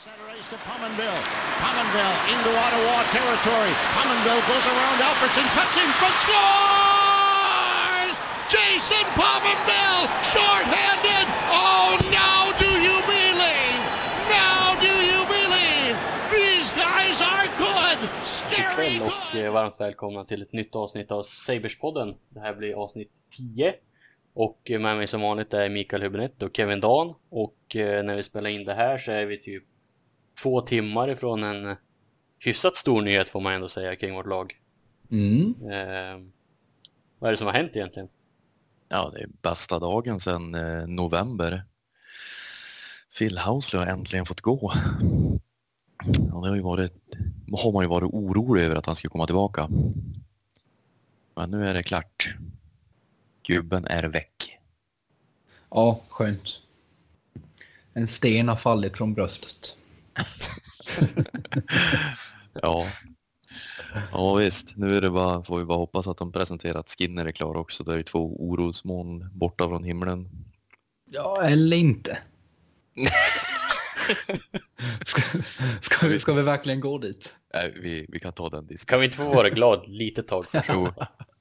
Center 0.00 0.28
ice 0.32 0.48
to 0.48 0.56
Pominville. 0.64 1.22
Pominville 1.60 2.16
into 2.32 2.50
Ottawa 2.64 2.96
territory. 3.12 3.72
Pominville 3.96 4.42
goes 4.48 4.66
around 4.72 4.96
Alfredson, 5.08 5.44
cuts 5.56 5.76
in 5.76 5.90
front, 6.00 6.16
scores! 6.24 8.14
Jason 8.54 9.04
Pominville, 9.20 10.04
short-handed. 10.32 11.26
Oh, 11.52 12.00
now 12.20 12.40
do 12.62 12.70
you 12.86 12.96
believe? 13.14 13.80
Now 14.40 14.64
do 14.80 14.92
you 15.10 15.20
believe? 15.36 15.94
These 16.32 16.70
guys 16.84 17.20
are 17.20 17.46
good, 17.58 17.98
scary 18.24 18.96
ikväll 18.96 19.02
och 19.02 19.12
good. 19.32 19.44
eh, 19.44 19.52
varmt 19.52 19.80
välkomna 19.80 20.24
till 20.24 20.42
ett 20.42 20.52
nytt 20.52 20.76
avsnitt 20.76 21.10
av 21.10 21.22
Saberspodden. 21.22 22.14
Det 22.28 22.40
här 22.40 22.54
blir 22.54 22.82
avsnitt 22.84 23.12
10. 23.36 23.74
Och 24.34 24.70
eh, 24.70 24.80
med 24.80 24.96
mig 24.96 25.06
som 25.06 25.20
vanligt 25.20 25.52
är 25.54 25.68
Mikael 25.68 26.02
Hübinette 26.02 26.44
och 26.44 26.56
Kevin 26.56 26.80
Dan. 26.80 27.14
Och 27.30 27.76
eh, 27.76 28.02
när 28.04 28.14
vi 28.16 28.22
spelar 28.22 28.50
in 28.50 28.64
det 28.64 28.74
här 28.74 28.98
så 28.98 29.12
är 29.12 29.24
vi 29.26 29.38
typ 29.38 29.64
två 30.42 30.60
timmar 30.60 31.10
ifrån 31.10 31.44
en 31.44 31.76
hyfsat 32.38 32.76
stor 32.76 33.02
nyhet 33.02 33.28
får 33.28 33.40
man 33.40 33.52
ändå 33.52 33.68
säga 33.68 33.96
kring 33.96 34.14
vårt 34.14 34.26
lag. 34.26 34.56
Mm. 35.10 35.54
Eh, 35.62 36.30
vad 37.18 37.28
är 37.28 37.30
det 37.30 37.36
som 37.36 37.46
har 37.46 37.54
hänt 37.54 37.70
egentligen? 37.74 38.08
Ja, 38.88 39.10
det 39.14 39.20
är 39.20 39.28
bästa 39.42 39.78
dagen 39.78 40.20
sedan 40.20 40.54
eh, 40.54 40.86
november. 40.86 41.64
Phil 43.18 43.38
Housley 43.38 43.84
har 43.84 43.92
äntligen 43.92 44.26
fått 44.26 44.40
gå. 44.40 44.72
Ja, 46.04 46.40
det 46.42 46.48
har, 46.48 46.56
ju 46.56 46.62
varit, 46.62 47.16
har 47.52 47.72
man 47.72 47.84
ju 47.84 47.88
varit 47.88 48.10
orolig 48.12 48.62
över 48.62 48.76
att 48.76 48.86
han 48.86 48.96
skulle 48.96 49.10
komma 49.10 49.26
tillbaka. 49.26 49.68
Men 51.34 51.50
nu 51.50 51.66
är 51.66 51.74
det 51.74 51.82
klart. 51.82 52.34
Gubben 53.42 53.86
är 53.86 54.04
väck. 54.04 54.58
Ja, 55.70 56.00
skönt. 56.08 56.60
En 57.92 58.06
sten 58.08 58.48
har 58.48 58.56
fallit 58.56 58.96
från 58.96 59.14
bröstet. 59.14 59.76
Ja. 62.62 62.86
Ja 64.12 64.34
visst, 64.34 64.76
nu 64.76 64.96
är 64.96 65.00
det 65.00 65.10
bara, 65.10 65.44
får 65.44 65.58
vi 65.58 65.64
bara 65.64 65.78
hoppas 65.78 66.06
att 66.08 66.18
de 66.18 66.32
presenterar 66.32 66.80
att 66.80 66.90
Skinner 66.98 67.24
är 67.26 67.32
klar 67.32 67.54
också. 67.56 67.84
Det 67.84 67.92
är 67.92 67.96
ju 67.96 68.02
två 68.02 68.36
orosmoln 68.50 69.30
borta 69.38 69.68
från 69.68 69.84
himlen. 69.84 70.28
Ja, 71.10 71.42
eller 71.42 71.76
inte. 71.76 72.18
ska, 75.04 75.22
ska, 75.82 76.06
vi, 76.08 76.18
ska 76.18 76.32
vi 76.32 76.42
verkligen 76.42 76.80
gå 76.80 76.98
dit? 76.98 77.32
Nej, 77.54 77.74
vi, 77.80 78.06
vi 78.08 78.18
kan 78.20 78.32
ta 78.32 78.48
den 78.48 78.60
Kan 78.60 78.66
diskussionen. 78.66 79.00
vi 79.00 79.04
inte 79.06 79.16
få 79.16 79.32
vara 79.34 79.48
glad 79.48 79.88
lite 79.88 80.22
tag? 80.22 80.46
Jo, 80.68 80.88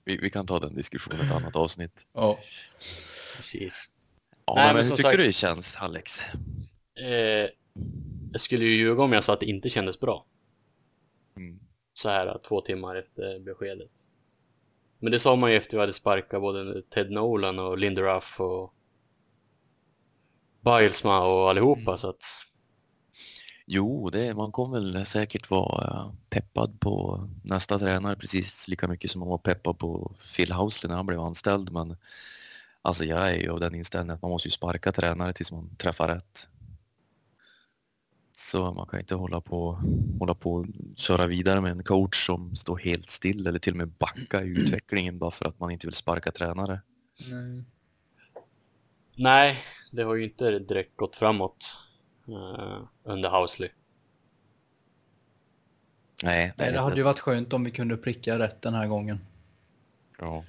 vi, 0.05 0.17
vi 0.17 0.29
kan 0.29 0.45
ta 0.45 0.59
den 0.59 0.75
diskussionen 0.75 1.21
ett 1.25 1.31
annat 1.31 1.55
avsnitt. 1.55 2.05
Ja. 2.13 2.39
Precis. 3.37 3.89
Ja, 4.45 4.53
Nej, 4.55 4.65
men, 4.65 4.75
men 4.75 4.83
hur 4.85 4.89
tycker 4.95 5.03
sagt- 5.03 5.17
du 5.17 5.23
det 5.23 5.33
känns, 5.33 5.75
Alex? 5.75 6.21
Eh, 6.21 7.49
jag 8.31 8.41
skulle 8.41 8.65
ju 8.65 8.71
ljuga 8.71 9.03
om 9.03 9.13
jag 9.13 9.23
sa 9.23 9.33
att 9.33 9.39
det 9.39 9.45
inte 9.45 9.69
kändes 9.69 9.99
bra. 9.99 10.25
Mm. 11.37 11.59
så 11.93 12.09
här 12.09 12.39
två 12.47 12.61
timmar 12.61 12.95
efter 12.95 13.39
beskedet. 13.39 13.91
Men 14.99 15.11
det 15.11 15.19
sa 15.19 15.35
man 15.35 15.51
ju 15.51 15.57
efter 15.57 15.77
vi 15.77 15.81
hade 15.81 15.93
sparkat 15.93 16.41
både 16.41 16.81
Ted 16.81 17.11
Nolan 17.11 17.59
och 17.59 17.77
Linda 17.77 18.01
Ruff 18.01 18.39
och 18.39 18.73
Bilesma 20.61 21.19
och 21.19 21.49
allihopa 21.49 21.97
så 21.97 22.09
att 22.09 22.23
Jo, 23.71 24.09
det, 24.09 24.33
man 24.33 24.51
kommer 24.51 24.79
väl 24.79 25.05
säkert 25.05 25.49
vara 25.49 25.97
eh, 25.97 26.13
peppad 26.29 26.79
på 26.79 27.23
nästa 27.43 27.79
tränare 27.79 28.15
precis 28.15 28.67
lika 28.67 28.87
mycket 28.87 29.11
som 29.11 29.19
man 29.19 29.29
var 29.29 29.37
peppad 29.37 29.77
på 29.77 30.15
Phil 30.35 30.51
Housley 30.51 30.89
när 30.89 30.95
han 30.95 31.05
blev 31.05 31.19
anställd. 31.19 31.71
Men 31.71 31.97
alltså 32.81 33.05
jag 33.05 33.31
är 33.31 33.35
ju 33.35 33.49
av 33.49 33.59
den 33.59 33.75
inställningen 33.75 34.15
att 34.15 34.21
man 34.21 34.31
måste 34.31 34.47
ju 34.47 34.51
sparka 34.51 34.91
tränare 34.91 35.33
tills 35.33 35.51
man 35.51 35.75
träffar 35.75 36.07
rätt. 36.07 36.47
Så 38.41 38.73
man 38.73 38.87
kan 38.87 38.99
inte 38.99 39.15
hålla 39.15 39.41
på, 39.41 39.81
hålla 40.19 40.33
på 40.33 40.53
och 40.53 40.65
köra 40.95 41.27
vidare 41.27 41.61
med 41.61 41.71
en 41.71 41.83
coach 41.83 42.25
som 42.25 42.55
står 42.55 42.77
helt 42.77 43.09
still 43.09 43.47
eller 43.47 43.59
till 43.59 43.73
och 43.73 43.77
med 43.77 43.87
backa 43.87 44.43
i 44.43 44.47
utvecklingen 44.47 45.17
bara 45.17 45.31
för 45.31 45.45
att 45.45 45.59
man 45.59 45.71
inte 45.71 45.87
vill 45.87 45.93
sparka 45.93 46.31
tränare. 46.31 46.81
Nej. 47.31 47.63
nej, 49.15 49.63
det 49.91 50.03
har 50.03 50.15
ju 50.15 50.23
inte 50.23 50.59
direkt 50.59 50.97
gått 50.97 51.15
framåt 51.15 51.77
eh, 52.27 52.81
under 53.03 53.29
Housley. 53.29 53.69
Nej, 56.23 56.53
Nej, 56.57 56.71
det 56.71 56.79
hade 56.79 56.95
ju 56.97 57.03
varit 57.03 57.19
skönt 57.19 57.53
om 57.53 57.63
vi 57.63 57.71
kunde 57.71 57.97
pricka 57.97 58.39
rätt 58.39 58.61
den 58.61 58.73
här 58.73 58.87
gången. 58.87 59.19
ja. 60.19 60.43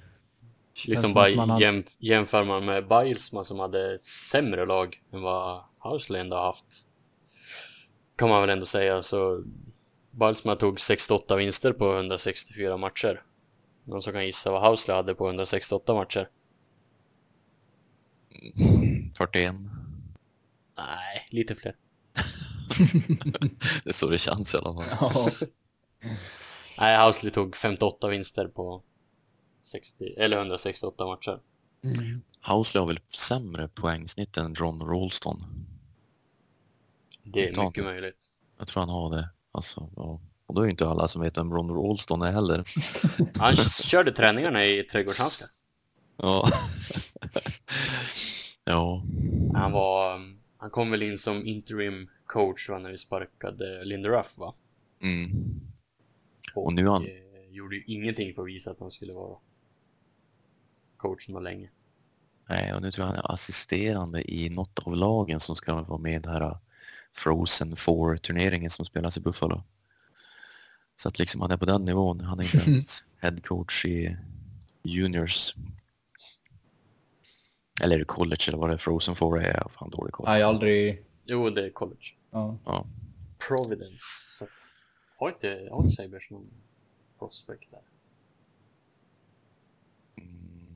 Liksom 0.85 1.01
som 1.01 1.13
bara 1.13 1.35
man 1.35 1.49
hade- 1.49 1.65
jäm, 1.65 1.83
jämför 1.97 2.43
man 2.43 2.65
med 2.65 2.87
Bilesma 2.87 3.43
som 3.43 3.59
hade 3.59 3.95
ett 3.95 4.03
sämre 4.03 4.65
lag 4.65 5.01
än 5.11 5.21
vad 5.21 5.63
Housley 5.79 6.21
ändå 6.21 6.35
har 6.35 6.45
haft. 6.45 6.85
Kan 8.21 8.29
man 8.29 8.41
väl 8.41 8.49
ändå 8.49 8.65
säga 8.65 9.01
så 9.01 9.43
Bilesma 10.11 10.55
tog 10.55 10.79
68 10.79 11.35
vinster 11.35 11.73
på 11.73 11.93
164 11.95 12.77
matcher. 12.77 13.23
Någon 13.83 14.01
som 14.01 14.13
kan 14.13 14.25
gissa 14.25 14.51
vad 14.51 14.67
Housley 14.67 14.95
hade 14.95 15.15
på 15.15 15.27
168 15.27 15.93
matcher? 15.93 16.29
41. 19.17 19.55
Nej, 20.77 21.25
lite 21.31 21.55
fler. 21.55 21.75
Det 23.83 23.93
så 23.93 24.09
det 24.09 24.17
känns 24.17 24.53
i 24.53 24.57
alla 24.57 24.73
fall. 24.73 24.85
Ja. 24.99 25.29
Nej, 26.77 27.05
Housley 27.05 27.31
tog 27.31 27.55
58 27.57 28.07
vinster 28.07 28.47
på 28.47 28.83
60, 29.61 30.05
eller 30.17 30.37
168 30.37 31.05
matcher. 31.05 31.39
Mm. 31.83 32.21
Housley 32.41 32.79
har 32.79 32.87
väl 32.87 32.99
sämre 33.17 33.67
poängsnitt 33.67 34.37
än 34.37 34.55
Ron 34.55 34.81
Rolston. 34.81 35.43
Det 37.33 37.49
är 37.49 37.65
mycket 37.65 37.83
möjligt. 37.83 38.29
Jag 38.57 38.67
tror 38.67 38.79
han 38.81 38.89
har 38.89 39.15
det. 39.15 39.29
Alltså, 39.51 39.89
ja. 39.95 40.21
Och 40.45 40.55
då 40.55 40.61
är 40.61 40.65
ju 40.65 40.71
inte 40.71 40.87
alla 40.87 41.07
som 41.07 41.21
vet 41.21 41.37
vem 41.37 41.53
Ron 41.53 41.69
Rolston 41.69 42.21
är 42.21 42.31
heller. 42.31 42.63
Han 43.37 43.55
körde 43.55 44.11
träningarna 44.11 44.65
i 44.65 44.83
trädgårdshandskar. 44.83 45.47
Ja. 46.17 46.49
ja. 48.63 49.03
Han 49.53 49.71
var, 49.71 50.19
han 50.57 50.69
kom 50.69 50.91
väl 50.91 51.03
in 51.03 51.17
som 51.17 51.47
interim 51.47 52.09
coach 52.25 52.69
va, 52.69 52.79
när 52.79 52.89
vi 52.91 52.97
sparkade 52.97 53.85
Linda 53.85 54.09
Ruff 54.09 54.37
va? 54.37 54.53
Mm. 55.01 55.31
Och, 56.55 56.65
Och 56.65 56.73
nu 56.73 56.87
han- 56.87 57.05
eh, 57.05 57.11
gjorde 57.49 57.75
ju 57.75 57.83
ingenting 57.87 58.33
för 58.35 58.41
att 58.41 58.47
visa 58.47 58.71
att 58.71 58.79
han 58.79 58.91
skulle 58.91 59.13
vara 59.13 59.37
coach 60.97 61.25
så 61.25 61.39
länge. 61.39 61.69
Nej, 62.49 62.73
och 62.73 62.81
nu 62.81 62.91
tror 62.91 63.07
jag 63.07 63.13
han 63.13 63.23
är 63.25 63.31
assisterande 63.33 64.31
i 64.31 64.49
något 64.49 64.79
av 64.79 64.95
lagen 64.95 65.39
som 65.39 65.55
ska 65.55 65.81
vara 65.81 65.99
med 65.99 66.25
här 66.25 66.57
Frozen 67.13 67.75
Four-turneringen 67.75 68.69
som 68.69 68.85
spelas 68.85 69.17
i 69.17 69.19
Buffalo. 69.19 69.63
Så 70.95 71.07
att 71.07 71.19
liksom 71.19 71.41
han 71.41 71.51
är 71.51 71.57
på 71.57 71.65
den 71.65 71.85
nivån. 71.85 72.19
Han 72.19 72.39
är 72.39 72.43
inte 72.43 72.71
ens 72.71 73.03
head 73.17 73.37
coach 73.43 73.85
i 73.85 74.17
juniors. 74.83 75.55
Eller 77.81 78.01
i 78.01 78.05
college 78.05 78.45
eller 78.47 78.57
vad 78.57 78.69
det 78.69 78.73
är. 78.73 78.77
Frozen 78.77 79.15
Four 79.15 79.39
är. 79.41 79.57
Jag 79.57 79.71
fan 79.71 79.89
dålig 79.89 80.13
koll. 80.13 80.25
Nej, 80.29 80.39
jag 80.39 80.47
har 80.47 80.53
aldrig... 80.53 81.05
Jo, 81.25 81.49
det 81.49 81.65
är 81.65 81.69
college. 81.69 82.05
Ja. 82.31 82.57
Ja. 82.65 82.85
Providence. 83.47 84.05
Så 84.29 84.43
att, 84.43 84.49
har 85.17 85.29
inte, 85.29 85.47
har 85.71 85.83
inte 85.83 86.19
någon 86.29 86.51
prospect 87.19 87.71
där? 87.71 87.81
Mm. 90.17 90.75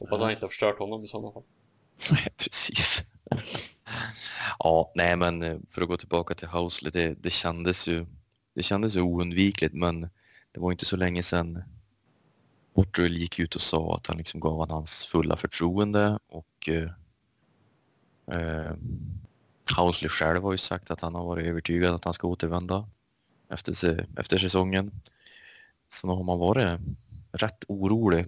Hoppas 0.00 0.20
han 0.20 0.30
inte 0.30 0.42
har 0.42 0.48
förstört 0.48 0.78
honom 0.78 1.04
i 1.04 1.08
sådana 1.08 1.32
fall. 1.32 1.42
Nej, 2.10 2.28
precis 2.36 3.12
ja, 4.58 4.92
nej 4.94 5.16
men 5.16 5.42
eh, 5.42 5.58
för 5.68 5.82
att 5.82 5.88
gå 5.88 5.96
tillbaka 5.96 6.34
till 6.34 6.48
Housley, 6.48 6.90
det, 6.90 7.14
det 7.22 7.30
kändes 7.30 7.88
ju 7.88 8.06
det 8.54 8.62
kändes 8.62 8.96
ju 8.96 9.00
oundvikligt 9.00 9.74
men 9.74 10.00
det 10.52 10.60
var 10.60 10.72
inte 10.72 10.84
så 10.84 10.96
länge 10.96 11.22
sedan 11.22 11.62
Portugal 12.74 13.12
gick 13.16 13.38
ut 13.38 13.54
och 13.54 13.60
sa 13.60 13.94
att 13.94 14.06
han 14.06 14.16
liksom 14.16 14.40
gav 14.40 14.60
han 14.60 14.70
hans 14.70 15.06
fulla 15.06 15.36
förtroende 15.36 16.18
och 16.26 16.68
eh, 16.68 16.90
eh, 18.36 18.72
Housley 19.76 20.08
själv 20.08 20.42
har 20.42 20.52
ju 20.52 20.58
sagt 20.58 20.90
att 20.90 21.00
han 21.00 21.14
har 21.14 21.24
varit 21.24 21.46
övertygad 21.46 21.94
att 21.94 22.04
han 22.04 22.14
ska 22.14 22.28
återvända 22.28 22.88
efter, 23.50 24.06
efter 24.16 24.38
säsongen. 24.38 24.90
Så 25.88 26.06
nog 26.06 26.16
har 26.16 26.24
man 26.24 26.38
varit 26.38 26.80
rätt 27.32 27.64
orolig. 27.68 28.24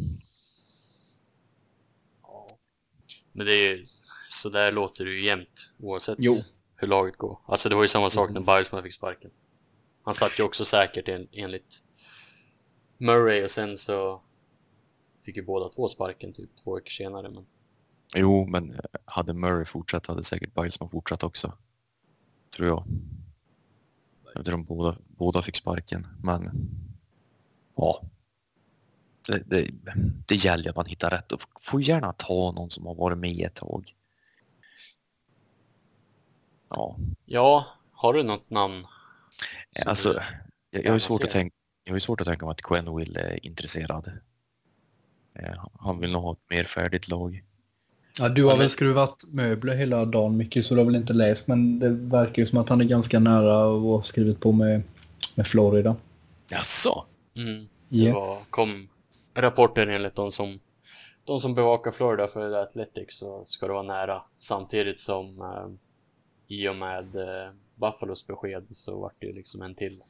Ja. 2.22 2.48
Men 3.36 3.46
det 3.46 3.52
är 3.52 3.82
så 4.28 4.48
där 4.48 4.72
låter 4.72 5.04
det 5.04 5.10
ju 5.10 5.24
jämt 5.24 5.70
oavsett 5.78 6.16
Jo. 6.18 6.34
hur 6.76 6.88
laget 6.88 7.16
går. 7.16 7.38
Alltså 7.46 7.68
det 7.68 7.74
var 7.74 7.82
ju 7.82 7.88
samma 7.88 8.10
sak 8.10 8.30
när 8.30 8.40
Bilesman 8.40 8.82
fick 8.82 8.92
sparken. 8.92 9.30
Han 10.02 10.14
satt 10.14 10.38
ju 10.38 10.42
också 10.42 10.64
säkert 10.64 11.08
en, 11.08 11.28
enligt 11.32 11.82
Murray 12.98 13.44
och 13.44 13.50
sen 13.50 13.76
så 13.78 14.22
fick 15.24 15.36
ju 15.36 15.42
båda 15.42 15.68
två 15.68 15.88
sparken 15.88 16.32
typ 16.32 16.50
två 16.64 16.74
veckor 16.74 16.90
senare. 16.90 17.30
Men 17.30 17.46
Jo, 18.14 18.46
men 18.46 18.70
eh, 18.70 18.78
hade 19.04 19.34
Murray 19.34 19.64
fortsatt 19.64 20.06
hade 20.06 20.22
säkert 20.22 20.54
Bilesman 20.54 20.90
fortsatt 20.90 21.22
också. 21.22 21.52
Tror 22.56 22.68
jag. 22.68 22.84
Eftersom 24.36 24.62
båda, 24.62 24.96
båda 25.08 25.42
fick 25.42 25.56
sparken. 25.56 26.06
Men 26.22 26.50
ja. 27.76 28.02
Det, 29.28 29.42
det, 29.46 29.70
det 30.28 30.34
gäller 30.34 30.70
att 30.70 30.76
man 30.76 30.86
hittar 30.86 31.10
rätt 31.10 31.32
och 31.32 31.40
får 31.60 31.82
gärna 31.82 32.12
ta 32.12 32.52
någon 32.52 32.70
som 32.70 32.86
har 32.86 32.94
varit 32.94 33.18
med 33.18 33.46
ett 33.46 33.54
tag. 33.54 33.94
Ja, 36.70 36.96
ja, 37.26 37.66
Har 37.92 38.14
du 38.14 38.22
något 38.22 38.50
namn? 38.50 38.86
Alltså, 39.86 40.12
du- 40.12 40.18
jag, 40.70 40.84
jag, 40.84 40.92
har 40.92 40.98
svårt 40.98 41.22
att 41.24 41.30
tänka, 41.30 41.54
jag 41.84 41.92
har 41.92 41.96
ju 41.96 42.00
svårt 42.00 42.20
att 42.20 42.26
tänka 42.26 42.46
mig 42.46 42.52
att 42.52 42.62
Quenville 42.62 43.20
är 43.20 43.46
intresserad. 43.46 44.12
Eh, 45.34 45.64
Han 45.78 45.98
vill 46.00 46.12
nog 46.12 46.22
ha 46.22 46.32
ett 46.32 46.50
mer 46.50 46.64
färdigt 46.64 47.08
lag. 47.08 47.44
Ja, 48.18 48.28
du 48.28 48.44
har 48.44 48.50
väl 48.56 48.58
det- 48.60 48.68
skruvat 48.68 49.24
möbler 49.32 49.76
hela 49.76 50.04
dagen 50.04 50.36
mycket 50.36 50.66
så 50.66 50.74
du 50.74 50.80
har 50.80 50.84
väl 50.86 50.96
inte 50.96 51.12
läst 51.12 51.46
men 51.46 51.78
det 51.78 51.88
verkar 51.90 52.42
ju 52.42 52.46
som 52.46 52.58
att 52.58 52.68
han 52.68 52.80
är 52.80 52.84
ganska 52.84 53.18
nära 53.18 53.64
och 53.66 53.80
har 53.96 54.02
skrivit 54.02 54.40
på 54.40 54.52
med, 54.52 54.82
med 55.34 55.46
Florida. 55.46 55.96
Jaså? 56.50 57.04
Mm. 57.36 57.68
Det 57.88 57.96
Yes. 57.96 58.14
var, 58.14 58.38
kom 58.50 58.88
rapporter 59.34 59.86
enligt 59.86 60.14
de 60.14 60.32
som, 60.32 60.60
de 61.24 61.38
som 61.38 61.54
bevakar 61.54 61.90
Florida 61.90 62.28
för 62.28 62.52
Athletics 62.52 63.16
så 63.16 63.44
ska 63.44 63.66
det 63.66 63.72
vara 63.72 63.82
nära. 63.82 64.22
Samtidigt 64.38 65.00
som 65.00 65.40
eh, 65.40 65.68
i 66.46 66.68
och 66.68 66.76
med 66.76 67.16
eh, 67.16 67.52
Buffalos 67.74 68.26
besked 68.26 68.66
så 68.68 69.00
vart 69.00 69.14
det 69.18 69.26
ju 69.26 69.32
liksom 69.32 69.62
en 69.62 69.74
till 69.74 70.02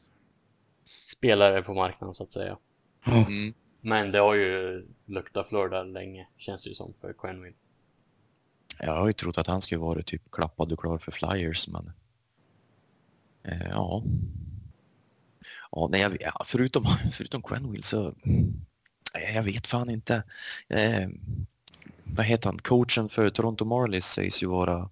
spelare 1.06 1.62
på 1.62 1.74
marknaden 1.74 2.14
så 2.14 2.22
att 2.22 2.32
säga. 2.32 2.58
Mm. 3.06 3.54
Men 3.80 4.12
det 4.12 4.18
har 4.18 4.34
ju 4.34 4.86
luktat 5.06 5.48
Florida 5.48 5.82
länge 5.82 6.28
känns 6.36 6.64
det 6.64 6.68
ju 6.68 6.74
som 6.74 6.94
för 7.00 7.12
Quenville. 7.12 7.56
Jag 8.78 8.92
har 8.92 9.06
ju 9.06 9.12
trott 9.12 9.38
att 9.38 9.46
han 9.46 9.62
skulle 9.62 9.80
vara 9.80 10.02
typ 10.02 10.30
klappad 10.30 10.72
och 10.72 10.78
klar 10.78 10.98
för 10.98 11.12
Flyers, 11.12 11.68
men... 11.68 11.92
Eh, 13.42 13.70
ja. 13.70 14.02
Ja, 15.70 15.88
nej, 15.90 16.16
jag, 16.20 16.46
förutom, 16.46 16.84
förutom 17.12 17.42
Quenville 17.42 17.82
så... 17.82 18.14
Jag 19.34 19.42
vet 19.42 19.66
fan 19.66 19.90
inte. 19.90 20.24
Eh, 20.68 21.08
vad 22.04 22.26
heter 22.26 22.48
han? 22.48 22.58
Coachen 22.58 23.08
för 23.08 23.30
Toronto 23.30 23.64
Marlies 23.64 24.06
sägs 24.06 24.42
ju 24.42 24.46
vara, 24.46 24.90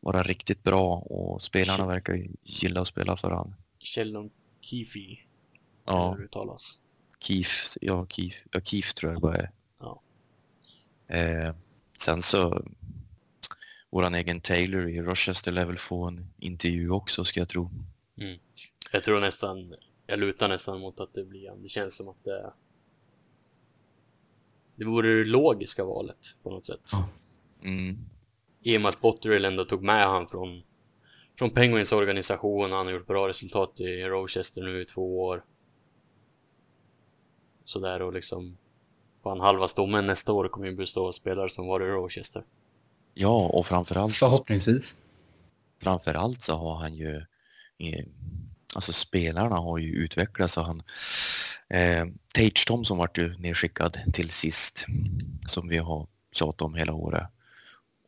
vara 0.00 0.22
riktigt 0.22 0.62
bra 0.62 0.96
och 0.96 1.42
spelarna 1.42 1.86
verkar 1.86 2.26
gilla 2.42 2.80
att 2.80 2.88
spela 2.88 3.16
för 3.16 3.30
han. 3.30 3.54
Sheldon 3.80 4.30
Keefe, 4.60 5.18
Ja, 5.84 6.14
hur 6.14 6.24
uttalas. 6.24 6.78
Keith, 7.20 7.76
ja, 7.80 8.06
Keith, 8.06 8.36
ja, 8.50 8.60
Keith 8.60 8.88
tror 8.88 9.12
jag 9.12 9.20
bara 9.20 9.36
är. 9.36 9.50
Ja. 9.78 10.02
Eh, 11.08 11.54
sen 11.98 12.22
så 12.22 12.64
våran 13.90 14.14
egen 14.14 14.40
Taylor 14.40 14.88
i 14.88 15.00
Rochester 15.02 15.52
lär 15.52 15.64
väl 15.64 15.78
få 15.78 16.06
en 16.06 16.26
intervju 16.38 16.90
också 16.90 17.24
ska 17.24 17.40
jag 17.40 17.48
tro. 17.48 17.70
Jag 18.92 19.02
tror 19.02 19.20
nästan, 19.20 19.74
jag 20.06 20.18
lutar 20.18 20.48
nästan 20.48 20.80
mot 20.80 21.00
att 21.00 21.14
det 21.14 21.24
blir 21.24 21.48
han. 21.48 21.62
Det 21.62 21.68
känns 21.68 21.96
som 21.96 22.08
att 22.08 22.24
det 22.24 22.52
det 24.84 24.90
vore 24.90 25.18
det 25.18 25.24
logiska 25.24 25.84
valet 25.84 26.34
på 26.42 26.50
något 26.50 26.64
sätt. 26.64 26.90
Mm. 27.62 27.98
I 28.62 28.76
och 28.76 28.80
med 28.80 28.88
att 28.88 29.00
Botterill 29.02 29.44
ändå 29.44 29.64
tog 29.64 29.82
med 29.82 30.06
han 30.06 30.26
från, 30.28 30.62
från 31.38 31.50
Penguins 31.50 31.92
organisation. 31.92 32.72
Han 32.72 32.86
har 32.86 32.92
gjort 32.92 33.06
bra 33.06 33.28
resultat 33.28 33.80
i 33.80 34.02
Rochester 34.04 34.62
nu 34.62 34.82
i 34.82 34.84
två 34.84 35.22
år. 35.22 35.44
Sådär 37.64 38.02
och 38.02 38.12
liksom 38.12 38.56
Fan 39.22 39.40
halva 39.40 39.68
stommen 39.68 40.06
nästa 40.06 40.32
år 40.32 40.48
kommer 40.48 40.66
ju 40.66 40.76
bestå 40.76 41.06
av 41.06 41.12
spelare 41.12 41.48
som 41.48 41.66
var 41.66 41.80
i 41.80 41.84
Rochester. 41.84 42.44
Ja, 43.14 43.48
och 43.48 43.66
framförallt, 43.66 44.14
Förhoppningsvis. 44.14 44.94
framförallt 45.82 46.42
så 46.42 46.56
har 46.56 46.74
han 46.76 46.94
ju 46.94 47.16
eh, 47.78 48.04
Alltså 48.74 48.92
spelarna 48.92 49.56
har 49.56 49.78
ju 49.78 49.92
utvecklats 49.92 50.56
och 50.56 50.64
han 50.64 50.82
eh, 51.68 52.06
Tage 52.34 52.66
Thompson 52.66 52.98
vart 52.98 53.18
ju 53.18 53.38
nedskickad 53.38 53.98
till 54.12 54.30
sist 54.30 54.86
som 55.46 55.68
vi 55.68 55.78
har 55.78 56.06
tjatat 56.32 56.62
om 56.62 56.74
hela 56.74 56.92
året. 56.92 57.26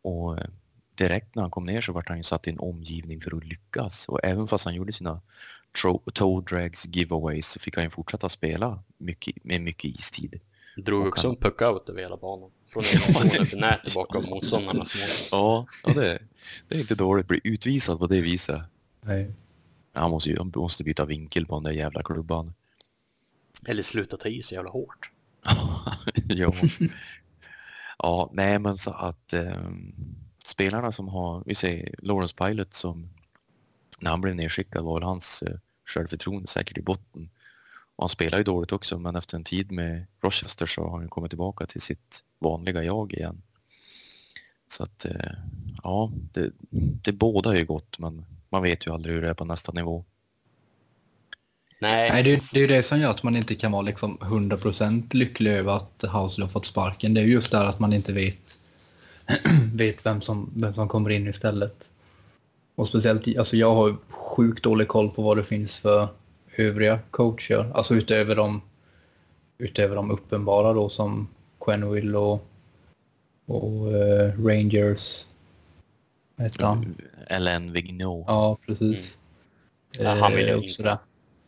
Och 0.03 0.39
eh, 0.39 0.47
direkt 0.95 1.35
när 1.35 1.43
han 1.43 1.51
kom 1.51 1.65
ner 1.67 1.81
så 1.81 1.93
vart 1.93 2.09
han 2.09 2.17
ju 2.17 2.23
satt 2.23 2.47
i 2.47 2.51
en 2.51 2.59
omgivning 2.59 3.21
för 3.21 3.37
att 3.37 3.45
lyckas 3.45 4.09
och 4.09 4.21
även 4.25 4.49
fast 4.49 4.65
han 4.65 4.75
gjorde 4.75 4.93
sina 4.93 5.21
toe 6.13 6.43
drags 6.43 6.87
giveaways 6.87 7.47
så 7.49 7.61
fick 7.61 7.75
han 7.77 7.85
ju 7.85 7.91
fortsätta 7.91 8.29
spela 8.29 8.83
mycket, 8.99 9.45
med 9.45 9.61
mycket 9.61 9.85
istid. 9.85 10.41
Drog 10.77 11.03
Och 11.03 11.09
också 11.09 11.27
han- 11.29 11.37
en 11.37 11.43
puck-out 11.43 11.89
över 11.89 12.01
hela 12.01 12.17
banan. 12.17 12.51
Från 12.73 12.85
egen 12.85 13.13
zon 13.13 13.47
till 13.49 13.59
nätet 13.59 13.95
bakom 13.95 14.25
motståndarnas 14.25 14.95
mål. 15.01 15.09
Ja, 15.41 15.67
ja 15.85 15.93
det, 16.01 16.19
det 16.69 16.77
är 16.77 16.81
inte 16.81 16.95
dåligt 16.95 17.23
att 17.25 17.29
bli 17.29 17.41
utvisad 17.45 17.99
på 17.99 18.07
det 18.07 18.21
viset. 18.21 18.61
Nej. 19.01 19.33
Han 19.95 20.11
måste 20.11 20.31
ju 20.31 20.39
han 20.39 20.53
måste 20.57 20.85
byta 20.85 21.05
vinkel 21.05 21.47
på 21.47 21.55
den 21.55 21.65
där 21.65 21.73
jävla 21.73 22.03
klubban. 22.03 22.55
Eller 23.67 23.83
sluta 23.83 24.17
ta 24.17 24.29
i 24.29 24.43
så 24.43 24.55
jävla 24.55 24.71
hårt. 24.71 25.11
ja. 26.29 26.55
ja, 27.99 28.31
nej 28.33 28.59
men 28.59 28.79
så 28.79 28.91
att 28.91 29.33
eh, 29.33 29.71
spelarna 30.45 30.93
som 30.93 31.09
har, 31.09 31.43
vi 31.47 31.55
säger 31.55 31.95
Lawrence 31.99 32.35
Pilot 32.35 32.75
som 32.75 33.09
när 33.99 34.11
han 34.11 34.21
blev 34.21 34.37
nedskickad 34.37 34.85
var 34.85 35.01
hans 35.01 35.43
eh, 35.43 35.57
självförtroende 35.85 36.49
säkert 36.49 36.79
i 36.79 36.83
botten. 36.83 37.31
Och 37.97 38.05
han 38.05 38.09
spelar 38.09 38.39
ju 38.39 38.45
dåligt 38.45 38.73
också 38.73 38.99
men 38.99 39.17
efter 39.17 39.37
en 39.37 39.45
tid 39.45 39.73
med 39.73 40.07
Rochester 40.23 40.67
så 40.67 40.89
har 40.89 40.99
han 40.99 41.09
kommit 41.09 41.31
tillbaka 41.31 41.67
till 41.67 41.81
sitt 41.81 42.25
vanliga 42.39 42.85
jag 42.85 43.13
igen. 43.13 43.43
Så 44.69 44.83
att 44.83 45.05
eh, 45.05 45.33
ja, 45.83 46.13
det, 46.15 46.53
det 47.05 47.13
båda 47.13 47.57
ju 47.57 47.65
gott 47.65 47.99
men 47.99 48.27
man 48.55 48.63
vet 48.63 48.87
ju 48.87 48.91
aldrig 48.93 49.15
hur 49.15 49.23
det 49.23 49.29
är 49.29 49.35
på 49.35 49.45
nästa 49.45 49.73
nivå. 49.73 50.05
Nej, 51.81 52.11
Nej, 52.11 52.23
det, 52.23 52.33
är- 52.35 52.41
det 52.53 52.59
är 52.59 52.61
ju 52.61 52.67
det 52.67 52.83
som 52.83 53.01
gör 53.01 53.11
att 53.11 53.23
man 53.23 53.37
inte 53.37 53.55
kan 53.55 53.73
vara 53.73 53.83
liksom 53.83 54.19
100% 54.19 55.15
lycklig 55.15 55.53
över 55.53 55.77
att 55.77 56.05
Housley 56.13 56.45
har 56.47 56.53
fått 56.53 56.67
sparken. 56.67 57.15
Det 57.15 57.21
är 57.21 57.25
ju 57.25 57.33
just 57.33 57.51
där 57.51 57.67
att 57.67 57.79
man 57.79 57.93
inte 57.93 58.13
vet, 58.13 58.59
vet 59.75 60.07
vem, 60.07 60.23
som, 60.23 60.51
vem 60.57 60.75
som 60.75 60.89
kommer 60.89 61.11
in 61.11 61.29
istället. 61.29 61.89
Och 62.75 62.89
speciellt, 62.89 63.39
alltså 63.39 63.57
jag 63.57 63.75
har 63.75 63.97
sjukt 64.11 64.65
dålig 64.65 64.89
koll 64.89 65.11
på 65.11 65.23
vad 65.23 65.37
det 65.37 65.45
finns 65.45 65.79
för 65.79 66.09
övriga 66.57 66.99
coacher. 67.11 67.71
Alltså 67.75 67.95
utöver 67.95 68.37
de, 68.37 68.63
utöver 69.59 69.97
de 69.97 70.11
uppenbara 70.11 70.73
då 70.73 70.89
som 70.89 71.29
Quenville 71.61 72.19
och, 72.19 72.47
och 73.47 73.93
eh, 73.93 74.33
Rangers. 74.47 75.25
Han? 76.61 76.97
Ellen 77.27 77.73
Vigneault. 77.73 78.25
Ja, 78.29 78.59
precis. 78.67 78.99
Mm. 78.99 79.05
Ja, 79.99 80.15
han 80.15 80.37
vill 80.37 80.55
och 80.55 80.63
inte. 80.63 80.75
sådär. 80.75 80.99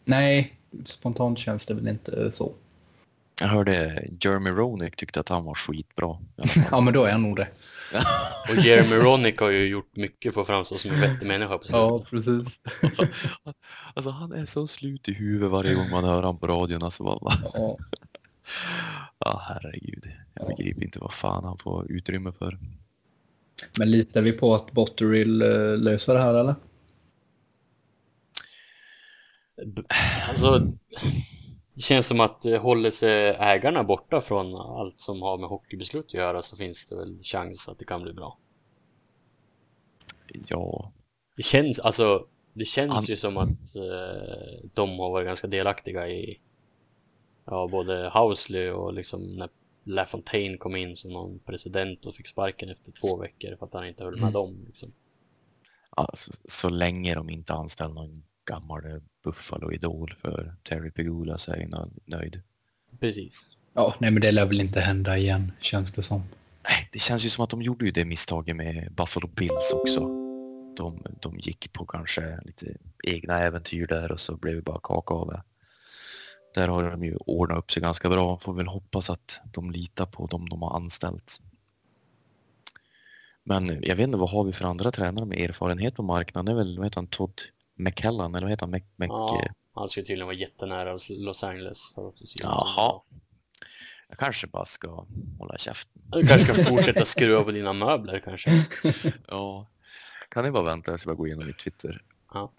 Nej, 0.05 0.61
spontant 0.87 1.39
känns 1.39 1.67
det 1.67 1.75
väl 1.75 1.89
inte 1.89 2.33
så. 2.33 2.53
Jag 3.41 3.49
hörde 3.49 4.05
Jeremy 4.21 4.51
Roenick 4.51 4.97
tyckte 4.97 5.21
att 5.21 5.29
han 5.29 5.45
var 5.45 5.55
skitbra. 5.55 6.19
Ja, 6.71 6.81
men 6.81 6.95
då 6.95 7.05
är 7.05 7.11
jag 7.11 7.21
nog 7.21 7.37
det. 7.37 7.49
och 8.51 8.57
Jeremy 8.57 8.97
Ronick 8.97 9.41
har 9.41 9.51
ju 9.51 9.67
gjort 9.67 9.97
mycket 9.97 10.35
för 10.35 10.41
att 10.41 10.47
framstå 10.47 10.75
som 10.75 10.91
en 10.91 11.01
vettig 11.01 11.27
människa 11.27 11.59
på 11.59 11.65
slutet. 11.65 11.81
Ja, 11.81 12.05
precis. 12.11 12.61
Alltså 13.95 14.11
han 14.11 14.33
är 14.33 14.47
så 14.47 14.67
slut 14.67 15.09
i 15.09 15.13
huvudet 15.13 15.51
varje 15.51 15.75
gång 15.75 15.91
man 15.91 16.05
hör 16.05 16.15
honom 16.15 16.39
på 16.39 16.47
radion. 16.47 16.83
Alltså, 16.83 17.03
man 17.03 17.19
Ja. 17.55 17.77
ja 19.19 19.43
herregud. 19.49 20.13
Jag 20.35 20.47
begriper 20.47 20.85
inte 20.85 20.99
vad 20.99 21.13
fan 21.13 21.45
han 21.45 21.59
får 21.59 21.93
utrymme 21.93 22.33
för. 22.33 22.59
Men 23.79 23.91
litar 23.91 24.23
vi 24.23 24.33
på 24.33 24.55
att 24.55 24.73
Botterill 24.73 25.43
eh, 25.43 25.77
löser 25.79 26.15
det 26.15 26.21
här 26.21 26.35
eller? 26.35 26.55
Alltså, 30.29 30.59
det 31.75 31.81
känns 31.83 32.07
som 32.07 32.21
att 32.21 32.45
eh, 32.47 32.61
håller 32.63 32.91
sig 32.91 33.29
ägarna 33.29 33.85
borta 33.85 34.21
från 34.21 34.55
allt 34.57 35.01
som 35.01 35.23
har 35.23 35.39
med 35.39 35.49
hockeybeslut 35.49 36.05
att 36.07 36.15
göra 36.15 36.43
så 36.43 36.57
finns 36.57 36.87
det 36.87 36.97
väl 36.97 37.19
chans 37.23 37.69
att 37.69 37.79
det 37.79 37.85
kan 37.85 38.03
bli 38.03 38.13
bra. 38.13 38.39
Ja, 40.49 40.93
Det 41.37 41.43
känns, 41.43 41.79
alltså, 41.81 42.27
det 42.53 42.65
känns 42.65 42.93
Han- 42.93 43.03
ju 43.05 43.17
som 43.17 43.37
att 43.37 43.77
eh, 43.77 44.69
de 44.75 44.99
har 44.99 45.11
varit 45.11 45.27
ganska 45.27 45.47
delaktiga 45.47 46.09
i 46.09 46.41
ja, 47.45 47.69
både 47.71 48.11
Housley 48.15 48.71
och 48.71 48.93
liksom 48.95 49.37
när 49.37 49.49
LaFontaine 49.87 50.59
kom 50.59 50.77
in 50.77 50.97
som 50.97 51.11
någon 51.13 51.39
president 51.39 52.07
och 52.07 52.15
fick 52.15 52.27
sparken 52.29 52.69
efter 52.69 52.93
två 52.93 53.17
veckor 53.17 53.57
för 53.57 53.67
att 53.67 53.73
han 53.73 53.87
inte 53.89 54.05
höll 54.05 54.13
med 54.13 54.21
Mm. 54.21 54.33
dem. 54.33 54.65
Liksom. 54.67 54.93
alltså, 55.91 56.33
så 56.49 56.69
länge 56.69 57.15
de 57.15 57.31
inte 57.31 57.55
anställer 57.55 57.95
någon 57.95 58.23
gammal 58.51 58.83
Buffalo-idol 59.25 60.15
för 60.21 60.55
Terry 60.63 60.91
Pegula 60.91 61.39
så 61.39 61.53
är 61.53 61.57
jag 61.61 61.71
nö- 61.71 61.91
nöjd. 62.05 62.43
Precis. 63.01 63.47
Ja, 63.75 63.95
nej 63.99 64.11
men 64.11 64.23
det 64.23 64.33
lär 64.33 64.47
väl 64.47 64.61
inte 64.61 64.81
hända 64.81 65.19
igen, 65.19 65.53
känns 65.61 65.93
det 65.93 66.03
som. 66.03 66.21
Nej, 66.65 66.89
det 66.93 66.99
känns 66.99 67.25
ju 67.25 67.29
som 67.29 67.45
att 67.45 67.51
de 67.51 67.63
gjorde 67.63 67.85
ju 67.85 67.91
det 67.91 68.05
misstaget 68.05 68.57
med 68.57 68.93
Buffalo 68.93 69.29
Bills 69.29 69.73
också. 69.75 70.01
De, 70.77 71.03
de 71.21 71.39
gick 71.39 71.73
på 71.73 71.87
kanske 71.87 72.41
lite 72.45 72.77
egna 73.05 73.41
äventyr 73.41 73.87
där 73.87 74.13
och 74.13 74.21
så 74.21 74.37
blev 74.37 74.55
det 74.57 74.63
bara 74.63 74.81
kaka 74.83 75.15
av 75.15 75.27
det. 75.27 75.43
Där 76.57 76.69
har 76.69 76.91
de 76.91 77.05
ju 77.05 77.17
ordnat 77.17 77.59
upp 77.59 77.73
sig 77.73 77.83
ganska 77.83 78.09
bra. 78.09 78.39
Får 78.39 78.53
väl 78.55 78.67
hoppas 78.67 79.11
att 79.11 79.41
de 79.53 79.71
litar 79.71 80.07
på 80.07 80.27
dem 80.27 80.49
de 80.49 80.63
har 80.63 80.77
anställt. 80.77 81.41
Men 83.45 83.67
jag 83.83 83.97
vet 83.97 84.05
inte, 84.05 84.19
vad 84.19 84.31
har 84.31 84.45
vi 84.45 84.53
för 84.53 84.65
andra 84.65 84.91
tränare 84.91 85.25
med 85.25 85.41
erfarenhet 85.41 85.95
på 85.95 86.03
marknaden? 86.03 86.47
Det 86.47 86.53
är 86.53 86.57
väl, 86.65 86.79
vad 86.79 86.87
heter 86.87 86.97
han, 86.97 87.07
Todd 87.07 87.41
McKellan 87.75 88.35
eller 88.35 88.45
vad 88.47 88.51
heter 88.51 88.67
han? 88.67 88.75
Mc, 88.75 88.85
Mc, 88.97 89.09
Ja, 89.09 89.43
han 89.75 89.89
skulle 89.89 90.07
tydligen 90.07 90.27
vara 90.27 90.37
jättenära 90.37 90.99
Los 91.09 91.45
Angeles. 91.45 91.95
Jaha. 92.43 93.01
Jag 94.09 94.19
kanske 94.19 94.47
bara 94.47 94.65
ska 94.65 95.07
hålla 95.39 95.59
käften. 95.59 96.03
Du 96.05 96.27
kanske 96.27 96.55
ska 96.55 96.65
fortsätta 96.65 97.05
skruva 97.05 97.45
på 97.45 97.51
dina 97.51 97.73
möbler 97.73 98.23
kanske. 98.25 98.67
Ja, 99.29 99.67
kan 100.29 100.45
ni 100.45 100.51
bara 100.51 100.63
vänta? 100.63 100.91
Jag 100.91 101.01
ska 101.01 101.11
bara 101.11 101.17
gå 101.17 101.27
igenom 101.27 101.47
mitt 101.47 101.59
Twitter. 101.59 102.03
Ja, 102.33 102.53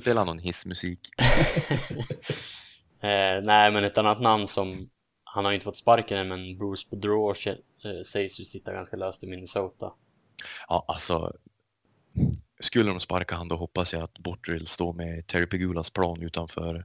Spela 0.00 0.24
någon 0.24 0.38
hissmusik. 0.38 1.00
Eh, 3.00 3.42
nej, 3.42 3.72
men 3.72 3.84
ett 3.84 3.98
annat 3.98 4.20
namn 4.20 4.48
som 4.48 4.90
han 5.24 5.44
har 5.44 5.52
inte 5.52 5.64
fått 5.64 5.76
sparken 5.76 6.18
än, 6.18 6.28
men 6.28 6.58
Bruce 6.58 6.88
Boudreau 6.90 7.30
eh, 7.30 8.02
sägs 8.06 8.40
ju 8.40 8.44
sitta 8.44 8.72
ganska 8.72 8.96
löst 8.96 9.24
i 9.24 9.26
Minnesota. 9.26 9.92
Ja, 10.68 10.84
alltså. 10.88 11.32
Skulle 12.60 12.90
de 12.90 13.00
sparka 13.00 13.34
han 13.34 13.48
då 13.48 13.56
hoppas 13.56 13.92
jag 13.92 14.02
att 14.02 14.18
Botterill 14.18 14.66
står 14.66 14.92
med 14.92 15.26
Terry 15.26 15.46
Pegulas 15.46 15.90
plan 15.90 16.22
utanför, 16.22 16.84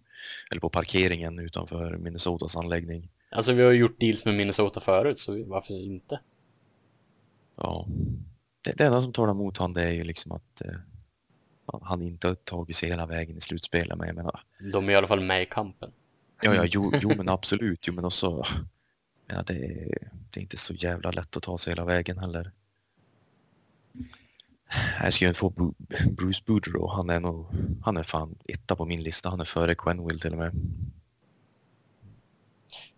eller 0.51 0.61
på 0.61 0.69
parkeringen 0.69 1.39
utanför 1.39 1.97
Minnesotas 1.97 2.57
anläggning. 2.57 3.09
Alltså, 3.31 3.53
vi 3.53 3.63
har 3.63 3.71
ju 3.71 3.79
gjort 3.79 3.99
deals 3.99 4.25
med 4.25 4.35
Minnesota 4.35 4.79
förut, 4.79 5.19
så 5.19 5.43
varför 5.43 5.73
inte? 5.73 6.19
Ja. 7.55 7.87
Det, 8.61 8.71
det 8.77 8.85
enda 8.85 9.01
som 9.01 9.13
talar 9.13 9.31
emot 9.31 9.57
han 9.57 9.73
det 9.73 9.83
är 9.83 9.91
ju 9.91 10.03
liksom 10.03 10.31
att 10.31 10.61
eh, 10.61 10.75
han 11.81 12.01
inte 12.01 12.27
har 12.27 12.35
tagit 12.35 12.75
sig 12.75 12.89
hela 12.89 13.05
vägen 13.05 13.37
i 13.37 13.41
slutspelet. 13.41 13.97
Men 13.97 14.07
jag 14.07 14.15
menar, 14.15 14.39
De 14.73 14.89
är 14.89 14.91
i 14.91 14.95
alla 14.95 15.07
fall 15.07 15.21
med 15.21 15.41
i 15.41 15.45
kampen. 15.45 15.91
Ja, 16.41 16.55
ja, 16.55 16.65
jo, 16.71 16.91
jo 17.01 17.15
men 17.17 17.29
absolut. 17.29 17.87
Jo, 17.87 17.93
men 17.93 18.05
också, 18.05 18.43
ja, 19.27 19.43
det, 19.47 19.53
är, 19.53 20.11
det 20.29 20.39
är 20.39 20.41
inte 20.41 20.57
så 20.57 20.73
jävla 20.73 21.11
lätt 21.11 21.37
att 21.37 21.43
ta 21.43 21.57
sig 21.57 21.71
hela 21.71 21.85
vägen 21.85 22.17
heller. 22.17 22.51
Jag 25.01 25.13
ska 25.13 25.25
ju 25.25 25.29
inte 25.29 25.39
få 25.39 25.49
Bruce 26.11 26.43
Boudreau. 26.45 26.87
Han 26.87 27.09
är 27.09 27.19
nog, 27.19 27.45
han 27.83 27.97
är 27.97 28.03
fan 28.03 28.35
etta 28.45 28.75
på 28.75 28.85
min 28.85 29.03
lista. 29.03 29.29
Han 29.29 29.39
är 29.39 29.45
före 29.45 29.75
Quenville 29.75 30.19
till 30.19 30.31
och 30.31 30.37
med. 30.37 30.53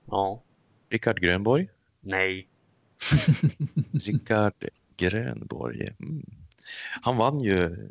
Ja. 0.05 0.43
Rickard 0.89 1.19
Grönborg. 1.19 1.69
Nej. 2.01 2.47
Rickard 3.91 4.53
Grönborg. 4.97 5.87
Mm. 5.99 6.25
Han 7.01 7.17
vann 7.17 7.39
ju, 7.39 7.89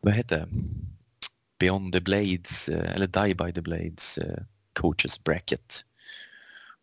vad 0.00 0.14
heter 0.14 0.38
det? 0.38 0.48
Beyond 1.58 1.92
the 1.92 2.00
Blades, 2.00 2.68
eh, 2.68 2.94
eller 2.94 3.06
Die 3.06 3.34
by 3.34 3.52
the 3.52 3.60
Blades 3.60 4.18
eh, 4.18 4.42
coaches 4.72 5.24
bracket. 5.24 5.84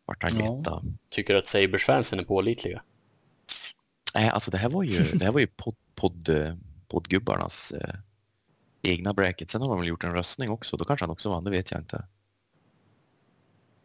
Vart 0.05 0.23
han 0.23 0.63
Ja. 0.65 0.83
Tycker 1.09 1.33
du 1.33 1.39
att 1.39 1.47
Sabres-fansen 1.47 2.19
är 2.19 2.23
pålitliga? 2.23 2.83
Nej, 4.15 4.29
alltså 4.29 4.51
det 4.51 4.57
här 4.57 4.69
var 4.69 4.83
ju, 4.83 5.11
det 5.11 5.25
här 5.25 5.31
var 5.31 5.39
ju 5.39 5.47
podd, 5.47 5.75
podd, 5.95 6.29
poddgubbarnas 6.87 7.71
eh, 7.71 7.95
egna 8.81 9.13
bracket. 9.13 9.49
Sen 9.49 9.61
har 9.61 9.69
de 9.69 9.79
väl 9.79 9.87
gjort 9.87 10.03
en 10.03 10.13
röstning 10.13 10.49
också. 10.49 10.77
Då 10.77 10.85
kanske 10.85 11.03
han 11.05 11.11
också 11.11 11.29
vann, 11.29 11.43
det 11.43 11.51
vet 11.51 11.71
jag 11.71 11.79
inte. 11.79 12.05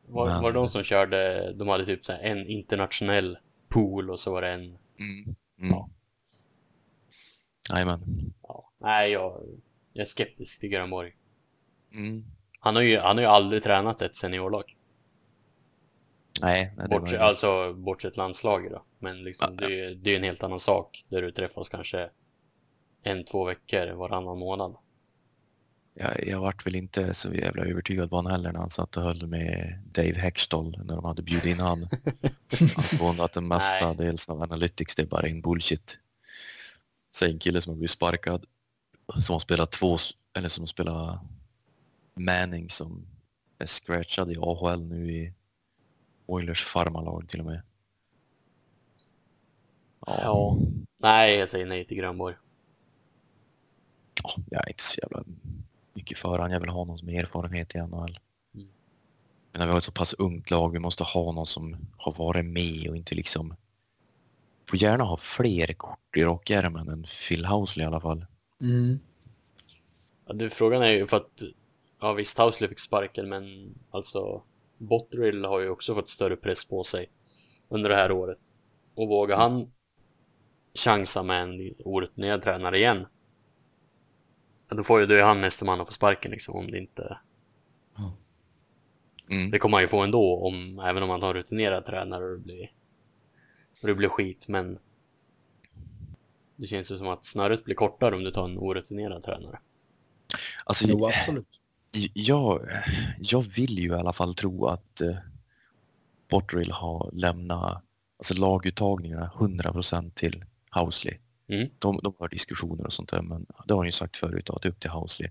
Var, 0.07 0.27
Men- 0.27 0.43
var 0.43 0.53
det 0.53 0.59
de 0.59 0.69
som 0.69 0.83
körde, 0.83 1.53
de 1.53 1.69
hade 1.69 1.87
typ 1.87 2.05
så 2.05 2.13
här 2.13 2.21
en 2.21 2.47
internationell 2.47 3.39
pool 3.69 4.11
och 4.11 4.21
så 4.21 4.33
var 4.33 4.43
det 4.43 4.49
en... 4.53 4.79
Mm. 5.01 5.35
Ja. 5.57 5.89
Jajamän. 7.71 8.33
Ja. 8.43 8.71
Nej, 8.79 9.11
jag, 9.11 9.43
jag 9.93 10.03
är 10.03 10.07
skeptisk 10.07 10.61
till 10.61 10.69
Grönborg. 10.69 11.17
Mm. 11.93 12.25
Han 12.65 12.75
har 12.77 12.83
ju, 12.83 12.99
han 12.99 13.17
har 13.17 13.23
ju 13.23 13.29
aldrig 13.29 13.63
tränat 13.63 14.03
ett 14.03 14.17
seniorlag. 14.17 14.77
Nej, 16.41 16.73
nej, 16.77 16.87
det 16.89 16.99
var 16.99 17.09
ju- 17.09 17.17
alltså 17.17 17.73
bortsett 17.75 18.17
landslaget 18.17 18.73
då. 18.73 18.85
Men 18.99 19.23
liksom, 19.23 19.57
Ja, 19.61 19.67
det, 19.69 19.81
är- 19.81 19.95
det 19.95 20.11
är 20.13 20.17
en 20.17 20.23
helt 20.25 20.43
annan 20.43 20.61
sak 20.61 21.05
där 21.09 21.23
du 21.23 21.33
träffas 21.33 21.69
kanske 21.69 22.11
en, 23.03 23.25
två 23.25 23.45
veckor 23.45 23.93
varannan 23.93 24.39
månad. 24.39 24.77
Jag, 25.95 26.27
jag 26.29 26.41
vart 26.41 26.67
väl 26.67 26.75
inte 26.75 27.15
så 27.15 27.35
jävla 27.35 27.65
övertygad 27.65 28.11
på 28.11 28.17
honom 28.17 28.33
heller 28.33 28.53
när 28.53 28.61
han 28.61 28.71
satt 28.71 28.97
och 28.97 29.03
höll 29.03 29.27
med 29.27 29.81
Dave 29.93 30.15
Hextall 30.21 30.77
när 30.85 30.95
de 30.97 31.05
hade 31.05 31.23
bjudit 31.23 31.45
in 31.47 31.61
han. 31.61 31.89
Angående 32.93 33.25
att 33.25 33.33
den 33.33 33.49
mesta 33.49 33.95
dels 33.95 34.29
av 34.29 34.43
Analytics 34.43 34.95
det 34.95 35.03
är 35.03 35.07
bara 35.07 35.27
en 35.27 35.41
bullshit. 35.41 35.99
Säg 37.17 37.33
en 37.33 37.39
kille 37.39 37.61
som 37.61 37.71
har 37.71 37.77
blivit 37.77 37.91
sparkad 37.91 38.45
som 39.27 39.33
har 39.35 39.41
spelat 39.41 39.73
två, 39.73 39.97
eller 40.39 40.49
som 40.49 40.67
spelar 40.67 41.19
Manning 42.15 42.71
som 42.71 43.07
är 43.59 43.67
scratchad 43.67 44.33
i 44.33 44.37
AHL 44.39 44.83
nu 44.83 45.13
i 45.13 45.33
Oilers 46.27 46.65
farmarlag 46.65 47.29
till 47.29 47.41
och 47.41 47.47
med. 47.47 47.63
Ja. 50.07 50.59
Nej, 50.99 51.39
jag 51.39 51.49
säger 51.49 51.67
nej 51.67 51.87
till 51.87 51.97
Grönborg. 51.97 52.37
Ja, 54.23 54.31
jag 54.51 54.65
är 54.65 54.69
inte 54.69 54.83
så 54.83 55.01
jävla 55.03 55.25
mycket 55.95 56.19
för 56.19 56.39
han. 56.39 56.51
Jag 56.51 56.61
vill 56.61 56.69
ha 56.69 56.85
någon 56.85 56.99
som 56.99 57.09
har 57.09 57.15
erfarenhet 57.15 57.75
i 57.75 57.79
NHL. 57.79 58.19
Mm. 58.55 58.69
Men 59.53 59.59
när 59.59 59.67
vi 59.67 59.71
har 59.71 59.79
ett 59.79 59.85
så 59.85 59.93
pass 59.93 60.15
ungt 60.15 60.51
lag, 60.51 60.73
vi 60.73 60.79
måste 60.79 61.05
ha 61.05 61.33
någon 61.33 61.47
som 61.47 61.77
har 61.97 62.13
varit 62.13 62.45
med 62.45 62.89
och 62.89 62.97
inte 62.97 63.15
liksom... 63.15 63.57
Får 64.69 64.83
gärna 64.83 65.05
ha 65.05 65.17
fler 65.17 65.73
kort 65.73 66.17
i 66.17 66.25
rockärmen 66.25 66.89
än 66.89 67.05
Phil 67.29 67.45
Housley 67.45 67.85
i 67.85 67.87
alla 67.87 68.01
fall. 68.01 68.27
Mm. 68.61 68.99
Ja, 70.27 70.33
det, 70.33 70.51
frågan 70.51 70.83
är 70.83 70.91
ju 70.91 71.07
för 71.07 71.17
att, 71.17 71.43
ja 72.05 72.13
visst 72.13 72.39
Housley 72.39 72.69
fick 72.69 72.79
sparken 72.79 73.29
men 73.29 73.75
alltså 73.91 74.43
Botterill 74.79 75.45
har 75.45 75.61
ju 75.61 75.69
också 75.69 75.95
fått 75.95 76.09
större 76.09 76.37
press 76.37 76.65
på 76.65 76.85
sig 76.85 77.11
under 77.69 77.91
det 77.91 77.97
här 77.97 78.13
året. 78.13 78.39
Och 78.95 79.09
vågar 79.09 79.37
han 79.37 79.73
chansa 80.75 81.23
med 81.23 81.43
en 81.43 81.75
orutinerad 81.85 82.43
tränare 82.43 82.79
igen 82.79 83.07
då 84.69 84.83
får 84.83 85.01
ju 85.01 85.07
då 85.07 85.15
är 85.15 85.23
han 85.23 85.41
nästa 85.41 85.65
man 85.65 85.81
att 85.81 85.89
få 85.89 85.93
sparken 85.93 86.31
liksom 86.31 86.57
om 86.57 86.71
det 86.71 86.79
inte 86.79 87.19
Mm. 89.31 89.51
Det 89.51 89.59
kommer 89.59 89.77
han 89.77 89.83
ju 89.83 89.89
få 89.89 90.01
ändå 90.01 90.37
om, 90.37 90.79
även 90.79 91.03
om 91.03 91.11
han 91.11 91.23
har 91.23 91.35
rutinerad 91.35 91.87
tränare 91.87 92.25
och 92.25 92.31
det 92.31 92.45
blir 92.45 92.73
och 93.83 93.89
det 93.89 93.95
blir 93.95 94.09
skit 94.09 94.49
men 94.49 94.79
det 96.57 96.67
känns 96.67 96.93
ju 96.93 96.99
som 96.99 97.09
att 97.09 97.25
snöret 97.25 97.65
blir 97.65 97.75
kortare 97.75 98.15
om 98.15 98.25
du 98.25 98.31
tar 98.31 98.45
en 98.45 98.59
orutinerad 98.59 99.25
tränare. 99.25 99.59
Alltså, 100.65 100.87
Jo, 100.89 101.07
absolut. 101.07 101.61
Jag, 102.13 102.69
jag 103.19 103.43
vill 103.43 103.79
ju 103.79 103.89
i 103.89 103.95
alla 103.95 104.13
fall 104.13 104.35
tro 104.35 104.67
att 104.67 105.01
eh, 105.01 105.17
Botterill 106.31 106.71
har 106.73 107.11
lämnat 107.13 107.83
alltså 108.19 108.35
laguttagningarna 108.35 109.33
100% 109.35 110.11
till 110.15 110.45
Housley. 110.71 111.19
Mm. 111.49 111.69
De, 111.79 112.01
de 112.03 112.15
har 112.19 112.29
diskussioner 112.29 112.87
och 112.87 112.93
sånt 112.93 113.09
där, 113.09 113.23
men 113.23 113.47
det 113.67 113.75
har 113.75 113.79
han 113.79 113.87
ju 113.87 113.93
sagt 113.93 114.17
förut, 114.17 114.51
att 114.51 114.63
det 114.63 114.69
är 114.69 114.71
upp 114.71 114.81
till 114.81 114.91
Housley. 114.91 115.31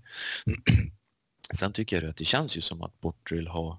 Sen 1.54 1.72
tycker 1.72 2.02
jag 2.02 2.10
att 2.10 2.16
det 2.16 2.24
känns 2.24 2.56
ju 2.56 2.60
som 2.60 2.82
att 2.82 3.00
Botterill 3.00 3.48
har 3.48 3.78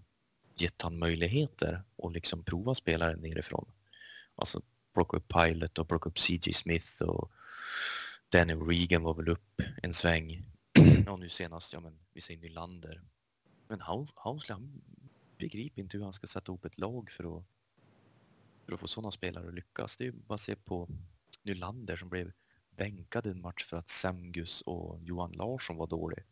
gett 0.57 0.81
han 0.81 0.99
möjligheter 0.99 1.83
att 2.03 2.13
liksom 2.13 2.43
prova 2.43 2.75
spelare 2.75 3.15
nerifrån. 3.15 3.65
Alltså 4.35 4.61
plocka 4.93 5.17
upp 5.17 5.27
Pilot 5.27 5.77
och 5.77 5.87
plocka 5.87 6.09
upp 6.09 6.17
CJ 6.17 6.53
Smith 6.53 7.01
och 7.01 7.31
Danny 8.31 8.53
Regan 8.53 9.03
var 9.03 9.13
väl 9.13 9.29
upp 9.29 9.61
en 9.83 9.93
sväng. 9.93 10.45
Och 11.09 11.19
nu 11.19 11.29
senast, 11.29 11.73
ja 11.73 11.79
men 11.79 11.99
vi 12.13 12.21
säger 12.21 12.39
Nylander. 12.39 13.01
Men 13.67 13.81
Housley, 14.15 14.53
han 14.53 14.81
begriper 15.37 15.81
inte 15.81 15.97
hur 15.97 16.03
han 16.03 16.13
ska 16.13 16.27
sätta 16.27 16.51
ihop 16.51 16.65
ett 16.65 16.77
lag 16.77 17.11
för 17.11 17.37
att, 17.37 17.43
för 18.65 18.73
att 18.73 18.79
få 18.79 18.87
sådana 18.87 19.11
spelare 19.11 19.47
att 19.47 19.53
lyckas. 19.53 19.97
Det 19.97 20.07
är 20.07 20.11
bara 20.11 20.33
att 20.35 20.41
se 20.41 20.55
på 20.55 20.89
Nylander 21.43 21.95
som 21.95 22.09
blev 22.09 22.31
bänkad 22.77 23.27
en 23.27 23.41
match 23.41 23.65
för 23.65 23.77
att 23.77 23.89
Semgus 23.89 24.61
och 24.61 24.99
Johan 25.03 25.31
Larsson 25.31 25.77
var 25.77 25.87
dålig. 25.87 26.23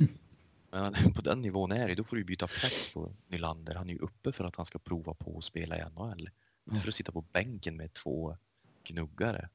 Men 0.70 0.94
på 1.14 1.22
den 1.22 1.40
nivån 1.40 1.72
är 1.72 1.88
det, 1.88 1.94
då 1.94 2.04
får 2.04 2.16
du 2.16 2.24
byta 2.24 2.46
plats 2.46 2.92
på 2.92 3.12
Nylander. 3.28 3.74
Han 3.74 3.88
är 3.88 3.92
ju 3.94 3.98
uppe 3.98 4.32
för 4.32 4.44
att 4.44 4.56
han 4.56 4.66
ska 4.66 4.78
prova 4.78 5.14
på 5.14 5.38
att 5.38 5.44
spela 5.44 5.78
i 5.78 5.84
NHL. 5.90 6.30
Inte 6.70 6.80
för 6.80 6.88
att 6.88 6.94
sitta 6.94 7.12
på 7.12 7.20
bänken 7.20 7.76
med 7.76 7.94
två 7.94 8.36
gnuggare. 8.84 9.48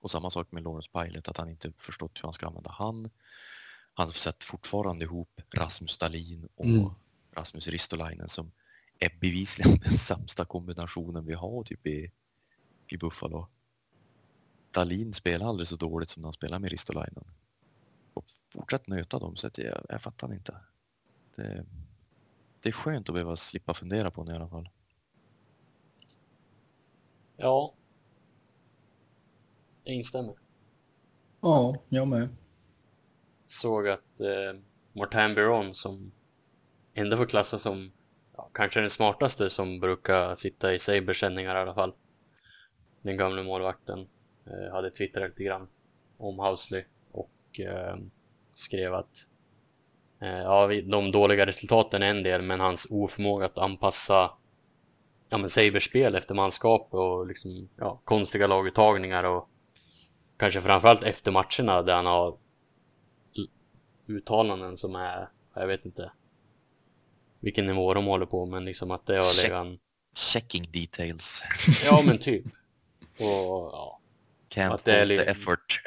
Och 0.00 0.10
samma 0.10 0.30
sak 0.30 0.52
med 0.52 0.62
Lawrence 0.62 0.90
Pilot, 0.90 1.28
att 1.28 1.36
han 1.36 1.48
inte 1.48 1.72
förstått 1.78 2.18
hur 2.18 2.22
han 2.22 2.32
ska 2.32 2.46
använda 2.46 2.70
han. 2.70 3.10
Han 3.94 4.06
sätter 4.08 4.46
fortfarande 4.46 5.04
ihop 5.04 5.40
Rasmus 5.54 5.90
Stalin 5.90 6.48
och 6.54 6.64
Mm. 6.64 6.90
Rasmus 7.32 7.68
Ristolainen 7.68 8.28
som 8.28 8.52
är 8.98 9.18
bevisligen 9.20 9.78
den 9.78 9.92
sämsta 9.92 10.44
kombinationen 10.44 11.26
vi 11.26 11.34
har 11.34 11.64
typ 11.64 11.86
i, 11.86 12.12
i 12.86 12.96
Buffalo. 12.96 13.48
Dalin 14.70 15.14
spelar 15.14 15.48
aldrig 15.48 15.68
så 15.68 15.76
dåligt 15.76 16.10
som 16.10 16.20
när 16.22 16.26
han 16.26 16.32
spelar 16.32 16.58
med 16.58 16.70
Ristolainen. 16.70 17.24
Och 18.14 18.24
fortsätt 18.52 18.86
nöta 18.86 19.18
dem 19.18 19.36
så 19.36 19.46
att 19.46 19.58
jag, 19.58 19.86
jag 19.88 20.02
fattar 20.02 20.34
inte. 20.34 20.56
Det, 21.34 21.66
det 22.60 22.68
är 22.68 22.72
skönt 22.72 23.08
att 23.08 23.14
behöva 23.14 23.36
slippa 23.36 23.74
fundera 23.74 24.10
på 24.10 24.24
det 24.24 24.32
i 24.32 24.34
alla 24.34 24.48
fall. 24.48 24.68
Ja. 27.36 27.74
Jag 29.90 29.96
instämmer. 29.96 30.34
Ja, 31.40 31.74
jag 31.88 32.08
med. 32.08 32.28
Såg 33.46 33.88
att 33.88 34.20
eh, 34.20 34.60
Martin 34.92 35.34
Biron 35.34 35.74
som 35.74 36.12
ändå 36.94 37.16
får 37.16 37.26
klassas 37.26 37.62
som 37.62 37.92
ja, 38.36 38.50
kanske 38.54 38.80
den 38.80 38.90
smartaste 38.90 39.50
som 39.50 39.80
brukar 39.80 40.34
sitta 40.34 40.74
i 40.74 40.78
Sabres-sändningar 40.78 41.56
i 41.56 41.58
alla 41.58 41.74
fall. 41.74 41.92
Den 43.02 43.16
gamla 43.16 43.42
målvakten 43.42 44.08
eh, 44.46 44.72
hade 44.72 44.90
twittrat 44.90 45.28
lite 45.28 45.44
grann 45.44 45.68
om 46.18 46.38
Housley 46.38 46.84
och 47.12 47.60
eh, 47.60 47.96
skrev 48.54 48.94
att 48.94 49.26
eh, 50.20 50.28
ja, 50.28 50.66
de 50.84 51.10
dåliga 51.10 51.46
resultaten 51.46 52.02
är 52.02 52.10
en 52.10 52.22
del 52.22 52.42
men 52.42 52.60
hans 52.60 52.86
oförmåga 52.90 53.46
att 53.46 53.58
anpassa 53.58 54.30
ja, 55.28 55.38
men 55.38 55.50
Sabres 55.50 55.84
spel 55.84 56.14
efter 56.14 56.34
manskap 56.34 56.94
och 56.94 57.26
liksom, 57.26 57.68
ja, 57.76 58.00
konstiga 58.04 58.46
laguttagningar 58.46 59.24
och 59.24 59.49
kanske 60.40 60.60
framförallt 60.60 61.02
efter 61.02 61.30
matcherna 61.30 61.82
där 61.82 61.94
han 61.94 62.06
har 62.06 62.38
uttalanden 64.06 64.76
som 64.76 64.94
är, 64.94 65.28
jag 65.54 65.66
vet 65.66 65.84
inte 65.84 66.12
vilken 67.40 67.66
nivå 67.66 67.94
de 67.94 68.06
håller 68.06 68.26
på 68.26 68.46
men 68.46 68.64
liksom 68.64 68.90
att 68.90 69.06
det 69.06 69.12
har 69.14 69.42
legat 69.42 69.80
Checking 70.16 70.64
details. 70.72 71.44
ja 71.84 72.02
men 72.02 72.18
typ. 72.18 72.44
Och 73.18 73.70
ja, 73.72 74.00
Can't 74.48 74.74
Att 74.74 74.84
det 74.84 74.92
är 74.92 75.06
fault 75.06 75.08
the 75.08 75.24
li- 75.24 75.30
effort. 75.30 75.82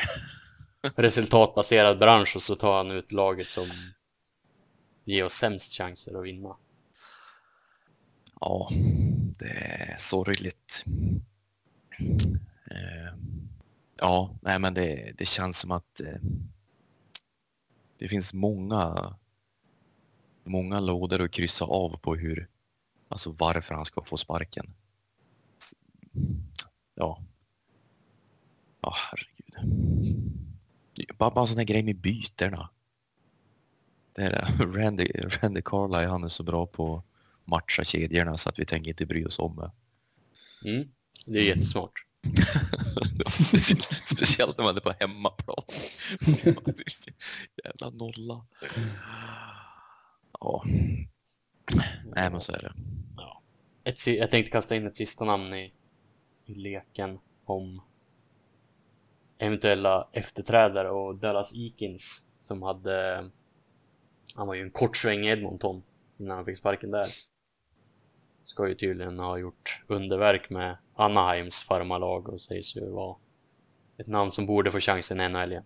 resultatbaserad 0.95 1.99
bransch 1.99 2.35
och 2.35 2.41
så 2.41 2.55
tar 2.55 2.77
han 2.77 2.91
ut 2.91 3.11
laget 3.11 3.47
som 3.47 3.65
ger 5.05 5.25
oss 5.25 5.33
sämst 5.33 5.77
chanser 5.77 6.19
att 6.19 6.25
vinna. 6.25 6.55
Ja, 8.39 8.69
det 9.39 9.49
är 9.49 9.95
sorgligt. 9.97 10.85
Eh, 12.71 13.13
Ja, 14.03 14.35
nej 14.41 14.59
men 14.59 14.73
det, 14.73 15.13
det 15.17 15.25
känns 15.25 15.59
som 15.59 15.71
att 15.71 15.99
eh, 15.99 16.19
det 17.97 18.07
finns 18.07 18.33
många, 18.33 19.15
många 20.43 20.79
lådor 20.79 21.21
att 21.21 21.31
kryssa 21.31 21.65
av 21.65 21.97
på 21.97 22.15
hur, 22.15 22.49
alltså 23.07 23.31
varför 23.31 23.75
han 23.75 23.85
ska 23.85 24.03
få 24.03 24.17
sparken. 24.17 24.73
Ja. 26.95 27.23
Ja, 28.81 28.95
herregud. 28.95 29.55
Bara, 31.17 31.31
bara 31.31 31.41
en 31.41 31.47
sån 31.47 31.57
här 31.57 31.65
grej 31.65 31.83
med 31.83 31.97
byterna. 31.97 32.69
Det 34.13 34.21
är 34.21 34.47
Randy, 34.73 35.07
Randy 35.13 35.61
Carly, 35.61 36.05
han 36.05 36.23
är 36.23 36.27
så 36.27 36.43
bra 36.43 36.65
på 36.65 36.95
att 36.95 37.05
matcha 37.45 37.83
kedjorna 37.83 38.37
så 38.37 38.49
att 38.49 38.59
vi 38.59 38.65
tänker 38.65 38.89
inte 38.89 39.05
bry 39.05 39.25
oss 39.25 39.39
om 39.39 39.55
det. 39.55 39.71
Mm. 40.69 40.91
Det 41.25 41.39
är 41.39 41.43
jättesmart. 41.43 42.02
speciellt, 43.49 44.07
speciellt 44.07 44.57
när 44.57 44.65
man 44.65 44.75
är 44.75 44.81
på 44.81 44.93
hemmaplan. 44.99 45.63
Jävla 47.63 47.89
nolla. 47.89 48.45
Ja. 50.39 50.63
Nej 52.15 52.31
men 52.31 52.41
så 52.41 52.51
är 52.51 52.61
det. 52.61 52.73
Ett, 53.89 54.07
jag 54.07 54.31
tänkte 54.31 54.51
kasta 54.51 54.75
in 54.75 54.87
ett 54.87 54.97
sista 54.97 55.25
namn 55.25 55.53
i, 55.53 55.73
i 56.45 56.53
leken 56.55 57.19
om 57.45 57.81
eventuella 59.37 60.07
efterträdare 60.11 60.89
och 60.89 61.15
Dallas 61.15 61.53
Eakins 61.55 62.27
som 62.39 62.63
hade 62.63 63.29
han 64.35 64.47
var 64.47 64.53
ju 64.53 64.61
en 64.61 64.71
kort 64.71 64.97
sväng 64.97 65.25
i 65.25 65.29
Edmonton 65.29 65.83
innan 66.17 66.37
han 66.37 66.45
fick 66.45 66.57
sparken 66.57 66.91
där. 66.91 67.05
Ska 68.43 68.67
ju 68.67 68.75
tydligen 68.75 69.19
ha 69.19 69.37
gjort 69.37 69.83
underverk 69.87 70.49
med 70.49 70.77
Anaheims 70.95 71.63
farmarlag 71.63 72.29
och 72.29 72.41
sägs 72.41 72.75
ju 72.75 72.89
vara 72.89 73.15
ett 73.97 74.07
namn 74.07 74.31
som 74.31 74.45
borde 74.45 74.71
få 74.71 74.79
chansen 74.79 75.31
NHL 75.31 75.51
igen. 75.51 75.63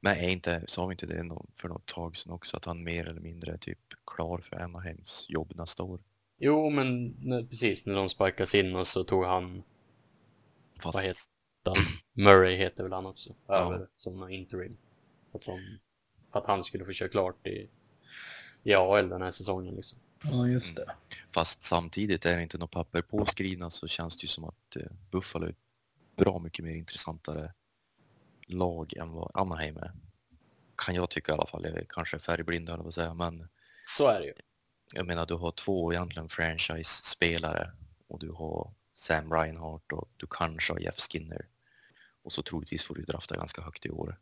Men 0.00 0.16
är 0.16 0.28
inte, 0.28 0.64
sa 0.66 0.86
vi 0.86 0.92
inte 0.92 1.06
det 1.06 1.36
för 1.54 1.68
något 1.68 1.86
tag 1.86 2.16
sedan 2.16 2.32
också 2.32 2.56
att 2.56 2.64
han 2.64 2.84
mer 2.84 3.08
eller 3.08 3.20
mindre 3.20 3.52
är 3.52 3.56
typ 3.56 3.78
klar 4.06 4.38
för 4.38 4.56
Anaheims 4.56 5.26
jobb 5.28 5.52
nästa 5.56 5.82
år? 5.82 6.00
Jo, 6.38 6.70
men 6.70 7.14
när, 7.20 7.42
precis 7.42 7.86
när 7.86 7.94
de 7.94 8.08
sparkas 8.08 8.54
in 8.54 8.76
och 8.76 8.86
så 8.86 9.04
tog 9.04 9.24
han 9.24 9.62
Fast 10.82 10.94
Vad 10.94 11.04
heter 11.04 11.20
han? 11.64 11.76
Murray 12.12 12.56
heter 12.56 12.82
väl 12.82 12.92
han 12.92 13.06
också, 13.06 13.34
Ja. 13.46 13.54
över 13.54 13.88
som 13.96 14.20
någon 14.20 14.30
interim. 14.30 14.76
För 15.32 15.38
att, 15.38 15.44
de, 15.46 15.78
för 16.32 16.38
att 16.38 16.46
han 16.46 16.64
skulle 16.64 16.84
få 16.84 16.92
köra 16.92 17.08
klart 17.08 17.46
i, 17.46 17.68
i 18.62 18.74
AL 18.74 19.08
den 19.08 19.22
här 19.22 19.30
säsongen 19.30 19.74
liksom. 19.74 19.98
Ja, 20.22 20.46
just 20.48 20.76
det. 20.76 20.92
Fast 21.34 21.62
samtidigt 21.62 22.26
är 22.26 22.36
det 22.36 22.42
inte 22.42 22.58
något 22.58 22.70
papper 22.70 23.02
påskrivna 23.02 23.70
så 23.70 23.88
känns 23.88 24.16
det 24.16 24.22
ju 24.22 24.28
som 24.28 24.44
att 24.44 24.76
eh, 24.76 24.82
Buffalo 25.10 25.46
är 25.46 25.50
ett 25.50 25.56
bra 26.16 26.38
mycket 26.38 26.64
mer 26.64 26.74
intressantare 26.74 27.52
lag 28.46 28.96
än 28.96 29.12
vad 29.12 29.30
Anaheim 29.34 29.76
är. 29.76 29.92
Kan 30.76 30.94
jag 30.94 31.10
tycka 31.10 31.32
i 31.32 31.34
alla 31.34 31.46
fall. 31.46 31.64
Jag 31.64 31.76
är 31.76 31.86
kanske 31.88 32.18
färgblind 32.18 32.66
på 32.66 32.88
att 32.88 32.94
säga, 32.94 33.14
men 33.14 33.48
Så 33.84 34.08
är 34.08 34.20
det 34.20 34.26
ju. 34.26 34.34
jag 34.92 35.06
menar 35.06 35.26
du 35.26 35.34
har 35.34 35.50
två 35.50 35.92
egentligen 35.92 36.28
franchise-spelare 36.28 37.72
och 38.08 38.18
du 38.18 38.30
har 38.30 38.72
Sam 38.94 39.32
Reinhart 39.32 39.92
och 39.92 40.08
du 40.16 40.26
kanske 40.30 40.72
har 40.72 40.80
Jeff 40.80 40.98
Skinner. 40.98 41.46
Och 42.22 42.32
så 42.32 42.42
troligtvis 42.42 42.84
får 42.84 42.94
du 42.94 43.02
drafta 43.02 43.36
ganska 43.36 43.62
högt 43.62 43.86
i 43.86 43.90
år. 43.90 44.18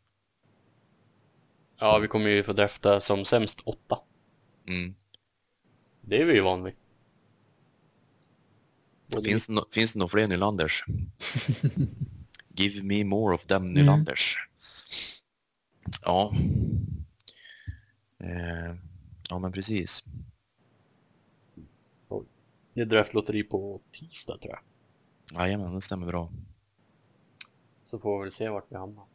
Ja, 1.77 1.97
vi 1.97 2.07
kommer 2.07 2.29
ju 2.29 2.43
få 2.43 2.53
drafta 2.53 3.01
som 3.01 3.25
sämst 3.25 3.61
åtta. 3.65 3.99
Mm. 4.67 4.95
Det 6.05 6.21
är 6.21 6.25
vi 6.25 6.33
ju 6.33 6.41
van 6.41 6.63
vid. 6.63 6.73
Både 9.07 9.29
Finns, 9.29 9.47
det 9.47 9.53
no, 9.53 9.61
finns 9.71 9.93
det 9.93 9.99
några 9.99 10.09
fler 10.09 10.27
Nylanders? 10.27 10.85
Give 12.55 12.83
me 12.83 13.03
more 13.03 13.35
of 13.35 13.45
them 13.45 13.73
Nylanders. 13.73 14.49
Ja. 16.03 16.33
Eh, 18.19 18.75
ja 19.29 19.39
men 19.39 19.51
precis. 19.51 20.03
Det 22.73 22.81
är 22.81 22.85
draftlotteri 22.85 23.43
på 23.43 23.81
tisdag 23.91 24.37
tror 24.37 24.53
jag. 24.53 24.61
Jajamän, 25.41 25.75
det 25.75 25.81
stämmer 25.81 26.07
bra. 26.07 26.31
Så 27.83 27.99
får 27.99 28.17
vi 28.17 28.23
väl 28.23 28.31
se 28.31 28.49
vart 28.49 28.71
vi 28.71 28.75
hamnar. 28.75 29.05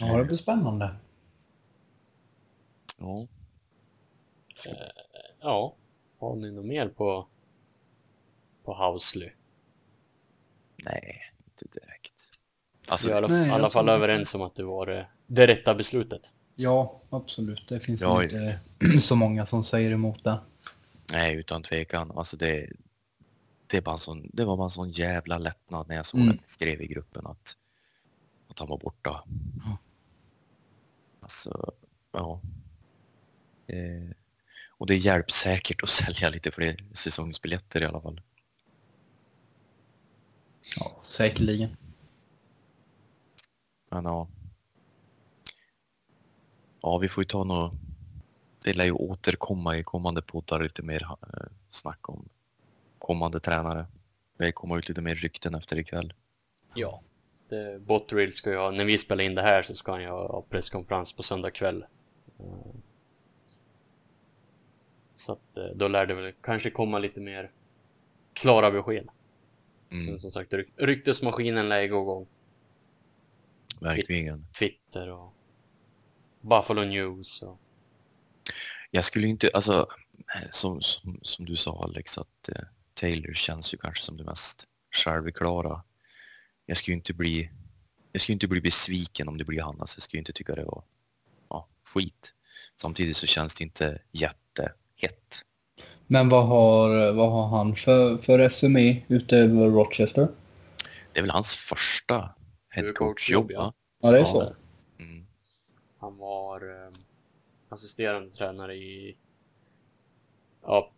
Ja, 0.00 0.18
det 0.18 0.24
blir 0.24 0.36
spännande. 0.36 0.96
Ja. 2.98 3.26
Ja, 5.40 5.74
har 6.18 6.36
ni 6.36 6.50
något 6.50 6.64
mer 6.64 6.88
på, 6.88 7.26
på 8.64 8.74
Housley? 8.74 9.30
Nej, 10.84 11.22
inte 11.46 11.80
direkt. 11.80 12.14
Vi 12.82 12.90
Alltså, 12.90 13.08
är 13.08 13.12
i 13.12 13.16
alla, 13.16 13.28
Nej, 13.28 13.50
alla 13.50 13.70
fall 13.70 13.88
överens 13.88 14.34
om 14.34 14.42
att 14.42 14.54
det 14.54 14.62
var 14.64 14.86
det, 14.86 15.06
det 15.26 15.46
rätta 15.46 15.74
beslutet. 15.74 16.32
Ja, 16.54 17.00
absolut. 17.10 17.68
Det 17.68 17.80
finns 17.80 18.00
Ja, 18.00 18.22
inte 18.22 18.60
så 19.02 19.16
många 19.16 19.46
som 19.46 19.64
säger 19.64 19.90
emot 19.90 20.24
det. 20.24 20.38
nej, 21.12 21.36
utan 21.36 21.62
tvekan. 21.62 22.10
Alltså 22.16 22.36
det, 22.36 22.70
det, 23.66 23.80
bara 23.80 23.92
en 23.92 23.98
sån, 23.98 24.30
det 24.32 24.44
var 24.44 24.56
bara 24.56 24.64
en 24.66 24.70
sån 24.70 24.90
jävla 24.90 25.38
lättnad 25.38 25.88
när 25.88 25.96
jag 25.96 26.06
såg 26.06 26.20
Mm. 26.20 26.38
att 26.44 26.50
skrev 26.50 26.82
i 26.82 26.86
gruppen 26.86 27.26
att, 27.26 27.56
att 28.48 28.58
han 28.58 28.68
var 28.68 28.78
borta. 28.78 29.24
Alltså, 31.20 31.72
ja. 32.12 32.40
Eh, 33.66 34.10
och 34.84 34.88
det 34.88 34.96
hjälper 34.96 35.32
säkert 35.32 35.82
att 35.82 35.88
sälja 36.00 36.30
lite 36.30 36.50
fler 36.50 36.84
säsongsbiljetter 36.92 37.80
i 37.80 37.84
alla 37.84 38.00
fall. 38.00 38.20
Ja, 40.76 41.02
säkerligen. 41.04 41.76
Men 43.90 44.04
ja. 44.04 44.28
Ja, 46.82 46.98
vi 46.98 47.08
får 47.08 47.22
ju 47.22 47.26
ta 47.26 47.44
något. 47.44 47.72
Det 48.64 48.76
lär 48.76 48.84
ju 48.84 48.92
återkomma 48.92 49.76
i 49.76 49.82
kommande 49.82 50.22
poddar 50.22 50.62
lite 50.62 50.82
mer 50.82 51.02
eh, 51.02 51.46
snack 51.70 52.08
om 52.08 52.28
kommande 52.98 53.40
tränare. 53.40 53.86
Det 54.38 54.52
kommer 54.52 54.78
ut 54.78 54.88
lite 54.88 55.00
mer 55.00 55.14
rykten 55.14 55.54
efter 55.54 55.78
ikväll. 55.78 56.12
Ja. 56.74 57.02
Botterill 57.80 58.34
ska 58.34 58.50
ju 58.50 58.56
ha, 58.56 58.70
när 58.70 58.84
vi 58.84 58.98
spelar 58.98 59.24
in 59.24 59.34
det 59.34 59.42
här 59.42 59.62
så 59.62 59.74
ska 59.74 59.92
han 59.92 60.02
ju 60.02 60.08
ha 60.08 60.32
ha 60.32 60.42
presskonferens 60.42 61.12
på 61.12 61.22
söndag 61.22 61.50
kväll. 61.50 61.84
Så 65.14 65.32
att 65.32 65.56
eh, 65.56 65.64
då 65.74 65.88
lär 65.88 66.06
det 66.06 66.14
väl 66.14 66.32
kanske 66.40 66.70
komma 66.70 66.98
lite 66.98 67.20
mer 67.20 67.50
klara 68.32 68.70
besked. 68.70 69.08
Mm, 69.90 70.04
Sen 70.04 70.18
som 70.18 70.30
sagt, 70.30 70.52
ryk, 70.52 70.68
ryktesmaskinen 70.76 71.68
lär 71.68 71.86
gå 71.86 72.02
igång. 72.02 72.26
verkligen. 73.80 74.46
Twitter 74.58 75.10
och 75.10 75.34
Buffalo 76.40 76.84
News 76.84 77.42
och 77.42 77.60
Jag 78.90 79.04
skulle 79.04 79.26
inte, 79.26 79.50
alltså 79.54 79.86
som, 80.50 80.80
som, 80.80 81.18
som 81.22 81.44
du 81.44 81.56
sa 81.56 81.82
Alex, 81.84 82.18
att 82.18 82.48
eh, 82.48 82.64
Taylor 82.94 83.34
känns 83.34 83.74
ju 83.74 83.78
kanske 83.78 84.02
som 84.02 84.16
det 84.16 84.24
mest 84.24 84.64
självklara. 85.04 85.82
Jag 86.66 86.76
skulle 86.76 86.94
inte 86.96 87.14
bli, 87.14 87.50
jag 88.12 88.22
skulle 88.22 88.34
inte 88.34 88.48
bli 88.48 88.60
besviken 88.60 89.28
om 89.28 89.38
det 89.38 89.44
blir 89.44 89.60
han. 89.60 89.80
Alltså, 89.80 89.98
jag 89.98 90.02
skulle 90.02 90.18
inte 90.18 90.32
tycka 90.32 90.54
det 90.54 90.64
var 90.64 90.84
ja, 91.48 91.68
skit. 91.94 92.34
Samtidigt 92.76 93.16
så 93.16 93.26
känns 93.26 93.54
det 93.54 93.64
inte 93.64 94.02
jättehett. 94.96 95.42
Men 96.06 96.28
vad 96.28 96.46
har, 96.46 97.12
vad 97.12 97.30
har 97.32 97.48
han 97.58 97.76
för, 97.76 98.18
för 98.18 98.38
resumé 98.38 99.02
utöver 99.08 99.70
Rochester? 99.70 100.28
Det 101.12 101.18
är 101.18 101.22
väl 101.22 101.30
hans 101.30 101.54
första 101.54 102.34
headcoach-jobb, 102.70 103.50
ja. 103.52 103.60
va? 103.62 103.72
Ja, 104.00 104.10
det 104.10 104.16
är 104.16 104.20
Ja, 104.20 104.26
så. 104.26 104.54
Mm. 104.98 105.26
Han 105.98 106.18
var 106.18 106.60
eh, 106.60 106.90
assisterande 107.68 108.30
tränare 108.36 108.74
i 108.74 109.16
ja, 110.62 110.92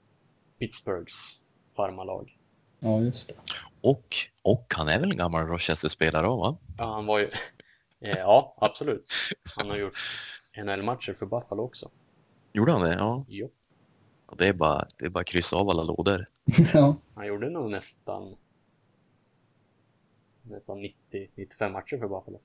Pittsburghs 0.58 1.40
farmarlag. 1.76 2.38
Ja, 2.80 3.00
just 3.00 3.28
det. 3.28 3.34
Och, 3.80 4.14
och 4.42 4.74
han 4.76 4.88
är 4.88 5.00
väl 5.00 5.10
en 5.10 5.16
gammal 5.16 5.46
Rochester-spelare 5.46 6.26
va? 6.26 6.56
Ja, 6.78 6.84
han 6.94 7.06
var 7.06 7.18
ju... 7.18 7.30
eh, 8.00 8.18
ja, 8.18 8.56
absolut. 8.60 9.12
Han 9.44 9.70
har 9.70 9.76
gjort 9.76 9.98
NHL-matcher 10.56 11.14
för 11.18 11.26
Buffalo 11.26 11.62
också. 11.62 11.90
Gjorde 12.52 12.72
han 12.72 12.82
det? 12.82 12.94
Ja. 12.94 13.24
Jo. 13.28 13.50
Och 14.26 14.36
Det 14.36 14.48
är 14.48 14.52
bara, 14.52 14.88
det 14.98 15.06
är 15.06 15.10
bara 15.10 15.20
att 15.20 15.26
kryssa 15.26 15.56
av 15.56 15.70
alla 15.70 15.82
lådor. 15.82 16.26
ja. 16.74 16.96
Han 17.14 17.26
gjorde 17.26 17.50
nog 17.50 17.70
nästan 17.70 18.36
nästan 20.42 20.78
90-95 21.10 21.70
matcher 21.72 21.98
för 21.98 22.08
Buffalo. 22.08 22.40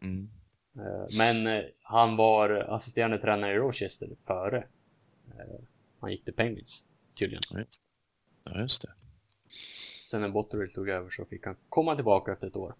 Mm. 0.00 0.28
Eh, 0.76 1.06
Men 1.18 1.46
eh, 1.46 1.64
han 1.82 2.16
var 2.16 2.50
assisterande 2.50 3.18
tränare 3.18 3.52
i 3.52 3.56
Rochester 3.56 4.10
före 4.24 4.58
eh, 5.38 5.60
han 6.00 6.10
gick 6.10 6.24
till 6.24 6.34
Penguins, 6.34 6.84
tydligen. 7.18 7.66
Ja, 8.44 8.60
just 8.60 8.82
det. 8.82 8.92
Sen 10.04 10.20
när 10.20 10.28
Botterill 10.28 10.72
tog 10.72 10.88
över 10.88 11.10
så 11.10 11.24
fick 11.24 11.46
han 11.46 11.56
komma 11.68 11.94
tillbaka 11.94 12.32
efter 12.32 12.46
ett 12.46 12.56
år. 12.56 12.74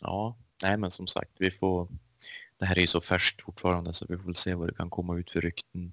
Ja, 0.00 0.36
nej 0.62 0.76
men 0.76 0.90
som 0.90 1.06
sagt, 1.06 1.30
vi 1.38 1.50
får... 1.50 1.88
Det 2.62 2.66
här 2.66 2.76
är 2.76 2.80
ju 2.80 2.86
så 2.86 3.00
färskt 3.00 3.42
fortfarande 3.42 3.92
så 3.92 4.06
vi 4.08 4.16
får 4.16 4.24
väl 4.24 4.36
se 4.36 4.54
vad 4.54 4.68
det 4.68 4.74
kan 4.74 4.90
komma 4.90 5.18
ut 5.18 5.30
för 5.30 5.40
rykten. 5.40 5.92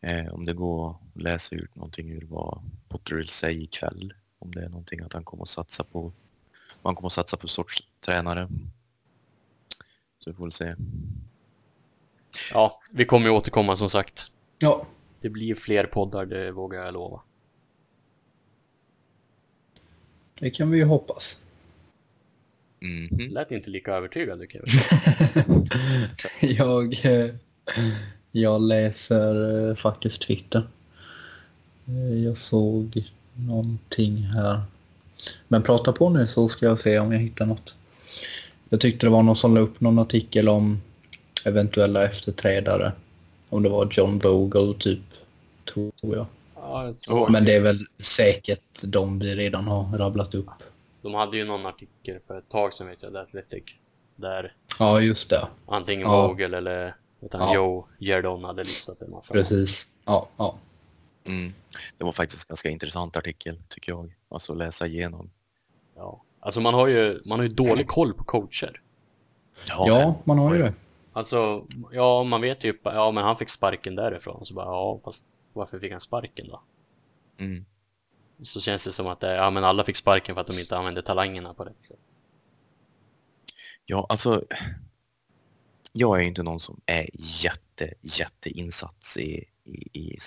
Eh, 0.00 0.34
om 0.34 0.44
det 0.46 0.52
går 0.52 0.90
att 0.90 1.22
läsa 1.22 1.56
ut 1.56 1.76
någonting 1.76 2.10
ur 2.10 2.26
vad 2.30 2.62
Potterill 2.88 3.28
säger 3.28 3.60
ikväll. 3.60 4.14
Om 4.38 4.54
det 4.54 4.64
är 4.64 4.68
någonting 4.68 5.00
att 5.00 5.12
han 5.12 5.24
kommer 5.24 5.42
att 5.42 5.48
satsa 5.48 5.84
på. 5.84 6.12
Han 6.82 6.94
kommer 6.94 7.06
att 7.06 7.12
satsa 7.12 7.36
på 7.36 7.48
sorts 7.48 7.84
tränare. 8.00 8.48
Så 10.18 10.30
vi 10.30 10.36
får 10.36 10.44
väl 10.44 10.52
se. 10.52 10.74
Ja, 12.52 12.80
vi 12.90 13.04
kommer 13.04 13.26
ju 13.26 13.32
återkomma 13.32 13.76
som 13.76 13.90
sagt. 13.90 14.30
Ja, 14.58 14.86
Det 15.20 15.28
blir 15.28 15.54
fler 15.54 15.86
poddar, 15.86 16.26
det 16.26 16.52
vågar 16.52 16.84
jag 16.84 16.94
lova. 16.94 17.22
det 20.38 20.50
kan 20.50 20.70
vi 20.70 20.78
ju 20.78 20.84
hoppas. 20.84 21.38
Mhm. 22.80 23.30
Lät 23.30 23.50
inte 23.50 23.70
lika 23.70 23.94
övertygad 23.94 24.46
Kevin. 24.50 24.80
jag, 26.56 27.00
eh, 27.06 27.30
jag 28.32 28.62
läser 28.62 29.68
eh, 29.70 29.76
faktiskt 29.76 30.20
Twitter. 30.22 30.62
Eh, 31.88 32.24
Jag 32.24 32.36
såg 32.38 33.04
någonting 33.34 34.16
här. 34.22 34.60
Men 35.48 35.62
prata 35.62 35.92
på 35.92 36.08
nu 36.10 36.26
så 36.26 36.48
ska 36.48 36.66
jag 36.66 36.80
se 36.80 36.98
om 36.98 37.12
jag 37.12 37.20
hittar 37.20 37.46
något. 37.46 37.74
Jag 38.68 38.80
tyckte 38.80 39.06
det 39.06 39.10
var 39.10 39.22
någon 39.22 39.36
som 39.36 39.54
la 39.54 39.60
upp 39.60 39.80
någon 39.80 39.98
artikel 39.98 40.48
om 40.48 40.80
eventuella 41.44 42.04
efterträdare. 42.04 42.92
Om 43.48 43.62
det 43.62 43.68
var 43.68 43.88
John 43.90 44.18
Bogle 44.18 44.74
typ, 44.78 45.00
tror 45.72 45.92
jag. 46.00 46.26
Ja. 47.08 47.28
Men 47.30 47.44
det 47.44 47.54
är 47.56 47.60
väl 47.60 47.86
säkert 47.98 48.82
de 48.82 49.18
vi 49.18 49.34
redan 49.34 49.64
har 49.66 49.98
rabblat 49.98 50.34
upp. 50.34 50.46
De 51.02 51.14
hade 51.14 51.36
ju 51.36 51.44
någon 51.44 51.66
artikel 51.66 52.20
för 52.26 52.38
ett 52.38 52.48
tag 52.48 52.72
sedan 52.72 52.86
vet 52.86 53.02
jag, 53.02 53.12
The 53.12 53.18
Athletic. 53.18 53.64
Där 54.16 54.54
Ja, 54.78 55.00
just 55.00 55.30
det. 55.30 55.48
antingen 55.66 56.06
Ja. 56.06 56.26
Vogel 56.28 56.54
eller 56.54 56.96
utan 57.20 57.40
Ja. 57.40 57.54
Joe 57.54 57.86
Gerdon 57.98 58.44
hade 58.44 58.64
listat 58.64 59.02
en 59.02 59.10
massa. 59.10 59.34
Precis. 59.34 59.86
Ja, 60.04 60.28
ja. 60.36 60.58
Mm. 61.24 61.52
Det 61.98 62.04
var 62.04 62.12
faktiskt 62.12 62.44
en 62.44 62.48
ganska 62.52 62.70
intressant 62.70 63.16
artikel 63.16 63.58
tycker 63.68 63.92
jag. 63.92 64.14
Alltså 64.28 64.54
läsa 64.54 64.86
igenom. 64.86 65.30
Ja. 65.96 66.22
Alltså 66.40 66.60
man 66.60 66.74
har 66.74 66.86
ju, 66.88 67.20
man 67.24 67.38
har 67.38 67.46
ju 67.46 67.52
dålig 67.52 67.88
koll 67.88 68.14
på 68.14 68.24
coacher. 68.24 68.80
Ja, 69.68 70.14
man 70.24 70.38
har 70.38 70.54
ju 70.54 70.62
det. 70.62 70.74
Alltså, 71.12 71.66
ja 71.92 72.24
man 72.24 72.40
vet 72.40 72.64
ju, 72.64 72.78
ja 72.84 73.10
men 73.10 73.24
han 73.24 73.36
fick 73.36 73.48
sparken 73.48 73.94
därifrån. 73.94 74.46
Så 74.46 74.54
bara, 74.54 74.66
ja 74.66 75.00
fast 75.04 75.26
varför 75.52 75.78
fick 75.78 75.92
han 75.92 76.00
sparken 76.00 76.48
då? 76.48 76.62
Mm. 77.38 77.64
Så 78.42 78.60
känns 78.60 78.84
det 78.84 78.92
som 78.92 79.06
att 79.06 79.20
det, 79.20 79.34
ja 79.34 79.50
men 79.50 79.64
alla 79.64 79.84
fick 79.84 79.96
sparken 79.96 80.34
för 80.34 80.40
att 80.40 80.46
de 80.46 80.58
inte 80.58 80.76
använde 80.76 81.02
talangerna 81.02 81.54
på 81.54 81.64
rätt 81.64 81.82
sätt. 81.82 82.14
Ja, 83.86 84.06
alltså. 84.08 84.44
Jag 85.92 86.20
är 86.20 86.24
inte 86.24 86.42
någon 86.42 86.60
som 86.60 86.80
är 86.86 87.10
jätte, 87.12 87.94
jätteinsats 88.00 89.16
i, 89.16 89.44
i, 89.64 89.98
i 89.98 90.18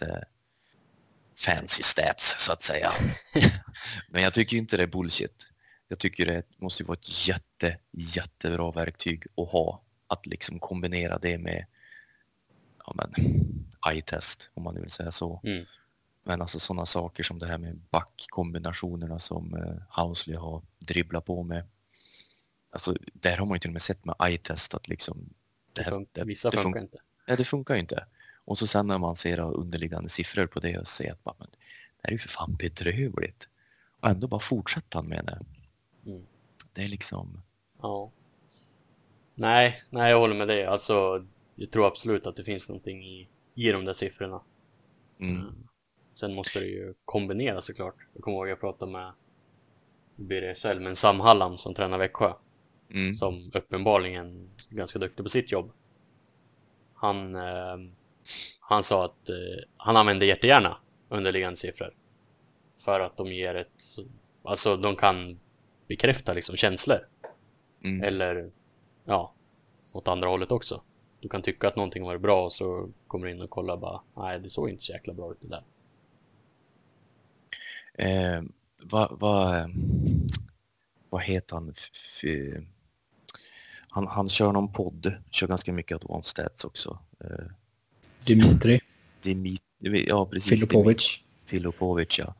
fancy 1.36 1.84
stats 1.84 2.46
så 2.46 2.54
att 2.54 2.62
säga. 2.62 2.94
Men 4.10 4.24
jag 4.24 4.34
tycker 4.34 4.58
inte 4.58 4.78
det 4.78 4.84
är 4.84 4.88
bullshit. 4.88 5.48
Jag 5.88 6.00
tycker 6.00 6.26
det 6.26 6.44
måste 6.58 6.84
vara 6.84 6.98
ett 7.02 7.28
jätte, 7.28 7.78
jättebra 7.92 8.72
verktyg 8.72 9.26
att 9.38 9.50
ha. 9.50 9.82
Att 10.08 10.26
liksom 10.26 10.60
kombinera 10.60 11.18
det 11.18 11.38
med 11.38 11.66
ja, 12.86 12.94
men, 12.96 13.14
eye-test 13.94 14.50
om 14.54 14.64
man 14.64 14.76
nu 14.76 14.82
vill 14.82 14.92
säga 14.92 15.12
så. 15.12 15.42
Mm. 15.44 15.66
Men 16.24 16.42
alltså 16.42 16.60
sådana 16.60 16.86
saker 16.86 17.24
som 17.24 17.40
det 17.40 17.48
här 17.48 17.58
med 17.58 17.80
backkombinationerna 17.90 19.20
som 19.20 19.54
eh, 19.56 20.04
Housley 20.04 20.36
har 20.38 20.62
dribblat 20.80 21.26
på 21.26 21.44
med. 21.44 21.66
Alltså 22.72 22.96
där 23.14 23.38
har 23.38 23.46
man 23.46 23.56
ju 23.56 23.60
till 23.60 23.70
och 23.70 23.74
med 23.74 23.82
sett 23.82 24.06
med 24.06 24.16
eye-test 24.20 24.76
att 24.76 24.88
liksom 24.88 25.30
Det 25.74 25.82
här- 25.84 26.06
det- 26.12 26.24
vissa 26.24 26.50
det 26.50 26.58
funkar 26.58 26.80
fun- 26.80 26.84
inte. 26.84 26.98
Nej, 27.28 27.38
det 27.38 27.46
funkar 27.46 27.74
ju 27.74 27.80
inte. 27.80 28.06
Och 28.46 28.58
så 28.58 28.68
sen 28.68 28.88
när 28.88 28.98
man 28.98 29.16
ser 29.16 29.40
underliggande 29.40 30.10
siffror 30.10 30.48
på 30.48 30.60
det 30.60 30.78
och 30.80 30.88
ser 30.88 31.12
att 31.12 31.24
bara, 31.24 31.36
men, 31.40 31.48
det 31.52 31.58
här 32.04 32.10
är 32.10 32.12
ju 32.12 32.18
för 32.18 32.30
fan 32.30 32.56
bedrövligt. 32.56 33.50
Och 34.00 34.10
ändå 34.10 34.28
bara 34.28 34.40
fortsätta 34.40 34.98
han 34.98 35.08
med 35.08 35.26
det. 35.26 35.40
Mm. 36.12 36.26
Det 36.74 36.84
är 36.84 36.88
liksom, 36.88 37.42
Ja. 37.82 38.12
Nej, 39.36 39.84
nej 39.90 40.12
jag 40.12 40.20
håller 40.20 40.36
med 40.36 40.48
dig. 40.48 40.66
Alltså, 40.66 41.26
jag 41.56 41.72
tror 41.72 41.88
absolut 41.88 42.28
att 42.28 42.36
det 42.36 42.44
finns 42.44 42.70
någonting 42.70 43.06
i, 43.06 43.30
i 43.56 43.72
de 43.72 43.86
där 43.86 43.94
siffrorna. 43.94 44.42
mm, 45.20 45.68
Sen 46.14 46.34
måste 46.34 46.60
det 46.60 46.66
ju 46.66 46.94
kombineras 47.06 47.66
såklart. 47.66 47.96
Jag 48.14 48.24
kommer 48.24 48.38
ihåg 48.38 48.48
jag 48.50 48.60
pratade 48.60 48.92
med 48.92 49.14
men 50.82 50.96
Sam 50.96 51.20
Hallam 51.20 51.58
som 51.58 51.74
tränar 51.74 51.98
Växjö. 51.98 52.34
mm, 52.94 53.14
Som 53.14 53.52
uppenbarligen 53.54 54.50
är 54.72 54.76
ganska 54.76 55.00
duktig 55.00 55.26
på 55.26 55.30
sitt 55.30 55.52
jobb. 55.52 55.72
Han, 56.94 57.36
eh, 57.36 57.78
han 58.60 58.84
sa 58.84 59.06
att 59.06 59.30
eh, 59.30 59.36
han 59.78 59.98
använder 59.98 60.26
jättegärna 60.28 60.78
underliggande 61.10 61.58
siffror. 61.58 61.94
För 62.86 63.00
att 63.00 63.18
de 63.18 63.28
ger 63.34 63.56
ett, 63.56 63.72
så- 63.78 64.06
alltså 64.44 64.78
de 64.78 64.96
kan 64.96 65.40
bekräfta 65.88 66.34
liksom 66.34 66.56
känslor. 66.56 67.08
mm, 67.84 68.04
Eller 68.04 68.52
ja, 69.06 69.34
åt 69.94 70.08
andra 70.08 70.28
hållet 70.30 70.52
också. 70.52 70.82
Du 71.20 71.30
kan 71.30 71.42
tycka 71.42 71.68
att 71.68 71.76
någonting 71.76 72.04
var 72.04 72.18
bra 72.18 72.44
och 72.44 72.54
så 72.54 72.90
kommer 73.08 73.26
du 73.28 73.32
in 73.34 73.42
och 73.42 73.50
kollar 73.50 73.78
bara, 73.78 74.02
nej 74.16 74.40
det 74.40 74.50
såg 74.50 74.70
inte 74.70 74.84
så 74.84 74.92
jäkla 74.92 75.14
bra 75.14 75.32
ut 75.32 75.42
det 75.42 75.48
där. 75.48 75.64
Eh, 77.98 78.42
vad, 78.84 79.20
vad, 79.20 79.58
eh, 79.60 79.68
vad 81.10 81.22
heter 81.22 81.56
han? 81.56 81.74
Han? 83.88 84.08
Han 84.08 84.30
kör 84.30 84.52
någon 84.52 84.72
podd, 84.74 85.14
kör 85.32 85.48
ganska 85.48 85.74
mycket 85.74 85.96
advanced 85.96 86.26
stats 86.32 86.66
också. 86.66 87.00
Eh, 87.20 87.46
Dimitri 89.22 89.62
Dimit, 89.80 90.08
ja 90.10 90.26
precis. 90.26 90.50
Filipovic. 90.50 91.20
Filipovic, 91.46 92.20
ja. 92.20 92.36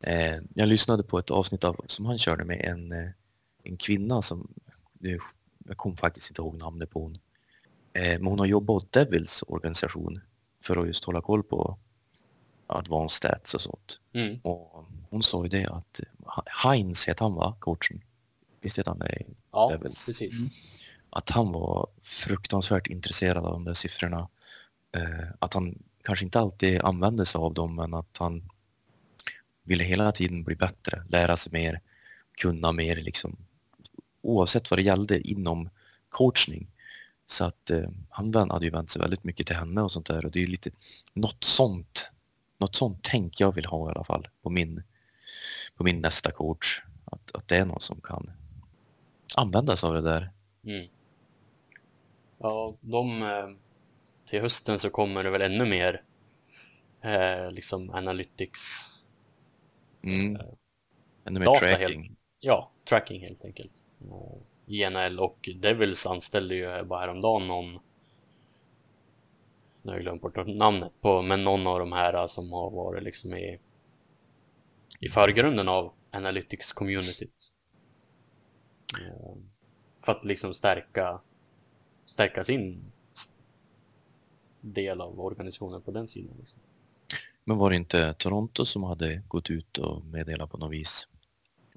Eh, 0.00 0.36
jag 0.54 0.68
lyssnade 0.68 1.02
på 1.02 1.18
ett 1.18 1.30
avsnitt 1.30 1.64
av, 1.64 1.84
som 1.86 2.06
han 2.06 2.18
körde 2.18 2.44
med 2.44 2.60
en, 2.60 2.92
eh, 2.92 3.08
en 3.62 3.76
kvinna 3.76 4.22
som, 4.22 4.54
nu- 4.92 5.18
jag 5.68 5.76
kommer 5.76 5.96
faktiskt 5.96 6.30
inte 6.30 6.42
ihåg 6.42 6.56
namnet 6.56 6.90
på 6.90 7.00
hon. 7.02 7.18
Eh, 7.92 8.18
men 8.18 8.26
hon 8.26 8.38
har 8.38 8.46
jobbat 8.46 8.74
åt 8.76 8.92
Devils 8.92 9.44
organisation 9.46 10.20
för 10.64 10.76
att 10.76 10.86
just 10.86 11.04
hålla 11.04 11.20
koll 11.20 11.42
på 11.42 11.78
advanced 12.66 13.16
stats 13.16 13.54
och 13.54 13.60
sånt. 13.60 14.00
Mm. 14.12 14.40
Och 14.42 14.86
hon 15.10 15.22
sa 15.22 15.42
ju 15.42 15.48
det 15.48 15.66
att 15.66 16.00
Heinz 16.64 17.08
heter 17.08 17.24
han 17.24 17.34
va, 17.34 17.56
coachen? 17.58 18.00
Visst 18.60 18.78
heter 18.78 18.90
han 18.90 18.98
det? 18.98 19.22
Ja, 19.52 19.68
Devils. 19.72 20.06
precis. 20.06 20.40
Mm. 20.40 20.52
Att 21.10 21.30
han 21.30 21.52
var 21.52 21.86
fruktansvärt 22.02 22.86
intresserad 22.86 23.44
av 23.44 23.52
de 23.52 23.64
där 23.64 23.74
siffrorna. 23.74 24.28
Eh, 24.92 25.26
att 25.38 25.54
han 25.54 25.82
kanske 26.04 26.24
inte 26.24 26.40
alltid 26.40 26.80
använde 26.80 27.24
sig 27.24 27.38
av 27.38 27.54
dem 27.54 27.74
men 27.74 27.94
att 27.94 28.16
han 28.18 28.48
ville 29.62 29.84
hela 29.84 30.12
tiden 30.12 30.44
bli 30.44 30.56
bättre, 30.56 31.04
lära 31.08 31.36
sig 31.36 31.52
mer, 31.52 31.80
kunna 32.40 32.72
mer 32.72 32.96
liksom. 32.96 33.36
Oavsett 34.22 34.70
vad 34.70 34.78
det 34.78 34.82
gällde 34.82 35.28
inom 35.28 35.70
coachning. 36.08 36.70
Så 37.26 37.44
att 37.44 37.70
eh, 37.70 37.88
han 38.10 38.34
hade 38.34 38.64
ju 38.64 38.70
vänt 38.70 38.90
sig 38.90 39.02
väldigt 39.02 39.24
mycket 39.24 39.46
till 39.46 39.56
henne 39.56 39.82
och 39.82 39.92
sånt 39.92 40.06
där 40.06 40.24
och 40.24 40.30
det 40.30 40.38
är 40.38 40.40
ju 40.40 40.46
lite 40.46 40.70
något 41.14 41.44
sånt, 41.44 42.10
något 42.58 42.76
sånt 42.76 42.98
tänk 43.02 43.40
jag 43.40 43.54
vill 43.54 43.64
ha 43.66 43.88
i 43.88 43.90
alla 43.90 44.04
fall 44.04 44.28
på 44.42 44.50
min, 44.50 44.82
på 45.76 45.84
min 45.84 46.00
nästa 46.00 46.30
coach. 46.30 46.82
Att, 47.04 47.36
att 47.36 47.48
det 47.48 47.56
är 47.56 47.64
någon 47.64 47.80
som 47.80 48.00
kan 48.00 48.30
använda 49.36 49.76
sig 49.76 49.88
av 49.88 49.94
det 49.94 50.00
där. 50.02 50.30
Mm. 50.64 50.86
Ja, 52.38 52.74
de 52.80 53.22
eh, 53.22 53.48
till 54.24 54.40
hösten 54.40 54.78
så 54.78 54.90
kommer 54.90 55.24
det 55.24 55.30
väl 55.30 55.42
ännu 55.42 55.64
mer 55.64 56.02
eh, 57.00 57.50
liksom 57.50 57.90
analytics, 57.90 58.88
Mm. 60.02 60.36
Eh, 60.36 60.42
Ännu 61.24 61.40
mer 61.40 61.58
tracking. 61.58 62.16
ja, 62.40 62.70
tracking 62.84 63.20
helt 63.20 63.44
enkelt. 63.44 63.72
Eh, 64.00 64.38
I 64.66 64.90
NHL 64.90 65.20
och 65.20 65.48
Devils 65.56 66.06
anställde 66.06 66.54
ju 66.54 66.84
bara 66.84 67.00
häromdagen 67.00 67.46
någon 67.46 67.78
nu 69.86 69.92
har 69.92 69.96
jag 69.96 70.02
glömt 70.02 70.22
bort 70.22 70.46
namnet 70.46 70.92
på, 71.00 71.22
men 71.22 71.44
någon 71.44 71.66
av 71.66 71.78
de 71.78 71.92
här 71.92 72.26
som 72.26 72.52
har 72.52 72.70
varit 72.70 73.02
liksom 73.02 73.34
i 73.34 73.58
i 75.00 75.08
förgrunden 75.08 75.68
av 75.68 75.92
analytics 76.10 76.72
communityt. 76.72 77.52
Eh, 79.00 79.36
För 80.04 80.12
att 80.12 80.24
liksom 80.24 80.54
stärka 80.54 81.20
stärka 82.06 82.44
sin 82.44 82.92
del 84.60 85.00
av 85.00 85.20
organisationen 85.20 85.82
på 85.82 85.90
den 85.90 86.08
sidan. 86.08 86.36
Liksom. 86.38 86.60
Men 87.44 87.58
var 87.58 87.70
det 87.70 87.76
inte 87.76 88.14
Toronto 88.14 88.64
som 88.64 88.84
hade 88.84 89.22
gått 89.28 89.50
ut 89.50 89.78
och 89.78 90.04
meddelat 90.04 90.50
på 90.50 90.58
något 90.58 90.72
vis 90.72 91.08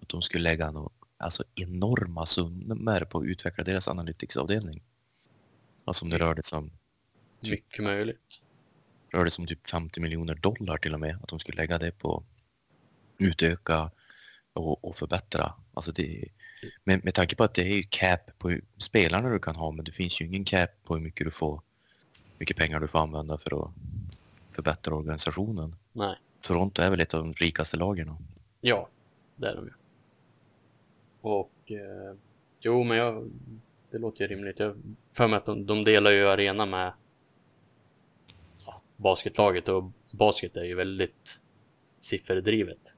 att 0.01 0.09
de 0.09 0.21
skulle 0.21 0.43
lägga 0.43 0.71
något 0.71 0.93
alltså 1.17 1.43
enorma 1.55 2.25
summor 2.25 3.05
på 3.05 3.17
att 3.17 3.25
utveckla 3.25 3.63
deras 3.63 3.87
analyticsavdelning. 3.87 4.83
Alltså 5.85 6.05
om 6.05 6.09
det 6.09 6.17
rörde 6.17 6.43
sig 6.43 6.57
om, 6.57 6.71
Mycket 7.39 7.83
möjligt. 7.83 8.41
rörde 9.11 9.31
sig 9.31 9.43
om 9.43 9.47
typ 9.47 9.69
50 9.69 9.99
miljoner 9.99 10.35
dollar 10.35 10.77
till 10.77 10.93
och 10.93 10.99
med. 10.99 11.15
Att 11.23 11.29
de 11.29 11.39
skulle 11.39 11.57
lägga 11.57 11.77
det 11.77 11.91
på 11.91 12.23
utöka 13.17 13.91
och, 14.53 14.85
och 14.85 14.97
förbättra. 14.97 15.53
Alltså 15.73 15.91
det, 15.91 16.25
med, 16.83 17.03
med 17.05 17.13
tanke 17.13 17.35
på 17.35 17.43
att 17.43 17.53
det 17.53 17.61
är 17.61 17.75
ju 17.75 17.83
cap 17.89 18.37
på 18.37 18.51
spelarna 18.77 19.29
du 19.29 19.39
kan 19.39 19.55
ha 19.55 19.71
men 19.71 19.85
det 19.85 19.91
finns 19.91 20.21
ju 20.21 20.25
ingen 20.25 20.45
cap 20.45 20.69
på 20.83 20.95
hur 20.95 21.01
mycket 21.01 21.25
du 21.25 21.31
får 21.31 21.61
mycket 22.39 22.57
pengar 22.57 22.79
du 22.79 22.87
får 22.87 22.99
använda 22.99 23.37
för 23.37 23.63
att 23.65 23.71
förbättra 24.51 24.95
organisationen. 24.95 25.75
Nej. 25.91 26.15
Toronto 26.41 26.81
är 26.81 26.89
väl 26.89 26.99
ett 26.99 27.13
av 27.13 27.23
de 27.23 27.33
rikaste 27.33 27.77
lagen. 27.77 28.15
Ja, 28.61 28.89
det 29.35 29.47
är 29.47 29.55
de 29.55 29.65
ju. 29.65 29.73
Och 31.21 31.71
eh, 31.71 32.17
jo, 32.59 32.83
men 32.83 32.97
jag, 32.97 33.31
det 33.91 33.97
låter 33.97 34.21
ju 34.21 34.27
rimligt. 34.27 34.59
Jag 34.59 34.75
för 35.13 35.27
mig 35.27 35.37
att 35.37 35.45
de, 35.45 35.65
de 35.65 35.83
delar 35.83 36.11
ju 36.11 36.27
arena 36.27 36.65
med 36.65 36.93
basketlaget 38.99 39.69
och 39.69 39.83
basket 40.11 40.55
är 40.57 40.63
ju 40.63 40.75
väldigt 40.75 41.39
sifferdrivet. 41.99 42.93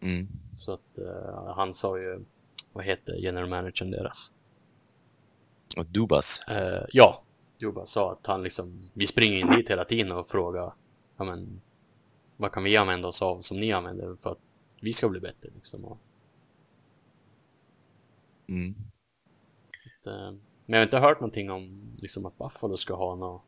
Mm. 0.00 0.28
Så 0.52 0.72
att 0.72 0.98
eh, 0.98 1.54
han 1.54 1.74
sa 1.74 1.98
ju, 1.98 2.24
vad 2.72 2.84
heter 2.84 3.14
general 3.14 3.48
managern 3.48 3.90
deras? 3.90 4.32
Och 5.76 5.86
Dubas. 5.86 6.42
Eh, 6.48 6.84
ja, 6.92 7.22
Juba 7.58 7.86
sa 7.86 8.12
att 8.12 8.26
han 8.26 8.42
liksom, 8.42 8.90
vi 8.92 9.06
springer 9.06 9.38
in 9.38 9.50
dit 9.50 9.70
hela 9.70 9.84
tiden 9.84 10.12
och 10.12 10.28
frågar, 10.28 10.72
ja 11.16 11.24
men, 11.24 11.60
vad 12.36 12.52
kan 12.52 12.64
vi 12.64 12.76
använda 12.76 13.08
oss 13.08 13.22
av 13.22 13.42
som 13.42 13.60
ni 13.60 13.72
använder 13.72 14.16
för 14.16 14.30
att 14.30 14.38
vi 14.80 14.92
ska 14.92 15.08
bli 15.08 15.20
bättre 15.20 15.48
liksom. 15.54 15.84
Och, 15.84 15.98
Mm. 18.48 18.74
eh, 20.06 20.32
men 20.32 20.40
jag 20.66 20.78
har 20.78 20.82
inte 20.82 20.98
hört 20.98 21.20
någonting 21.20 21.50
om 21.50 21.92
liksom 21.98 22.26
att 22.26 22.38
Buffalo 22.38 22.76
ska 22.76 22.94
ha 22.94 23.14
något. 23.14 23.42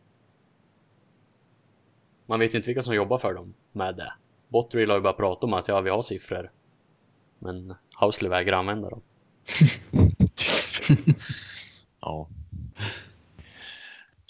Man 2.27 2.39
vet 2.39 2.55
ju 2.55 2.57
inte 2.57 2.67
vilka 2.67 2.83
som 2.83 2.95
jobbar 2.95 3.19
för 3.19 3.35
dem 3.35 3.55
med 3.73 3.97
det. 3.97 4.13
Botterill 4.49 4.91
har 4.91 4.97
ju 4.97 5.03
bara 5.03 5.13
pratat 5.13 5.45
om 5.45 5.53
att 5.53 5.69
ja, 5.69 5.81
vi 5.81 5.91
har 5.91 6.03
siffror. 6.03 6.51
Men 7.39 7.75
Housley 7.95 8.31
vägrar 8.31 8.59
använda 8.59 8.91
dem. 8.91 9.03
ja. 12.01 12.29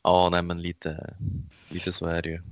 Ja, 0.02 0.28
nej 0.32 0.42
men 0.42 0.62
lite, 0.62 1.16
lite 1.68 1.92
så 1.92 2.06
är 2.06 2.22
det 2.22 2.28
ju. 2.28 2.42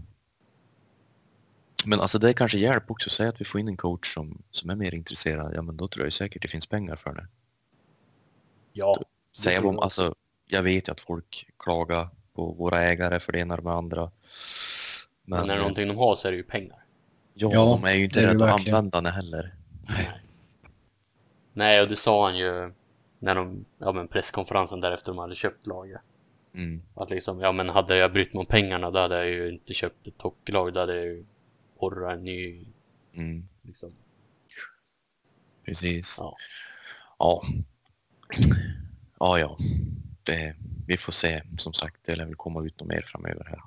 Men 1.84 2.00
alltså 2.00 2.18
det 2.18 2.32
kanske 2.32 2.58
hjälper 2.58 2.92
också. 2.92 3.10
Säg 3.10 3.28
att 3.28 3.40
vi 3.40 3.44
får 3.44 3.60
in 3.60 3.68
en 3.68 3.76
coach 3.76 4.14
som, 4.14 4.42
som 4.50 4.70
är 4.70 4.74
mer 4.74 4.94
intresserad. 4.94 5.52
Ja, 5.54 5.62
men 5.62 5.76
då 5.76 5.88
tror 5.88 6.06
jag 6.06 6.12
säkert 6.12 6.42
det 6.42 6.48
finns 6.48 6.66
pengar 6.66 6.96
för 6.96 7.14
det. 7.14 7.26
Ja, 8.72 9.00
tror 9.44 9.66
om, 9.66 9.78
alltså, 9.78 10.14
jag 10.46 10.62
vet 10.62 10.88
ju 10.88 10.92
att 10.92 11.00
folk 11.00 11.46
klagar 11.58 12.08
på 12.34 12.52
våra 12.52 12.80
ägare 12.80 13.20
för 13.20 13.32
det 13.32 13.38
ena 13.38 13.54
och 13.54 13.62
det 13.62 13.72
andra. 13.72 14.10
Men, 15.30 15.38
Men, 15.38 15.46
när 15.48 15.54
det 15.54 15.58
är 15.58 15.62
någonting 15.62 15.88
de 15.88 15.96
har 15.96 16.14
så 16.14 16.28
är 16.28 16.32
det 16.32 16.36
ju 16.36 16.42
pengar. 16.44 16.76
ja, 17.34 17.50
Ja, 17.52 17.78
de 17.82 17.88
är 17.88 17.94
ju 17.94 18.04
inte 18.04 18.20
är 18.22 18.26
rädda 18.26 18.44
att 18.44 18.66
använda 18.66 19.00
det 19.00 19.10
heller. 19.10 19.54
Nej. 19.88 20.10
Nej, 21.52 21.82
och 21.82 21.88
det 21.88 21.96
sa 21.96 22.24
han 22.24 22.38
ju 22.38 22.72
när 23.18 23.34
de, 23.34 23.64
ja 23.78 23.92
men 23.92 24.08
presskonferensen 24.08 24.80
därefter 24.80 25.12
de 25.12 25.18
hade 25.18 25.34
köpt 25.34 25.66
laget. 25.66 26.00
Mm. 26.54 26.82
Att 26.94 27.10
liksom, 27.10 27.40
ja 27.40 27.52
men 27.52 27.68
hade 27.68 27.96
jag 27.96 28.12
brytt 28.12 28.32
mig 28.34 28.40
om 28.40 28.46
pengarna 28.46 28.90
då 28.90 28.98
hade 28.98 29.16
jag 29.16 29.28
ju 29.28 29.52
inte 29.52 29.74
köpt 29.74 30.06
ett 30.06 30.22
hockeylag. 30.22 30.72
Då 30.72 30.80
hade 30.80 30.96
jag 30.96 31.04
ju 31.04 31.24
borrat 31.80 32.12
en 32.18 32.24
ny, 32.24 32.66
Mm. 33.14 33.48
liksom. 33.62 33.92
Precis. 35.64 36.16
Ja. 36.20 36.36
Ja. 37.18 37.42
Ja, 39.18 39.38
ja. 39.38 39.58
Det, 40.22 40.54
vi 40.86 40.96
får 40.96 41.12
se. 41.12 41.42
Som 41.58 41.72
sagt, 41.72 41.96
det 42.06 42.16
lär 42.16 42.24
väl 42.24 42.34
komma 42.34 42.62
ut 42.64 42.80
något 42.80 42.88
mer 42.88 43.02
framöver 43.06 43.44
här. 43.48 43.60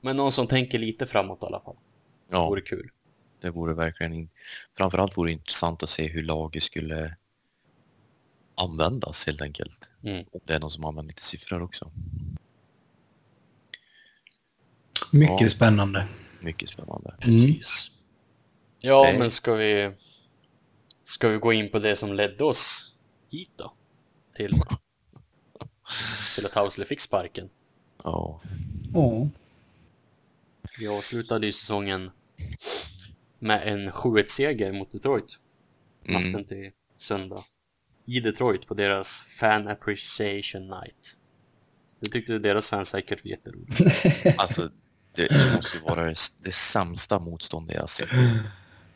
Men 0.00 0.16
någon 0.16 0.32
som 0.32 0.46
tänker 0.46 0.78
lite 0.78 1.06
framåt 1.06 1.42
i 1.42 1.46
alla 1.46 1.60
fall. 1.60 1.76
Ja, 2.30 2.48
Vore 2.48 2.60
kul. 2.60 2.90
det 3.40 3.50
vore 3.50 3.74
verkligen... 3.74 4.12
In... 4.14 4.28
Framförallt 4.76 5.16
vore 5.16 5.28
det 5.28 5.32
intressant 5.32 5.82
att 5.82 5.88
se 5.88 6.06
hur 6.06 6.22
laget 6.22 6.62
skulle 6.62 7.16
användas 8.54 9.26
helt 9.26 9.42
enkelt. 9.42 9.90
Mm. 10.04 10.24
Om 10.32 10.40
det 10.44 10.54
är 10.54 10.60
någon 10.60 10.70
som 10.70 10.84
använder 10.84 11.08
lite 11.08 11.22
siffror 11.22 11.62
också. 11.62 11.90
Mycket 15.12 15.40
Ja. 15.40 15.50
spännande. 15.50 16.06
Mycket 16.40 16.68
spännande. 16.68 17.14
Precis. 17.20 17.90
Ja, 18.80 19.02
Nej. 19.02 19.18
men 19.18 19.30
ska 19.30 19.54
vi... 19.54 19.92
Ska 21.04 21.28
vi 21.28 21.38
gå 21.38 21.52
in 21.52 21.70
på 21.70 21.78
det 21.78 21.96
som 21.96 22.12
ledde 22.12 22.44
oss 22.44 22.92
hit 23.30 23.50
då? 23.56 23.72
Till, 24.36 24.52
till 26.34 26.46
att 26.46 26.54
Housley 26.54 26.86
fick 26.86 27.00
sparken. 27.00 27.50
Ja. 28.04 28.40
Ja. 28.94 29.28
Vi 30.78 30.88
avslutade 30.88 31.46
ju 31.46 31.52
säsongen 31.52 32.10
med 33.38 33.68
en 33.68 33.90
7-1-seger 33.90 34.72
mot 34.72 34.92
Detroit. 34.92 35.38
Natten 36.04 36.28
Mm. 36.28 36.44
till 36.44 36.70
söndag. 36.96 37.44
I 38.06 38.20
Detroit 38.20 38.66
på 38.66 38.74
deras 38.74 39.20
Fan 39.20 39.68
Appreciation 39.68 40.68
Night. 40.68 41.16
Det 42.00 42.10
tyckte 42.10 42.38
deras 42.38 42.70
fans 42.70 42.88
säkert 42.88 43.24
var 43.24 43.30
jätteroligt. 43.30 43.80
Alltså, 44.38 44.70
det, 45.14 45.28
det 45.28 45.52
måste 45.56 45.76
ju 45.76 45.82
vara 45.82 46.04
det, 46.04 46.14
det 46.42 46.52
sämsta 46.52 47.18
motståndet 47.18 47.74
jag 47.74 47.82
har 47.82 47.86
sett. 47.86 48.08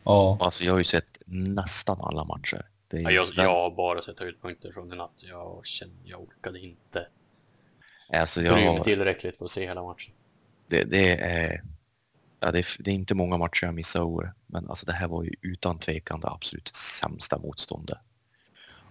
Ja. 0.04 0.38
Alltså, 0.40 0.64
jag 0.64 0.72
har 0.72 0.78
ju 0.78 0.84
sett 0.84 1.22
nästan 1.26 2.00
alla 2.00 2.24
matcher. 2.24 2.66
Det 2.88 2.96
är 2.96 3.02
Ja, 3.02 3.10
jag, 3.10 3.28
jag 3.34 3.50
har 3.50 3.70
bara 3.76 4.02
sett 4.02 4.18
höjdpunkter 4.20 4.72
från 4.72 4.92
i 4.92 4.96
natt. 4.96 5.22
Jag 5.24 5.66
kände, 5.66 5.94
jag 6.04 6.20
orkade 6.22 6.58
inte 6.60 7.06
Alltså, 8.12 8.40
mig 8.40 8.64
jag, 8.64 8.84
tillräckligt 8.84 9.36
för 9.38 9.44
att 9.44 9.50
se 9.50 9.66
hela 9.66 9.82
matchen. 9.82 10.14
Det, 10.72 10.84
det 10.84 11.22
är... 11.22 11.62
Ja, 12.40 12.52
det, 12.52 12.58
är, 12.58 12.66
det 12.78 12.90
är 12.90 12.94
inte 12.94 13.14
många 13.14 13.36
matcher 13.36 13.64
jag 13.66 13.74
missar 13.74 14.02
år, 14.02 14.34
men 14.46 14.68
alltså 14.68 14.86
det 14.86 14.92
här 14.92 15.08
var 15.08 15.24
ju 15.24 15.30
utan 15.40 15.78
tvekan 15.78 16.20
det 16.20 16.28
absolut 16.28 16.68
sämsta 16.74 17.38
motståndet. 17.38 17.98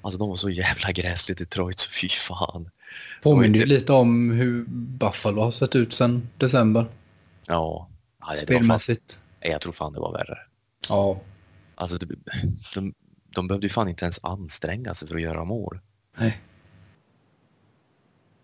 Alltså 0.02 0.20
de 0.20 0.30
var 0.30 0.36
så 0.36 0.50
jävla 0.50 0.92
gräsligt 0.92 1.38
Detroit, 1.38 1.80
så 1.80 1.90
fy 1.92 2.10
fan. 2.10 2.70
Påminner 3.24 3.60
ju 3.60 3.66
lite 3.66 3.94
om 3.94 4.32
hur 4.32 4.66
Buffalo 4.68 5.42
har 5.42 5.52
sett 5.52 5.76
ut 5.76 5.94
sedan 5.94 6.30
december. 6.38 6.86
Ja, 7.48 7.90
ja 8.20 8.26
var 8.28 8.36
fan, 8.36 8.46
Spelmässigt. 8.46 9.18
jag 9.40 9.62
tror 9.62 9.74
fan 9.74 9.94
det 9.94 10.00
var 10.00 10.14
värre. 10.14 10.38
Ja. 10.90 11.22
Alltså 11.76 11.98
det, 11.98 12.16
de, 12.76 12.94
de 13.36 13.48
behövde 13.48 13.68
ju 13.68 13.72
fan 13.72 13.90
inte 13.90 14.06
ens 14.06 14.20
anstränga 14.24 14.94
sig 14.94 15.08
för 15.08 15.16
att 15.16 15.22
göra 15.22 15.44
mål. 15.44 15.80
Nej. 16.18 16.42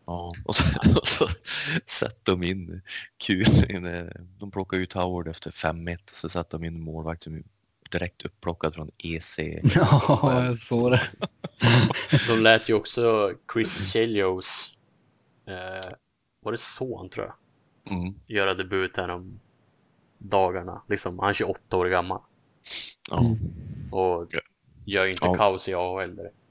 Ja, 0.08 0.34
och 0.46 0.56
så, 0.56 0.64
och 1.00 1.08
så 1.08 1.28
sätter 1.86 2.32
de 2.32 2.44
in 2.44 2.82
kul. 3.18 3.46
De 4.40 4.52
plockar 4.52 4.78
ut 4.78 4.94
Howard 4.94 5.28
efter 5.28 5.52
5-1 5.52 5.94
och 6.04 6.10
så 6.10 6.30
sätter 6.30 6.58
de 6.58 6.66
in 6.66 6.82
målvakt 6.82 7.24
som 7.24 7.44
direkt 7.92 8.26
upplockad 8.26 8.74
från 8.76 8.92
EC. 8.98 9.40
Ja, 9.76 10.46
jag 10.46 10.60
såg 10.60 10.92
det. 10.92 11.02
De 12.28 12.40
lät 12.42 12.70
ju 12.70 12.74
också 12.74 13.34
Chris 13.54 13.94
Chelios, 13.94 14.78
eh, 15.48 15.92
var 16.44 16.52
det 16.52 16.58
son 16.58 17.10
tror 17.10 17.26
jag, 17.26 17.34
Mm. 17.98 18.16
göra 18.28 18.54
debut 18.54 18.98
här 18.98 19.10
om 19.10 19.40
dagarna. 20.18 20.82
Liksom, 20.90 21.20
han 21.20 21.30
är 21.30 21.34
28 21.34 21.78
år 21.78 21.86
gammal 21.86 22.22
Ja. 23.12 23.20
Mm. 23.20 23.38
och 23.92 24.28
gör 24.86 25.06
ju 25.06 25.12
inte 25.12 25.26
Ja. 25.26 25.34
kaos 25.34 25.70
i 25.70 25.74
AHL 25.74 26.16
direkt. 26.16 26.47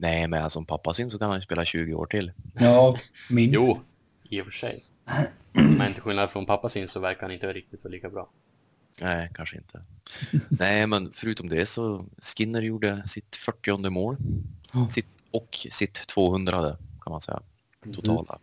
Nej, 0.00 0.28
men 0.28 0.50
som 0.50 0.66
pappa 0.66 0.94
sin 0.94 1.10
så 1.10 1.18
kan 1.18 1.28
han 1.28 1.38
ju 1.38 1.42
spela 1.42 1.64
20 1.64 1.94
år 1.94 2.06
till. 2.06 2.32
Ja, 2.54 2.98
minst. 3.30 3.54
Jo, 3.54 3.80
i 4.22 4.40
och 4.40 4.44
för 4.44 4.52
sig. 4.52 4.84
Men 5.52 5.94
till 5.94 6.02
skillnad 6.02 6.30
från 6.30 6.46
pappa 6.46 6.68
sin 6.68 6.88
så 6.88 7.00
verkar 7.00 7.22
han 7.22 7.30
inte 7.30 7.52
riktigt 7.52 7.84
vara 7.84 7.92
lika 7.92 8.08
bra. 8.10 8.30
Nej, 9.00 9.30
kanske 9.34 9.56
inte. 9.56 9.82
Nej, 10.48 10.86
men 10.86 11.10
förutom 11.12 11.48
det 11.48 11.66
så 11.66 12.06
Skinner 12.18 12.62
gjorde 12.62 13.08
sitt 13.08 13.36
40 13.36 13.90
mål. 13.90 14.16
Ja. 14.72 14.88
Sitt, 14.88 15.06
och 15.30 15.66
sitt 15.70 16.06
200 16.06 16.76
kan 17.00 17.10
man 17.10 17.20
säga. 17.20 17.42
Totala. 17.94 18.38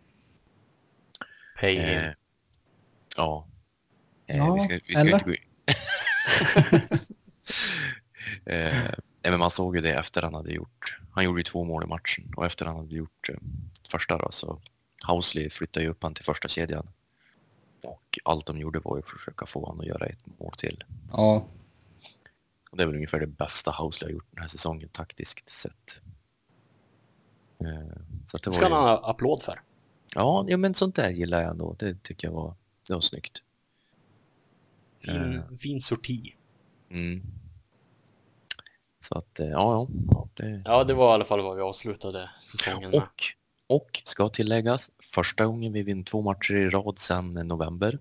Pay 1.60 1.74
him. 1.78 1.98
Eh, 1.98 2.10
ja. 3.16 3.46
Eh, 4.26 4.36
Ja, 4.36 4.54
vi 4.54 4.60
ska, 4.60 4.80
vi 4.86 4.94
ska 4.94 5.00
eller? 5.00 5.12
inte 5.12 5.24
gå 5.24 5.32
in. 5.32 5.38
eh, 8.54 8.92
nej, 9.26 9.30
men 9.30 9.40
man 9.40 9.50
såg 9.50 9.76
ju 9.76 9.82
det 9.82 9.92
efter 9.94 10.22
han 10.22 10.34
hade 10.34 10.52
gjort. 10.52 10.98
Han 11.10 11.24
gjorde 11.24 11.40
ju 11.40 11.44
två 11.44 11.64
mål 11.64 11.84
i 11.84 11.86
matchen 11.86 12.32
och 12.36 12.46
efter 12.46 12.66
han 12.66 12.76
hade 12.76 12.94
gjort 12.94 13.28
eh, 13.28 13.36
första 13.88 14.18
då 14.18 14.30
så 14.30 14.60
Housley 15.06 15.50
flyttade 15.50 15.84
ju 15.84 15.90
upp 15.90 16.02
han 16.02 16.14
till 16.14 16.24
första 16.24 16.48
kedjan. 16.48 16.88
Och 17.82 18.18
allt 18.24 18.46
de 18.46 18.58
gjorde 18.58 18.78
var 18.78 18.96
ju 18.96 19.02
att 19.02 19.08
försöka 19.08 19.46
få 19.46 19.60
honom 19.60 19.80
att 19.80 19.86
göra 19.86 20.06
ett 20.06 20.38
mål 20.38 20.52
till. 20.52 20.84
Ja. 21.12 21.46
Och 22.70 22.76
det 22.76 22.82
är 22.82 22.86
väl 22.86 22.94
ungefär 22.96 23.20
det 23.20 23.26
bästa 23.26 23.70
Housley 23.70 24.08
har 24.08 24.12
gjort 24.12 24.26
den 24.30 24.40
här 24.40 24.48
säsongen 24.48 24.88
taktiskt 24.88 25.50
sett. 25.50 26.00
Eh, 27.60 27.96
så 28.26 28.36
att 28.36 28.42
det 28.42 28.52
ska 28.52 28.68
var 28.68 28.76
han 28.76 28.90
ju... 28.90 29.00
ha 29.00 29.10
applåd 29.10 29.42
för. 29.42 29.60
Ja, 30.14 30.44
ja, 30.48 30.56
men 30.56 30.74
sånt 30.74 30.96
där 30.96 31.08
gillar 31.10 31.42
jag 31.42 31.50
ändå. 31.50 31.76
Det 31.78 32.02
tycker 32.02 32.28
jag 32.28 32.32
var, 32.34 32.54
det 32.88 32.94
var 32.94 33.00
snyggt. 33.00 33.42
Fin, 35.00 35.34
Eh. 35.34 35.56
fin 35.58 35.80
sorti. 35.80 36.34
Mm. 36.90 37.22
Så 39.08 39.18
att, 39.18 39.40
eh, 39.40 39.46
ja, 39.48 39.88
ja. 40.10 40.28
Det... 40.34 40.62
Ja, 40.64 40.84
det 40.84 40.94
var 40.94 41.10
i 41.10 41.14
alla 41.14 41.24
fall 41.24 41.42
vad 41.42 41.56
vi 41.56 41.62
avslutade 41.62 42.30
säsongen 42.42 42.90
med. 42.90 43.00
Och, 43.00 43.22
och 43.66 44.02
ska 44.04 44.28
tilläggas, 44.28 44.90
första 45.02 45.46
gången 45.46 45.72
vi 45.72 45.82
vinner 45.82 46.04
två 46.04 46.22
matcher 46.22 46.54
i 46.54 46.70
rad 46.70 46.98
sedan 46.98 47.34
november. 47.34 47.98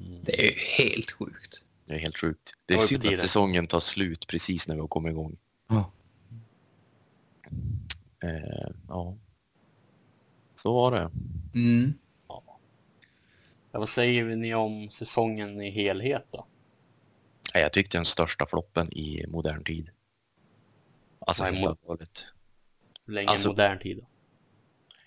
Mm. 0.00 0.24
Det 0.24 0.40
är 0.40 0.44
ju 0.44 0.58
helt 0.58 1.10
sjukt. 1.10 1.60
Det 1.86 1.94
är 1.94 1.98
helt 1.98 2.18
sjukt. 2.18 2.52
Det 2.66 2.74
är 2.74 2.78
synd 2.78 3.06
att 3.06 3.18
säsongen 3.18 3.66
tar 3.66 3.80
slut 3.80 4.26
precis 4.26 4.68
när 4.68 4.74
vi 4.74 4.80
har 4.80 4.88
kommit 4.88 5.10
igång. 5.10 5.36
Ja. 5.68 5.90
Eh, 8.22 8.70
ja. 8.88 9.16
Så 10.56 10.74
var 10.74 10.92
det. 10.92 11.10
Mm. 11.54 11.94
Ja, 12.28 12.42
vad 13.70 13.88
säger 13.88 14.24
ni 14.24 14.54
om 14.54 14.90
säsongen 14.90 15.60
i 15.60 15.70
helhet 15.70 16.26
då? 16.30 16.46
Jag 17.54 17.72
tyckte 17.72 17.98
den 17.98 18.04
största 18.04 18.46
floppen 18.46 18.92
i 18.92 19.24
modern 19.28 19.64
tid. 19.64 19.90
Alltså, 21.28 21.44
Nej, 21.44 21.52
helt 21.54 21.66
mo- 21.66 21.78
allvarligt. 21.82 22.26
Hur 23.06 23.14
länge 23.14 23.28
Alltså- 23.28 23.48
modern 23.48 23.78
tid? 23.78 24.06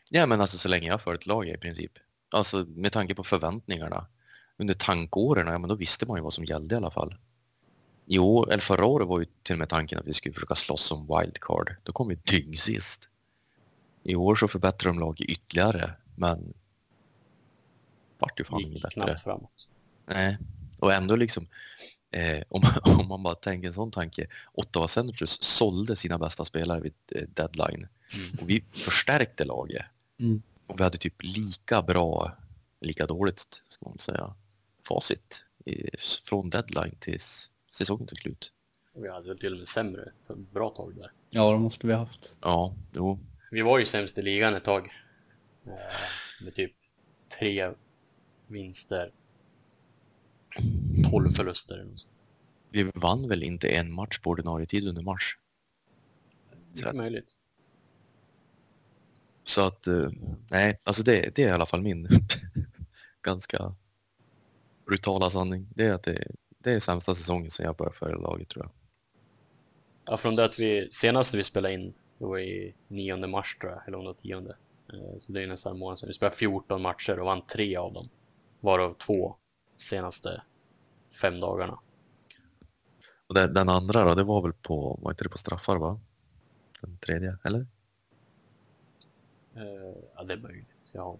Ja, 0.09 0.25
men 0.25 0.41
alltså 0.41 0.57
så 0.57 0.69
länge 0.69 0.87
jag 0.87 0.93
har 0.93 0.99
följt 0.99 1.25
laget 1.25 1.55
i 1.55 1.57
princip. 1.57 1.91
Alltså 2.31 2.65
med 2.67 2.91
tanke 2.91 3.15
på 3.15 3.23
förväntningarna. 3.23 4.07
Under 4.57 4.73
tankåren, 4.73 5.47
ja 5.47 5.57
men 5.57 5.69
då 5.69 5.75
visste 5.75 6.05
man 6.05 6.17
ju 6.17 6.23
vad 6.23 6.33
som 6.33 6.45
gällde 6.45 6.75
i 6.75 6.77
alla 6.77 6.91
fall. 6.91 7.15
I 8.05 8.19
år, 8.19 8.49
eller 8.51 8.61
förra 8.61 8.85
året 8.85 9.07
var 9.07 9.19
ju 9.19 9.25
till 9.43 9.55
och 9.55 9.59
med 9.59 9.69
tanken 9.69 9.99
att 9.99 10.05
vi 10.05 10.13
skulle 10.13 10.33
försöka 10.33 10.55
slåss 10.55 10.81
som 10.83 11.07
wildcard. 11.07 11.75
Då 11.83 11.91
kom 11.93 12.07
vi 12.07 12.15
dyngsist. 12.15 13.09
I 14.03 14.15
år 14.15 14.35
så 14.35 14.47
förbättrar 14.47 14.91
de 14.93 14.99
laget 14.99 15.29
ytterligare, 15.29 15.93
men 16.15 16.53
vart 18.19 18.39
ju 18.39 18.43
fan 18.43 18.61
inget 18.61 18.81
bättre. 18.81 19.17
framåt. 19.17 19.67
Nej, 20.05 20.37
och 20.79 20.93
ändå 20.93 21.15
liksom 21.15 21.47
eh, 22.11 22.43
om, 22.49 22.61
man, 22.61 22.99
om 22.99 23.07
man 23.07 23.23
bara 23.23 23.35
tänker 23.35 23.67
en 23.67 23.73
sån 23.73 23.91
tanke. 23.91 24.27
Ottawa 24.53 24.87
Senators 24.87 25.29
sålde 25.41 25.95
sina 25.95 26.17
bästa 26.17 26.45
spelare 26.45 26.79
vid 26.81 26.93
eh, 27.11 27.21
deadline 27.27 27.87
Mm. 28.13 28.37
och 28.41 28.49
vi 28.49 28.63
förstärkte 28.71 29.45
laget. 29.45 29.85
Mm. 30.19 30.41
Och 30.67 30.79
vi 30.79 30.83
hade 30.83 30.97
typ 30.97 31.23
lika 31.23 31.81
bra, 31.81 32.37
lika 32.81 33.05
dåligt 33.07 33.63
ska 33.67 33.89
man 33.89 33.97
säga, 33.99 34.35
facit 34.87 35.45
i, 35.65 35.89
från 36.25 36.49
deadline 36.49 36.95
tills 36.99 37.49
säsongen 37.71 38.07
tog 38.07 38.17
slut. 38.19 38.51
Vi 38.95 39.09
hade 39.09 39.27
väl 39.27 39.39
till 39.39 39.51
och 39.51 39.57
med 39.57 39.67
sämre 39.67 40.11
för 40.27 40.33
ett 40.33 40.51
bra 40.53 40.69
tag 40.69 40.95
där. 40.95 41.11
Ja, 41.29 41.51
det 41.51 41.57
måste 41.59 41.87
vi 41.87 41.93
ha 41.93 41.99
haft. 41.99 42.35
Ja, 42.41 42.75
jo. 42.95 43.19
Vi 43.51 43.61
var 43.61 43.79
ju 43.79 43.85
sämst 43.85 44.17
i 44.17 44.21
ligan 44.21 44.53
ett 44.55 44.63
tag. 44.63 44.89
Eh, 45.65 45.71
Med 46.45 46.55
typ 46.55 46.73
tre 47.39 47.71
vinster, 48.47 49.11
12 51.11 51.29
förluster. 51.31 51.87
Vi 52.69 52.91
vann 52.95 53.27
väl 53.27 53.43
inte 53.43 53.69
en 53.69 53.93
match 53.93 54.19
på 54.19 54.29
ordinarie 54.29 54.65
tid 54.65 54.87
under 54.87 55.01
mars. 55.01 55.37
Det 56.73 56.81
är 56.81 56.93
möjligt. 56.93 57.37
Så 59.43 59.67
att, 59.67 59.87
eh, 59.87 60.09
nej, 60.51 60.77
alltså 60.83 61.03
det, 61.03 61.35
det 61.35 61.43
är 61.43 61.47
i 61.47 61.51
alla 61.51 61.65
fall 61.65 61.81
min 61.81 62.07
ganska 63.21 63.75
brutala 64.85 65.29
sanning. 65.29 65.67
Det 65.75 65.85
är 65.85 65.93
att 65.93 66.03
det, 66.03 66.27
det 66.59 66.71
är 66.73 66.79
sämsta 66.79 67.15
säsongen 67.15 67.51
sedan 67.51 67.65
jag 67.65 67.75
började 67.75 67.95
följa 67.95 68.17
laget 68.17 68.49
tror 68.49 68.65
jag. 68.65 68.71
Ja, 70.05 70.17
från 70.17 70.35
det 70.35 70.45
att 70.45 70.59
vi 70.59 70.87
senast 70.91 71.33
vi 71.33 71.43
spelade 71.43 71.73
in, 71.73 71.93
det 72.17 72.25
var 72.25 72.39
i 72.39 72.73
9 72.87 73.27
mars 73.27 73.57
tror 73.61 73.71
jag, 73.71 73.87
eller 73.87 73.97
om 73.97 74.03
det 74.03 74.09
var 74.09 74.13
10. 74.13 74.37
Eh, 74.37 75.19
Så 75.19 75.31
det 75.31 75.43
är 75.43 75.47
nästan 75.47 75.73
en 75.73 75.79
månad 75.79 75.99
sedan. 75.99 76.07
Vi 76.07 76.13
spelade 76.13 76.35
14 76.35 76.81
matcher 76.81 77.19
och 77.19 77.25
vann 77.25 77.41
tre 77.47 77.75
av 77.75 77.93
dem. 77.93 78.09
Varav 78.59 78.93
två 78.93 79.35
senaste 79.81 80.41
fem 81.21 81.39
dagarna. 81.39 81.79
Och 83.27 83.35
den, 83.35 83.53
den 83.53 83.69
andra 83.69 84.03
då, 84.03 84.15
det 84.15 84.23
var 84.23 84.41
väl 84.41 84.53
på, 84.53 84.99
var 85.01 85.11
inte 85.11 85.23
det 85.23 85.29
på 85.29 85.37
straffar 85.37 85.77
va? 85.77 85.99
Den 86.81 86.97
tredje, 86.97 87.37
eller? 87.43 87.59
Eh, 89.55 90.01
Ja, 90.15 90.23
det 90.23 90.33
är 90.33 90.37
möjligt. 90.37 90.91
Jag 90.93 91.01
har... 91.01 91.17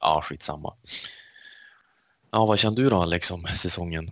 Ja, 0.00 0.20
skitsamma. 0.24 0.74
Ja, 2.30 2.46
vad 2.46 2.58
kände 2.58 2.82
du 2.82 2.90
då 2.90 2.96
Alex 2.96 3.30
om 3.30 3.46
säsongen? 3.46 4.08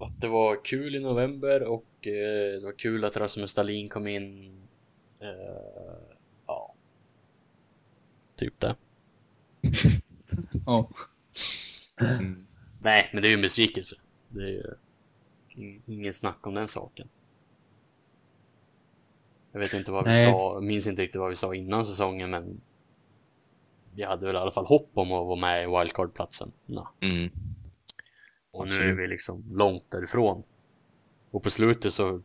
Att 0.00 0.20
det 0.20 0.28
var 0.28 0.64
kul 0.64 0.96
i 0.96 1.00
november 1.00 1.62
och 1.62 2.06
eh, 2.06 2.60
det 2.60 2.64
var 2.64 2.78
kul 2.78 3.04
att 3.04 3.16
Rasmus 3.16 3.54
Dahlin 3.54 3.88
kom 3.88 4.06
in. 4.06 4.56
Eh, 5.20 5.28
ja. 6.46 6.74
Typ 8.36 8.60
det. 8.60 8.76
Ja. 10.66 10.88
Mm. 12.00 12.46
Nej, 12.82 13.10
men 13.12 13.22
det 13.22 13.28
är 13.28 13.30
ju 13.30 13.34
en 13.34 13.42
besvikelse. 13.42 13.96
Det 14.28 14.42
är 14.42 14.48
ju 14.48 14.74
ing- 15.56 15.80
ingen 15.86 16.14
snack 16.14 16.46
om 16.46 16.54
den 16.54 16.68
saken. 16.68 17.08
Jag 19.52 19.60
vet 19.60 19.72
inte 19.74 19.90
vad 19.92 20.04
vi 20.04 20.10
Nej. 20.10 20.24
sa, 20.24 20.54
jag 20.54 20.62
minns 20.62 20.86
inte 20.86 21.02
riktigt 21.02 21.20
vad 21.20 21.28
vi 21.28 21.36
sa 21.36 21.54
innan 21.54 21.84
säsongen 21.84 22.30
men 22.30 22.60
vi 23.94 24.02
hade 24.02 24.26
väl 24.26 24.34
i 24.34 24.38
alla 24.38 24.50
fall 24.50 24.66
hopp 24.66 24.90
om 24.94 25.12
att 25.12 25.26
vara 25.26 25.40
med 25.40 25.62
i 25.62 25.66
wildcard-platsen. 25.66 26.52
Mm. 27.00 27.30
Och 28.50 28.68
nu 28.68 28.74
är 28.74 28.94
vi 28.94 29.06
liksom 29.06 29.44
långt 29.52 29.84
därifrån. 29.90 30.42
Och 31.30 31.42
på 31.42 31.50
slutet 31.50 31.92
så 31.92 32.22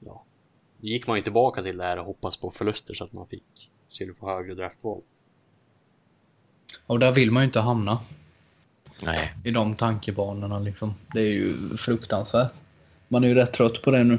ja, 0.00 0.24
gick 0.80 1.06
man 1.06 1.16
ju 1.16 1.22
tillbaka 1.22 1.62
till 1.62 1.76
det 1.76 1.84
här 1.84 1.98
och 1.98 2.04
hoppas 2.04 2.36
på 2.36 2.50
förluster 2.50 2.94
så 2.94 3.04
att 3.04 3.12
man 3.12 3.26
fick 3.26 3.70
skulle 3.86 4.14
få 4.14 4.26
högre 4.26 4.54
draftval. 4.54 5.02
Och 6.86 6.98
där 6.98 7.12
vill 7.12 7.30
man 7.30 7.42
ju 7.42 7.46
inte 7.46 7.60
hamna. 7.60 8.00
Nej, 9.02 9.34
I 9.44 9.50
de 9.50 9.74
tankebanorna 9.74 10.58
liksom. 10.58 10.94
Det 11.14 11.20
är 11.20 11.32
ju 11.32 11.76
fruktansvärt. 11.76 12.52
Man 13.08 13.24
är 13.24 13.28
ju 13.28 13.34
rätt 13.34 13.52
trött 13.52 13.82
på 13.82 13.90
det 13.90 14.04
nu. 14.04 14.18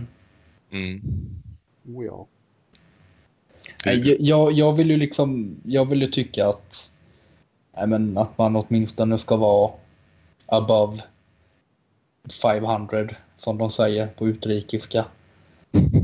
mm. 0.72 1.02
Oh 1.96 2.06
ja. 2.06 2.28
Nej, 3.86 4.18
Jag, 4.20 4.52
jag 4.52 4.74
vill 4.74 4.90
ju 4.90 4.98
liksom, 4.98 5.56
jag 5.64 5.90
vill 5.90 6.02
ju 6.02 6.08
tycka 6.08 6.48
att, 6.48 6.90
nej 7.78 7.88
men 7.88 8.18
att 8.18 8.38
man 8.38 8.56
åtminstone 8.56 9.18
ska 9.18 9.36
vara 9.36 9.72
above 10.46 11.02
500 12.42 13.10
som 13.38 13.58
de 13.58 13.72
säger 13.72 14.08
på 14.08 14.28
utrikiska. 14.28 15.06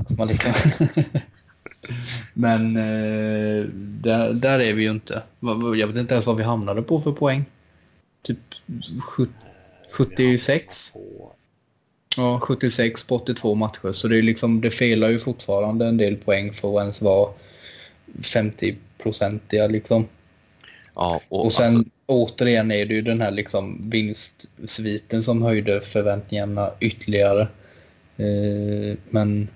Att 0.10 0.18
Man 0.18 0.28
liksom... 0.28 0.54
men 2.34 2.78
eh, 2.78 3.66
där, 3.76 4.34
där 4.34 4.60
är 4.60 4.74
vi 4.74 4.84
ju 4.84 4.90
inte. 4.90 5.24
Jag 5.76 5.88
vet 5.88 5.96
inte 5.96 6.14
ens 6.14 6.26
vad 6.26 6.36
vi 6.36 6.44
hamnade 6.44 6.82
på 6.82 7.02
för 7.02 7.12
poäng. 7.12 7.46
Typ 8.26 8.38
sjut- 9.02 9.30
76? 9.92 10.92
På, 10.94 11.32
Ja, 12.18 12.40
76 12.40 13.04
på 13.04 13.16
82 13.16 13.56
matcher. 13.56 13.94
Så 13.94 14.08
det 14.08 14.18
är 14.18 14.22
liksom, 14.22 14.62
det 14.62 14.72
felar 14.72 15.10
ju 15.10 15.20
fortfarande 15.20 15.86
en 15.86 15.98
del 15.98 16.16
poäng 16.16 16.54
för 16.54 16.78
att 16.78 16.82
ens 16.82 17.02
vara 17.02 17.30
50-procentiga 18.22 19.68
liksom. 19.68 20.08
Ja, 20.96 21.22
och, 21.30 21.46
Och 21.46 21.54
sen 21.54 21.66
alltså, 21.66 21.92
återigen 22.06 22.72
är 22.72 22.86
det 22.86 22.94
ju 22.94 23.02
den 23.02 23.22
här 23.22 23.32
liksom 23.32 23.90
vinstsviten 23.90 25.24
som 25.24 25.42
höjde 25.42 25.82
förväntningarna 25.82 26.72
ytterligare. 26.80 27.42
Eh, 28.18 28.98
men 29.10 29.48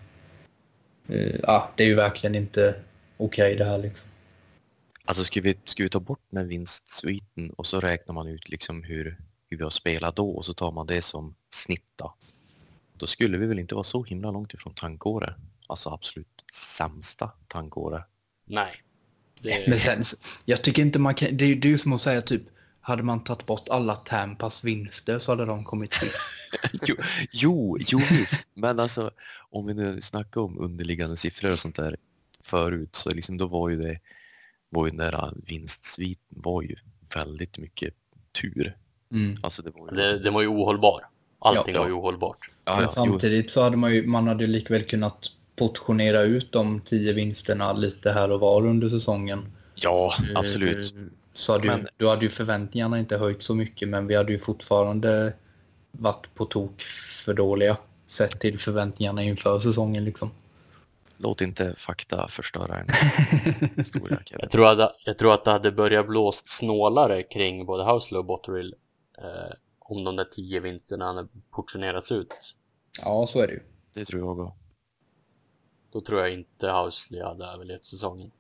eh, 1.10 1.36
ja, 1.44 1.70
det 1.76 1.84
är 1.84 1.88
ju 1.88 1.96
verkligen 1.96 2.36
inte 2.36 2.76
okej 3.18 3.56
det 3.56 3.66
här 3.66 3.78
liksom. 3.78 4.09
Alltså 5.10 5.24
ska, 5.24 5.42
vi, 5.42 5.58
ska 5.66 5.84
vi 5.84 5.90
ta 5.90 6.00
bort 6.00 6.22
den 6.30 6.38
här 6.38 6.46
vinstsviten 6.46 7.50
och 7.50 7.66
så 7.66 7.80
räknar 7.80 8.16
man 8.16 8.28
ut 8.28 8.50
liksom 8.50 8.84
hur, 8.84 9.18
hur 9.50 9.58
vi 9.58 9.64
har 9.64 9.70
spelat 9.70 10.16
då 10.16 10.30
och 10.30 10.46
så 10.46 10.54
tar 10.54 10.72
man 10.72 10.88
det 10.88 11.02
som 11.02 11.36
snitt 11.50 11.92
då. 11.96 12.14
Då 12.98 13.08
skulle 13.08 13.38
vi 13.38 13.46
väl 13.46 13.60
inte 13.60 13.76
vara 13.76 13.84
så 13.84 14.04
himla 14.04 14.32
långt 14.32 14.54
ifrån 14.54 14.74
tankåret. 14.74 15.36
Alltså 15.68 15.90
absolut 15.90 16.46
sämsta 16.54 17.32
tankåret. 17.48 18.04
nej. 18.46 18.84
Det, 19.42 19.70
Men 19.70 19.80
sen, 19.80 20.04
jag 20.46 20.64
tycker 20.64 20.82
inte 20.82 21.00
man 21.00 21.16
kan, 21.16 21.38
det 21.38 21.46
är 21.46 21.66
ju 21.66 21.78
som 21.78 21.94
att 21.94 22.02
säga 22.02 22.22
typ, 22.22 22.42
hade 22.82 23.04
man 23.04 23.24
tagit 23.24 23.46
bort 23.46 23.70
alla 23.70 23.96
Tampas 23.96 24.64
vinster 24.64 25.20
så 25.20 25.32
hade 25.32 25.46
de 25.46 25.64
kommit 25.64 25.94
sist. 25.94 26.16
jo, 26.82 26.96
jo, 27.32 27.78
jo 27.80 28.00
visst. 28.10 28.46
Men 28.54 28.80
alltså 28.80 29.12
om 29.50 29.66
vi 29.66 29.74
nu 29.74 30.02
snackar 30.02 30.42
om 30.42 30.60
underliggande 30.60 31.16
siffror 31.16 31.52
och 31.52 31.60
sånt 31.60 31.76
där 31.76 31.98
förut 32.44 32.96
så 32.96 33.10
liksom 33.10 33.38
då 33.38 33.48
var 33.48 33.70
ju 33.70 33.76
det 33.76 34.00
var 34.70 34.86
ju 34.86 34.90
den 34.92 34.98
där 34.98 35.34
vinstsviten 35.46 36.24
var 36.30 36.62
ju 36.62 36.76
väldigt 37.16 37.58
mycket 37.58 37.94
tur. 38.42 38.78
Mm. 39.12 39.38
Alltså 39.42 39.62
det 39.62 39.72
var 39.80 39.90
ju... 39.92 39.98
det, 39.98 40.20
det 40.20 40.32
var 40.32 40.42
ju 40.42 40.48
ohållbar. 40.48 41.06
Allting 41.40 41.76
Ja. 41.76 41.82
var 41.82 41.88
ju 41.88 41.94
ohållbart. 41.94 42.38
ja, 42.66 42.74
Men 42.76 42.84
ja, 42.84 42.90
samtidigt 42.90 43.52
så 43.52 43.62
hade 43.64 43.78
man 43.78 43.94
ju, 43.96 44.08
man 44.08 44.28
hade 44.28 44.44
ju 44.44 44.48
likväl 44.50 44.84
kunnat 44.84 45.32
portionera 45.56 46.22
ut 46.22 46.52
de 46.52 46.82
tio 46.82 47.14
vinsterna 47.14 47.74
lite 47.74 48.12
här 48.12 48.32
och 48.32 48.40
var 48.40 48.66
under 48.66 48.90
säsongen. 48.90 49.46
ja, 49.76 50.14
absolut. 50.36 50.96
Eh, 50.96 51.02
Så 51.34 51.52
hade 51.52 51.68
ju, 51.68 51.74
Men- 51.74 51.88
då 51.98 52.10
hade 52.10 52.24
ju 52.26 52.30
förväntningarna 52.30 53.00
inte 53.00 53.18
höjt 53.18 53.44
så 53.44 53.56
mycket 53.56 53.90
men 53.90 54.08
vi 54.08 54.16
hade 54.16 54.32
ju 54.32 54.40
fortfarande 54.40 55.34
varit 55.92 56.36
på 56.36 56.46
tok 56.46 56.82
för 57.26 57.34
dåliga 57.34 57.78
sett 58.08 58.40
till 58.40 58.60
förväntningarna 58.60 59.24
inför 59.24 59.60
säsongen 59.60 60.06
liksom. 60.06 60.32
Låt 61.22 61.42
inte 61.42 61.76
fakta 61.76 62.28
förstöra 62.28 62.76
en 62.76 62.88
historia. 63.76 64.20
Jag 64.30 64.52
tror, 64.52 64.68
att, 64.68 64.96
jag 65.06 65.18
tror 65.18 65.34
att 65.34 65.46
det 65.46 65.52
hade 65.52 65.72
börjat 65.72 66.08
blåst 66.08 66.50
snålare 66.50 67.24
kring 67.24 67.66
både 67.66 67.84
Houselo 67.84 68.20
och 68.20 68.26
Botterill 68.26 68.76
eh, 69.18 69.54
om 69.80 70.04
de 70.04 70.16
där 70.16 70.26
tio 70.26 70.60
vinsterna 70.60 71.06
hade 71.06 71.28
portionerats 71.52 72.12
ut. 72.12 72.56
Ja, 73.02 73.28
så 73.30 73.40
är 73.40 73.48
det 73.48 73.54
ju. 73.54 73.60
Det 73.94 74.06
tror 74.06 74.22
jag 74.22 74.40
också. 74.40 74.56
då 75.92 76.02
tror 76.02 76.20
jag 76.20 76.34
inte 76.34 76.70
Housley 76.72 77.22
hade 77.24 77.46
överlevt 77.46 77.86
säsongen. 77.86 78.32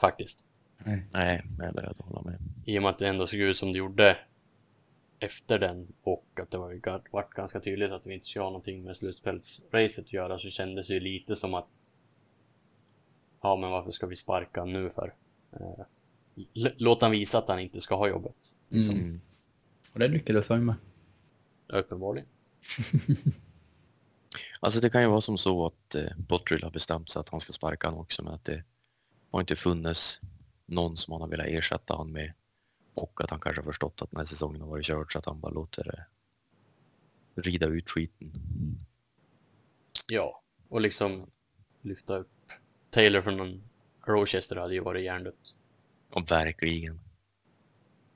Faktiskt. 0.00 0.38
Nej, 1.12 1.42
jag 1.58 1.66
är 1.66 1.72
beredd 1.72 1.90
att 1.90 2.06
hålla 2.06 2.22
med. 2.22 2.38
I 2.64 2.78
och 2.78 2.82
med 2.82 2.90
att 2.90 2.98
det 2.98 3.08
ändå 3.08 3.26
såg 3.26 3.40
ut 3.40 3.56
som 3.56 3.72
det 3.72 3.78
gjorde 3.78 4.16
efter 5.18 5.58
den 5.58 5.92
och 6.02 6.26
att 6.42 6.50
det 6.50 6.58
var 6.58 6.70
ju 6.70 6.80
ga- 6.80 7.06
vart 7.10 7.34
ganska 7.34 7.60
tydligt 7.60 7.90
att 7.90 8.06
vi 8.06 8.14
inte 8.14 8.26
skulle 8.26 8.42
ha 8.42 8.50
någonting 8.50 8.84
med 8.84 8.96
slutspelsracet 8.96 10.04
att 10.04 10.12
göra 10.12 10.38
så 10.38 10.50
kändes 10.50 10.86
det 10.88 10.94
ju 10.94 11.00
lite 11.00 11.36
som 11.36 11.54
att 11.54 11.80
Ja 13.42 13.56
men 13.56 13.70
varför 13.70 13.90
ska 13.90 14.06
vi 14.06 14.16
sparka 14.16 14.64
nu 14.64 14.90
för? 14.90 15.14
Eh, 15.52 15.84
låt 16.76 17.02
han 17.02 17.10
visa 17.10 17.38
att 17.38 17.48
han 17.48 17.58
inte 17.60 17.80
ska 17.80 17.94
ha 17.96 18.08
jobbet. 18.08 18.54
Mm. 18.70 18.88
Mm. 18.90 19.20
Och 19.92 19.98
det 19.98 20.08
lyckades 20.08 20.48
han 20.48 20.64
med. 20.64 20.74
Uppenbarligen. 21.68 22.28
Alltså 24.60 24.80
det 24.80 24.90
kan 24.90 25.02
ju 25.02 25.08
vara 25.08 25.20
som 25.20 25.38
så 25.38 25.66
att 25.66 25.94
eh, 25.94 26.10
Bottrill 26.16 26.62
har 26.62 26.70
bestämt 26.70 27.10
sig 27.10 27.20
att 27.20 27.28
han 27.28 27.40
ska 27.40 27.52
sparka 27.52 27.86
honom 27.86 28.00
också 28.00 28.22
men 28.22 28.32
att 28.34 28.44
det 28.44 28.64
har 29.30 29.40
inte 29.40 29.56
funnits 29.56 30.20
någon 30.66 30.96
som 30.96 31.12
han 31.12 31.20
har 31.20 31.28
velat 31.28 31.46
ersätta 31.46 31.94
honom 31.94 32.12
med 32.12 32.32
och 32.96 33.20
att 33.24 33.30
han 33.30 33.40
kanske 33.40 33.62
har 33.62 33.66
förstått 33.66 34.02
att 34.02 34.10
den 34.10 34.18
här 34.18 34.24
säsongen 34.24 34.60
har 34.60 34.68
varit 34.68 34.84
körd 34.86 35.12
så 35.12 35.18
att 35.18 35.26
han 35.26 35.40
bara 35.40 35.52
låter 35.52 35.84
det 35.84 36.06
rida 37.42 37.66
ut 37.66 37.90
skiten. 37.90 38.32
Ja, 40.08 40.42
och 40.68 40.80
liksom 40.80 41.30
lyfta 41.82 42.16
upp 42.16 42.30
Taylor 42.90 43.22
från 43.22 43.40
en 43.40 43.62
Rochester 44.06 44.56
hade 44.56 44.74
ju 44.74 44.80
varit 44.80 45.04
hjärndött. 45.04 45.54
Och 46.10 46.30
verkligen. 46.30 47.00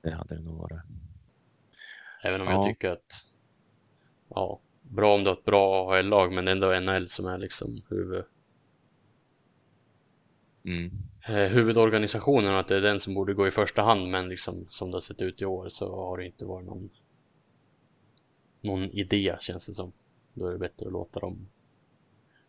Det 0.01 0.11
hade 0.11 0.35
det 0.35 0.41
nog 0.41 0.57
varit. 0.57 0.81
Även 2.23 2.41
om 2.41 2.47
Ja. 2.47 2.53
jag 2.53 2.65
tycker 2.73 2.89
att 2.91 3.25
ja, 4.29 4.59
bra 4.81 5.15
om 5.15 5.23
du 5.23 5.29
har 5.29 5.37
ett 5.37 5.45
bra 5.45 5.91
AHL-lag 5.93 6.33
men 6.33 6.45
det 6.45 6.51
är 6.51 6.55
ändå 6.55 6.79
NHL 6.79 7.07
som 7.09 7.25
är 7.25 7.37
liksom 7.37 7.81
huvud, 7.89 8.23
Mm. 10.63 10.91
eh, 11.27 11.35
huvudorganisationen 11.35 12.53
och 12.53 12.59
att 12.59 12.67
det 12.67 12.75
är 12.75 12.81
den 12.81 12.99
som 12.99 13.13
borde 13.13 13.33
gå 13.33 13.47
i 13.47 13.51
första 13.51 13.81
hand 13.81 14.07
men 14.11 14.29
liksom 14.29 14.65
som 14.69 14.91
det 14.91 14.95
har 14.95 15.01
sett 15.01 15.21
ut 15.21 15.41
i 15.41 15.45
år 15.45 15.69
så 15.69 15.95
har 15.95 16.17
det 16.17 16.25
inte 16.25 16.45
varit 16.45 16.65
någon 16.65 16.89
någon 18.61 18.83
idé 18.83 19.35
känns 19.39 19.67
det 19.67 19.73
som. 19.73 19.91
Då 20.33 20.45
är 20.47 20.51
det 20.51 20.57
bättre 20.57 20.85
att 20.85 20.91
låta 20.91 21.19
dem 21.19 21.47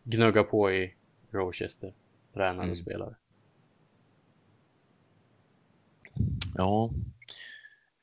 gnugga 0.03 0.43
på 0.43 0.71
i 0.71 0.93
Rochester, 1.31 1.93
tränare 2.33 2.63
Mm. 2.63 2.71
och 2.71 2.77
spelare. 2.77 3.15
Ja. 6.55 6.89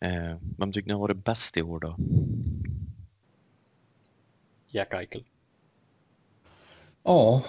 Eh, 0.00 0.36
vem 0.58 0.72
tycker 0.72 0.86
ni 0.88 0.92
har 0.92 1.00
varit 1.00 1.24
bäst 1.24 1.56
i 1.56 1.62
år 1.62 1.80
då? 1.80 1.96
Jack 4.68 4.92
Eichel. 4.92 5.24
Ja. 7.02 7.42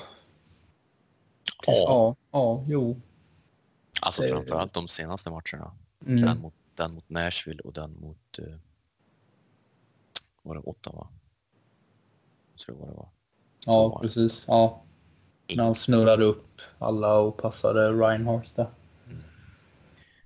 Ja. 1.68 1.74
Ja, 1.88 2.16
ja, 2.32 2.64
jo. 2.68 3.02
Alltså 4.02 4.22
Det- 4.22 4.28
framförallt 4.30 4.74
de 4.74 4.88
senaste 4.88 5.30
matcherna. 5.30 5.72
Mm. 6.06 6.22
Den, 6.22 6.40
mot, 6.40 6.54
den 6.76 6.94
mot 6.94 7.10
Nashville 7.10 7.62
och 7.62 7.74
den 7.74 8.00
mot... 8.00 8.40
Eh, 8.40 8.56
var 10.42 10.56
det 10.56 10.62
Ottawa? 10.62 11.08
Jag 12.54 12.60
tror 12.60 12.76
vad 12.76 12.90
det 12.90 12.94
var. 12.94 13.10
Ja, 13.66 14.00
precis. 14.02 14.44
Ja. 14.48 14.84
När 15.56 15.64
han 15.64 15.76
snurrade 15.76 16.24
upp 16.24 16.62
alla 16.80 17.20
och 17.20 17.38
passade 17.38 17.92
Reinhardt 17.92 18.56
där. 18.56 18.70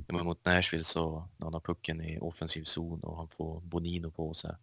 Ja, 0.07 0.13
men 0.15 0.25
mot 0.25 0.45
Nashville 0.45 0.83
så 0.83 1.27
när 1.37 1.45
han 1.45 1.53
har 1.53 1.59
pucken 1.59 2.01
i 2.01 2.19
offensiv 2.19 2.63
zon 2.63 2.99
och 2.99 3.17
han 3.17 3.27
får 3.27 3.59
Bonino 3.61 4.11
på 4.11 4.33
sig. 4.33 4.55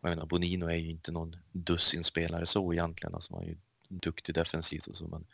Jag 0.00 0.08
menar, 0.10 0.26
Bonino 0.26 0.66
är 0.66 0.76
ju 0.76 0.90
inte 0.90 1.12
någon 1.12 1.36
dussinspelare 1.52 2.46
så 2.46 2.72
egentligen. 2.72 3.14
Alltså, 3.14 3.34
han 3.34 3.42
är 3.42 3.46
ju 3.46 3.56
duktig 3.88 4.34
defensivt 4.34 4.86
och 4.86 4.96
så 4.96 5.08
men 5.08 5.26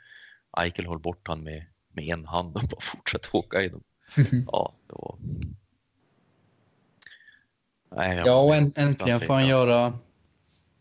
Eichel 0.56 0.86
håller 0.86 1.00
bort 1.00 1.28
han 1.28 1.42
med, 1.44 1.64
med 1.92 2.04
en 2.04 2.26
hand 2.26 2.56
och 2.56 2.62
bara 2.62 2.80
fortsätter 2.80 3.36
åka 3.36 3.62
i 3.62 3.68
dem. 3.68 3.82
Ja, 4.46 4.72
det 4.86 4.92
var... 4.92 5.16
Nej, 7.96 8.16
jag- 8.16 8.26
Ja, 8.26 8.40
och 8.40 8.56
en, 8.56 8.72
äntligen 8.76 9.20
får 9.20 9.34
han 9.34 9.46
göra 9.46 9.98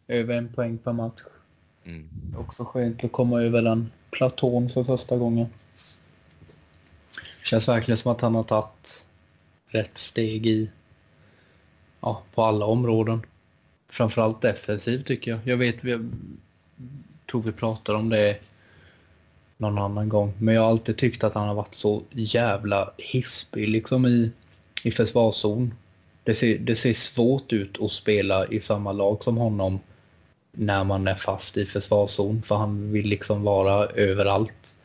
över 0.08 0.38
en 0.38 0.54
poäng 0.54 0.78
per 0.78 0.94
match. 0.94 1.20
Mm. 1.86 2.10
Också 2.38 2.66
skönt 2.66 3.04
att 3.04 3.12
komma 3.12 3.42
över 3.42 3.62
den 3.62 3.92
platån 4.12 4.70
för 4.70 4.84
första 4.84 5.18
gången. 5.18 5.48
Känns 7.44 7.68
verkligen 7.68 7.98
som 7.98 8.12
att 8.12 8.22
han 8.22 8.36
har 8.36 8.44
tagit 8.44 9.06
rätt 9.68 9.98
steg 9.98 10.46
i 10.48 10.70
ja, 12.02 12.24
på 12.34 12.44
alla 12.44 12.66
områden. 12.66 13.22
Framförallt 13.90 14.42
defensivt 14.42 15.08
tycker 15.08 15.32
jag. 15.32 15.40
Jag 15.44 15.58
vet, 15.58 15.84
vi 15.84 16.10
tror 17.32 17.42
vi 17.42 17.52
pratade 17.52 17.98
om 17.98 18.10
det 18.10 18.40
någon 19.60 19.78
annan 19.78 20.10
gång. 20.10 20.34
Men 20.38 20.56
jag 20.56 20.62
har 20.62 20.70
alltid 20.70 20.98
tyckt 20.98 21.24
att 21.24 21.34
han 21.34 21.48
har 21.48 21.56
varit 21.56 21.76
så 21.76 22.04
jävla 22.12 22.92
hispig 22.98 23.70
liksom 23.70 24.06
i, 24.06 24.32
i 24.84 24.92
försvarszon. 24.92 25.74
Det 26.24 26.36
ser, 26.36 26.58
det 26.60 26.76
ser 26.76 26.94
svårt 26.94 27.54
ut 27.54 27.82
att 27.82 27.92
spela 27.92 28.48
i 28.48 28.62
samma 28.62 28.92
lag 28.92 29.24
som 29.24 29.38
honom 29.38 29.80
när 30.52 30.84
man 30.84 31.08
är 31.08 31.16
fast 31.16 31.58
i 31.58 31.66
försvarszon 31.66 32.42
för 32.42 32.56
han 32.56 32.92
vill 32.92 33.06
liksom 33.08 33.44
vara 33.44 33.86
överallt. 33.86 34.76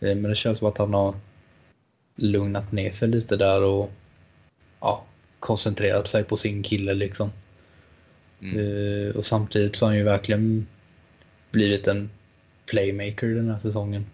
Eh, 0.00 0.16
Men 0.16 0.22
det 0.22 0.36
känns 0.36 0.58
som 0.58 0.68
att 0.68 0.78
han 0.78 0.94
har 0.94 1.14
lugnat 2.16 2.72
ner 2.72 2.92
sig 2.92 3.08
lite 3.08 3.36
där 3.36 3.62
och 3.62 3.90
ja, 4.80 5.04
koncentrerat 5.40 6.08
sig 6.08 6.24
på 6.24 6.36
sin 6.36 6.62
kille 6.62 6.94
liksom. 6.94 7.30
Mm. 8.40 8.58
Eh, 9.08 9.16
Och 9.16 9.26
samtidigt 9.26 9.76
så 9.76 9.84
har 9.84 9.90
han 9.90 9.98
ju 9.98 10.04
verkligen 10.04 10.66
blivit 11.50 11.86
en 11.86 12.10
playmaker 12.70 13.26
den 13.26 13.48
här 13.50 13.58
säsongen. 13.60 14.06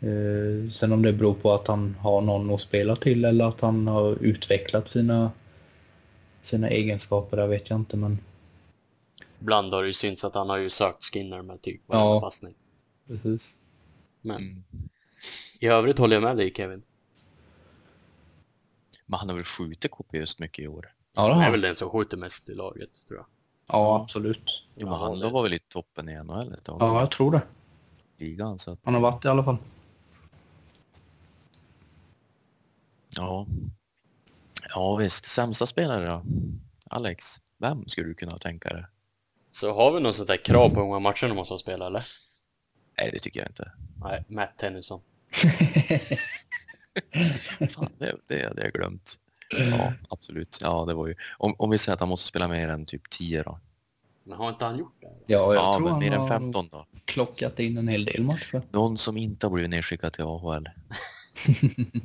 Eh, 0.00 0.72
Sen 0.72 0.92
om 0.92 1.02
det 1.02 1.12
beror 1.12 1.34
på 1.34 1.52
att 1.52 1.66
han 1.66 1.94
har 1.94 2.20
någon 2.20 2.54
att 2.54 2.60
spela 2.60 2.96
till 2.96 3.24
eller 3.24 3.44
att 3.48 3.60
han 3.60 3.86
har 3.86 4.16
utvecklat 4.20 4.90
sina, 4.90 5.30
sina 6.42 6.68
egenskaper, 6.68 7.36
där 7.36 7.46
vet 7.46 7.70
jag 7.70 7.78
inte 7.80 7.96
men 7.96 8.18
Ibland 9.40 9.72
har 9.72 9.82
det 9.82 9.86
ju 9.88 9.92
synts 9.92 10.24
att 10.24 10.34
han 10.34 10.48
har 10.48 10.56
ju 10.56 10.70
sökt 10.70 11.04
Skinner 11.04 11.42
med 11.42 11.62
typ 11.62 11.80
varenda 11.88 12.06
Ja. 12.14 12.20
passning. 12.20 12.54
precis. 13.06 13.42
Men 14.20 14.36
Mm. 14.36 14.62
i 15.60 15.66
övrigt 15.66 15.98
håller 15.98 16.16
jag 16.16 16.22
med 16.22 16.36
dig 16.36 16.52
Kevin. 16.56 16.82
Men 19.06 19.18
han 19.18 19.28
har 19.28 19.36
väl 19.36 19.44
skjutit 19.44 19.90
kopiöst 19.90 20.38
mycket 20.38 20.64
i 20.64 20.68
år? 20.68 20.92
Ja, 21.14 21.22
det 21.22 21.28
har 21.28 21.34
Han 21.34 21.42
är 21.44 21.50
väl 21.50 21.60
den 21.60 21.76
som 21.76 21.90
skjuter 21.90 22.16
mest 22.16 22.48
i 22.48 22.54
laget 22.54 22.90
tror 23.08 23.18
jag. 23.18 23.26
Ja, 23.66 24.00
absolut. 24.02 24.64
Jo, 24.74 24.86
men 24.86 24.94
Ja, 24.98 25.04
han 25.06 25.18
det- 25.18 25.30
var 25.30 25.42
väl 25.42 25.54
i 25.54 25.58
toppen 25.58 26.08
i 26.08 26.14
NHL 26.24 26.52
ett 26.54 26.64
tag? 26.64 26.76
Ja, 26.82 27.00
jag 27.00 27.10
tror 27.10 27.32
det. 27.32 27.42
ligan 28.18 28.58
så 28.58 28.70
att, 28.72 28.78
Han 28.84 28.94
har 28.94 29.00
varit 29.00 29.24
i 29.24 29.28
alla 29.28 29.44
fall. 29.44 29.56
ja. 33.16 33.46
Ja 34.74 34.96
visst, 34.96 35.26
sämsta 35.26 35.66
spelare 35.66 36.06
då? 36.06 36.22
Alex, 36.90 37.40
vem 37.58 37.88
skulle 37.88 38.06
du 38.08 38.14
kunna 38.14 38.38
tänka 38.38 38.68
dig? 38.68 38.84
Så 39.50 39.74
har 39.74 39.92
vi 39.92 40.00
något 40.00 40.14
sånt 40.16 40.28
där 40.28 40.44
krav 40.44 40.68
på 40.68 40.74
hur 40.74 40.82
många 40.86 40.98
matcher 40.98 41.28
de 41.28 41.34
måste 41.34 41.54
ha 41.54 41.58
spelat 41.58 41.86
eller? 41.86 42.04
Nej, 42.98 43.10
det 43.12 43.18
tycker 43.18 43.40
jag 43.40 43.48
inte. 43.48 43.72
Nej, 44.00 44.24
Matt 44.28 44.58
Tennyson. 44.58 45.00
Fan, 47.70 47.92
det, 47.98 48.16
det 48.28 48.44
hade 48.48 48.62
jag 48.62 48.72
glömt. 48.72 49.18
Ja, 49.50 49.92
absolut. 50.08 50.58
Ja, 50.62 50.84
det 50.84 50.94
var 50.94 51.06
ju... 51.06 51.14
Om, 51.38 51.54
om 51.58 51.70
vi 51.70 51.78
säger 51.78 51.94
att 51.94 52.00
han 52.00 52.08
måste 52.08 52.28
spela 52.28 52.48
mer 52.48 52.68
än 52.68 52.86
typ 52.86 53.10
10 53.10 53.42
då? 53.42 53.58
Men 54.24 54.38
har 54.38 54.48
inte 54.48 54.64
han 54.64 54.78
gjort 54.78 54.96
det? 55.00 55.06
Ja, 55.06 55.14
jag 55.26 55.54
Ja, 55.54 55.72
tror 55.74 55.80
men 55.80 55.90
han 55.90 55.98
mer 56.00 56.12
än 56.12 56.20
har 56.20 56.28
15 56.28 56.68
då? 56.72 56.86
klockat 57.04 57.58
in 57.58 57.78
en 57.78 57.88
hel 57.88 58.04
del 58.04 58.22
matcher. 58.24 58.62
Någon 58.70 58.98
som 58.98 59.16
inte 59.16 59.46
har 59.46 59.52
blivit 59.52 59.70
nedskickad 59.70 60.12
till 60.12 60.24
AHL? 60.24 60.68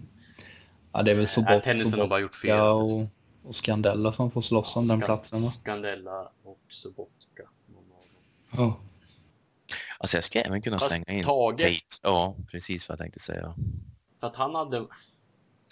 Ja, 0.94 1.04
det 1.04 1.12
är 1.12 1.16
väl 1.16 1.28
så 1.28 1.42
bort, 1.42 1.64
Tennyson 1.64 1.92
så 1.92 1.98
har 2.00 2.08
bara 2.08 2.20
gjort 2.20 2.36
fel. 2.36 2.50
Ja, 2.50 2.72
och, 2.72 2.90
och 3.44 3.56
Scandella 3.56 4.14
som 4.14 4.32
får 4.32 4.42
slåss 4.42 4.76
om 4.76 4.88
den 4.88 5.00
Skan- 5.02 5.06
platsen 5.06 5.42
va? 5.42 5.48
Scandella 5.50 6.22
och 6.44 6.60
Sobotka. 6.70 7.44
Ja. 8.52 8.78
Alltså 9.98 10.18
jag 10.18 10.24
skulle 10.24 10.44
även 10.44 10.62
kunna 10.62 10.80
Fast 10.80 10.92
slänga 10.92 11.18
in 11.20 11.24
Tage- 11.24 11.58
Tate. 11.58 11.80
Ja, 12.04 12.36
precis 12.52 12.90
vad 12.90 12.94
jag 12.94 13.00
tänkte 13.00 13.20
säga. 13.20 13.56
För 14.20 14.28
att 14.28 14.36
han 14.36 14.56
hade... 14.56 14.88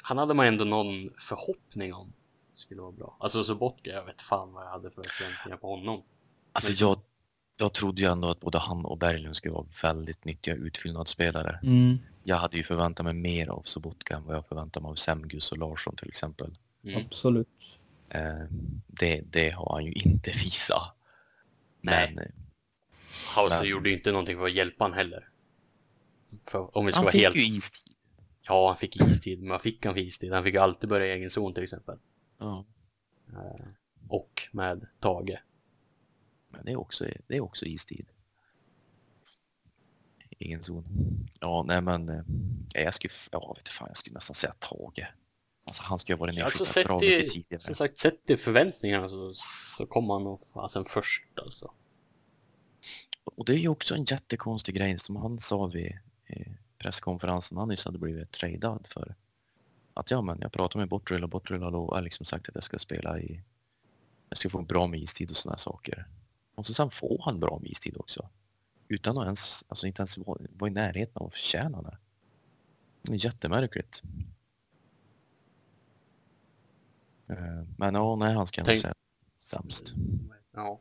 Han 0.04 0.18
hade 0.18 0.34
man 0.34 0.46
ändå 0.48 0.66
någon 0.66 1.10
förhoppning 1.20 1.94
om. 1.94 2.14
Skulle 2.54 2.82
vara 2.82 2.92
bra. 2.92 3.18
Alltså 3.20 3.44
Sobotka, 3.44 3.90
jag 3.90 4.06
vet 4.06 4.22
fan 4.22 4.54
vad 4.54 4.64
jag 4.66 4.70
hade 4.72 4.92
för 4.92 5.04
förväntningar 5.10 5.58
på 5.58 5.76
honom. 5.76 6.04
Alltså 6.54 6.72
Men- 6.72 6.78
jag, 6.90 7.00
jag 7.58 7.74
trodde 7.74 8.02
ju 8.02 8.08
ändå 8.08 8.30
att 8.30 8.40
både 8.40 8.58
han 8.58 8.86
och 8.86 8.98
Berglund 8.98 9.36
skulle 9.36 9.54
vara 9.54 9.66
väldigt 9.84 10.26
nyttiga 10.26 10.56
utfyllnadsspelare. 10.56 11.60
Mm. 11.64 11.98
Jag 12.24 12.36
hade 12.36 12.58
ju 12.58 12.64
förväntat 12.64 13.04
mig 13.06 13.14
mer 13.14 13.48
av 13.48 13.62
Sobotka 13.66 14.16
än 14.16 14.26
vad 14.26 14.36
jag 14.36 14.46
förväntar 14.48 14.82
mig 14.82 14.90
av 14.90 14.96
Semgus 14.96 15.52
och 15.52 15.58
Larsson 15.58 15.96
till 15.96 16.08
exempel. 16.08 16.52
Mm. 16.84 17.06
Absolut. 17.06 17.48
Eh, 18.10 18.22
det, 18.88 19.22
det 19.22 19.50
har 19.50 19.74
han 19.74 19.86
ju 19.86 19.92
inte 19.92 20.32
visat. 20.32 20.96
Nej. 21.82 22.14
Men 22.16 22.26
eh, 22.26 22.32
Hauser 23.36 23.60
Men- 23.60 23.70
gjorde 23.70 23.90
ju 23.90 23.96
inte 23.98 24.12
någonting 24.12 24.38
för 24.38 24.46
att 24.46 24.54
hjälpa 24.54 24.84
han 24.84 24.94
heller. 24.94 25.30
För 26.46 26.78
om 26.78 26.86
vi 26.86 26.92
ska 26.92 26.98
han 27.00 27.06
vara 27.06 27.12
fick 27.12 27.24
helt... 27.24 27.36
ju 27.36 27.42
istid. 27.42 27.94
Ja, 28.50 28.68
han 28.68 28.78
fick 28.78 28.96
istid. 29.02 29.44
Men 29.44 29.60
fick 29.60 29.86
han 29.86 29.94
för 29.94 30.02
istid? 30.02 30.34
Han 30.34 30.44
fick 30.44 30.56
alltid 30.56 30.90
börja 30.90 31.08
i 31.08 31.12
egen 31.18 31.30
zon 31.30 31.54
till 31.54 31.64
exempel. 31.64 31.98
Ja, 32.38 32.66
Eh, 33.34 33.66
och 34.08 34.42
med 34.52 34.88
Tage. 35.00 35.38
men 36.50 36.66
det 36.66 36.72
är 36.72 36.76
också, 36.80 37.06
det 37.28 37.36
är 37.38 37.42
också 37.42 37.66
istid. 37.66 38.06
ingen 40.42 40.64
zon. 40.64 40.84
Ja, 41.40 41.64
nej 41.68 41.82
men 41.82 42.10
eh, 42.10 42.24
jag 42.84 42.94
skulle, 42.94 43.14
ja 43.32 43.54
vet 43.58 43.70
fan, 43.70 43.88
jag 43.88 43.98
skulle 43.98 44.14
nästan 44.14 44.34
säga 44.36 44.54
Tage. 44.60 45.08
Alltså 45.66 45.84
han 45.84 46.00
skulle 46.00 46.16
ha 46.16 46.20
varit 46.20 46.44
Alltså 46.44 46.64
nedskickad 46.64 46.86
bra 46.88 47.00
mycket 47.00 47.30
tidigare. 47.30 47.60
som 47.62 47.76
sagt, 47.76 47.98
sett 47.98 48.30
i 48.30 48.38
förväntningarna 48.38 49.10
så, 49.10 49.32
så 49.34 49.86
kom 49.86 50.10
han 50.10 50.24
nog 50.24 50.42
fasen 50.54 50.86
först 50.86 51.24
alltså. 51.36 51.72
Och 53.24 53.46
det 53.46 53.54
är 53.54 53.58
ju 53.58 53.68
också 53.68 53.96
en 53.96 54.04
jättekonstig 54.04 54.76
grej 54.76 55.00
som 55.00 55.16
han 55.16 55.40
sa 55.40 55.66
vid 55.68 55.98
eh, 56.26 56.52
presskonferensen 56.80 57.58
han 57.58 57.68
nyss 57.68 57.86
hade 57.86 57.98
blivit 57.98 58.32
tradad 58.32 58.88
för. 58.88 59.16
Att 59.94 60.12
ja 60.12 60.22
men 60.22 60.38
jag 60.42 60.52
pratade 60.52 60.80
med 60.82 60.90
Bottrill 60.90 61.24
och 61.24 61.30
Bottrill 61.30 61.62
har 61.62 62.02
liksom 62.02 62.26
sagt 62.26 62.50
att 62.50 62.56
jag 62.56 62.64
ska 62.64 62.80
spela 62.80 63.20
i 63.20 63.42
jag 64.30 64.38
ska 64.38 64.50
få 64.50 64.62
bra 64.62 64.88
med 64.88 65.00
istid 65.00 65.30
och 65.30 65.36
sådana 65.38 65.58
saker. 65.58 66.08
Och 66.56 66.66
så 66.66 66.74
sen 66.74 66.92
får 66.92 67.22
han 67.26 67.40
bra 67.40 67.60
med 67.62 67.72
istid 67.72 67.98
också. 67.98 68.30
Utan 68.88 69.18
att 69.18 69.24
ens, 69.26 69.66
alltså 69.68 69.88
inte 69.88 70.02
ens 70.02 70.18
vara, 70.18 70.68
i 70.68 70.70
närheten 70.72 71.14
av 71.22 71.28
att 71.28 71.34
förtjäna 71.34 71.82
det. 71.82 71.98
Det 73.02 73.12
är 73.12 73.26
jättemärkligt. 73.26 74.02
Eh, 77.28 77.64
Men 77.78 77.96
ja, 77.96 78.16
nej 78.16 78.34
han 78.34 78.48
ska 78.48 78.62
jag 78.62 78.68
nog 78.68 78.72
Tänk- 78.74 78.82
säga 78.82 78.94
sämst. 79.38 79.94
Ja. 80.52 80.80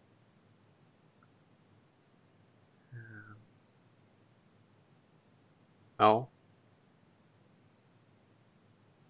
Ja, 5.99 6.31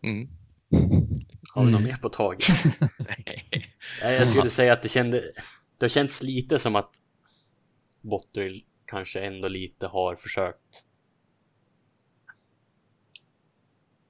Mm. 0.03 0.29
har 1.55 1.65
vi 1.65 1.71
något 1.71 1.81
Mm. 1.81 1.83
mer 1.85 1.97
på 1.97 2.09
tag? 2.09 2.43
Ja, 4.03 4.11
jag 4.11 4.29
skulle 4.29 4.51
säga 4.51 4.73
att 4.73 4.83
det 4.83 4.89
kände, 4.89 5.21
det 5.79 5.85
har 5.85 5.89
känts 5.89 6.23
lite 6.23 6.59
som 6.59 6.77
att 6.77 7.01
Botterill 8.01 8.65
kanske 8.87 9.21
ändå 9.21 9.49
lite 9.49 9.87
har 9.87 10.17
försökt 10.17 10.87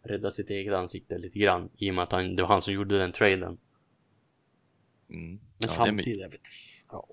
rädda 0.03 0.31
sitt 0.31 0.51
eget 0.51 0.75
ansikte 0.75 1.19
lite 1.19 1.39
grann 1.39 1.71
i 1.77 1.91
och 1.91 1.95
med 1.95 2.03
att 2.03 2.13
han, 2.13 2.37
det 2.37 2.43
var 2.43 2.49
han 2.49 2.63
som 2.63 2.73
gjorde 2.75 2.99
den 2.99 3.13
traden. 3.13 3.59
Mm. 5.11 5.29
Men 5.31 5.41
Ja, 5.59 5.69
samtidigt, 5.69 6.21
jag 6.21 6.29
vet 6.29 6.41
ja. 6.91 7.07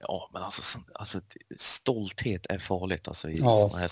Ja, 0.00 0.30
men 0.32 0.42
alltså, 0.42 0.78
alltså 0.94 1.20
stolthet 1.56 2.46
är 2.46 2.58
farligt 2.58 3.08
alltså 3.08 3.30
i 3.30 3.36
Ja. 3.38 3.56
såna 3.58 3.78
här. 3.78 3.90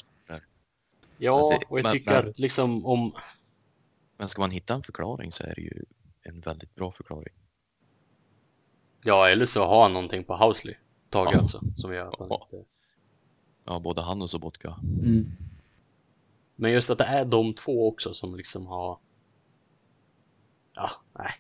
Ja, 1.21 1.59
det- 1.61 1.67
och 1.69 1.79
jag 1.79 1.83
men- 1.83 1.93
tycker 1.93 2.11
men- 2.23 2.29
att 2.29 2.39
liksom 2.39 2.87
om 2.87 3.13
Men 4.17 4.29
ska 4.29 4.41
man 4.43 4.51
hitta 4.51 4.75
en 4.75 4.83
förklaring 4.83 5.33
så 5.33 5.45
är 5.45 5.55
det 5.55 5.61
ju 5.61 5.85
en 6.23 6.41
väldigt 6.41 6.75
bra 6.75 6.93
förklaring. 6.93 7.35
Ja, 9.05 9.29
eller 9.29 9.45
så 9.45 9.65
har 9.67 9.83
han 9.83 9.93
någonting 9.93 10.25
på 10.25 10.37
Housley, 10.37 10.75
Tage 11.11 11.29
Ja. 11.33 11.39
alltså, 11.39 11.61
som 11.77 11.95
gör 11.95 12.09
att 12.09 12.19
han 12.19 12.29
Ja. 12.31 12.49
inte... 12.53 12.69
Ja, 13.65 13.79
både 13.81 14.01
han 14.03 14.23
och 14.23 14.31
Sobotka. 14.31 14.77
Mm. 15.03 15.25
Men 16.57 16.73
just 16.73 16.91
att 16.91 16.99
det 16.99 17.05
är 17.05 17.25
de 17.25 17.55
två 17.55 17.89
också 17.89 18.15
som 18.15 18.35
liksom 18.35 18.67
har... 18.67 18.99
Ja, 20.77 20.91
nej. 21.19 21.33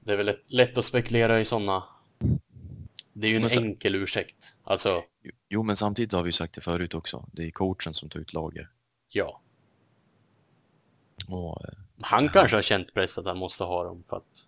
Det 0.00 0.12
är 0.12 0.16
väl 0.16 0.26
lätt, 0.26 0.52
lätt 0.52 0.78
att 0.78 0.84
spekulera 0.84 1.40
i 1.40 1.44
sådana... 1.44 1.84
Det 3.12 3.26
är 3.26 3.30
ju 3.30 3.36
en 3.36 3.50
så- 3.50 3.60
enkel 3.60 3.94
ursäkt. 3.94 4.54
Alltså, 4.64 5.02
Jo- 5.52 5.62
men 5.62 5.76
samtidigt 5.76 6.12
har 6.12 6.22
vi 6.22 6.32
sagt 6.32 6.54
det 6.54 6.60
förut 6.60 6.94
också. 6.94 7.24
Det 7.32 7.46
är 7.46 7.50
coachen 7.50 7.94
som 7.94 8.08
tar 8.08 8.20
ut 8.20 8.32
lager. 8.32 8.68
ja. 9.08 9.40
Och, 11.28 11.64
eh, 11.64 11.74
Han 12.00 12.28
kanske 12.28 12.56
har 12.56 12.62
känt 12.62 12.94
press 12.94 13.18
att 13.18 13.24
han 13.24 13.38
måste 13.38 13.64
ha 13.64 13.84
dem 13.84 14.02
för 14.08 14.16
att 14.16 14.46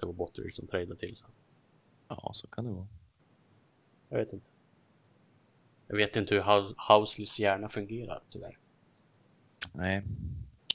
det 0.00 0.06
var 0.06 0.12
Botterill 0.12 0.52
som 0.52 0.66
tradade 0.66 0.96
till 0.96 1.16
sig. 1.16 1.28
ja, 2.08 2.30
så 2.34 2.46
kan 2.46 2.64
det 2.64 2.70
vara. 2.72 2.86
Jag 4.08 4.18
vet 4.18 4.32
inte. 4.32 4.46
Jag 5.86 5.96
vet 5.96 6.16
inte 6.16 6.34
hur 6.34 6.42
Housleys 6.98 7.40
hjärna 7.40 7.68
fungerar, 7.68 8.22
tyvärr. 8.30 8.58
Nej, 9.72 10.02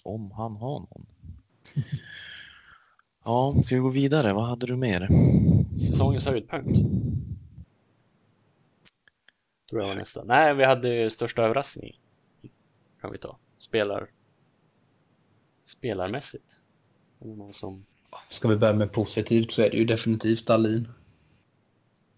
om 0.03 0.31
han 0.31 0.55
har 0.57 0.79
någon. 0.79 1.05
Ja, 3.25 3.55
ska 3.65 3.75
vi 3.75 3.81
gå 3.81 3.89
vidare? 3.89 4.33
Vad 4.33 4.47
hade 4.47 4.65
du 4.67 4.75
mer? 4.75 5.07
Säsongens 5.77 6.25
höjdpunkt. 6.25 6.79
Tror 9.69 9.81
jag 9.81 9.87
var 9.87 9.95
nästa. 9.95 10.23
Nej, 10.23 10.55
vi 10.55 10.63
hade 10.63 11.09
största 11.09 11.43
överraskning. 11.43 11.99
Kan 13.01 13.11
vi 13.11 13.17
ta. 13.17 13.37
Spelar... 13.57 14.09
Spelarmässigt. 15.63 16.59
Någon 17.19 17.53
som... 17.53 17.85
Ska 18.29 18.47
vi 18.47 18.57
börja 18.57 18.73
med 18.73 18.91
positivt 18.91 19.51
så 19.51 19.61
är 19.61 19.69
det 19.69 19.77
ju 19.77 19.85
definitivt 19.85 20.45
Dahlin. 20.45 20.87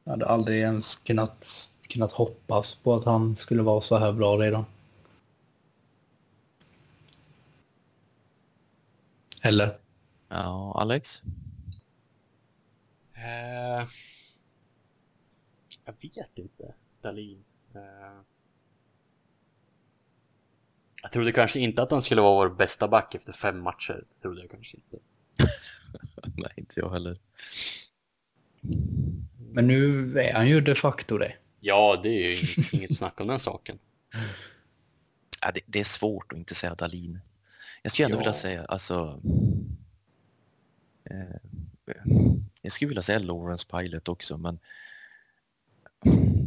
Jag 0.03 0.11
hade 0.11 0.25
aldrig 0.25 0.59
ens 0.59 0.95
kunnat, 0.95 1.47
kunnat 1.87 2.11
hoppas 2.11 2.75
på 2.75 2.95
att 2.95 3.05
han 3.05 3.35
skulle 3.35 3.61
vara 3.61 3.81
så 3.81 3.97
här 3.97 4.13
bra 4.13 4.37
redan. 4.37 4.65
Eller? 9.41 9.79
Ja, 10.27 10.73
Alex? 10.81 11.21
Eh... 13.13 13.87
Jag 15.85 15.93
vet 16.01 16.37
inte. 16.37 16.73
Dahlin. 17.01 17.43
Eh... 17.75 18.21
Jag 21.01 21.11
trodde 21.11 21.31
kanske 21.31 21.59
inte 21.59 21.81
att 21.81 21.91
han 21.91 22.01
skulle 22.01 22.21
vara 22.21 22.49
vår 22.49 22.55
bästa 22.55 22.87
back 22.87 23.15
efter 23.15 23.33
fem 23.33 23.59
matcher. 23.59 24.03
Trodde 24.21 24.41
jag 24.41 24.51
kanske 24.51 24.77
inte. 24.77 24.97
Nej, 26.35 26.51
inte 26.55 26.79
jag 26.79 26.89
heller. 26.89 27.19
Men 29.51 29.67
nu 29.67 30.13
är 30.19 30.33
han 30.33 30.47
ju 30.49 30.61
de 30.61 30.75
facto 30.75 31.17
det. 31.17 31.35
Ja, 31.59 31.99
det 32.03 32.09
är 32.09 32.31
ju 32.31 32.37
inget, 32.37 32.73
inget 32.73 32.97
snack 32.97 33.19
om 33.21 33.27
den 33.27 33.39
saken. 33.39 33.79
Ja, 35.41 35.51
det, 35.53 35.61
det 35.65 35.79
är 35.79 35.83
svårt 35.83 36.31
att 36.31 36.37
inte 36.37 36.55
säga 36.55 36.75
Dalin. 36.75 37.19
Jag 37.81 37.91
skulle 37.91 38.05
ändå 38.05 38.17
Ja. 38.17 38.19
vilja 38.19 38.33
säga, 38.33 38.65
alltså... 38.65 39.21
Eh, 41.03 41.35
jag 42.61 42.71
skulle 42.71 42.89
vilja 42.89 43.01
säga 43.01 43.19
Lawrence 43.19 43.67
Pilot 43.67 44.09
också, 44.09 44.37
men... 44.37 44.59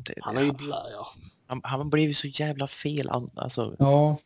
Det, 0.05 0.15
Han 0.21 0.37
har 0.37 0.43
ju... 0.43 0.51
bla- 0.53 0.91
Ja. 0.93 1.09
han, 1.47 1.61
han 1.65 1.91
blev 1.91 2.09
ju 2.09 2.15
så 2.15 2.27
jävla 2.29 2.67
fel, 2.67 3.09
an- 3.09 3.31
alltså, 3.35 3.77
Ja, 3.79 4.19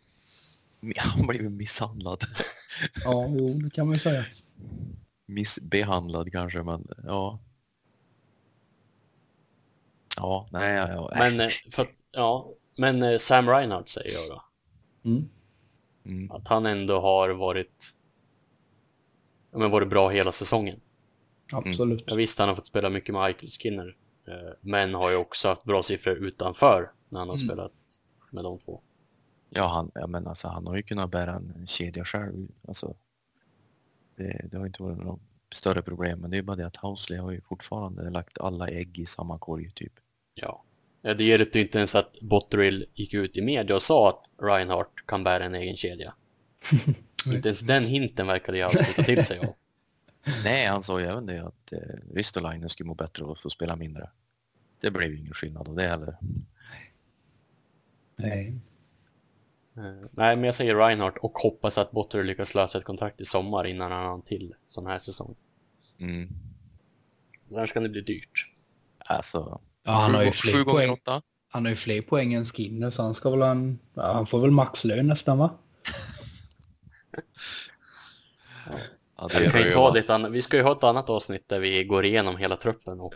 han 0.97 1.27
blev 1.27 1.43
ju 1.43 1.49
misshandlad. 1.49 2.25
ja, 3.05 3.27
jo, 3.29 3.59
det 3.59 3.71
kan 3.71 3.87
man 3.87 3.95
ju 3.95 4.01
säga. 4.01 4.25
Missbehandlad 5.27 6.33
kanske, 6.33 6.63
men 6.63 6.89
ja. 7.05 7.39
Ja, 10.17 10.47
nej, 10.51 10.75
ja, 10.77 10.89
ja. 10.89 11.11
Men, 11.19 11.41
eh, 11.41 11.51
för 11.73 11.89
ja, 12.13 12.51
men 12.77 13.03
eh, 13.03 13.19
Sam 13.19 13.49
Reinhardt 13.49 13.89
säger 13.89 14.13
jag 14.15 14.29
då. 14.29 14.43
Mm. 15.11 15.29
Mm. 16.05 16.31
Att 16.31 16.49
han 16.49 16.67
ändå 16.67 17.01
har 17.01 17.29
varit, 17.31 17.95
men 19.51 19.71
varit 19.71 19.89
bra 19.89 20.09
hela 20.09 20.33
säsongen. 20.33 20.81
Absolut. 21.53 22.05
Jag 22.07 22.17
visste 22.17 22.43
han 22.43 22.49
har 22.49 22.57
fått 22.57 22.67
spela 22.67 22.89
mycket 22.91 23.15
med 23.15 23.27
Michael 23.27 23.51
Skinner. 23.51 23.97
Eh, 24.27 24.53
Men 24.61 24.95
har 24.95 25.11
ju 25.11 25.17
också 25.17 25.49
haft 25.49 25.65
bra 25.65 25.83
siffror 25.83 26.17
utanför 26.17 26.91
när 27.09 27.19
han 27.19 27.29
har 27.29 27.37
Mm. 27.37 27.47
spelat 27.49 27.73
med 28.31 28.45
de 28.45 28.59
två. 28.59 28.81
Ja, 29.51 29.67
han, 29.67 29.91
ja, 29.95 30.07
men 30.07 30.27
alltså, 30.27 30.49
han 30.49 30.67
har 30.67 30.77
ju 30.77 30.83
kunnat 30.83 31.11
bära 31.11 31.35
en 31.35 31.67
kedja 31.67 32.05
själv. 32.05 32.49
Alltså, 32.69 32.95
det, 34.17 34.49
det 34.51 34.59
har 34.59 34.67
inte 34.67 34.83
varit 34.83 34.99
något 34.99 35.21
större 35.53 35.83
problem, 35.83 36.19
men 36.21 36.31
det 36.31 36.39
är 36.39 36.43
bara 36.43 36.57
det 36.57 36.67
att 36.67 36.77
Housley 36.77 37.19
har 37.19 37.31
ju 37.31 37.41
fortfarande 37.41 38.11
lagt 38.11 38.39
alla 38.39 38.69
ägg 38.69 38.99
i 38.99 39.07
samma 39.07 39.39
korg 39.39 39.71
typ. 39.71 39.93
Ja. 40.35 40.63
Ja, 41.03 41.15
Det 41.15 41.25
hjälpte 41.25 41.59
ju 41.59 41.65
inte 41.65 41.79
ens 41.79 41.95
att 41.95 42.21
Botterill 42.21 42.87
gick 42.95 43.15
ut 43.15 43.37
i 43.37 43.43
media 43.43 43.75
och 43.77 43.83
sa 43.83 44.09
att 44.09 44.31
Reinhardt 44.43 45.07
kan 45.07 45.25
bära 45.25 45.45
en 45.45 45.55
egen 45.55 45.77
kedja. 45.77 46.15
inte 47.27 47.49
ens 47.49 47.61
den 47.61 47.85
hinten 47.85 48.27
verkade 48.27 48.59
jag 48.59 48.73
ta 48.97 49.03
till 49.03 49.25
sig 49.25 49.39
av. 49.39 49.55
Nej, 50.45 50.67
han 50.67 50.83
sa 50.83 51.01
ju 51.01 51.07
även 51.07 51.27
det 51.27 51.47
att 51.47 51.73
eh, 51.73 51.79
Ristolainen 52.15 52.69
skulle 52.69 52.87
må 52.87 52.95
bättre 52.95 53.25
av 53.25 53.31
att 53.31 53.41
få 53.41 53.51
spela 53.51 53.77
mindre. 53.77 54.11
Det 54.81 54.91
blev 54.91 55.11
ju 55.11 55.19
ingen 55.19 55.33
skillnad 55.33 55.69
av 55.69 55.75
det 55.75 55.83
heller. 55.89 56.17
Nej. 58.17 58.61
Eh, 59.77 59.83
Nej, 60.11 60.37
men 60.37 60.45
jag 60.45 60.55
säger 60.55 60.77
Reinhardt 60.77 61.19
och 61.19 61.33
hoppas 61.39 61.79
att 61.79 61.91
Botterill 61.91 62.27
lyckas 62.27 62.55
lösa 62.55 62.79
ett 62.79 62.85
kontrakt 62.85 63.21
i 63.21 63.25
sommar 63.25 63.67
innan 63.67 63.93
han 63.93 64.07
har 64.07 64.15
en 64.15 64.23
till 64.23 64.55
sån 64.67 64.87
här 64.87 64.99
säsong. 64.99 65.35
Mm. 65.99 66.29
Annars 67.51 67.73
kan 67.73 67.83
det 67.83 67.89
bli 67.89 68.01
dyrt. 68.01 68.53
Alltså, 68.99 69.61
Ja, 69.83 69.93
han 69.93 70.15
har 70.15 70.23
ju 70.23 70.33
sju, 70.33 70.65
gånger 70.65 70.73
poäng. 70.79 70.91
åtta. 70.91 71.23
Han 71.49 71.65
har 71.65 71.71
ju 71.71 71.77
fler 71.77 72.03
poäng 72.03 72.35
än 72.35 72.45
Skinner 72.47 72.91
så 72.91 73.03
han 73.03 73.15
ska 73.15 73.31
väl 73.31 73.43
ha 73.43 73.51
en... 73.51 73.79
Ja, 73.95 74.13
han 74.13 74.27
får 74.27 74.41
väl 74.41 74.51
maxlön 74.51 75.07
nästan 75.07 75.39
va? 75.39 75.51
Ja, 78.67 78.79
Vi, 79.39 79.51
kan 79.51 79.61
ju 79.63 79.73
ta 79.73 79.91
det 79.93 79.99
ett 79.99 80.11
annat, 80.11 80.33
vi 80.33 80.43
ska 80.43 80.57
ju 80.57 80.63
ha 80.63 80.73
ett 80.73 80.85
annat 80.85 81.11
avsnitt 81.11 81.49
där 81.49 81.59
vi 81.59 81.85
går 81.85 82.05
igenom 82.05 82.37
hela 82.37 82.57
truppen 82.57 83.01
och 83.01 83.15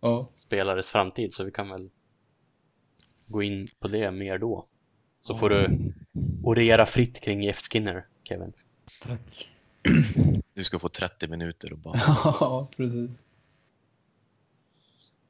Ja. 0.00 0.28
spelares 0.32 0.90
framtid 0.90 1.32
så 1.32 1.44
vi 1.44 1.50
kan 1.50 1.68
väl 1.70 1.90
gå 3.26 3.42
in 3.42 3.68
på 3.80 3.88
det 3.88 4.10
mer 4.10 4.38
då. 4.38 4.66
Så 5.20 5.34
får 5.34 5.50
du 5.50 5.78
orera 6.44 6.86
fritt 6.86 7.20
kring 7.20 7.42
Jeff 7.42 7.58
Skinner, 7.72 8.06
Kevin. 8.24 8.52
Tack. 9.02 9.48
Du 10.54 10.64
ska 10.64 10.78
få 10.78 10.88
30 10.88 11.28
minuter 11.28 11.72
och 11.72 11.78
bara... 11.78 11.94
Ja, 12.24 12.68
precis. 12.76 13.10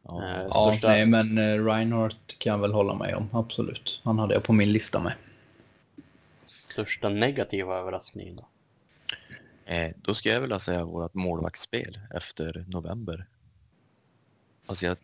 Ja, 0.02 0.22
Eh, 0.24 0.42
Ja, 0.42 0.50
största... 0.70 0.88
nej 0.88 1.06
men 1.06 1.38
eh, 1.38 1.64
Reinhardt 1.64 2.38
kan 2.38 2.50
jag 2.52 2.58
väl 2.60 2.72
hålla 2.72 2.94
med 2.94 3.14
om, 3.14 3.28
absolut. 3.32 4.00
Han 4.04 4.18
hade 4.18 4.34
jag 4.34 4.42
på 4.42 4.52
min 4.52 4.72
lista 4.72 5.00
med. 5.00 5.12
Största 6.44 7.08
negativa 7.08 7.76
överraskningen 7.78 8.36
då? 8.36 8.48
Eh, 9.70 9.92
då 9.96 10.14
skulle 10.14 10.34
jag 10.34 10.40
vilja 10.40 10.58
säga 10.58 10.84
vårt 10.84 11.14
målvaktsspel 11.14 12.00
efter 12.14 12.64
november. 12.68 13.26
Alltså 14.66 14.86
jag, 14.86 14.96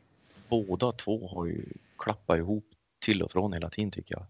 båda 0.48 0.92
två 0.92 1.28
har 1.28 1.46
ju 1.46 1.64
klappat 1.98 2.38
ihop 2.38 2.64
till 2.98 3.22
och 3.22 3.32
från 3.32 3.52
hela 3.52 3.70
tiden 3.70 3.90
tycker 3.90 4.14
jag. 4.14 4.26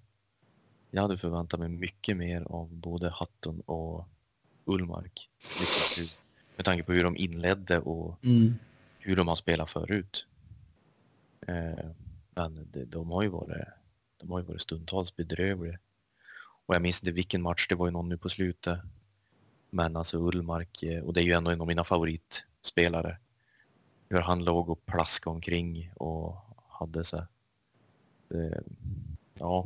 Jag 0.91 1.03
hade 1.03 1.19
förväntat 1.19 1.61
mig 1.61 1.69
mycket 1.69 2.17
mer 2.17 2.43
av 2.43 2.75
både 2.75 3.11
Hatton 3.11 3.61
och 3.61 4.09
Ullmark. 4.65 5.31
Liksom 5.61 6.05
med 6.57 6.65
tanke 6.65 6.83
på 6.83 6.93
hur 6.93 7.05
de 7.05 7.17
inledde 7.17 7.79
och 7.79 8.25
Mm. 8.25 8.55
hur 8.99 9.17
de 9.17 9.29
har 9.29 9.37
spelat 9.37 9.71
förut. 9.71 10.27
Eh, 11.47 11.91
men 12.35 12.69
de, 12.73 12.85
de, 12.85 13.11
har 13.11 13.23
ju 13.23 13.29
varit, 13.29 13.69
de 14.21 14.31
har 14.31 14.39
ju 14.39 14.45
varit 14.45 14.63
stundtals 14.63 15.17
bedrövliga. 15.17 15.79
Och 16.67 16.75
jag 16.75 16.83
minns 16.83 17.03
inte 17.03 17.13
vilken 17.13 17.43
match, 17.43 17.67
det 17.69 17.75
var 17.75 17.87
ju 17.87 17.93
någon 17.93 18.09
nu 18.09 18.19
på 18.19 18.29
slutet. 18.29 18.79
Men 19.71 19.97
alltså 19.97 20.19
Ullmark, 20.19 20.83
eh, 20.83 21.05
och 21.05 21.13
det 21.13 21.21
är 21.21 21.25
ju 21.25 21.33
ändå 21.33 21.51
en 21.51 21.61
av 21.61 21.67
mina 21.67 21.85
favoritspelare. 21.85 23.19
Hur 24.09 24.21
han 24.21 24.45
låg 24.45 24.69
och 24.69 24.87
plaskade 24.87 25.35
omkring 25.35 25.93
och 25.97 26.37
hade 26.69 27.05
så 27.05 27.17
här, 27.17 27.27
eh, 28.35 28.59
Ja, 29.39 29.65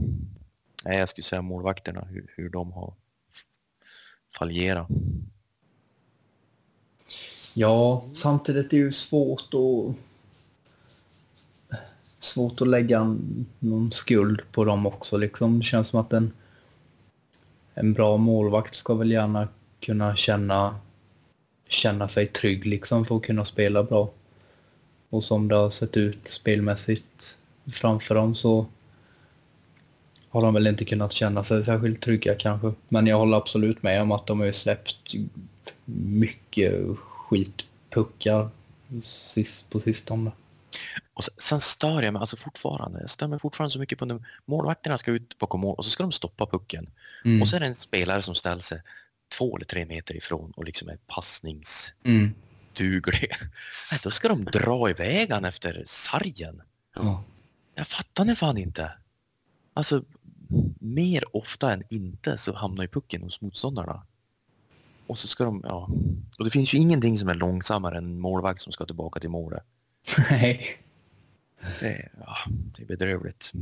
nej, 0.85 0.99
jag 0.99 1.09
skulle 1.09 1.25
säga 1.25 1.43
målvakterna, 1.43 2.05
hur, 2.05 2.27
hur 2.37 2.49
de 2.49 2.73
har 2.73 2.95
fallerat. 4.39 4.89
Ja, 7.55 8.05
samtidigt 8.15 8.67
är 8.67 8.71
det 8.71 8.77
ju 8.77 8.93
svårt 8.93 9.55
att 9.55 9.97
svårt 12.21 12.61
att 12.61 12.69
lägga 12.69 13.17
någon 13.59 13.93
skuld 13.93 14.41
på 14.53 14.65
dem 14.65 14.87
också. 14.87 15.17
Liksom. 15.17 15.59
Det 15.59 15.65
känns 15.65 15.89
som 15.89 16.01
att 16.01 16.13
en, 16.13 16.33
en 17.75 17.93
bra 17.93 18.17
målvakt 18.17 18.77
ska 18.77 18.95
väl 18.95 19.11
gärna 19.11 19.49
kunna 19.81 20.17
känna, 20.17 20.81
känna 21.69 22.09
sig 22.09 22.27
trygg 22.27 22.67
liksom 22.67 23.07
för 23.07 23.17
att 23.17 23.23
kunna 23.23 23.45
spela 23.45 23.83
bra. 23.83 24.11
Och 25.11 25.25
som 25.25 25.49
det 25.49 25.55
har 25.55 25.71
sett 25.71 25.97
ut 25.97 26.19
spelmässigt 26.31 27.37
framför 27.73 28.15
dem 28.15 28.35
så 28.35 28.67
har 30.31 30.43
de 30.43 30.55
väl 30.55 30.67
inte 30.67 30.85
kunnat 30.85 31.13
känna 31.13 31.45
sig 31.45 31.65
särskilt 31.65 32.01
trygga 32.01 32.35
kanske. 32.35 32.73
Men 32.89 33.07
jag 33.07 33.19
håller 33.19 33.37
absolut 33.37 33.83
med 33.83 34.03
om 34.03 34.13
att 34.13 34.27
de 34.27 34.41
har 34.41 34.47
ju 34.47 34.53
släppt 34.53 35.15
mycket 35.95 36.75
skitpuckar 36.99 38.51
sist, 39.05 39.71
på 39.71 39.81
sistone. 39.81 40.33
Och 41.15 41.25
sen, 41.25 41.35
sen 41.39 41.61
stör 41.61 42.03
jag 42.03 42.13
mig 42.13 42.21
alltså 42.21 42.37
fortfarande. 42.37 43.01
Jag 43.01 43.11
stör 43.11 43.27
mig 43.27 43.39
fortfarande 43.39 43.73
så 43.73 43.79
mycket 43.79 43.99
på 43.99 44.05
när 44.05 44.25
målvakterna 44.45 44.99
ska 44.99 45.11
ut 45.11 45.39
bakom 45.39 45.61
mål 45.61 45.75
och 45.79 45.85
så 45.85 45.91
ska 45.91 46.03
de 46.03 46.13
stoppa 46.13 46.47
pucken. 46.47 46.91
Mm. 47.25 47.43
Och 47.43 47.49
så 47.49 47.57
är 47.57 47.61
det 47.61 47.67
en 47.67 47.75
spelare 47.75 48.23
som 48.23 48.35
ställer 48.35 48.63
sig 48.63 48.83
två 49.39 49.57
eller 49.57 49.67
tre 49.67 49.87
meter 49.87 50.17
ifrån 50.17 50.51
och 50.57 50.65
liksom 50.65 50.89
är 50.89 50.99
passningsduglig. 51.07 51.95
Mm. 53.93 54.01
Då 54.03 54.11
ska 54.11 54.29
de 54.29 54.45
dra 54.45 54.91
iväg 54.91 55.31
han 55.33 55.45
efter 55.45 55.83
sargen. 55.87 56.63
Ja. 56.95 57.25
Jag 57.75 57.87
fattar 57.89 58.25
det 58.25 58.35
fan 58.35 58.59
inte. 58.59 58.93
Alltså, 59.75 60.05
mer 60.81 61.37
ofta 61.37 61.73
än 61.73 61.83
inte 61.91 62.39
så 62.39 62.55
hamnar 62.55 62.85
ju 62.85 62.89
pucken 62.89 63.23
hos 63.23 63.41
motståndarna. 63.41 64.03
Och 65.07 65.19
så 65.19 65.29
ska 65.29 65.45
de, 65.45 65.61
ja. 65.65 65.89
Och 66.39 66.45
det 66.45 66.51
finns 66.51 66.75
ju 66.75 66.79
ingenting 66.79 67.17
som 67.19 67.29
är 67.29 67.35
långsammare 67.35 67.99
än 67.99 68.05
en 68.05 68.21
målvakt 68.21 68.61
som 68.63 68.73
ska 68.73 68.85
tillbaka 68.87 69.21
till 69.21 69.31
målet. 69.31 69.63
Nej. 70.31 70.83
Det, 71.81 71.87
är- 71.87 72.13
ja, 72.21 72.37
det 72.49 72.83
är 72.83 72.87
bedrövligt. 72.87 73.53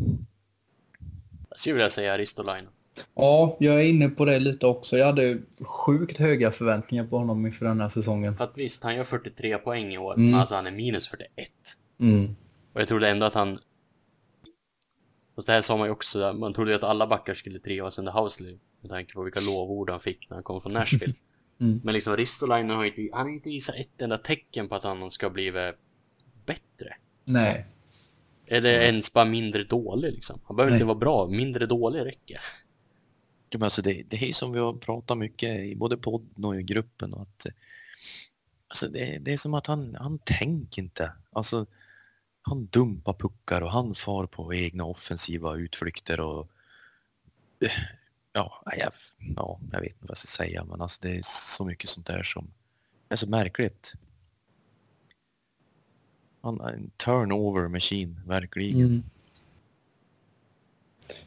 Jag 1.49 1.59
skulle 1.59 1.75
vilja 1.75 1.91
säga 1.91 2.19
Ristolainen. 2.19 2.73
Ja, 3.15 3.57
jag 3.61 3.75
är 3.75 3.85
inne 3.89 4.09
på 4.09 4.25
det 4.25 4.39
lite 4.41 4.67
också. 4.67 4.97
Jag 4.97 5.07
hade 5.07 5.39
sjukt 5.61 6.19
höga 6.19 6.51
förväntningar 6.51 7.05
på 7.05 7.19
honom 7.19 7.47
inför 7.47 7.67
den 7.67 7.81
här 7.81 7.89
säsongen. 7.89 8.37
För 8.37 8.45
att 8.45 8.53
visst, 8.59 8.83
han 8.83 8.97
gör 8.97 9.05
43 9.05 9.59
poäng 9.59 9.93
i 9.95 9.99
år, 9.99 10.15
Mm. 10.15 10.31
men 10.31 10.41
alltså 10.41 10.55
han 10.55 10.67
är 10.67 10.71
minus 10.71 11.09
41. 11.09 11.49
Mm. 12.01 12.37
Och 12.73 12.81
jag 12.81 12.89
trodde 12.89 13.09
ändå 13.09 13.27
att 13.27 13.35
han... 13.35 13.59
Fast 15.35 15.47
det 15.47 15.53
här 15.53 15.61
sa 15.61 15.77
man 15.77 15.87
ju 15.87 15.93
också, 15.93 16.33
man 16.33 16.53
trodde 16.55 16.71
ju 16.71 16.77
att 16.77 16.85
alla 16.85 17.07
backar 17.07 17.35
skulle 17.35 17.59
trivas 17.59 17.99
under 17.99 18.13
Housley. 18.13 18.59
Med 18.81 18.91
tanke 18.91 19.13
på 19.13 19.23
vilka 19.23 19.41
lovord 19.41 19.91
han 19.91 20.01
fick 20.01 20.31
när 20.31 20.37
han 20.37 20.45
kom 20.45 20.63
från 20.63 20.73
Nashville. 20.73 21.15
Mm. 21.61 21.81
Men 21.85 21.95
liksom 21.95 22.17
Ristolainen 22.17 22.77
har 22.77 22.85
inte, 22.85 23.09
han 23.13 23.27
har 23.27 23.33
inte 23.35 23.49
visat 23.49 23.75
ett 23.75 24.03
enda 24.03 24.19
tecken 24.19 24.69
på 24.69 24.75
att 24.75 24.85
han 24.85 25.11
ska 25.11 25.31
bli 25.31 25.53
bättre. 26.47 26.97
Nej. 27.25 27.67
Eller 28.47 28.81
ens 28.81 29.13
bara 29.13 29.25
mindre 29.25 29.65
dålig 29.65 30.13
liksom. 30.13 30.41
Han 30.45 30.57
behöver 30.57 30.71
Nej. 30.71 30.77
inte 30.77 30.85
vara 30.87 30.99
bra, 30.99 31.27
mindre 31.27 31.67
dålig 31.67 32.05
räcker. 32.05 32.41
Ja, 33.51 33.59
men 33.59 33.63
alltså 33.63 33.83
det, 33.83 34.03
det 34.09 34.29
är 34.29 34.33
som 34.33 34.53
vi 34.53 34.59
har 34.59 34.73
pratat 34.73 35.19
mycket 35.19 35.61
i 35.61 35.75
både 35.75 35.97
podden 35.97 36.45
och 36.45 36.61
i 36.61 36.63
gruppen. 36.63 37.15
och 37.15 37.23
Att, 37.23 37.47
alltså 38.69 38.89
det, 38.89 39.19
det 39.19 39.33
är 39.33 39.37
som 39.37 39.55
att 39.55 39.67
han, 39.67 39.95
han 39.95 40.19
tänker 40.19 40.83
inte. 40.83 41.13
Alltså, 41.33 41.67
han 42.43 42.67
dumpar 42.67 43.13
puckar 43.13 43.61
och 43.61 43.71
han 43.71 43.95
far 43.95 44.27
på 44.27 44.55
egna 44.55 44.85
offensiva 44.85 45.57
utflykter. 45.57 46.21
och 46.21 46.49
ja, 48.33 48.63
jag, 48.79 48.93
ja, 49.37 49.61
jag 49.73 49.81
vet 49.81 49.89
inte 49.89 50.01
vad 50.01 50.11
jag 50.11 50.17
ska 50.17 50.27
säga, 50.27 50.65
men 50.65 50.81
alltså 50.81 50.99
det 51.03 51.17
är 51.17 51.23
så 51.25 51.65
mycket 51.65 51.91
sånt 51.91 52.07
där 52.07 52.23
som 52.23 52.51
är 53.09 53.17
så 53.17 53.29
märkligt. 53.29 53.93
Han 56.41 56.61
är 56.61 56.73
en 56.73 56.91
turnover 56.97 57.69
machine, 57.69 58.21
verkligen. 58.27 58.81
Mm. 58.81 59.03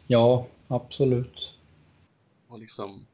Ja, 0.08 0.48
absolut. 0.68 1.54
Och 2.52 2.60
liksom, 2.60 3.08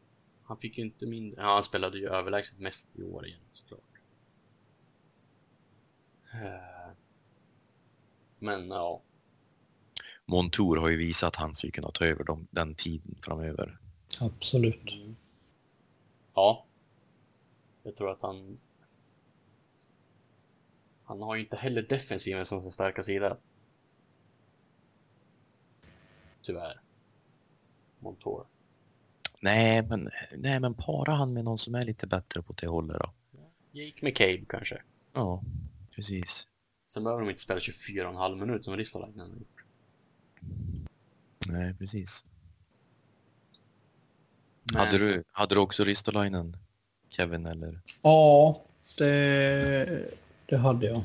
han 0.44 0.58
fick 0.58 0.78
ju 0.78 0.84
inte 0.84 1.08
mindre, 1.08 1.42
ja 1.42 1.54
han 1.54 1.64
spelade 1.64 1.98
ju 1.98 2.08
överlägset 2.08 2.60
mest 2.60 3.00
i 3.00 3.04
år 3.04 3.26
igen 3.26 3.40
såklart. 3.52 3.82
Eh, 6.34 6.94
Men 8.40 8.70
ja, 8.70 9.02
Montour 10.26 10.78
har 10.78 10.90
ju 10.90 10.98
visat 10.98 11.28
att 11.28 11.36
han 11.36 11.56
skulle 11.56 11.72
kunna 11.72 11.92
ta 11.92 12.06
över 12.06 12.24
dem, 12.24 12.48
den 12.52 12.76
tiden 12.76 13.16
framöver. 13.22 13.78
Absolut. 14.20 14.92
ja. 16.34 16.66
Jag 17.84 17.96
tror 17.96 18.12
att 18.12 18.22
han... 18.22 18.60
Han 21.04 21.22
har 21.22 21.36
ju 21.36 21.42
inte 21.42 21.56
heller 21.56 21.82
defensiven 21.82 22.46
som 22.46 22.62
sin 22.62 22.72
starka 22.72 23.04
sida. 23.04 23.38
Tyvärr. 26.42 26.82
Montour. 28.00 28.46
Nej, 29.48 29.82
men, 29.90 30.10
nej, 30.38 30.60
men 30.60 30.74
para 30.74 31.14
han 31.14 31.34
med 31.34 31.46
någon 31.46 31.58
som 31.58 31.76
är 31.76 31.82
lite 31.82 32.08
bättre 32.08 32.42
på 32.42 32.54
det 32.54 32.68
hållet 32.68 32.98
då. 33.00 33.14
Jake 33.72 34.06
McCabe 34.06 34.46
kanske. 34.50 34.82
Ja, 35.14 35.44
precis. 35.96 36.48
Sen 36.88 37.04
behöver 37.04 37.22
de 37.22 37.30
inte 37.30 37.42
spela 37.42 37.60
24,5 37.60 38.40
minuter 38.40 38.64
som 38.64 38.78
Ristolainen 38.78 39.20
har 39.20 39.28
gjort. 39.28 39.64
Nej, 41.48 41.74
precis. 41.74 42.26
Hade, 44.76 44.98
du, 44.98 45.24
hade 45.32 45.56
du 45.56 45.60
också 45.60 45.84
Ristolainen, 45.84 46.58
Kevin, 47.10 47.46
eller? 47.46 47.80
Ja, 48.02 48.62
det, 48.98 50.12
det 50.46 50.58
hade 50.58 50.86
jag. 50.86 51.04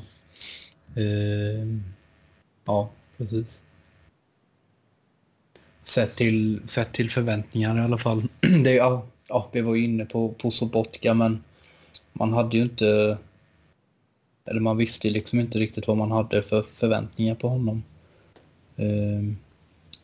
Ehm, 0.95 1.83
ja, 2.65 2.89
precis. 3.17 3.62
Sett 5.85 6.15
till, 6.15 6.61
sett 6.65 6.93
till 6.93 7.11
förväntningar 7.11 7.77
i 7.77 7.81
alla 7.81 7.97
fall. 7.97 8.23
Det, 8.63 8.73
ja, 8.73 9.05
ja, 9.27 9.49
vi 9.51 9.61
var 9.61 9.75
ju 9.75 9.83
inne 9.83 10.05
på, 10.05 10.29
på 10.29 10.51
Sobotka, 10.51 11.13
men 11.13 11.43
man 12.13 12.33
hade 12.33 12.57
ju 12.57 12.63
inte... 12.63 13.17
Eller 14.45 14.59
man 14.59 14.77
visste 14.77 15.07
ju 15.07 15.13
liksom 15.13 15.39
inte 15.39 15.59
riktigt 15.59 15.87
vad 15.87 15.97
man 15.97 16.11
hade 16.11 16.41
för 16.41 16.61
förväntningar 16.61 17.35
på 17.35 17.47
honom. 17.47 17.83
Ehm, 18.75 19.37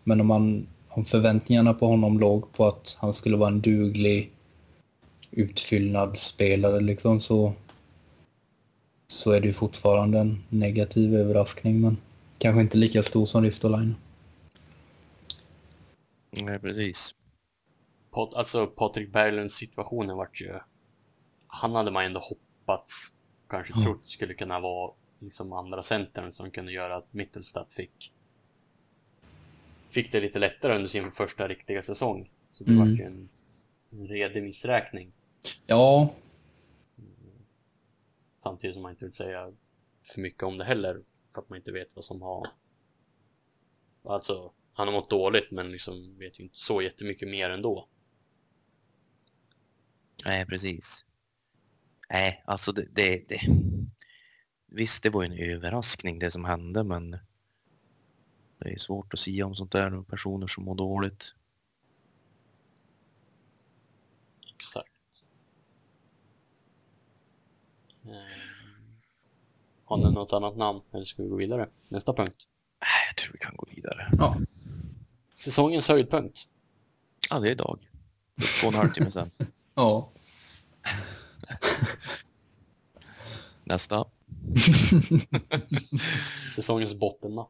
men 0.04 0.22
om, 0.22 0.28
man, 0.28 0.68
om 0.90 1.06
förväntningarna 1.06 1.74
på 1.74 1.88
honom 1.88 2.20
låg 2.20 2.52
på 2.52 2.68
att 2.68 2.98
han 3.00 3.14
skulle 3.14 3.38
vara 3.38 3.50
en 3.50 3.62
duglig 3.62 4.32
utfyllnadsspelare 5.32 6.80
liksom 6.80 7.22
så 7.22 7.54
så 9.08 9.32
är 9.32 9.42
det 9.42 9.48
ju 9.48 9.54
fortfarande 9.54 10.20
en 10.20 10.44
negativ 10.50 11.16
överraskning 11.16 11.82
men 11.82 11.98
kanske 12.38 12.62
inte 12.62 12.78
lika 12.78 13.04
stor 13.04 13.26
som 13.26 13.44
Ristolainen. 13.44 13.96
Nej, 16.32 16.60
precis. 16.60 17.16
Pat, 18.12 18.34
alltså 18.34 18.68
Patrik 18.68 19.12
Berglunds 19.12 19.56
situationen 19.56 20.18
vart 20.18 20.42
ju... 20.42 20.60
Han 21.48 21.76
hade 21.76 21.92
man 21.92 22.06
ändå 22.06 22.20
hoppats, 22.20 23.16
kanske 23.48 23.74
Ja. 23.78 23.84
trott 23.84 24.08
skulle 24.08 24.34
kunna 24.34 24.60
vara 24.60 24.94
liksom 25.20 25.54
andra 25.54 25.82
centern 25.84 26.32
som 26.32 26.52
kunde 26.52 26.72
göra 26.72 26.96
att 26.98 27.14
Mittelstadt 27.14 27.74
fick 27.74 28.14
fick 29.90 30.12
det 30.12 30.20
lite 30.22 30.40
lättare 30.40 30.76
under 30.76 30.88
sin 30.88 31.12
första 31.12 31.48
riktiga 31.48 31.82
säsong. 31.82 32.30
Så 32.52 32.64
det 32.64 32.72
Mm. 32.72 32.90
vart 32.90 33.00
ju 33.00 33.04
en, 33.04 33.30
en 33.92 34.08
redig 34.08 34.44
missräkning. 34.44 35.12
Ja, 35.66 36.10
Samtidigt 38.36 38.74
som 38.74 38.82
man 38.84 38.92
inte 38.92 39.06
vill 39.06 39.14
säga 39.14 39.54
för 40.14 40.22
mycket 40.22 40.44
om 40.44 40.58
det 40.58 40.66
heller. 40.66 41.04
för 41.34 41.42
att 41.42 41.50
man 41.50 41.58
inte 41.58 41.72
vet 41.72 41.88
vad 41.94 42.06
som 42.06 42.22
har... 42.22 42.48
Alltså, 44.04 44.52
han 44.80 44.88
har 44.88 44.94
mått 44.94 45.10
dåligt 45.10 45.52
men 45.52 45.72
liksom 45.72 46.18
vet 46.18 46.40
ju 46.40 46.44
inte 46.44 46.58
så 46.58 46.82
jättemycket 46.82 47.28
mer 47.28 47.50
ändå. 47.50 47.88
Nej, 50.26 50.46
precis. 50.46 51.06
Nej, 52.10 52.44
alltså 52.46 52.72
det, 52.72 52.88
det, 52.92 53.30
det... 53.30 53.40
Visst, 54.68 55.04
det 55.04 55.10
var 55.10 55.24
ju 55.24 55.26
en 55.26 55.56
överraskning 55.56 56.20
det 56.20 56.32
som 56.32 56.46
hände, 56.46 56.84
men 56.84 57.12
det 58.58 58.70
är 58.70 58.78
svårt 58.78 59.14
att 59.14 59.20
säga 59.20 59.46
om 59.46 59.56
sånt 59.56 59.72
där 59.72 59.90
med 59.90 60.08
personer 60.08 60.48
som 60.48 60.64
mår 60.64 60.76
dåligt. 60.76 61.34
Exakt. 64.56 65.26
Eh, 68.06 68.12
har 69.86 69.98
ni 69.98 70.12
något 70.12 70.34
annat 70.34 70.58
namn 70.58 70.82
eller 70.92 71.06
ska 71.06 71.24
vi 71.24 71.30
gå 71.30 71.36
vidare? 71.36 71.70
Nästa 71.88 72.14
punkt. 72.14 72.48
Nej, 72.82 73.08
jag 73.10 73.16
tror 73.18 73.34
vi 73.34 73.40
kan 73.40 73.56
gå 73.56 73.66
vidare. 73.76 74.12
Ja. 74.18 74.38
Säsongens 75.40 75.88
höjdpunkt. 75.88 76.48
Ja, 77.30 77.40
det 77.40 77.48
är 77.48 77.52
idag. 77.52 77.80
Två 78.62 78.68
och 78.68 78.74
en 78.74 78.80
halv 78.80 78.94
timme 78.94 79.12
sedan. 79.12 79.32
Ja. 79.76 80.10
Nästa. 83.64 84.06
Säsongens 86.56 86.96
bottennapp. 86.96 87.50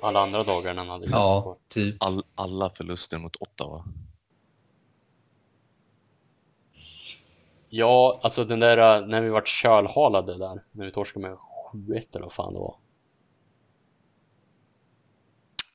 Alla 0.00 0.20
andra 0.20 0.42
dagar 0.42 0.74
när 0.74 0.84
han 0.84 0.88
hade 0.88 1.06
Ja, 1.06 1.56
typ. 1.68 2.02
All, 2.02 2.22
alla 2.34 2.70
förluster 2.70 3.18
mot 3.18 3.36
Ottawa. 3.36 3.84
Ja, 7.68 8.20
alltså 8.22 8.44
den 8.44 8.60
där 8.60 9.06
när 9.06 9.20
vi 9.20 9.28
vart 9.28 9.48
kölhalade 9.48 10.38
där, 10.38 10.64
när 10.72 10.84
vi 10.84 10.92
torskade 10.92 11.28
med 11.28 11.38
7-1 11.72 12.16
eller 12.16 12.24
vad 12.24 12.32
fan 12.32 12.52
det 12.52 12.60
var. 12.60 12.76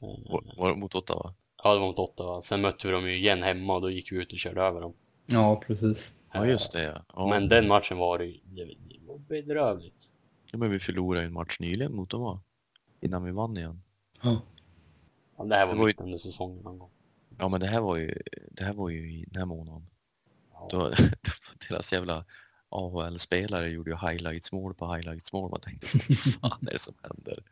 Eh, 0.03 0.57
Var, 0.57 0.69
det 0.69 0.75
mot 0.75 0.95
Ottawa? 0.95 1.33
Ja, 1.63 1.73
det 1.73 1.79
var 1.79 1.87
mot 1.87 1.99
Ottawa. 1.99 2.41
Sen 2.41 2.61
mötte 2.61 2.87
vi 2.87 2.93
dem 2.93 3.05
ju 3.09 3.17
igen 3.17 3.43
hemma 3.43 3.75
och 3.75 3.81
då 3.81 3.89
gick 3.91 4.11
vi 4.11 4.15
ut 4.15 4.31
och 4.33 4.39
körde 4.39 4.61
över 4.61 4.81
dem. 4.81 4.93
Ja, 5.25 5.61
precis. 5.67 6.11
Ja, 6.33 6.45
just 6.47 6.71
det. 6.71 6.83
Ja. 6.83 7.01
Ja. 7.15 7.27
Men 7.29 7.49
den 7.49 7.67
matchen 7.67 7.97
var 7.97 8.17
det 8.19 8.25
det 8.43 8.75
var 9.07 9.17
bedrövligt. 9.17 10.11
Ja, 10.51 10.57
men 10.57 10.71
vi 10.71 10.79
förlorade 10.79 11.25
en 11.25 11.33
match 11.33 11.59
nyligen 11.59 11.95
mot 11.95 12.09
dem, 12.09 12.21
va? 12.21 12.41
Innan 13.01 13.23
vi 13.23 13.31
vann 13.31 13.57
igen. 13.57 13.81
Ja. 14.21 14.41
Ja, 15.37 15.43
det 15.43 15.55
här 15.55 15.65
var 15.65 15.73
Det 15.73 15.79
var 15.79 15.87
ju- 15.87 15.93
mitt 15.93 15.99
under 16.01 16.17
säsongen 16.17 16.63
någon 16.63 16.79
gång. 16.79 16.89
Ja, 17.39 17.49
men 17.49 17.59
det 17.59 17.67
här 17.67 17.81
var 17.81 17.95
ju, 17.97 18.17
det 18.51 18.63
här 18.63 18.73
var 18.73 18.89
ju 18.89 19.13
i 19.13 19.25
den 19.27 19.39
här 19.39 19.45
månaden. 19.45 19.87
Ja. 20.53 20.67
Då, 20.71 20.91
deras 21.69 21.93
jävla 21.93 22.25
AHL-spelare 22.69 23.69
gjorde 23.69 23.91
ju 23.91 23.97
highlights-mål 23.97 24.73
på 24.73 24.93
highlights-mål. 24.93 25.51
Man 25.51 25.59
tänkte, 25.59 25.87
vad 26.41 26.51
fan 26.51 26.67
är 26.67 26.71
det 26.71 26.79
som 26.79 26.93
händer? 27.01 27.43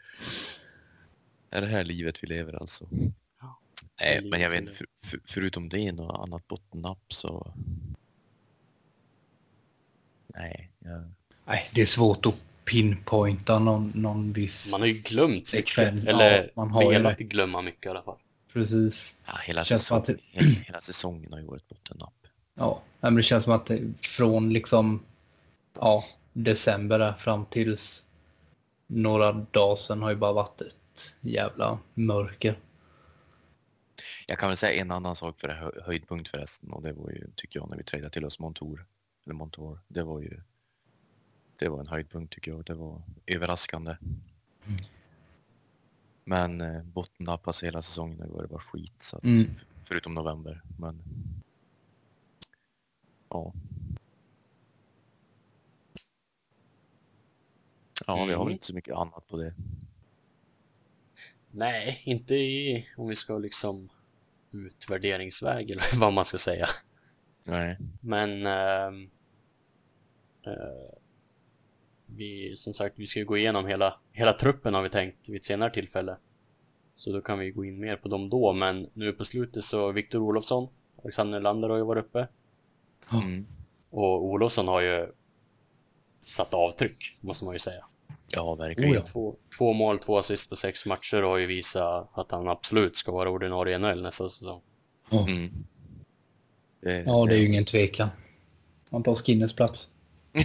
Är 1.51 1.61
det 1.61 1.67
här 1.67 1.83
livet 1.83 2.23
vi 2.23 2.27
lever 2.27 2.61
alltså? 2.61 2.85
Ja, 3.41 3.59
Nej, 4.01 4.21
men 4.23 4.41
jag 4.41 4.49
vet 4.49 4.61
inte, 4.61 4.73
för, 4.73 4.87
för, 5.05 5.19
förutom 5.25 5.69
det 5.69 5.91
något 5.91 6.19
annat 6.19 6.47
bottennapp 6.47 7.13
så... 7.13 7.53
Nej, 10.27 10.71
jag... 10.79 11.11
Nej, 11.45 11.69
det 11.73 11.81
är 11.81 11.85
svårt 11.85 12.25
att 12.25 12.35
pinpointa 12.65 13.59
någon, 13.59 13.91
någon 13.95 14.33
viss... 14.33 14.67
Man 14.71 14.81
har 14.81 14.87
ju 14.87 14.93
glömt 14.93 15.33
mycket. 15.33 15.49
Sekvens, 15.49 16.05
Eller 16.07 16.43
ja, 16.43 16.49
man 16.55 16.71
har 16.71 16.83
ju 16.83 16.89
velat 16.89 17.17
det. 17.17 17.23
glömma 17.23 17.61
mycket 17.61 17.85
i 17.85 17.89
alla 17.89 18.03
fall. 18.03 18.17
Precis. 18.53 19.15
Ja, 19.25 19.33
hela, 19.43 19.65
säsong, 19.65 19.97
att 19.97 20.09
hela, 20.31 20.47
hela 20.47 20.81
säsongen 20.81 21.31
har 21.31 21.39
ju 21.39 21.45
varit 21.45 21.69
bottennapp. 21.69 22.13
Ja, 22.55 22.81
men 22.99 23.15
det 23.15 23.23
känns 23.23 23.43
som 23.43 23.53
att 23.53 23.65
det, 23.65 23.93
från 24.01 24.53
liksom 24.53 25.03
ja, 25.73 26.03
december 26.33 27.13
fram 27.19 27.45
tills 27.45 28.03
några 28.87 29.31
dagar 29.31 29.75
sedan 29.75 30.01
har 30.01 30.09
ju 30.09 30.15
bara 30.15 30.33
varit 30.33 30.61
ett 30.93 31.15
jävla 31.21 31.79
mörker. 31.93 32.59
Jag 34.27 34.39
kan 34.39 34.49
väl 34.49 34.57
säga 34.57 34.81
en 34.81 34.91
annan 34.91 35.15
sak 35.15 35.39
för 35.39 35.49
hö- 35.49 35.81
höjdpunkt 35.85 36.29
förresten 36.29 36.71
och 36.71 36.81
det 36.81 36.93
var 36.93 37.09
ju, 37.09 37.31
tycker 37.35 37.59
jag, 37.59 37.69
när 37.69 37.77
vi 37.77 37.83
tradade 37.83 38.09
till 38.09 38.25
oss 38.25 38.39
Montour. 38.39 38.85
Eller 39.25 39.33
Montour. 39.35 39.79
Det 39.87 40.03
var 40.03 40.21
ju... 40.21 40.41
Det 41.55 41.69
var 41.69 41.79
en 41.79 41.87
höjdpunkt 41.87 42.33
tycker 42.33 42.51
jag. 42.51 42.65
Det 42.65 42.73
var 42.73 43.01
överraskande. 43.27 43.97
Mm. 44.65 44.77
Men 46.23 46.61
eh, 46.61 46.83
bottennapp 46.83 47.47
alltså 47.47 47.65
hela 47.65 47.81
säsongen 47.81 48.17
det 48.17 48.27
var 48.33 48.41
det 48.41 48.47
bara 48.47 48.59
skit. 48.59 48.93
Så 49.03 49.17
att, 49.17 49.23
Mm. 49.23 49.51
Förutom 49.85 50.13
november. 50.13 50.61
Men... 50.79 51.01
Ja. 53.29 53.53
Ja, 58.07 58.15
vi 58.15 58.19
har 58.19 58.27
väl 58.27 58.41
Mm. 58.41 58.51
inte 58.51 58.65
så 58.65 58.73
mycket 58.75 58.95
annat 58.95 59.27
på 59.27 59.37
det. 59.37 59.53
Nej, 61.51 62.01
inte 62.03 62.35
i, 62.35 62.87
om 62.97 63.07
vi 63.07 63.15
ska 63.15 63.37
liksom 63.37 63.89
utvärderingsväg 64.51 65.69
eller 65.69 65.83
vad 65.99 66.13
man 66.13 66.25
ska 66.25 66.37
säga. 66.37 66.67
Nej. 67.43 67.77
Men 68.01 68.45
ehm, 68.45 69.09
eh, 70.45 70.95
vi, 72.05 72.55
som 72.55 72.73
sagt, 72.73 72.99
vi 72.99 73.05
ska 73.05 73.19
ju 73.19 73.25
gå 73.25 73.37
igenom 73.37 73.67
hela, 73.67 73.99
hela 74.11 74.33
truppen 74.33 74.73
har 74.73 74.81
vi 74.81 74.89
tänkt 74.89 75.29
vid 75.29 75.35
ett 75.35 75.45
senare 75.45 75.73
tillfälle. 75.73 76.17
Så 76.95 77.11
då 77.11 77.21
kan 77.21 77.39
vi 77.39 77.51
gå 77.51 77.65
in 77.65 77.79
mer 77.79 77.95
på 77.95 78.07
dem 78.07 78.29
då, 78.29 78.53
men 78.53 78.89
nu 78.93 79.13
på 79.13 79.25
slutet 79.25 79.63
så 79.63 79.91
Viktor 79.91 80.19
Olofsson, 80.19 80.69
Alexander 81.03 81.39
Lander 81.39 81.69
har 81.69 81.77
ju 81.77 81.83
varit 81.83 82.05
uppe. 82.05 82.27
Mm. 83.13 83.45
och 83.89 84.25
Olofsson 84.25 84.67
har 84.67 84.81
ju 84.81 85.11
satt 86.21 86.53
avtryck, 86.53 87.17
måste 87.21 87.45
man 87.45 87.55
ju 87.55 87.59
säga. 87.59 87.85
Ja, 88.35 88.55
verkligen. 88.55 88.91
Oh 88.91 88.95
ja. 88.95 89.01
Två, 89.01 89.35
två 89.57 89.73
mål, 89.73 89.99
två 89.99 90.17
assist 90.17 90.49
på 90.49 90.55
sex 90.55 90.85
matcher 90.85 91.21
har 91.21 91.37
ju 91.37 91.45
visat 91.45 92.09
att 92.13 92.31
han 92.31 92.47
absolut 92.47 92.95
ska 92.95 93.11
vara 93.11 93.29
ordinarie 93.29 93.75
i 93.75 93.79
NHL 93.79 94.01
nästa 94.01 94.29
säsong. 94.29 94.61
Mm. 95.11 95.65
Det, 96.81 97.03
Ja, 97.05 97.25
det 97.25 97.35
är 97.35 97.39
ju 97.39 97.47
ingen 97.47 97.65
tvekan. 97.65 98.09
Han 98.91 99.03
tar 99.03 99.15
Skinners 99.15 99.55
plats. 99.55 99.89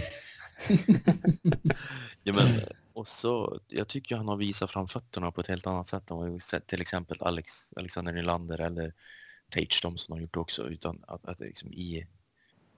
Ja, 2.23 2.33
men 2.33 2.61
och 2.93 3.07
så, 3.07 3.59
jag 3.67 3.87
tycker 3.87 4.15
han 4.15 4.27
har 4.27 4.37
visat 4.37 4.71
framfötterna 4.71 5.31
på 5.31 5.41
ett 5.41 5.47
helt 5.47 5.67
annat 5.67 5.87
sätt 5.87 6.11
än 6.11 6.17
vad 6.17 6.31
vi 6.31 6.39
sett 6.39 6.67
till 6.67 6.81
exempel 6.81 7.17
Alex, 7.19 7.73
Alexander 7.75 8.13
Nylander 8.13 8.61
eller 8.61 8.93
Tage 9.49 9.81
Thompson 9.81 10.13
har 10.13 10.21
gjort 10.21 10.37
också. 10.37 10.69
Utan 10.69 11.03
att, 11.07 11.25
att 11.25 11.39
liksom 11.39 11.73
i, 11.73 12.07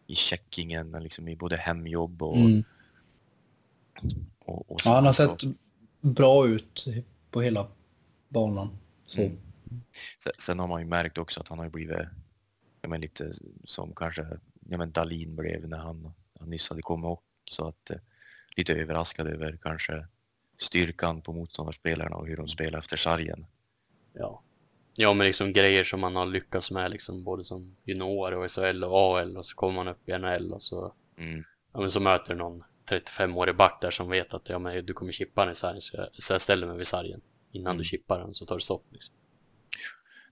i 0.08 0.16
checkingen, 0.16 0.92
liksom 0.92 1.28
i 1.28 1.36
både 1.36 1.58
hemjobb 1.58 2.22
och... 2.22 2.38
Mm. 2.38 2.64
Och, 4.40 4.72
och 4.72 4.82
Ja, 4.86 4.96
han 4.96 5.06
har 5.06 5.14
så- 5.14 5.38
sett 5.38 5.50
bra 6.02 6.48
ut 6.48 6.86
på 7.32 7.42
hela 7.42 7.68
banan. 8.30 8.78
Så. 9.06 9.22
Mm. 9.22 9.38
Sen, 10.24 10.34
sen 10.40 10.60
har 10.60 10.68
man 10.68 10.82
ju 10.82 10.88
märkt 10.88 11.18
också 11.18 11.40
att 11.42 11.48
han 11.48 11.60
har 11.60 11.70
blivit 11.70 11.98
ja, 12.82 12.90
men 12.90 13.02
lite 13.02 13.32
som 13.64 13.94
kanske 13.96 14.22
ja, 14.70 14.78
men 14.78 14.92
Dalin 14.92 15.36
blev 15.36 15.70
när 15.70 15.78
han, 15.78 16.14
han 16.40 16.50
nyss 16.50 16.70
hade 16.70 16.82
kommit 16.82 17.12
upp. 17.12 17.24
Så 17.52 17.68
att 17.68 17.90
eh, 17.90 17.98
lite 18.58 18.74
överraskad 18.74 19.28
över 19.28 19.58
kanske 19.62 20.06
styrkan 20.58 21.22
på 21.22 21.34
motståndarspelarna 21.34 22.16
och 22.16 22.28
hur 22.28 22.36
de 22.38 22.48
spelar 22.48 22.80
efter 22.80 22.98
sargen. 22.98 23.46
Ja. 24.14 24.44
Ja, 24.98 25.14
men 25.14 25.28
liksom 25.28 25.54
grejer 25.54 25.84
som 25.84 26.00
man 26.00 26.16
har 26.16 26.26
lyckats 26.26 26.72
med 26.72 26.92
liksom 26.92 27.24
både 27.24 27.44
som 27.44 27.76
junior 27.84 28.32
och 28.34 28.52
SHL 28.52 28.84
och 28.84 28.98
AL 29.20 29.38
och 29.38 29.46
så 29.46 29.56
kommer 29.56 29.74
man 29.74 29.88
upp 29.88 30.10
i 30.10 30.12
NHL 30.18 30.54
och 30.54 30.64
så, 30.64 30.94
Mm. 31.18 31.44
ja, 31.74 31.80
men 31.80 31.92
så 31.92 32.00
möter 32.00 32.36
någon 32.36 32.64
35-årig 32.90 33.56
back 33.56 33.78
där 33.82 33.92
som 33.92 34.10
vet 34.10 34.34
att 34.34 34.50
ja, 34.50 34.60
men 34.60 34.86
du 34.86 34.94
kommer 34.94 35.12
chippa 35.12 35.42
den 35.46 35.52
i 35.52 35.56
sargen 35.56 35.82
så 35.82 35.98
jag, 35.98 36.08
så 36.14 36.34
jag 36.34 36.42
ställer 36.42 36.68
mig 36.68 36.78
vid 36.78 36.88
sargen. 36.88 37.22
Innan 37.52 37.72
Mm. 37.72 37.78
du 37.78 37.84
chippar 37.84 38.20
den 38.20 38.34
så 38.34 38.46
tar 38.46 38.56
du 38.56 38.62
stopp 38.62 38.86
liksom. 38.92 39.16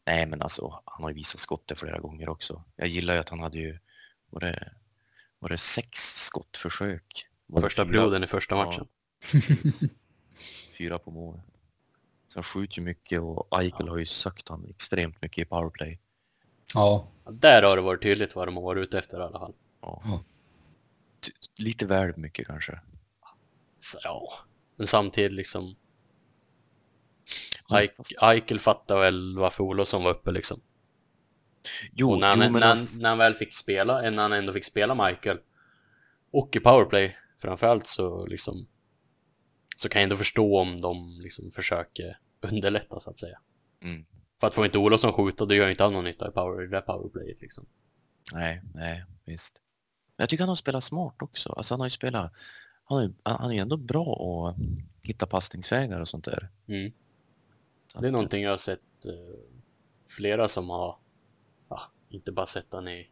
Nej, 0.05 0.26
men 0.26 0.41
alltså 0.41 0.82
han 0.86 1.03
har 1.03 1.10
ju 1.10 1.16
visat 1.16 1.39
skottet 1.41 1.80
flera 1.80 1.99
gånger 1.99 2.30
också. 2.30 2.64
Jag 2.76 2.88
gillar 2.88 3.14
ju 3.14 3.20
att 3.20 3.30
han 3.30 3.39
hade 3.39 3.58
ju, 3.58 3.80
var 4.30 4.39
det, 4.39 4.74
var 5.39 5.49
det 5.49 5.58
sex 5.58 5.89
skottförsök? 6.26 7.28
Var 7.47 7.62
Första 7.62 7.86
perioden 7.86 8.24
i 8.24 8.28
första 8.28 8.55
Ja. 8.55 8.66
matchen. 8.66 8.88
Fyra 10.78 10.99
på 10.99 11.12
mål. 11.12 11.41
Så 12.28 12.38
han 12.38 12.43
skjuter 12.43 12.78
ju 12.78 12.84
mycket 12.84 13.20
och 13.22 13.62
Eichel 13.62 13.88
har 13.88 13.97
ju 13.97 14.05
sökt 14.05 14.49
han 14.49 14.66
extremt 14.70 15.22
mycket 15.22 15.41
i 15.41 15.45
powerplay. 15.45 15.99
Ja, 16.74 17.08
Ja, 17.26 17.32
där 17.32 17.64
har 17.64 17.76
det 17.76 17.82
varit 17.82 18.01
tydligt 18.01 18.36
vad 18.36 18.47
de 18.47 18.55
har 18.55 18.64
varit 18.64 18.84
ute 18.88 18.99
efter 18.99 19.20
i 19.20 19.22
alla 19.22 19.39
fall. 19.39 19.53
Ja. 19.82 20.24
Lite 21.57 21.86
väl 21.86 22.17
mycket 22.17 22.47
kanske. 22.47 22.80
Så, 23.80 23.99
ja, 24.03 24.34
men 24.75 24.88
samtidigt 24.88 25.32
liksom 25.32 25.75
Eichel 28.21 28.59
fattar 28.59 28.99
väl 28.99 29.38
varför 29.38 29.63
Olofsson 29.63 30.03
var 30.03 30.11
uppe 30.11 30.32
liksom. 30.32 30.61
Jo, 31.91 32.11
och 32.11 32.19
när 32.19 32.28
han, 32.28 32.41
jo 32.43 32.59
när, 32.59 32.67
han, 32.67 32.78
när 32.99 33.09
han 33.09 33.17
väl 33.17 33.36
fick 33.36 33.55
spela, 33.55 34.01
när 34.01 34.21
han 34.21 34.34
ändå 34.34 34.53
fick 34.53 34.65
spela 34.65 35.07
Michael 35.07 35.39
och 36.32 36.55
i 36.55 36.59
powerplay 36.59 37.17
framförallt 37.41 37.88
så 37.88 38.25
liksom 38.25 38.67
så 39.78 39.89
kan 39.89 40.01
jag 40.01 40.03
ändå 40.03 40.17
förstå 40.17 40.59
om 40.59 40.82
de 40.82 41.19
liksom 41.21 41.51
försöker 41.51 42.19
underlätta 42.41 42.99
så 42.99 43.09
att 43.09 43.19
säga. 43.19 43.39
mm, 43.84 44.05
För 44.39 44.47
att 44.47 44.55
få 44.55 44.65
inte 44.65 44.78
Olofsson 44.78 45.13
skjuta, 45.13 45.45
då 45.45 45.55
gör 45.55 45.69
inte 45.69 45.84
han 45.84 45.93
någon 45.93 46.03
nytta 46.03 46.28
i 46.28 46.32
power, 46.32 46.61
det 46.61 46.69
där 46.69 46.82
powerplayet 46.82 47.41
liksom. 47.41 47.65
nej, 48.34 48.61
nej, 48.73 49.05
visst. 49.25 49.61
Jag 50.18 50.30
tycker 50.30 50.41
han 50.43 50.49
har 50.49 50.55
spelat 50.55 50.84
smart 50.84 51.15
också. 51.22 51.53
Alltså 51.53 51.74
han 51.74 51.80
har 51.80 51.86
ju 51.86 51.89
spelat, 51.91 52.34
han 52.84 52.97
är, 53.03 53.11
han 53.24 53.49
är 53.49 53.53
ju 53.53 53.59
ändå 53.59 53.78
bra 53.78 54.47
att 54.49 54.55
hitta 55.07 55.26
passningsvägar 55.26 55.99
och 55.99 56.07
sånt 56.07 56.26
där. 56.26 56.49
Mm. 56.68 56.91
Så 57.88 57.99
Det 57.99 58.05
är 58.05 58.07
att- 58.07 58.13
någonting 58.13 58.43
jag 58.43 58.49
har 58.49 58.57
sett 58.57 59.05
eh, 59.05 59.39
flera 60.09 60.47
som 60.47 60.70
har, 60.70 60.97
ja, 61.70 61.82
inte 62.09 62.32
bara 62.32 62.45
sett 62.45 62.65
han 62.72 62.88
i, 62.88 63.07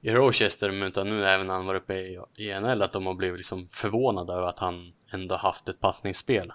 i 0.00 0.10
Rochester, 0.10 0.70
men 0.70 0.88
utan 0.88 1.08
nu 1.10 1.26
även 1.26 1.46
när 1.46 1.54
han 1.54 1.66
var 1.66 1.74
uppe 1.74 1.94
i, 1.94 2.20
i 2.36 2.60
NL, 2.60 2.82
att 2.82 2.92
de 2.92 3.06
har 3.06 3.14
blivit 3.14 3.36
liksom 3.38 3.68
förvånade 3.68 4.32
över 4.32 4.46
att 4.46 4.58
han 4.58 4.92
ändå 5.10 5.36
haft 5.36 5.68
ett 5.68 5.80
passningsspel. 5.80 6.52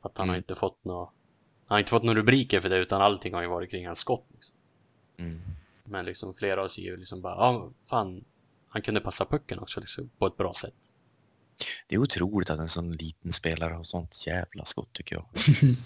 Att 0.00 0.18
han 0.18 0.28
har 0.28 0.34
Mm. 0.34 0.38
inte 0.42 0.54
fått 0.54 0.84
några, 0.84 1.04
han 1.04 1.74
har 1.74 1.78
inte 1.78 1.90
fått 1.90 2.02
några 2.02 2.18
rubriker 2.18 2.60
för 2.60 2.68
det, 2.68 2.76
utan 2.76 3.02
allting 3.02 3.34
har 3.34 3.42
ju 3.42 3.48
varit 3.48 3.70
kring 3.70 3.86
hans 3.86 3.98
skott. 3.98 4.26
Liksom. 4.34 4.56
Mm. 5.16 5.40
Men 5.84 6.04
liksom 6.04 6.34
flera 6.34 6.60
av 6.60 6.64
oss 6.64 6.78
är 6.78 6.82
ju 6.82 6.96
liksom 6.96 7.20
bara, 7.20 7.34
ja, 7.34 7.70
fan, 7.86 8.24
han 8.72 8.82
kunde 8.82 9.00
passa 9.00 9.24
pucken 9.24 9.58
också 9.58 9.80
liksom, 9.80 10.10
på 10.18 10.26
ett 10.26 10.36
bra 10.36 10.54
sätt. 10.54 10.74
Det 11.88 11.94
är 11.94 11.98
otroligt 11.98 12.50
att 12.50 12.58
en 12.58 12.68
sån 12.68 12.92
liten 12.92 13.32
spelare 13.32 13.74
har 13.74 13.84
sånt 13.84 14.26
jävla 14.26 14.64
skott 14.64 14.92
tycker 14.92 15.16
jag. 15.16 15.24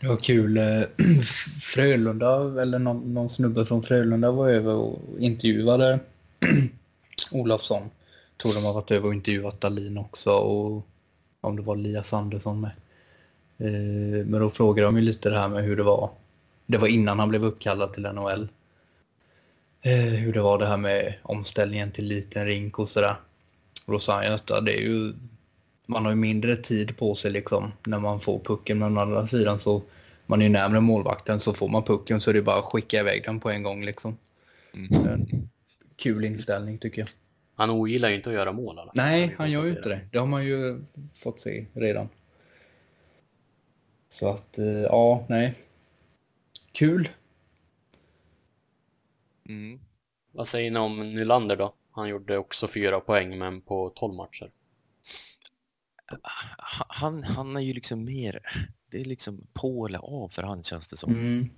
Det 0.00 0.06
var 0.06 0.16
kul. 0.16 0.56
eh, 0.58 0.82
Frölunda, 1.62 2.62
eller 2.62 2.78
någon, 2.78 3.14
någon 3.14 3.30
snubbe 3.30 3.66
från 3.66 3.82
Frölunda 3.82 4.30
var 4.30 4.48
över 4.48 4.74
och 4.74 4.98
intervjuade 5.18 5.98
Olofsson. 7.30 7.90
Tror 8.42 8.54
de 8.54 8.64
har 8.64 8.72
varit 8.72 8.90
över 8.90 9.08
och 9.08 9.14
intervjuat 9.14 9.60
Dahlin 9.60 9.98
också 9.98 10.30
och 10.30 10.86
om 11.40 11.56
det 11.56 11.62
var 11.62 11.74
Elias 11.76 12.12
Andersson 12.12 12.60
med. 12.60 12.70
Eh, 13.58 14.26
Men 14.26 14.40
då 14.40 14.50
frågade 14.50 14.86
de 14.88 14.96
ju 14.96 15.02
lite 15.02 15.30
det 15.30 15.38
här 15.38 15.48
med 15.48 15.64
hur 15.64 15.76
det 15.76 15.82
var. 15.82 16.10
Det 16.66 16.78
var 16.78 16.88
innan 16.88 17.18
han 17.18 17.28
blev 17.28 17.44
uppkallad 17.44 17.94
till 17.94 18.02
NHL. 18.02 18.48
Eh, 19.82 19.94
Hur 19.94 20.32
det 20.32 20.40
var 20.40 20.58
det 20.58 20.66
här 20.66 20.76
med 20.76 21.14
omställningen 21.22 21.92
till 21.92 22.04
liten 22.04 22.46
rink 22.46 22.78
och 22.78 22.88
sådär. 22.88 23.16
Att 23.86 24.50
ja, 24.50 24.60
det 24.60 24.78
är 24.78 24.82
ju 24.82 25.14
man 25.86 26.04
har 26.04 26.12
ju 26.12 26.16
mindre 26.16 26.56
tid 26.56 26.96
på 26.96 27.14
sig 27.14 27.30
liksom 27.30 27.72
när 27.86 27.98
man 27.98 28.20
får 28.20 28.38
pucken. 28.38 28.78
Men 28.78 28.98
å 28.98 29.00
andra 29.00 29.28
sidan 29.28 29.60
så 29.60 29.82
man 30.26 30.40
är 30.40 30.44
ju 30.44 30.50
närmare 30.50 30.80
målvakten 30.80 31.40
så 31.40 31.54
får 31.54 31.68
man 31.68 31.82
pucken 31.82 32.20
så 32.20 32.30
är 32.30 32.34
det 32.34 32.42
bara 32.42 32.58
att 32.58 32.64
skicka 32.64 33.00
iväg 33.00 33.22
den 33.24 33.40
på 33.40 33.50
en 33.50 33.62
gång 33.62 33.84
liksom. 33.84 34.16
Mm. 34.74 35.08
En 35.08 35.48
kul 35.96 36.24
inställning 36.24 36.78
tycker 36.78 37.00
jag. 37.00 37.08
Han 37.54 37.70
ogillar 37.70 38.08
ju 38.08 38.14
inte 38.14 38.30
att 38.30 38.36
göra 38.36 38.52
mål. 38.52 38.78
alla 38.78 38.86
fall. 38.86 38.96
Nej, 38.96 39.34
han 39.38 39.50
gör 39.50 39.64
ju 39.64 39.70
inte 39.70 39.88
det. 39.88 40.00
Det 40.10 40.18
har 40.18 40.26
man 40.26 40.44
ju 40.44 40.84
fått 41.22 41.40
se 41.40 41.66
redan. 41.72 42.08
Så 44.10 44.28
att, 44.28 44.58
eh, 44.58 44.66
ja, 44.66 45.24
nej. 45.28 45.54
Kul. 46.72 47.08
Mm. 49.48 49.80
Vad 50.32 50.48
säger 50.48 50.70
ni 50.70 50.78
om 50.78 51.14
Nylander 51.14 51.56
då? 51.56 51.74
Han 51.90 52.08
gjorde 52.08 52.38
också 52.38 52.68
fyra 52.68 53.00
poäng, 53.00 53.38
men 53.38 53.60
på 53.60 53.92
12 53.96 54.14
matcher. 54.14 54.50
Ha- 56.58 56.86
Han, 56.88 57.24
han 57.24 57.56
är 57.56 57.60
ju 57.60 57.74
liksom 57.74 58.04
mer, 58.04 58.40
det 58.90 59.00
är 59.00 59.04
liksom 59.04 59.46
på 59.52 59.86
eller 59.86 59.98
av 59.98 60.28
för 60.28 60.42
han 60.42 60.62
känns 60.62 60.88
det 60.88 60.96
som. 60.96 61.14
Mm. 61.14 61.50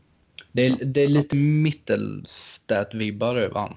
Det, 0.53 0.66
är, 0.66 0.85
det 0.85 1.01
är 1.01 1.09
lite 1.09 1.37
mittelstat-vibbar 1.37 3.37
över 3.37 3.61
han. 3.61 3.76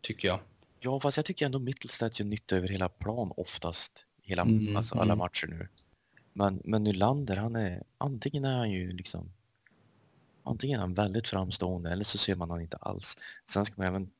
Tycker 0.00 0.28
jag. 0.28 0.40
Ja, 0.80 1.00
fast 1.00 1.16
jag 1.16 1.26
tycker 1.26 1.46
ändå 1.46 1.58
Mittelstadt 1.58 2.20
gör 2.20 2.26
nytta 2.26 2.56
över 2.56 2.68
hela 2.68 2.88
plan 2.88 3.32
oftast. 3.36 4.04
Hela, 4.22 4.42
Mm, 4.42 4.76
alltså 4.76 4.94
alla 4.94 5.04
mm. 5.04 5.18
matcher 5.18 5.46
nu. 5.46 5.68
Men, 6.32 6.62
men 6.64 6.84
Nylander, 6.84 7.36
han 7.36 7.56
är, 7.56 7.82
antingen 7.98 8.44
är 8.44 8.56
han 8.56 8.70
ju 8.70 8.92
liksom, 8.92 9.32
antingen 10.46 10.78
är 10.78 10.80
han 10.80 10.94
väldigt 10.94 11.28
framstående 11.28 11.90
eller 11.90 12.04
så 12.04 12.18
ser 12.18 12.36
man 12.36 12.50
han 12.50 12.60
inte 12.60 12.76
alls. 12.76 13.18
Sen 13.50 13.64
ska 13.64 13.74
man 13.76 13.86
även 13.86 14.10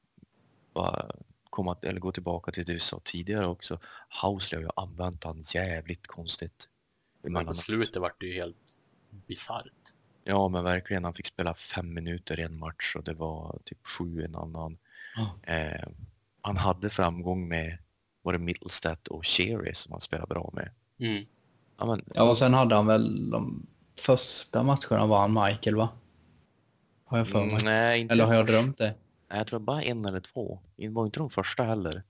bara 0.74 1.10
komma, 1.50 1.76
eller 1.82 2.00
gå 2.00 2.12
tillbaka 2.12 2.52
till 2.52 2.64
det 2.64 2.72
vi 2.72 2.78
sa 2.78 3.00
tidigare 3.04 3.46
också. 3.46 3.78
Housley 4.22 4.58
har 4.58 4.62
ju 4.62 4.70
använt 4.76 5.24
han 5.24 5.44
jävligt 5.54 6.06
konstigt. 6.06 6.68
Men 7.22 7.46
på 7.46 7.54
slutet 7.54 7.96
vart 7.96 8.20
det 8.20 8.26
ju 8.26 8.34
helt 8.34 8.76
bisarrt. 9.26 9.72
Ja, 10.24 10.48
men 10.48 10.64
verkligen. 10.64 11.04
Han 11.04 11.14
fick 11.14 11.26
spela 11.26 11.54
fem 11.54 11.94
minuter 11.94 12.40
i 12.40 12.42
en 12.42 12.58
match 12.58 12.96
och 12.96 13.04
det 13.04 13.14
var 13.14 13.58
typ 13.64 13.86
sju 13.86 14.20
i 14.20 14.24
en 14.24 14.36
annan. 14.36 14.78
Ja. 15.16 15.52
Eh, 15.54 15.88
han 16.40 16.56
hade 16.56 16.90
framgång 16.90 17.48
med 17.48 17.78
det 18.32 18.38
Mittelstadt 18.38 19.08
och 19.08 19.26
Cherry 19.26 19.74
som 19.74 19.92
han 19.92 20.00
spelade 20.00 20.26
bra 20.26 20.50
med. 20.52 20.70
Mm. 20.98 21.26
Ja, 21.78 21.86
men, 21.86 22.04
Ja, 22.14 22.30
och 22.30 22.38
sen 22.38 22.54
hade 22.54 22.74
han 22.74 22.86
väl 22.86 23.30
de 23.30 23.66
första 23.96 24.62
matcherna 24.62 25.06
var 25.06 25.20
han 25.20 25.32
Michael 25.44 25.76
va? 25.76 25.88
Har 27.08 27.18
jag 27.18 27.28
för 27.28 27.38
mig. 27.40 27.48
mm, 27.48 27.64
nej, 27.64 28.00
inte 28.00 28.12
Eller 28.12 28.24
har 28.24 28.34
jag 28.34 28.46
drömt 28.46 28.78
det? 28.78 28.94
Nej, 29.28 29.38
jag 29.38 29.46
tror 29.46 29.60
bara 29.60 29.82
en 29.82 30.04
eller 30.04 30.20
två. 30.20 30.60
Det 30.76 30.88
var 30.88 31.04
inte 31.04 31.18
de 31.18 31.30
första 31.30 31.62
heller. 31.62 32.02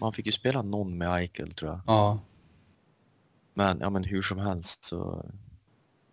Man 0.00 0.12
fick 0.12 0.26
ju 0.26 0.32
spela 0.32 0.62
någon 0.62 0.98
med 0.98 1.08
Eichel 1.08 1.52
tror 1.54 1.70
jag. 1.70 1.80
Ja. 1.86 2.20
Men, 3.54 3.78
ja, 3.80 3.90
men 3.90 4.04
hur 4.04 4.22
som 4.22 4.38
helst 4.38 4.84
så... 4.84 5.26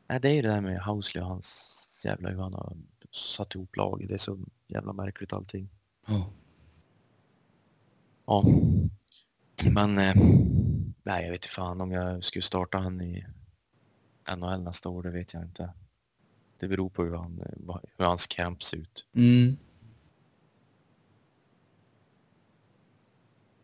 Nej, 0.08 0.20
det 0.20 0.30
är 0.30 0.34
ju 0.34 0.42
det 0.42 0.48
där 0.48 0.62
med 0.62 0.82
Housley 0.82 1.24
och 1.24 1.30
hans 1.30 1.78
jävla 2.06 2.30
hur 2.30 2.42
han 2.42 2.54
har 2.54 2.78
satt 3.12 3.56
ihop 3.56 3.76
laget. 3.76 4.08
Det 4.08 4.14
är 4.14 4.18
så 4.18 4.40
jävla 4.68 4.94
märkligt 4.94 5.34
allting. 5.34 5.70
ja. 6.08 6.30
Ja. 8.26 8.44
Men 9.64 9.98
eh, 9.98 10.16
nej, 11.04 11.24
jag 11.24 11.32
vet 11.32 11.46
inte 11.46 11.48
fan 11.48 11.82
om 11.82 11.92
jag 11.92 12.24
skulle 12.24 12.44
starta 12.44 12.78
han 12.78 13.02
i 13.02 13.26
NHL 14.38 14.64
nästa 14.64 14.90
år, 14.90 15.04
det 15.04 15.10
vet 15.10 15.34
jag 15.34 15.44
inte. 15.44 15.74
Det 16.62 16.68
beror 16.68 16.90
på 16.90 17.04
hur, 17.04 17.14
han, 17.16 17.42
eh, 17.42 17.76
hur 17.98 18.06
hans 18.06 18.28
camp 18.28 18.64
ser 18.64 18.78
ut. 18.78 19.08
Mm. 19.16 19.58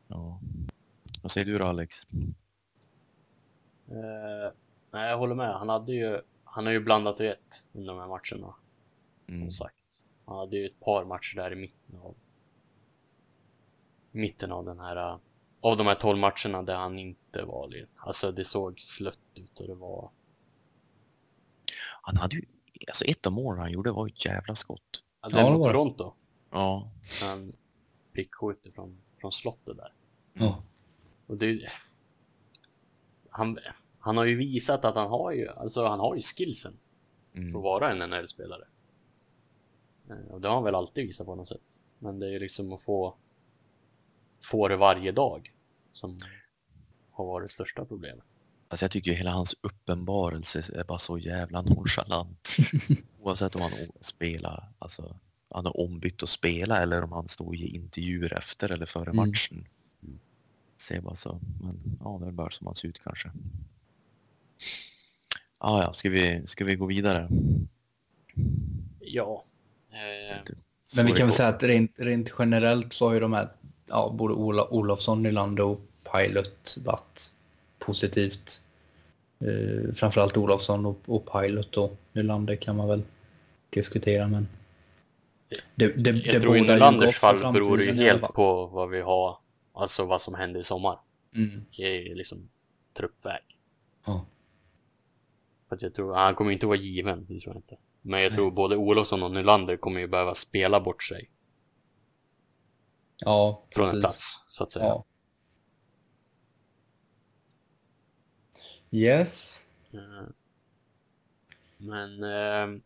Ja. 0.07 0.39
Vad 1.21 1.31
säger 1.31 1.45
du 1.45 1.57
då 1.57 1.65
Alex? 1.65 2.07
Eh, 3.87 4.53
nej, 4.91 5.09
jag 5.09 5.17
håller 5.17 5.35
med. 5.35 5.53
Han 5.53 5.69
hade 5.69 5.93
ju, 5.93 6.21
han 6.43 6.65
har 6.65 6.73
ju 6.73 6.79
blandat 6.79 7.19
och 7.19 7.25
gett 7.25 7.65
under 7.73 7.93
de 7.93 7.99
här 7.99 8.07
matcherna, 8.07 8.55
Mm. 9.27 9.39
som 9.39 9.51
sagt. 9.51 10.03
Han 10.25 10.37
hade 10.37 10.57
ju 10.57 10.65
ett 10.65 10.79
par 10.79 11.05
matcher 11.05 11.35
där 11.35 11.53
i 11.53 11.55
mitten 11.55 11.97
av 12.01 12.15
mitten 14.11 14.51
av 14.51 14.65
den 14.65 14.79
här 14.79 15.19
av 15.61 15.77
de 15.77 15.87
här 15.87 15.95
12 15.95 16.17
matcherna 16.19 16.63
där 16.63 16.75
han 16.75 16.99
inte 16.99 17.43
var 17.43 17.67
li- 17.67 17.85
Alltså 17.95 18.31
det 18.31 18.45
såg 18.45 18.79
slött 18.79 19.17
ut 19.35 19.59
och 19.59 19.67
det 19.67 19.73
var 19.75 20.09
Han 22.01 22.17
hade 22.17 22.35
ju, 22.35 22.45
alltså 22.87 23.05
ett 23.05 23.27
av 23.27 23.33
målen 23.33 23.59
han 23.61 23.71
gjorde 23.71 23.91
var 23.91 24.07
ju 24.07 24.11
ett 24.13 24.25
jävla 24.25 24.55
skott. 24.55 25.03
ja, 25.21 25.29
det 25.29 25.43
mot 25.43 25.59
var 25.59 25.67
det. 25.67 25.73
Toronto. 25.73 26.13
Ja. 26.51 26.91
Han 27.21 27.53
prickskjuter 28.13 28.71
från, 28.71 28.97
från 29.21 29.31
slottet 29.31 29.77
där. 29.77 29.93
Ja. 30.33 30.63
Och 31.27 31.37
det 31.37 31.69
han, 33.29 33.57
han 33.99 34.17
har 34.17 34.25
ju 34.25 34.35
visat 34.35 34.85
att 34.85 34.95
han 34.95 35.09
har 35.09 35.31
ju, 35.31 35.47
alltså 35.49 35.85
han 35.85 35.99
har 35.99 36.15
ju 36.15 36.21
skillsen 36.21 36.73
för 37.33 37.39
att 37.39 37.43
Mm. 37.47 37.61
vara 37.61 37.91
en 37.91 38.09
NHL-spelare. 38.09 38.67
Eh, 40.09 40.31
Och 40.31 40.41
det 40.41 40.47
har 40.47 40.55
han 40.55 40.63
väl 40.63 40.75
alltid 40.75 41.05
visat 41.05 41.27
på 41.27 41.35
något 41.35 41.47
sätt. 41.47 41.79
Men 41.99 42.19
det 42.19 42.25
är 42.27 42.31
ju 42.31 42.39
liksom 42.39 42.73
att 42.73 42.81
få 42.81 43.15
få 44.43 44.67
det 44.67 44.77
varje 44.77 45.11
dag 45.11 45.53
som 45.91 46.17
har 47.11 47.25
varit 47.25 47.49
det 47.49 47.53
största 47.53 47.85
problemet. 47.85 48.25
Alltså 48.69 48.83
jag 48.83 48.91
tycker 48.91 49.11
ju 49.11 49.17
hela 49.17 49.31
hans 49.31 49.55
uppenbarelse 49.61 50.63
är 50.75 50.83
bara 50.83 50.97
så 50.99 51.17
jävla 51.17 51.61
nonchalant. 51.61 52.49
Oavsett 53.21 53.55
om 53.55 53.61
han 53.61 53.71
spelar, 54.01 54.69
alltså 54.79 55.15
han 55.49 55.65
är 55.65 55.79
ombytt 55.79 56.23
att 56.23 56.29
spela 56.29 56.81
eller 56.81 57.03
om 57.03 57.11
han 57.11 57.27
står 57.27 57.55
i 57.55 57.75
intervjuer 57.75 58.33
efter 58.37 58.71
eller 58.71 58.85
före 58.85 59.09
Mm. 59.11 59.15
matchen. 59.15 59.65
Ser 60.77 61.01
bara 61.01 61.15
så. 61.15 61.39
Men 61.61 61.97
ja, 62.03 62.17
det 62.21 62.27
är 62.27 62.31
bara 62.31 62.49
som 62.49 62.67
han 62.67 62.75
ser 62.75 62.87
ut 62.87 63.01
kanske. 63.03 63.31
Ah, 65.57 65.81
ja, 65.81 65.93
ska 65.93 66.09
vi, 66.09 66.47
ska 66.47 66.65
vi 66.65 66.75
gå 66.75 66.85
vidare? 66.85 67.29
Ja. 68.99 69.43
Eh, 69.91 70.37
Men 70.95 71.05
vi 71.05 71.11
kan 71.11 71.27
väl 71.27 71.35
säga 71.35 71.49
att 71.49 71.63
rent, 71.63 71.91
rent 71.97 72.29
generellt 72.39 72.93
så 72.93 73.05
har 73.07 73.13
ju 73.13 73.19
de 73.19 73.33
här, 73.33 73.49
ja, 73.85 74.13
både 74.17 74.33
Ola, 74.33 74.67
Olofsson, 74.67 75.23
Nylander 75.23 75.63
och 75.63 75.81
Pilot 76.13 76.77
varit 76.85 77.31
positivt. 77.87 78.61
Eh, 79.39 79.93
framförallt 79.93 80.37
Olofsson 80.37 80.85
och, 80.85 80.99
och 81.05 81.31
Pilot 81.31 81.77
och 81.77 81.97
Nylander 82.13 82.55
kan 82.55 82.75
man 82.75 82.87
väl 82.87 83.03
diskutera 83.69 84.27
men 84.27 84.47
det, 85.75 85.87
det, 85.87 86.09
jag 86.09 86.35
det 86.35 86.41
tror 86.41 86.57
i 86.57 86.61
Nylanders 86.61 87.17
fall 87.17 87.53
beror 87.53 87.77
det 87.77 87.83
ju 87.83 87.93
helt 87.93 88.33
på 88.33 88.65
vad 88.65 88.89
vi 88.89 89.01
har, 89.01 89.37
alltså 89.73 90.05
vad 90.05 90.21
som 90.21 90.35
händer 90.35 90.59
i 90.59 90.63
sommar. 90.63 90.99
Mm. 91.35 91.65
I 91.71 92.15
liksom 92.15 92.49
truppväg. 92.97 93.41
Ja. 94.05 94.25
För 95.69 95.75
att 95.75 95.81
jag 95.81 95.93
tror, 95.93 96.15
han 96.15 96.35
kommer 96.35 96.51
ju 96.51 96.53
inte 96.53 96.67
vara 96.67 96.77
given, 96.77 97.25
det 97.25 97.39
tror 97.39 97.55
jag 97.55 97.57
inte. 97.57 97.77
Men 98.01 98.21
jag 98.21 98.29
Nej. 98.29 98.37
tror 98.37 98.51
både 98.51 98.77
Olofsson 98.77 99.23
och 99.23 99.31
Nylander 99.31 99.77
kommer 99.77 99.99
ju 99.99 100.07
behöva 100.07 100.33
spela 100.33 100.79
bort 100.79 101.03
sig 101.03 101.29
ja, 103.17 103.63
från 103.75 103.85
en 103.85 103.91
precis. 103.91 104.03
plats, 104.03 104.43
så 104.47 104.63
att 104.63 104.71
säga. 104.71 104.85
Ja. 104.85 105.05
Yes. 108.91 109.63
Eh, 109.93 110.27
Men 111.77 112.23
eh, 112.23 112.79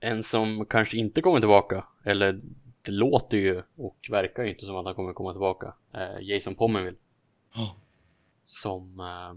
en 0.00 0.22
som 0.22 0.66
kanske 0.66 0.98
inte 0.98 1.20
kommer 1.22 1.38
tillbaka, 1.40 1.86
eller 2.04 2.40
det 2.82 2.92
låter 2.92 3.36
ju 3.36 3.62
och 3.76 3.96
verkar 4.10 4.42
ju 4.42 4.50
inte 4.50 4.66
som 4.66 4.76
att 4.76 4.84
han 4.84 4.94
kommer 4.94 5.12
komma 5.12 5.32
tillbaka, 5.32 5.74
eh, 5.94 6.20
Jason 6.20 6.54
Pommerville. 6.54 6.96
Ja. 7.54 7.76
som 8.42 9.00
eh, 9.00 9.34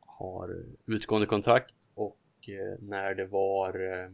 har 0.00 0.64
utgående 0.86 1.26
kontrakt 1.26 1.74
och 1.94 2.18
eh, 2.48 2.78
när 2.82 3.14
det 3.14 3.26
var 3.26 4.02
eh, 4.04 4.10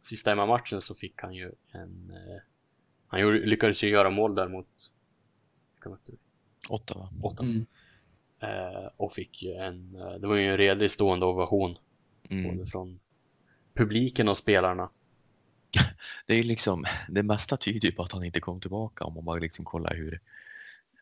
sista 0.00 0.30
hemmamatchen 0.30 0.80
så 0.80 0.94
fick 0.94 1.20
han 1.22 1.34
ju 1.34 1.52
en 1.72 2.10
eh, 2.10 2.42
han 3.08 3.20
gjorde, 3.20 3.38
lyckades 3.38 3.84
ju 3.84 3.88
göra 3.88 4.10
mål 4.10 4.34
där 4.34 4.48
mot? 4.48 4.92
Åtta, 6.68 7.08
Åtta. 7.22 7.42
Mm. 7.42 7.66
Eh, 8.40 8.90
och 8.96 9.12
fick 9.12 9.42
ju 9.42 9.52
en, 9.52 9.96
eh, 9.96 10.12
det 10.20 10.26
var 10.26 10.36
ju 10.36 10.50
en 10.50 10.56
redig 10.56 10.90
stående 10.90 11.26
ovation 11.26 11.78
Mm. 12.30 12.56
både 12.56 12.70
från 12.70 13.00
publiken 13.74 14.28
och 14.28 14.36
spelarna. 14.36 14.90
Det 16.26 16.34
är 16.34 16.42
liksom, 16.42 16.84
det 17.08 17.22
mesta 17.22 17.56
tyder 17.56 17.88
ju 17.88 17.92
på 17.94 18.02
att 18.02 18.12
han 18.12 18.24
inte 18.24 18.40
kom 18.40 18.60
tillbaka 18.60 19.04
om 19.04 19.14
man 19.14 19.24
bara 19.24 19.38
liksom 19.38 19.64
kollar 19.64 19.94
hur 19.94 20.20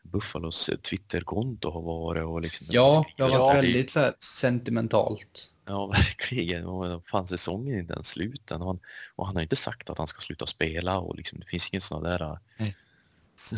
Buffalos 0.03 0.69
Twitterkonto 0.89 1.69
har 1.71 1.81
varit 1.81 2.23
och 2.23 2.41
liksom 2.41 2.67
Ja, 2.69 3.05
det 3.17 3.23
har 3.23 3.39
varit 3.39 3.63
väldigt 3.63 3.91
så 3.91 3.99
här, 3.99 4.13
sentimentalt. 4.19 5.49
Ja, 5.65 5.87
verkligen. 5.93 6.65
Och 6.65 7.07
fan, 7.07 7.27
säsongen 7.27 7.75
är 7.75 7.79
inte 7.79 7.93
ens 7.93 8.09
slut 8.09 8.51
än. 8.51 8.61
Och 8.61 8.67
han, 8.67 8.79
och 9.15 9.27
han 9.27 9.35
har 9.35 9.43
inte 9.43 9.55
sagt 9.55 9.89
att 9.89 9.97
han 9.97 10.07
ska 10.07 10.19
sluta 10.21 10.45
spela 10.45 10.99
och 10.99 11.15
liksom, 11.15 11.39
det 11.39 11.45
finns 11.45 11.69
inget 11.73 11.83
sådana 11.83 12.17
där... 12.17 12.39
Nej. 12.57 12.75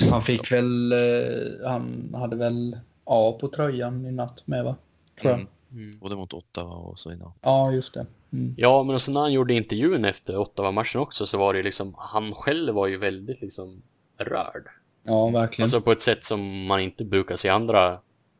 Han 0.11 0.21
fick 0.21 0.51
väl, 0.51 0.91
eh, 0.91 1.69
han 1.69 2.13
hade 2.13 2.35
väl 2.35 2.79
A 3.07 3.37
på 3.41 3.47
tröjan 3.47 4.05
i 4.05 4.11
natt 4.11 4.43
med 4.47 4.63
va? 4.63 4.75
Tror 5.21 5.31
jag. 5.31 5.39
Mm. 5.39 5.49
Mm. 5.71 5.99
Både 5.99 6.15
mot 6.15 6.33
Ottawa 6.33 6.75
och 6.75 6.99
så 6.99 7.11
innan. 7.11 7.31
Ja, 7.41 7.71
just 7.71 7.93
det. 7.93 8.05
Mm. 8.33 8.53
Ja, 8.57 8.83
men 8.83 8.95
också 8.95 9.11
när 9.11 9.19
han 9.21 9.33
gjorde 9.33 9.53
intervjun 9.53 10.05
efter 10.05 10.37
Ottawa-matchen 10.37 11.01
också 11.01 11.25
så 11.25 11.37
var 11.37 11.53
det 11.53 11.63
liksom, 11.63 11.95
han 11.97 12.35
själv 12.35 12.73
var 12.75 12.87
ju 12.87 12.97
väldigt 12.97 13.41
liksom 13.41 13.81
rörd. 14.17 14.67
Ja, 15.03 15.29
verkligen. 15.29 15.65
Alltså 15.65 15.81
på 15.81 15.91
ett 15.91 16.01
sätt 16.01 16.23
som 16.25 16.65
man 16.65 16.79
inte 16.79 17.05
brukar 17.05 17.35
se 17.35 17.49
andra, 17.49 17.99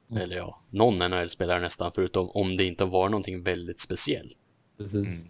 Mm. 0.10 0.24
eller 0.24 0.36
ja, 0.36 0.62
någon 0.70 0.98
NHL-spelare 0.98 1.60
nästan, 1.60 1.92
förutom 1.96 2.30
om 2.30 2.58
det 2.58 2.64
inte 2.64 2.86
var 2.86 3.10
någonting 3.10 3.44
väldigt 3.44 3.80
speciellt. 3.80 4.38
Precis. 4.78 4.94
Mm. 5.08 5.30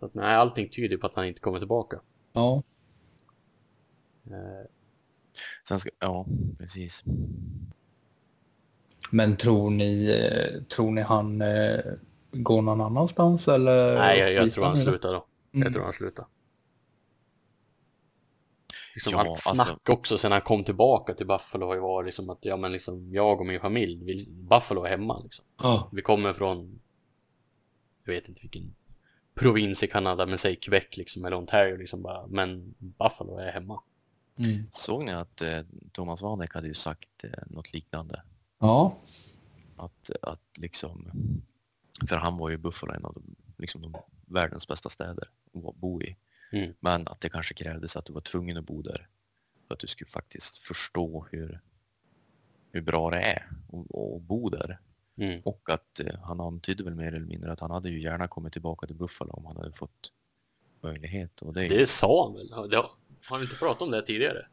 Så 0.00 0.06
att 0.06 0.14
nej, 0.14 0.34
allting 0.34 0.68
tyder 0.68 0.96
på 0.96 1.06
att 1.06 1.14
han 1.14 1.26
inte 1.26 1.40
kommer 1.40 1.58
tillbaka. 1.58 2.00
Ja. 2.32 2.62
Sen 5.68 5.78
ska, 5.78 5.90
ja, 5.98 6.26
precis. 6.58 7.04
Men 9.10 9.36
tror 9.36 9.70
ni, 9.70 10.10
eh, 10.10 10.62
tror 10.62 10.90
ni 10.90 11.00
han 11.02 11.42
eh, 11.42 11.78
går 12.32 12.62
någon 12.62 12.80
annanstans 12.80 13.48
eller? 13.48 13.98
nej, 13.98 14.18
jag, 14.20 14.32
jag 14.32 14.52
tror 14.52 14.64
han 14.64 14.74
det? 14.74 14.80
slutar 14.80 15.12
då. 15.12 15.26
Jag 15.50 15.60
Mm. 15.60 15.72
tror 15.72 15.84
han 15.84 15.92
slutar. 15.92 16.26
Liksom 18.94 19.12
Ja, 19.12 19.18
allt 19.20 19.28
alltså- 19.28 19.54
snack 19.54 19.88
också 19.88 20.18
sen 20.18 20.32
han 20.32 20.40
kom 20.40 20.64
tillbaka 20.64 21.14
till 21.14 21.26
Buffalo 21.26 21.66
har 21.66 21.74
ju 21.74 21.80
varit 21.80 22.06
liksom 22.06 22.30
att 22.30 22.38
ja 22.40 22.56
men 22.56 22.72
liksom 22.72 23.12
jag 23.12 23.40
och 23.40 23.46
min 23.46 23.60
familj, 23.60 24.04
vill, 24.04 24.18
Buffalo 24.30 24.84
är 24.84 24.88
hemma 24.90 25.20
liksom. 25.22 25.44
Ja. 25.62 25.88
Vi 25.92 26.02
kommer 26.02 26.32
från, 26.32 26.80
jag 28.04 28.12
vet 28.14 28.28
inte 28.28 28.40
vilken 28.42 28.74
provins 29.34 29.82
i 29.82 29.86
Kanada, 29.86 30.26
men 30.26 30.38
säg 30.38 30.56
Quebec 30.56 30.96
liksom, 30.96 31.24
eller 31.24 31.36
Ontario 31.36 31.76
liksom 31.76 32.02
bara, 32.02 32.26
men 32.26 32.74
Buffalo 32.78 33.38
är 33.38 33.52
hemma. 33.52 33.82
Mm. 34.44 34.66
Såg 34.70 35.04
ni 35.04 35.12
att 35.12 35.42
eh, 35.42 35.60
Thomas 35.92 36.22
Vanek 36.22 36.54
hade 36.54 36.68
ju 36.68 36.74
sagt 36.74 37.24
eh, 37.24 37.30
något 37.46 37.72
liknande? 37.72 38.22
Ja. 38.58 38.98
Att, 39.76 40.10
att 40.22 40.58
liksom, 40.58 41.10
för 42.08 42.16
han 42.16 42.36
var 42.36 42.50
ju 42.50 42.56
Buffalo 42.56 42.92
en 42.92 43.04
av 43.04 43.14
de, 43.14 43.36
liksom 43.58 43.82
de 43.82 43.96
världens 44.26 44.68
bästa 44.68 44.88
städer 44.88 45.28
att 45.68 45.76
bo 45.76 46.02
i. 46.02 46.16
Mm. 46.52 46.74
Men 46.80 47.08
att 47.08 47.20
det 47.20 47.28
kanske 47.28 47.54
krävdes 47.54 47.96
att 47.96 48.04
du 48.04 48.12
var 48.12 48.20
tvungen 48.20 48.56
att 48.56 48.64
bo 48.64 48.82
där 48.82 49.08
för 49.66 49.74
att 49.74 49.80
du 49.80 49.86
skulle 49.86 50.10
faktiskt 50.10 50.58
förstå 50.58 51.26
hur, 51.30 51.60
hur 52.72 52.80
bra 52.80 53.10
det 53.10 53.20
är 53.20 53.48
att, 54.16 54.22
bo 54.22 54.48
där. 54.48 54.80
Mm. 55.16 55.40
Och 55.44 55.70
att 55.70 56.00
eh, 56.00 56.20
han 56.22 56.40
antydde 56.40 56.84
väl 56.84 56.94
mer 56.94 57.14
eller 57.14 57.26
mindre 57.26 57.52
att 57.52 57.60
han 57.60 57.70
hade 57.70 57.90
ju 57.90 58.02
gärna 58.02 58.28
kommit 58.28 58.52
tillbaka 58.52 58.86
till 58.86 58.96
Buffalo 58.96 59.32
om 59.32 59.46
han 59.46 59.56
hade 59.56 59.72
fått 59.72 60.12
möjlighet. 60.80 61.42
Och 61.42 61.52
det, 61.52 61.66
är 61.66 61.68
Det 61.68 61.86
sa 61.86 62.24
han 62.24 62.34
väl? 62.34 62.74
Har, 63.30 63.38
vi 63.38 63.44
inte 63.44 63.56
pratat 63.56 63.82
om 63.82 63.90
det 63.90 64.02
tidigare? 64.02 64.46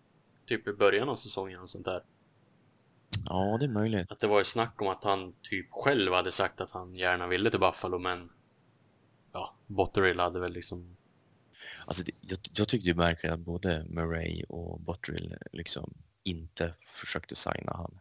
Typ 0.45 0.67
i 0.67 0.73
början 0.73 1.09
av 1.09 1.15
säsongen 1.15 1.59
och 1.59 1.69
sånt 1.69 1.85
där. 1.85 2.03
Ja, 3.29 3.57
det 3.59 3.65
är 3.65 3.69
möjligt. 3.69 4.11
Att 4.11 4.19
det 4.19 4.27
var 4.27 4.37
ju 4.37 4.43
snack 4.43 4.81
om 4.81 4.87
att 4.87 5.03
han 5.03 5.33
typ 5.41 5.67
själv 5.71 6.13
hade 6.13 6.31
sagt 6.31 6.61
att 6.61 6.71
han 6.71 6.95
gärna 6.95 7.27
ville 7.27 7.49
till 7.51 7.59
Buffalo, 7.59 7.99
men 7.99 8.29
ja, 9.33 9.55
Botterill 9.67 10.19
hade 10.19 10.39
väl 10.39 10.53
liksom 10.53 10.95
Alltså, 11.85 12.03
det, 12.03 12.11
jag, 12.21 12.39
jag 12.53 12.67
tyckte 12.67 12.93
var 12.93 13.03
märkligt 13.05 13.31
att 13.31 13.39
både 13.39 13.85
Murray 13.89 14.43
och 14.43 14.79
Botterill 14.79 15.37
liksom 15.51 15.93
inte 16.23 16.73
försökte 16.87 17.35
signa 17.35 17.73
han. 17.75 17.99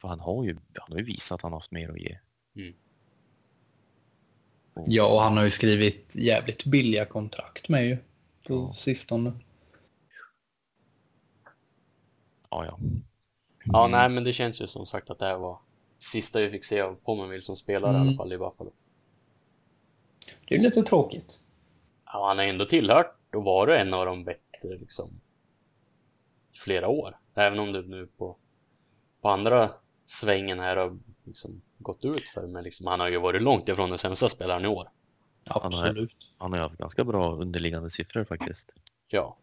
För 0.00 0.08
han 0.08 0.20
har 0.20 0.44
ju, 0.44 0.56
han 0.74 0.92
har 0.92 0.98
ju 0.98 1.04
visat 1.04 1.34
att 1.34 1.42
han 1.42 1.52
har 1.52 1.58
haft 1.58 1.70
mer 1.70 1.88
att 1.88 2.00
ge. 2.00 2.18
Mm. 2.56 2.74
Och, 4.74 4.84
ja, 4.88 5.06
och 5.14 5.20
han 5.20 5.36
har 5.36 5.44
ju 5.44 5.50
skrivit 5.50 6.14
jävligt 6.14 6.64
billiga 6.64 7.04
kontrakt 7.04 7.68
med 7.68 7.86
ju. 7.86 7.96
På 8.46 8.54
Ja. 8.54 8.74
sistone. 8.74 9.32
Ja, 12.52 12.64
ja. 12.66 12.78
Ja, 13.64 13.84
Mm. 13.86 13.90
nej, 13.98 14.08
men 14.08 14.24
det 14.24 14.32
känns 14.32 14.62
ju 14.62 14.66
som 14.66 14.86
sagt 14.86 15.10
att 15.10 15.18
det 15.18 15.26
här 15.26 15.36
var 15.36 15.58
sista 15.98 16.40
vi 16.40 16.50
fick 16.50 16.64
se 16.64 16.80
av 16.80 16.94
Pomerville 16.94 17.42
som 17.42 17.56
spelare 17.56 17.92
i 17.92 17.96
Mm. 17.96 18.08
alla 18.08 18.16
fall 18.16 18.32
i 18.32 18.38
Buffalo. 18.38 18.72
Det 20.48 20.54
är 20.54 20.58
ju 20.58 20.64
lite 20.64 20.82
tråkigt. 20.82 21.40
Ja, 22.04 22.28
han 22.28 22.38
har 22.38 22.44
ändå 22.44 22.64
tillhört 22.66 23.16
och 23.34 23.44
varit 23.44 23.80
en 23.80 23.94
av 23.94 24.06
de 24.06 24.24
bättre 24.24 24.78
liksom 24.78 25.20
i 26.52 26.58
flera 26.58 26.88
år. 26.88 27.18
Även 27.34 27.58
om 27.58 27.72
det 27.72 27.82
nu 27.82 28.06
på, 28.06 28.36
på 29.20 29.28
andra 29.28 29.70
svängen 30.04 30.60
här 30.60 30.76
har 30.76 30.98
liksom 31.24 31.62
gått 31.78 32.04
ut 32.04 32.28
för 32.28 32.46
men 32.46 32.64
liksom, 32.64 32.86
han 32.86 33.00
har 33.00 33.08
ju 33.08 33.18
varit 33.20 33.42
långt 33.42 33.68
ifrån 33.68 33.88
den 33.88 33.98
sämsta 33.98 34.28
spelaren 34.28 34.64
i 34.64 34.68
år. 34.68 34.90
Han 35.46 35.72
har- 35.72 35.80
Absolut. 35.86 36.16
Han 36.38 36.52
har 36.52 36.58
ju 36.58 36.62
haft 36.62 36.76
ganska 36.78 37.04
bra 37.04 37.32
underliggande 37.34 37.90
siffror 37.90 38.24
faktiskt. 38.24 38.70
Ja, 39.08 39.36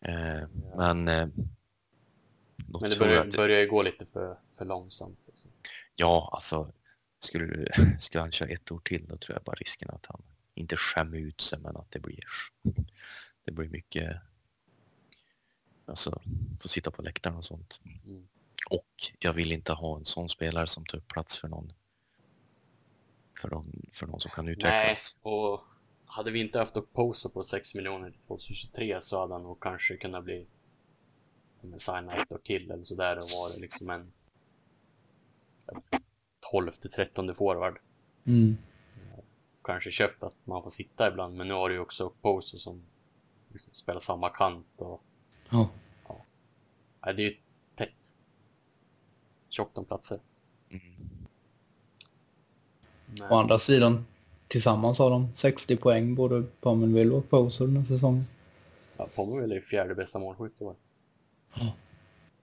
Eh, 0.00 0.48
men 0.76 1.08
eh, 1.08 1.28
då 2.66 2.80
men 2.80 2.90
det 2.90 2.98
börjar, 2.98 3.26
att, 3.26 3.36
börjar 3.36 3.60
ju 3.60 3.66
gå 3.66 3.82
lite 3.82 4.06
för, 4.06 4.38
för 4.52 4.64
långsamt. 4.64 5.18
Liksom. 5.26 5.50
ja, 5.96 6.30
alltså 6.32 6.72
skulle, 7.20 7.66
skulle 8.00 8.22
han 8.22 8.32
köra 8.32 8.48
ett 8.48 8.72
år 8.72 8.80
till 8.84 9.06
då 9.06 9.16
tror 9.16 9.36
jag 9.36 9.44
bara 9.44 9.56
risken 9.56 9.90
att 9.90 10.06
han 10.06 10.22
inte 10.54 10.76
skämmer 10.76 11.18
ut 11.18 11.40
sig 11.40 11.58
men 11.58 11.76
att 11.76 11.90
det 11.90 11.98
blir 11.98 12.24
det 13.44 13.52
blir 13.52 13.68
mycket 13.68 14.16
alltså 15.86 16.22
få 16.60 16.68
sitta 16.68 16.90
på 16.90 17.02
läktaren 17.02 17.36
och 17.36 17.44
sånt. 17.44 17.80
Mm. 18.06 18.28
Och 18.70 19.12
jag 19.18 19.32
vill 19.32 19.52
inte 19.52 19.72
ha 19.72 19.96
en 19.96 20.04
sån 20.04 20.28
spelare 20.28 20.66
som 20.66 20.84
tar 20.84 20.98
upp 20.98 21.08
plats 21.08 21.38
för 21.38 21.48
någon 21.48 21.72
för 23.40 23.48
någon, 23.48 23.82
för 23.92 24.06
någon 24.06 24.20
som 24.20 24.30
kan 24.30 24.44
Nej, 24.44 24.52
utvecklas. 24.52 25.16
och 25.22 25.60
hade 26.06 26.30
vi 26.30 26.40
inte 26.40 26.58
haft 26.58 26.76
Oposo 26.76 27.28
på 27.28 27.44
6 27.44 27.74
miljoner 27.74 28.10
till 28.10 28.20
2023 28.20 29.00
så 29.00 29.20
hade 29.20 29.32
han 29.32 29.42
nog 29.42 29.60
kanske 29.60 29.96
kunnat 29.96 30.24
bli 30.24 30.46
signa 31.78 32.14
ett 32.16 32.32
år 32.32 32.38
till 32.38 32.70
eller 32.70 32.84
sådär 32.84 33.18
och 33.18 33.30
vara 33.30 33.56
liksom 33.56 33.90
en 33.90 34.12
12 36.52 36.72
till 36.72 36.90
13 36.90 37.34
forward. 37.34 37.78
Mm. 38.24 38.56
Kanske 39.62 39.90
köpt 39.90 40.22
att 40.22 40.34
man 40.44 40.62
får 40.62 40.70
sitta 40.70 41.08
ibland, 41.08 41.36
men 41.36 41.48
nu 41.48 41.54
har 41.54 41.68
du 41.68 41.74
ju 41.74 41.80
också 41.80 42.06
Oposo 42.06 42.58
som 42.58 42.82
liksom 43.52 43.72
spelar 43.72 44.00
samma 44.00 44.28
kant 44.30 44.66
och 44.76 45.02
Ja. 45.50 45.68
nej, 47.04 47.14
det 47.14 47.22
är 47.22 47.30
ju 47.30 47.36
tätt. 47.74 48.14
Tjockt 49.48 49.78
om 49.78 49.84
platser. 49.84 50.20
Mm. 50.70 50.82
Men, 53.06 53.32
Å 53.32 53.34
andra 53.34 53.58
sidan, 53.58 54.06
tillsammans 54.48 54.98
har 54.98 55.10
de 55.10 55.28
60 55.36 55.76
poäng 55.76 56.14
både 56.14 56.42
Pominville 56.60 57.14
och 57.14 57.30
Poser 57.30 57.66
den 57.66 57.76
här 57.76 57.84
säsongen. 57.84 58.24
ja, 58.96 59.08
Pomerville 59.14 59.54
är 59.54 59.56
ju 59.56 59.62
fjärde 59.62 59.94
bästa 59.94 60.18
målskytt 60.18 60.60
i 60.60 60.64
år. 60.64 60.74
Ja. 61.60 61.72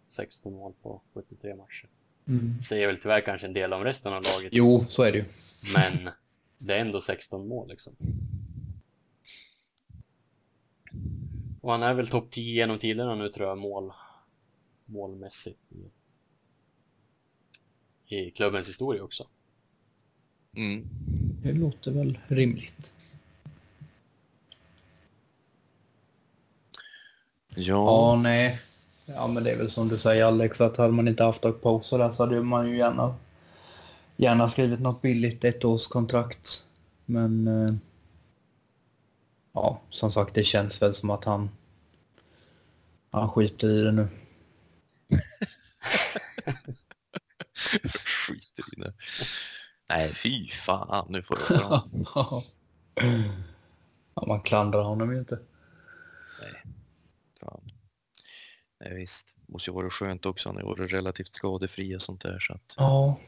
16 0.08 0.54
mål 0.54 0.74
på 0.82 1.02
73 1.14 1.56
matcher. 1.56 1.90
Mm. 2.28 2.60
Säger 2.60 2.88
väl 2.88 2.98
tyvärr 3.02 3.22
kanske 3.22 3.48
en 3.48 3.54
del 3.54 3.74
om 3.74 3.84
resten 3.84 4.14
av 4.14 4.24
laget. 4.24 4.50
Jo, 4.54 4.86
så 4.90 5.04
är 5.04 5.12
det 5.12 5.18
ju. 5.18 5.26
Men 5.74 6.10
det 6.58 6.76
är 6.76 6.80
ändå 6.80 7.02
16 7.02 7.48
mål 7.48 7.70
liksom. 7.70 7.96
Och 11.62 11.72
han 11.72 11.84
är 11.84 11.94
väl 11.94 12.08
topp 12.08 12.32
10 12.32 12.54
genom 12.54 12.80
tiderna 12.80 13.16
nu 13.16 13.30
tror 13.30 13.48
jag 13.48 13.58
mål 13.58 13.92
målmässigt 14.86 15.60
i, 18.08 18.16
i 18.16 18.32
klubbens 18.32 18.70
historia 18.70 19.04
också. 19.04 19.28
Mm. 20.56 20.88
Det 21.44 21.54
låter 21.54 21.92
väl 21.92 22.20
rimligt. 22.28 22.92
Ja, 27.56 27.64
Ja, 27.66 28.20
nej. 28.24 28.62
Ja, 29.06 29.28
men 29.28 29.44
det 29.44 29.52
är 29.52 29.58
väl 29.58 29.72
som 29.72 29.88
du 29.88 29.98
säger 29.98 30.26
Alex, 30.26 30.62
att 30.62 30.78
hade 30.78 30.94
man 30.94 31.08
inte 31.08 31.24
haft 31.24 31.42
Doug 31.42 31.62
Poser 31.62 31.98
där 31.98 32.14
så 32.14 32.24
hade 32.24 32.42
man 32.42 32.70
ju 32.70 32.78
gärna, 32.78 33.16
gärna 34.16 34.50
skrivit 34.50 34.80
något 34.80 35.02
billigt 35.02 35.44
ettårskontrakt. 35.44 36.64
Men 37.06 37.48
eh, 37.48 37.74
ja, 39.54 39.82
som 39.90 40.12
sagt, 40.12 40.34
det 40.34 40.44
känns 40.44 40.82
väl 40.82 40.96
som 40.96 41.10
att 41.10 41.24
han, 41.24 41.50
han 43.12 43.30
skiter 43.30 43.70
i 43.70 43.82
det 43.82 43.92
nu. 43.92 44.08
Skiter 47.94 48.78
i 48.78 48.82
det. 48.82 48.94
Nej, 49.90 50.14
fy 50.14 50.50
fan, 50.50 51.06
nu 51.10 51.22
får 51.22 51.36
du 51.36 51.56
höra. 51.56 51.84
ja, 54.16 54.26
man 54.28 54.42
klandrar 54.42 54.84
honom 54.84 55.14
ju 55.14 55.20
inte. 55.20 55.40
Fan. 56.40 56.75
Nej, 58.86 58.96
visst. 58.96 59.36
Måste 59.46 59.70
ju 59.70 59.76
vara 59.76 59.90
skönt 59.90 60.26
också. 60.26 60.50
Han 60.50 60.66
varit 60.66 60.92
relativt 60.92 61.36
skadefri 61.36 61.96
och 61.96 62.02
sånt 62.02 62.22
där. 62.22 62.40
Så 62.40 62.54
att... 62.54 62.76
Ja. 62.78 63.20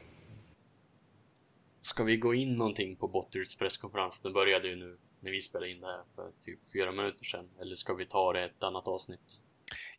Ska 1.80 2.04
vi 2.04 2.16
gå 2.16 2.34
in 2.34 2.56
någonting 2.56 2.96
på 2.96 3.08
Botteryds 3.08 3.56
presskonferens? 3.56 4.20
Den 4.20 4.32
började 4.32 4.68
ju 4.68 4.76
nu 4.76 4.98
när 5.20 5.30
vi 5.30 5.40
spelade 5.40 5.70
in 5.70 5.80
det 5.80 5.86
här 5.86 6.02
för 6.14 6.30
typ 6.44 6.58
fyra 6.72 6.92
minuter 6.92 7.24
sedan. 7.24 7.48
Eller 7.60 7.76
ska 7.76 7.94
vi 7.94 8.06
ta 8.06 8.32
det 8.32 8.44
ett 8.44 8.62
annat 8.62 8.88
avsnitt? 8.88 9.40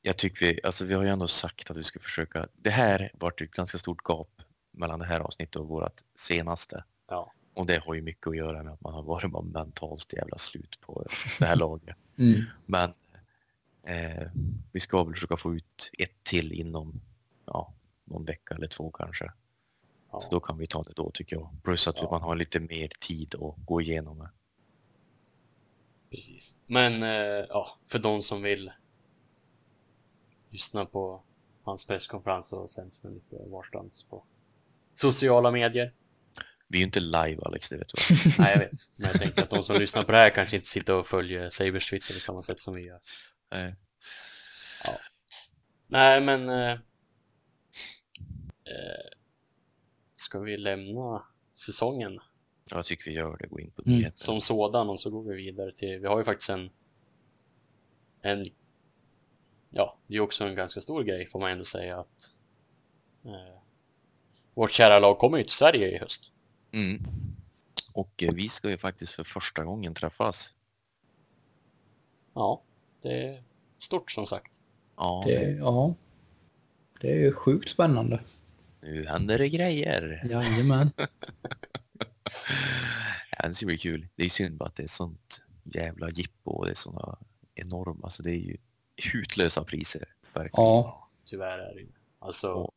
Jag 0.02 0.18
tycker 0.18 0.46
vi, 0.46 0.60
alltså 0.64 0.86
vi 0.86 0.94
har 0.94 1.04
ju 1.04 1.10
ändå 1.10 1.28
sagt 1.28 1.72
att 1.72 1.78
vi 1.78 1.84
ska 1.84 2.00
försöka. 2.00 2.48
Det 2.56 2.70
här 2.70 3.12
vart 3.14 3.42
ett 3.42 3.52
ganska 3.52 3.78
stort 3.78 4.10
gap 4.10 4.42
mellan 4.72 5.00
det 5.00 5.06
här 5.06 5.20
avsnittet 5.20 5.56
och 5.56 5.68
vårt 5.68 6.02
senaste. 6.16 6.84
Ja. 7.08 7.34
Och 7.54 7.66
det 7.66 7.80
har 7.80 7.94
ju 7.94 8.02
mycket 8.02 8.28
att 8.28 8.38
göra 8.38 8.64
med 8.64 8.74
att 8.74 8.82
man 8.82 8.94
har 8.94 9.04
varit 9.04 9.32
bara 9.32 9.44
mentalt 9.44 10.14
jävla 10.14 10.38
slut 10.38 10.80
på 10.82 11.06
det 11.40 11.46
här 11.46 11.56
laget. 11.56 11.98
Mm. 12.18 12.44
Men 12.66 12.94
eh, 13.90 14.28
vi 14.72 14.80
ska 14.80 15.04
väl 15.04 15.14
försöka 15.14 15.38
få 15.38 15.56
ut 15.56 15.92
ett 15.98 16.24
till 16.24 16.52
inom 16.54 17.02
ja, 17.46 17.74
någon 18.04 18.26
vecka 18.26 18.56
eller 18.56 18.68
två 18.68 18.92
kanske. 18.92 19.32
ja. 20.12 20.20
Så 20.20 20.30
då 20.32 20.40
kan 20.40 20.58
vi 20.58 20.68
ta 20.68 20.84
det 20.84 20.94
då 20.96 21.12
tycker 21.14 21.36
jag. 21.36 21.50
Plus 21.64 21.88
att 21.88 21.98
Ja. 21.98 22.08
man 22.12 22.22
har 22.22 22.36
lite 22.36 22.60
mer 22.60 22.88
tid 23.00 23.36
att 23.36 23.56
gå 23.66 23.82
igenom 23.82 24.18
det. 24.20 24.30
Precis. 26.12 26.56
Men 26.66 27.04
eh, 27.04 27.46
ja, 27.50 27.78
för 27.88 28.00
de 28.00 28.22
som 28.22 28.42
vill 28.42 28.72
lyssna 30.50 30.86
på 30.86 31.22
hans 31.64 31.86
presskonferens 31.88 32.48
så 32.48 32.68
sänds 32.68 33.02
den 33.02 33.14
lite 33.14 33.36
varstans 33.48 34.04
på 34.04 34.24
sociala 34.94 35.52
medier. 35.52 35.94
Vi 36.68 36.78
är 36.78 36.80
ju 36.80 36.86
inte 36.86 37.00
live 37.00 37.38
Alex, 37.46 37.70
det 37.70 37.78
vet 37.78 37.88
du. 37.88 38.16
Nej, 38.38 38.52
jag 38.52 38.60
vet. 38.60 38.72
Men 38.96 39.10
jag 39.10 39.20
tänker 39.20 39.44
att 39.44 39.50
de 39.50 39.64
som 39.64 39.76
lyssnar 39.80 40.04
på 40.04 40.12
det 40.12 40.18
här 40.18 40.30
kanske 40.30 40.56
inte 40.56 40.68
sitter 40.68 40.94
och 40.94 41.08
följer 41.08 41.50
Sabers 41.50 41.90
Twitter 41.90 42.14
på 42.14 42.20
samma 42.20 42.42
sätt 42.42 42.62
som 42.62 42.74
vi 42.76 42.82
gör. 42.82 43.00
Eh, 43.50 43.74
Nej, 45.88 46.22
men... 46.22 46.50
Eh, 46.50 46.72
eh, 48.64 49.10
ska 50.16 50.40
vi 50.40 50.58
lämna 50.58 51.24
säsongen? 51.54 52.20
Jag 52.72 52.86
tycker 52.86 53.12
vi 53.12 53.18
gör 53.18 53.38
det, 53.38 53.48
gå 53.48 53.60
in 53.60 53.72
på 53.72 53.84
Mm, 53.86 54.12
som 54.16 54.42
sådan 54.42 54.90
och 54.90 55.00
så 55.00 55.10
går 55.10 55.24
vi 55.24 55.36
vidare 55.36 55.72
till... 55.72 56.00
Vi 56.00 56.08
har 56.08 56.18
ju 56.18 56.26
faktiskt 56.26 56.50
en... 56.50 56.70
En... 58.22 58.50
Ja, 59.70 59.98
det 60.08 60.16
är 60.16 60.20
också 60.20 60.44
en 60.44 60.56
ganska 60.56 60.82
stor 60.82 61.04
grej 61.04 61.28
får 61.28 61.40
man 61.40 61.52
ändå 61.52 61.66
säga 61.66 62.00
att... 62.00 62.34
Eh, 63.26 63.62
vårt 64.54 64.72
kära 64.72 65.00
lag 65.00 65.18
kommer 65.18 65.38
ju 65.38 65.44
till 65.44 65.54
Sverige 65.54 65.96
i 65.96 65.98
höst. 65.98 66.32
Mm. 66.72 67.04
Och 67.94 68.24
eh, 68.24 68.34
vi 68.34 68.50
ska 68.50 68.70
ju 68.70 68.78
faktiskt 68.78 69.14
för 69.14 69.24
första 69.24 69.64
gången 69.64 69.94
träffas. 69.94 70.54
Ja, 72.34 72.64
det 73.02 73.24
är 73.28 73.44
stort 73.80 74.12
som 74.12 74.26
sagt. 74.26 74.52
Ja, 74.98 75.24
Det, 75.28 75.52
ja. 75.52 75.96
Det 77.02 77.12
är 77.12 77.16
ju 77.18 77.32
sjukt 77.34 77.70
spännande. 77.70 78.20
nu 78.82 79.06
händer 79.06 79.38
det 79.38 79.50
grejer. 79.50 80.28
Jajamän. 80.30 80.92
Ja, 83.42 83.48
det 83.48 83.54
ska 83.54 83.66
bli 83.66 83.78
kul. 83.78 84.08
Det 84.16 84.26
är 84.26 84.30
synd 84.30 84.58
bara 84.58 84.66
att 84.66 84.76
det 84.76 84.84
är 84.84 84.88
sånt 84.88 85.44
jävla 85.64 86.10
jippo 86.10 86.52
och 86.52 86.66
det 86.66 86.72
är 86.72 86.76
såna 86.76 87.18
enorma, 87.56 88.00
alltså 88.04 88.24
det 88.24 88.32
är 88.32 88.36
ju 88.40 88.58
hutlösa 89.14 89.64
priser. 89.64 90.04
Verkligen. 90.34 90.52
Ja. 90.66 91.10
Tyvärr 91.26 91.58
är 91.60 91.74
det 91.76 91.82
ju. 91.82 91.88
Alltså, 92.20 92.54
Och- 92.54 92.74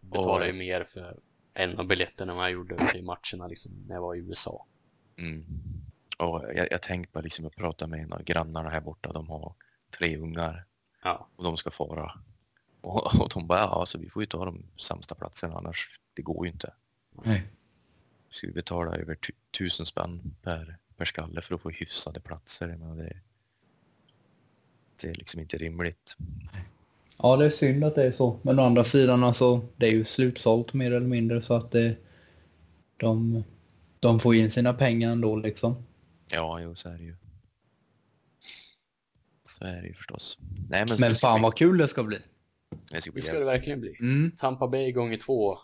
betalar 0.00 0.46
ju 0.46 0.52
mer 0.52 0.84
för 0.84 1.18
en 1.54 1.78
av 1.78 1.86
biljetterna 1.86 2.32
än 2.32 2.36
vad 2.38 2.44
jag 2.46 2.52
gjorde 2.52 2.88
till 2.92 3.04
matcherna 3.04 3.46
liksom, 3.48 3.72
när 3.88 3.94
jag 3.94 4.02
var 4.02 4.14
i 4.14 4.18
USA. 4.18 4.66
Mm. 5.18 5.44
Och 6.20 6.44
jag, 6.54 6.68
jag 6.70 6.82
tänkte 6.82 7.12
bara 7.12 7.20
liksom, 7.20 7.44
jag 7.44 7.56
pratade 7.56 7.90
med 7.90 8.00
en 8.00 8.12
av 8.12 8.22
grannarna 8.22 8.70
här 8.70 8.80
borta, 8.80 9.12
de 9.12 9.28
har 9.28 9.54
tre 9.98 10.16
ungar 10.16 10.64
Ja, 11.02 11.28
och 11.36 11.44
de 11.44 11.56
ska 11.56 11.70
fara. 11.70 12.12
Och, 12.80 13.20
och 13.20 13.30
de 13.34 13.46
bara, 13.46 13.58
ja, 13.58 13.80
alltså, 13.80 13.98
vi 13.98 14.10
får 14.10 14.22
ju 14.22 14.26
ta 14.26 14.44
de 14.44 14.62
sämsta 14.76 15.14
platserna 15.14 15.56
annars, 15.56 16.00
det 16.14 16.22
går 16.22 16.46
ju 16.46 16.52
inte. 16.52 16.72
Nej. 17.24 17.42
Ska 18.30 18.46
vi 18.46 18.52
betala 18.52 18.96
över 18.96 19.14
tu- 19.14 19.32
tusen 19.58 19.86
spänn 19.86 20.34
per, 20.42 20.76
per 20.96 21.04
skalle 21.04 21.42
för 21.42 21.54
att 21.54 21.60
få 21.60 21.70
hyfsade 21.70 22.20
platser? 22.20 22.66
Menar, 22.68 22.96
det, 22.96 23.16
det 25.00 25.08
är 25.08 25.14
liksom 25.14 25.40
inte 25.40 25.58
rimligt. 25.58 26.16
Ja, 27.16 27.36
det 27.36 27.44
är 27.46 27.50
synd 27.50 27.84
att 27.84 27.94
det 27.94 28.04
är 28.04 28.12
så. 28.12 28.38
Men 28.42 28.58
å 28.58 28.62
andra 28.62 28.84
sidan, 28.84 29.24
alltså, 29.24 29.60
det 29.76 29.86
är 29.86 29.92
ju 29.92 30.04
slutsålt 30.04 30.72
mer 30.72 30.92
eller 30.92 31.06
mindre 31.06 31.42
så 31.42 31.54
att 31.54 31.70
det, 31.70 31.96
de, 32.96 33.44
de 34.00 34.20
får 34.20 34.34
in 34.34 34.50
sina 34.50 34.72
pengar 34.74 35.12
ändå 35.12 35.36
liksom. 35.36 35.84
Ja, 36.32 36.60
jo, 36.60 36.74
så 36.74 36.88
är 36.88 36.98
det 36.98 37.04
ju. 37.04 37.16
Så 39.44 39.64
är 39.64 39.82
det 39.82 39.88
ju 39.88 39.94
förstås. 39.94 40.38
Nej, 40.70 40.84
men, 40.88 40.96
Men 41.00 41.10
det 41.12 41.18
fan 41.18 41.38
bli- 41.38 41.42
vad 41.42 41.56
kul 41.56 41.78
det 41.78 41.88
ska 41.88 42.02
bli. 42.04 42.18
det 42.90 43.00
ska 43.00 43.12
bli 43.12 43.20
det 43.20 43.26
ska 43.26 43.38
det 43.38 43.44
verkligen 43.44 43.80
bli. 43.80 43.96
Mm. 44.00 44.30
Tampa 44.36 44.68
Bay 44.68 44.92
gånger 44.92 45.16
två. 45.16 45.58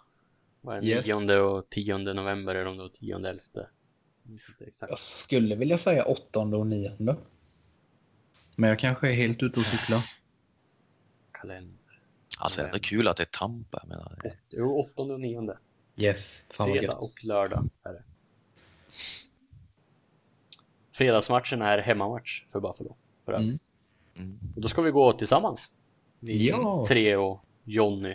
Vad 0.61 0.77
är 0.77 0.81
det, 0.81 0.87
Yes. 0.87 1.07
9 1.07 1.37
och 1.39 1.69
10 1.71 1.99
november 1.99 2.55
eller 2.55 2.67
om 2.71 2.77
det 2.77 2.83
var 2.83 2.89
10 2.91 3.15
och 3.15 3.21
11. 3.29 3.41
Jag. 3.55 3.69
Jag 4.91 4.99
skulle 4.99 5.57
vilja 5.57 5.79
säga 5.79 6.05
åttonde 6.05 6.57
och 6.57 6.67
nionde. 6.67 7.17
Men 8.57 8.69
jag 8.71 8.79
kanske 8.79 9.09
är 9.09 9.13
helt 9.15 9.43
ute 9.43 9.61
och 9.61 9.67
cyklar. 9.67 10.11
Kalender. 11.33 12.01
Alltså 12.39 12.63
ändå 12.63 12.79
kul 12.79 13.09
att 13.09 13.17
det 13.17 13.23
är 13.23 13.39
Tampa. 13.39 13.85
Menar, 13.87 14.19
det- 14.23 14.37
Jo, 14.51 14.81
8 14.81 15.03
och 15.03 15.21
9. 15.21 15.57
Yes. 15.97 16.41
Fan 16.51 16.71
Fredag 16.73 16.95
och 16.97 17.25
lördag 17.25 17.69
är 17.83 17.93
det. 17.93 18.03
Fredagsmatchen 20.97 21.63
är 21.63 21.79
hemmamatch 21.79 22.43
för 22.53 22.61
Buffalo. 22.61 22.97
För 23.25 23.33
Mm. 23.33 23.59
Mm. 24.19 24.39
Och 24.57 24.61
då 24.63 24.69
ska 24.69 24.83
vi 24.83 24.91
gå 24.91 25.13
tillsammans. 25.13 25.75
Vi 26.21 26.49
Ja. 26.49 26.85
tre 26.89 27.17
och 27.17 27.45
Jonny. 27.65 28.15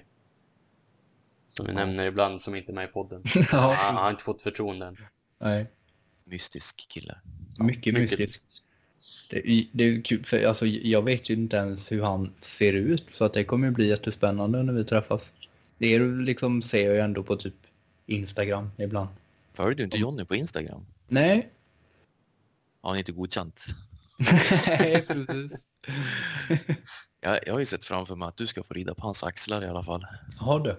Som 1.50 1.66
vi 1.66 1.74
nämner 1.74 2.06
ibland 2.06 2.42
som 2.42 2.56
inte 2.56 2.72
är 2.72 2.74
med 2.74 2.90
i 2.90 2.92
podden. 2.92 3.24
ja. 3.52 3.74
Han 3.78 3.96
har 3.96 4.12
inte 4.12 4.24
fått 4.24 4.42
förtroende 4.42 4.86
än. 4.86 4.98
Nej. 5.40 5.66
Mystisk 6.24 6.88
kille. 6.90 7.16
Mycket, 7.60 7.94
mystiskt. 7.94 8.20
mystiskt. 8.20 8.66
Det, 9.30 9.50
är- 9.52 9.68
det 9.72 9.84
är 9.84 10.02
kul 10.02 10.26
för 10.26 10.46
alltså, 10.46 10.66
jag 10.66 11.02
vet 11.02 11.30
ju 11.30 11.34
inte 11.34 11.56
ens 11.58 11.92
hur 11.92 12.02
han 12.04 12.34
ser 12.42 12.74
ut 12.74 13.06
så 13.12 13.26
att 13.26 13.34
det 13.34 13.44
kommer 13.44 13.68
ju 13.68 13.74
bli 13.74 13.88
jättespännande 13.90 14.64
när 14.64 14.74
vi 14.74 14.84
träffas. 14.84 15.32
Det 15.78 15.96
är 15.96 16.00
liksom 16.24 16.62
ser 16.62 16.86
jag 16.86 16.94
ju 16.96 17.00
ändå 17.02 17.24
på 17.24 17.36
typ 17.36 17.56
Instagram 18.06 18.72
ibland. 18.78 19.10
Följer 19.54 19.76
du 19.76 19.84
inte 19.84 19.98
Jonny 19.98 20.26
på 20.26 20.36
Instagram? 20.36 20.86
Nej. 21.08 21.50
Har 22.82 22.90
han 22.90 22.98
inte 23.00 23.12
godkänt? 23.12 23.66
Nej, 24.18 25.06
precis. 25.08 25.52
Jag, 27.24 27.40
jag 27.46 27.54
har 27.54 27.60
ju 27.60 27.66
sett 27.66 27.86
framför 27.86 28.16
mig 28.16 28.28
att 28.28 28.38
du 28.38 28.48
ska 28.48 28.64
få 28.64 28.74
rida 28.74 28.96
på 28.96 29.02
hans 29.02 29.24
axlar 29.24 29.64
i 29.64 29.68
alla 29.68 29.84
fall. 29.84 30.06
Har 30.38 30.60
du? 30.60 30.76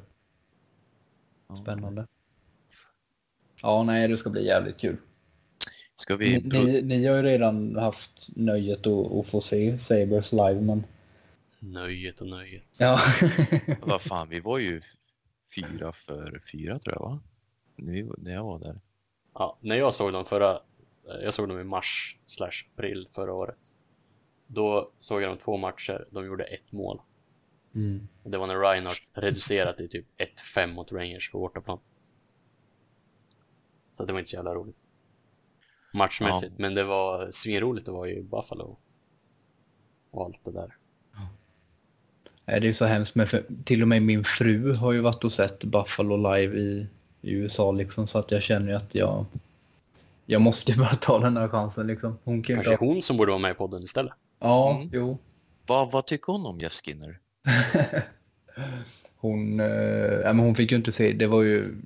Spännande. 1.63 2.07
Ja, 3.63 3.83
nej, 3.83 4.09
det 4.09 4.17
ska 4.17 4.31
bli 4.31 4.47
jävligt 4.47 4.79
kul. 4.79 4.97
Ska 5.95 6.17
Ni, 6.17 6.41
vi... 6.41 6.63
ni, 6.65 6.83
ni 6.83 7.07
har 7.07 7.17
ju 7.17 7.23
redan 7.23 7.77
haft 7.77 8.11
nöjet 8.29 8.87
att, 8.87 9.13
att 9.13 9.27
få 9.27 9.41
se 9.41 9.79
Sabres 9.79 10.33
live, 10.33 10.61
men... 10.61 10.87
Nöjet 11.59 12.21
och 12.21 12.27
nöjet. 12.29 12.63
Ja. 12.79 13.01
Vad 13.81 14.03
fan, 14.03 14.29
vi 14.29 14.41
var 14.41 14.59
ju 14.59 14.83
fyra 15.55 15.93
för 15.93 16.43
fyra 16.53 16.79
tror 16.79 16.95
jag 16.95 17.03
va? 17.03 17.21
Nu, 17.77 18.13
när 18.19 18.33
jag 18.33 18.45
var 18.45 18.59
där. 18.59 18.81
Ja, 19.35 19.59
när 19.61 19.77
jag 19.77 19.95
såg 19.95 20.13
dem 20.13 20.25
förra, 20.25 20.61
jag 21.05 21.35
såg 21.35 21.49
dem 21.49 21.61
i 21.61 21.65
mars 21.65 22.19
slash 22.27 22.67
april 22.75 23.09
förra 23.13 23.33
året. 23.33 23.73
Då 24.47 24.91
såg 25.01 25.23
jag 25.23 25.31
dem 25.31 25.39
två 25.39 25.57
matcher, 25.57 26.07
de 26.11 26.27
gjorde 26.27 26.45
ett 26.45 26.73
mål. 26.73 27.01
Mm. 27.75 28.09
Det 28.23 28.39
var 28.39 28.47
när 28.47 28.61
Reinhardt 28.61 29.11
reducerat 29.15 29.77
till 29.77 29.89
typ 29.89 30.07
1-5 30.57 30.67
mot 30.67 30.93
Rangers 30.93 31.31
på 31.31 31.39
bortaplan. 31.39 31.79
Så 33.93 34.05
det 34.05 34.13
var 34.13 34.21
inte 34.21 34.31
så 34.31 34.37
jävla 34.37 34.55
roligt. 34.55 34.87
Matchmässigt, 35.93 36.59
men 36.59 36.75
det 36.75 36.85
var 36.85 37.31
svinroligt 37.31 37.89
att 37.89 37.95
vara 37.95 38.11
i 38.11 38.23
Buffalo. 38.23 38.77
Och 40.11 40.25
allt 40.25 40.45
det 40.45 40.53
där. 40.53 40.77
Det 42.45 42.69
är 42.69 42.73
så 42.73 42.85
hemskt, 42.85 43.15
men 43.15 43.27
för, 43.27 43.45
till 43.65 43.83
och 43.83 43.89
med 43.89 44.03
min 44.03 44.25
fru 44.25 44.75
har 44.75 44.93
ju 44.93 45.01
varit 45.01 45.25
och 45.25 45.33
sett 45.33 45.65
Buffalo 45.65 46.17
live 46.17 46.57
i, 46.57 46.87
i 47.23 47.33
USA 47.33 47.73
liksom, 47.73 48.07
så 48.07 48.19
att 48.19 48.31
jag 48.31 48.43
känner 48.43 48.69
ju 48.69 48.75
att 48.75 48.95
jag... 48.95 49.25
Jag 50.27 50.41
måste 50.41 50.73
bara 50.77 50.97
ta 50.97 51.19
den 51.19 51.37
här 51.37 51.49
chansen 51.49 51.87
liksom. 51.87 52.19
Hon 52.25 52.43
kan 52.43 52.57
Kanske 52.57 52.77
hon 52.85 53.03
som 53.03 53.17
borde 53.17 53.31
vara 53.33 53.43
med 53.43 53.51
i 53.51 53.55
podden 53.55 53.83
istället. 53.83 54.13
Ja, 54.41 54.77
Mm. 54.77 54.91
jo. 54.93 55.19
Vad, 55.67 55.91
vad 55.91 56.07
tycker 56.07 56.33
hon 56.33 56.47
om 56.47 56.61
Jeff 56.61 56.73
Skinner? 56.73 57.19
Hon, 59.17 59.61
eh, 59.61 59.67
men 60.25 60.39
hon 60.39 60.55
fick 60.55 60.71
ju 60.71 60.77
inte 60.77 60.93
se, 60.93 61.13
det 61.13 61.27
var 61.27 61.43
ju 61.43 61.77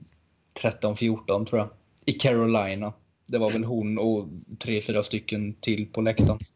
13-14 0.62 1.46
tror 1.46 1.58
jag. 1.58 1.68
I 2.04 2.12
Carolina. 2.12 2.92
Det 3.26 3.38
var 3.38 3.50
väl 3.50 3.64
hon 3.64 3.98
och 3.98 4.28
tre, 4.58 4.82
fyra 4.82 5.02
stycken 5.02 5.54
till 5.54 5.86
på 5.92 6.00
läktaren. 6.00 6.38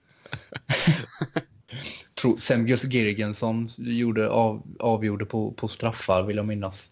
tror 2.21 2.37
Semgius 2.37 2.85
Girgensson 2.85 3.69
gjorde 3.79 4.31
av, 4.31 4.63
avgjorde 4.79 5.27
på, 5.27 5.53
på 5.53 5.69
straffar 5.69 6.23
vill 6.23 6.37
jag 6.37 6.47
minnas. 6.47 6.91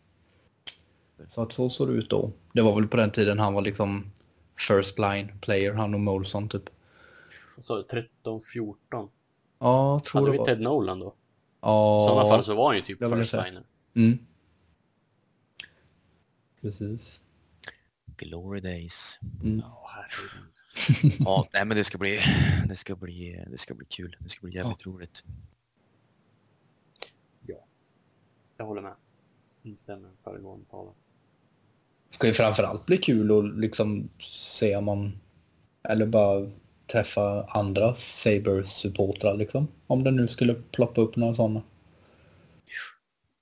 Så 1.29 1.43
att 1.43 1.53
så 1.53 1.71
såg 1.71 1.89
det 1.89 1.95
ut 1.95 2.11
då. 2.11 2.33
Det 2.53 2.63
var 2.63 2.75
väl 2.75 2.89
på 2.89 2.97
den 2.97 3.11
tiden 3.11 3.39
han 3.39 3.55
var 3.55 3.63
liksom 3.63 4.11
first 4.59 4.99
line 4.99 5.33
player, 5.41 5.73
han 5.73 5.95
och 5.95 6.01
Molson 6.01 6.49
typ. 6.49 6.71
Så 7.59 7.83
13, 7.83 8.43
14. 8.53 9.11
Ja, 9.59 10.03
tror 10.07 10.21
Hade 10.21 10.27
det 10.27 10.33
vi 10.33 10.39
var. 10.39 10.47
Ted 10.47 10.61
Nolan 10.61 10.99
då? 10.99 11.15
Ja. 11.61 12.03
I 12.03 12.09
sådana 12.09 12.29
fall 12.29 12.45
så 12.45 12.55
var 12.55 12.67
han 12.67 12.77
ju 12.77 12.83
typ 12.83 12.99
first 12.99 13.33
liner. 13.33 13.65
Mm. 13.97 14.19
Precis. 16.61 17.21
Glory 18.17 18.61
days. 18.61 19.19
Mm. 19.43 19.59
Ja. 19.59 19.85
Ja, 21.19 21.49
nej 21.53 21.65
men 21.65 21.77
det 21.77 21.85
ska 21.85 21.99
bli, 21.99 22.21
det 22.69 22.77
ska 22.77 22.97
bli, 22.97 23.45
det 23.51 23.59
ska 23.59 23.75
bli 23.75 23.87
kul. 23.87 24.17
Det 24.21 24.29
ska 24.29 24.47
bli 24.47 24.57
jävligt 24.57 24.87
roligt. 24.87 25.25
Jag 28.59 28.67
håller 28.67 28.83
med. 28.83 28.95
Instämmer 29.63 30.11
föregående 30.25 30.67
talare. 30.71 30.95
Ska 32.11 32.27
ju 32.27 32.35
framförallt 32.35 32.87
bli 32.87 32.99
kul 32.99 33.39
att 33.39 33.59
liksom 33.61 34.09
se 34.31 34.77
om 34.77 34.85
man, 34.85 35.21
eller 35.89 36.07
bara 36.07 36.51
träffa 36.93 37.45
andra 37.45 37.95
Sabres-supportrar 37.95 39.37
liksom. 39.37 39.69
Om 39.87 40.05
det 40.05 40.11
nu 40.11 40.29
skulle 40.29 40.55
ploppa 40.55 41.01
upp 41.01 41.17
några 41.17 41.35
sådana. 41.35 41.63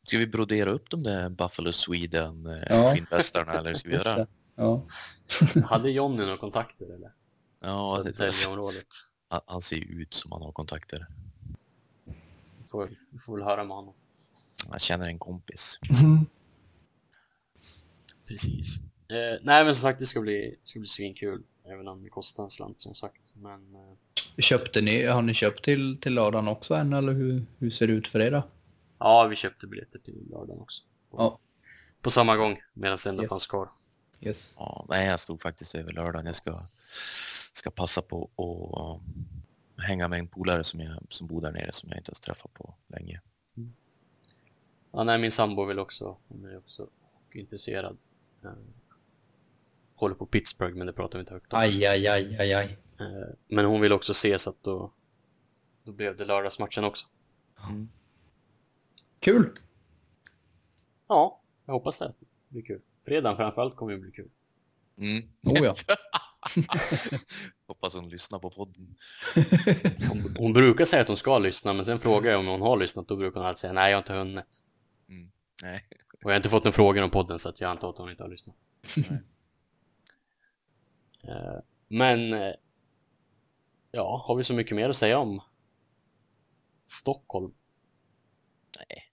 Ska 0.07 0.19
vi 0.19 0.27
brodera 0.27 0.71
upp 0.71 0.91
de 0.91 1.03
där 1.03 1.29
Buffalo 1.29 1.73
Sweden 1.73 2.47
eh, 2.47 2.63
Ja. 2.71 2.95
skinnvästarna 2.95 3.53
eller 3.53 3.75
ska 3.75 3.89
vi 3.89 3.95
göra? 3.95 4.17
det. 4.17 4.27
Ja. 4.55 4.83
Hade 5.65 5.91
Johnny 5.91 6.17
några 6.19 6.37
kontakter 6.37 6.85
eller? 6.95 7.13
Ja, 7.61 8.01
det 8.05 8.09
jag. 8.09 8.15
Södertäljeområdet. 8.17 8.87
Han, 9.29 9.41
han 9.47 9.63
ser 9.63 9.77
ju 9.77 10.03
ut 10.03 10.15
som 10.15 10.33
han 10.33 10.43
har 10.43 10.53
kontakter. 10.53 11.07
Vi 12.59 12.65
får, 12.71 12.91
vi 13.11 13.19
får 13.19 13.37
väl 13.37 13.45
höra 13.45 13.65
med 13.65 13.77
honom. 13.77 13.95
Han 14.71 14.79
känner 14.79 15.07
en 15.07 15.19
kompis. 15.19 15.79
Precis. 18.27 18.81
Eh, 19.09 19.41
nej 19.43 19.65
men 19.65 19.75
som 19.75 19.83
sagt 19.83 19.99
det 19.99 20.07
ska 20.07 20.21
bli, 20.21 20.51
det 20.63 20.69
ska 20.69 20.79
bli 20.79 20.89
svinkul. 20.89 21.43
Även 21.65 21.89
om 21.89 22.03
det 22.03 22.09
kostar 22.09 22.45
en 22.45 22.51
slant 22.51 22.81
som 22.81 22.95
sagt. 22.95 23.23
Men 23.35 23.75
eh, 23.75 24.43
Köpte 24.43 24.81
ni, 24.81 25.05
har 25.07 25.23
ni 25.23 25.35
köpt 25.35 25.65
till, 25.65 26.01
till 26.01 26.15
lördagen 26.15 26.49
också 26.49 26.75
än 26.75 26.93
eller 26.93 27.13
hur, 27.13 27.47
hur 27.59 27.71
ser 27.71 27.87
det 27.87 27.93
ut 27.93 28.07
för 28.09 28.21
er 28.21 28.31
då? 28.31 28.43
ja, 28.99 29.27
vi 29.27 29.37
köpte 29.37 29.67
biljetter 29.67 29.99
till 29.99 30.27
lördagen 30.31 30.61
också. 30.61 30.83
På, 31.11 31.17
Ja. 31.19 31.39
på 32.03 32.11
samma 32.11 32.37
gång 32.37 32.59
medan 32.75 32.99
det 33.05 33.11
ändå 33.11 33.23
Yes. 33.23 33.29
fanns 33.29 33.47
kvar. 33.47 33.69
Yes. 34.21 34.55
Ja, 34.59 34.87
nej, 34.89 35.07
jag 35.07 35.21
stod 35.21 35.43
faktiskt 35.43 35.75
över 35.75 35.93
lördagen. 35.93 36.27
Jag 36.27 36.37
ska, 36.37 36.53
ska 37.53 37.71
passa 37.71 38.03
på 38.03 38.31
att 38.37 39.01
uh, 39.77 39.85
hänga 39.85 40.09
med 40.09 40.19
en 40.19 40.29
polare 40.29 40.65
som, 40.65 40.81
jag, 40.81 41.03
som 41.09 41.27
bor 41.27 41.41
där 41.41 41.53
nere 41.53 41.73
som 41.73 41.89
jag 41.91 41.99
inte 41.99 42.11
har 42.11 42.15
träffat 42.15 42.55
på 42.55 42.75
länge. 42.87 43.21
Ja, 44.93 45.05
nej, 45.05 45.19
min 45.19 45.31
sambo 45.31 45.65
vill 45.65 45.79
också, 45.79 46.17
hon 46.29 46.45
är 46.45 46.59
också 46.59 46.89
intresserad. 47.33 47.97
Eh, 48.45 48.51
håller 49.95 50.15
på 50.15 50.27
Pittsburgh 50.27 50.77
men 50.77 50.87
det 50.87 50.93
pratar 50.93 51.19
vi 51.19 51.21
inte 51.21 51.35
högt 51.35 51.53
om. 51.53 51.59
Aj, 51.59 51.87
aj, 51.87 52.07
aj, 52.07 52.37
aj, 52.41 52.53
aj. 52.53 52.79
Eh, 53.01 53.35
men 53.49 53.65
hon 53.65 53.81
vill 53.81 53.93
också 53.93 54.15
se 54.15 54.39
så 54.39 54.51
att 54.51 54.63
då, 54.63 54.93
då 55.85 55.93
blev 55.93 56.17
det 56.17 56.25
lördagsmatchen 56.25 56.85
också. 56.85 57.07
Mm. 57.69 57.89
Kul! 59.21 59.53
Ja, 61.09 61.41
jag 61.67 61.73
hoppas 61.73 61.99
det. 61.99 62.15
Det 62.19 62.27
blir 62.49 62.63
kul. 62.63 62.81
Fredagen 63.05 63.37
framförallt 63.37 63.77
kommer 63.77 63.93
det 63.93 63.99
bli 63.99 64.13
kul. 64.13 64.31
Mm. 64.99 65.29
Oh 65.43 65.65
ja. 65.65 65.75
Hoppas 67.67 67.95
hon 67.95 68.09
lyssnar 68.09 68.39
på 68.39 68.51
podden. 68.51 68.97
Hon, 70.09 70.37
hon 70.39 70.53
brukar 70.53 70.85
säga 70.85 71.03
att 71.03 71.09
hon 71.09 71.17
ska 71.17 71.39
lyssna 71.39 71.73
men 71.73 71.85
sen 71.85 72.01
frågar 72.01 72.31
jag 72.31 72.41
om 72.41 72.47
hon 72.47 72.61
har 72.61 72.77
lyssnat 72.77 73.09
då 73.09 73.17
brukar 73.17 73.41
hon 73.41 73.49
alltid 73.49 73.59
säga 73.59 73.73
nej 73.73 73.91
jag 73.91 73.97
har 73.97 74.03
inte 74.03 74.13
hunnit. 74.13 74.63
Nej. 75.63 75.89
Och 76.27 76.31
jag 76.31 76.35
har 76.35 76.39
inte 76.39 76.49
fått 76.49 76.65
några 76.65 76.73
frågor 76.73 77.03
om 77.03 77.11
podden 77.11 77.39
så 77.39 77.49
att 77.49 77.61
jag 77.61 77.71
antar 77.71 77.91
att 77.91 77.99
hon 77.99 78.11
inte 78.11 78.23
har 78.23 78.31
lyssnat. 78.31 78.57
Eh, 81.29 81.59
Men 81.89 82.33
eh, 82.33 82.55
ja, 83.91 84.25
har 84.27 84.35
vi 84.37 84.45
så 84.45 84.55
mycket 84.55 84.77
mer 84.77 84.89
att 84.89 84.97
säga 84.97 85.19
om 85.19 85.41
Stockholm? 86.85 87.55
Nej. 88.79 89.05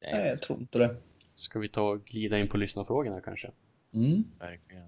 Nej, 0.00 0.28
jag 0.28 0.42
tror 0.42 0.58
inte 0.58 0.78
det. 0.78 0.96
Ska 1.34 1.58
vi 1.58 1.68
ta 1.68 1.82
och 1.82 2.04
glida 2.04 2.38
in 2.38 2.48
på 2.48 2.56
lyssnarfrågorna 2.56 3.20
kanske? 3.20 3.50
Mm. 3.92 4.24
Verkligen. 4.38 4.86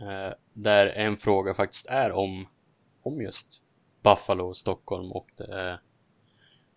Eh, 0.00 0.34
där 0.52 0.86
en 0.86 1.16
fråga 1.16 1.54
faktiskt 1.54 1.86
är 1.86 2.12
om, 2.12 2.48
om 3.02 3.22
just 3.22 3.62
Buffalo 4.02 4.48
och 4.48 4.56
Stockholm 4.56 5.12
och 5.12 5.30
det 5.36 5.54
är 5.54 5.80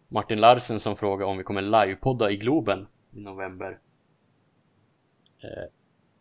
Martin 0.07 0.39
Larsen 0.39 0.79
som 0.79 0.97
frågar 0.97 1.25
om 1.25 1.37
vi 1.37 1.43
kommer 1.43 1.61
livepodda 1.61 2.31
i 2.31 2.37
Globen 2.37 2.87
i 3.13 3.19
november. 3.21 3.79
Eh, 5.43 5.69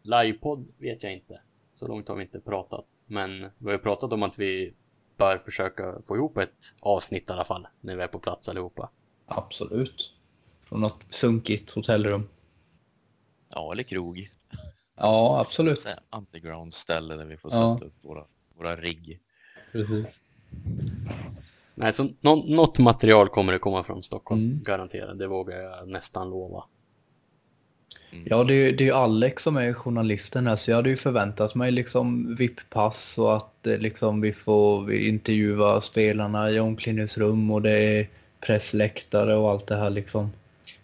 livepodd 0.02 0.66
vet 0.78 1.02
jag 1.02 1.12
inte. 1.12 1.40
Så 1.72 1.88
långt 1.88 2.08
har 2.08 2.16
vi 2.16 2.22
inte 2.22 2.40
pratat. 2.40 2.86
Men 3.06 3.40
vi 3.40 3.64
har 3.64 3.72
ju 3.72 3.78
pratat 3.78 4.12
om 4.12 4.22
att 4.22 4.38
vi 4.38 4.74
bör 5.16 5.38
försöka 5.38 5.94
få 6.06 6.16
ihop 6.16 6.36
ett 6.38 6.74
avsnitt 6.80 7.28
i 7.28 7.32
alla 7.32 7.44
fall 7.44 7.66
när 7.80 7.96
vi 7.96 8.02
är 8.02 8.08
på 8.08 8.18
plats 8.18 8.48
allihopa. 8.48 8.90
Absolut. 9.26 10.12
Från 10.64 10.80
något 10.80 11.00
sunkigt 11.10 11.70
hotellrum. 11.70 12.28
Ja, 13.54 13.72
eller 13.72 13.82
krog. 13.82 14.30
Ja, 14.96 15.40
absolut. 15.40 15.80
Så 15.80 15.88
här 15.88 15.98
underground 16.10 16.74
ställe 16.74 17.14
där 17.16 17.24
vi 17.24 17.36
får 17.36 17.50
Ja. 17.54 17.74
sätta 17.76 17.86
upp 17.86 17.94
våra, 18.04 18.24
våra 18.56 18.76
rigg. 18.76 19.20
Precis. 19.72 20.06
Nej, 21.74 21.92
så 21.92 22.08
nå- 22.20 22.44
något 22.48 22.78
material 22.78 23.28
kommer 23.28 23.52
det 23.52 23.58
komma 23.58 23.84
från 23.84 24.02
Stockholm, 24.02 24.40
Mm. 24.44 24.62
garanterat. 24.62 25.18
Det 25.18 25.26
vågar 25.26 25.56
jag 25.56 25.88
nästan 25.88 26.30
lova. 26.30 26.64
Ja, 28.24 28.44
det 28.44 28.54
är, 28.54 28.72
det 28.72 28.84
är 28.84 28.86
ju 28.86 28.92
Alex 28.92 29.42
som 29.42 29.56
är 29.56 29.72
journalisten 29.72 30.46
här, 30.46 30.56
så 30.56 30.70
jag 30.70 30.76
hade 30.76 30.90
ju 30.90 30.96
förväntat 30.96 31.54
mig 31.54 31.72
liksom 31.72 32.36
VIP-pass 32.36 33.18
och 33.18 33.36
att 33.36 33.66
eh, 33.66 33.78
liksom 33.78 34.20
vi 34.20 34.32
får 34.32 34.92
intervjua 34.92 35.80
spelarna 35.80 36.50
i 36.50 36.60
omklädningsrum 36.60 37.50
och 37.50 37.62
det 37.62 37.70
är 37.70 38.08
pressläktare 38.40 39.36
och 39.36 39.50
allt 39.50 39.66
det 39.66 39.76
här 39.76 39.90
liksom. 39.90 40.32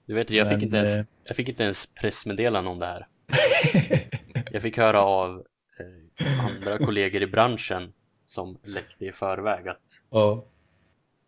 Du 0.06 0.14
vet, 0.14 0.30
jag 0.30 0.48
fick, 0.48 0.56
Men, 0.56 0.64
inte 0.64 0.76
ens, 0.76 0.96
eh, 0.96 1.04
jag 1.24 1.36
fick 1.36 1.48
inte 1.48 1.62
ens 1.62 1.86
pressmeddelande 1.86 2.70
om 2.70 2.78
det 2.78 2.86
här. 2.86 3.06
Jag 4.50 4.62
fick 4.62 4.78
höra 4.78 5.02
av 5.02 5.44
eh, 5.78 6.44
andra 6.46 6.78
kollegor 6.86 7.22
i 7.22 7.26
branschen 7.26 7.92
som 8.26 8.58
läckte 8.64 9.04
i 9.04 9.12
förväg 9.12 9.68
att 9.68 10.02
Ja. 10.10 10.44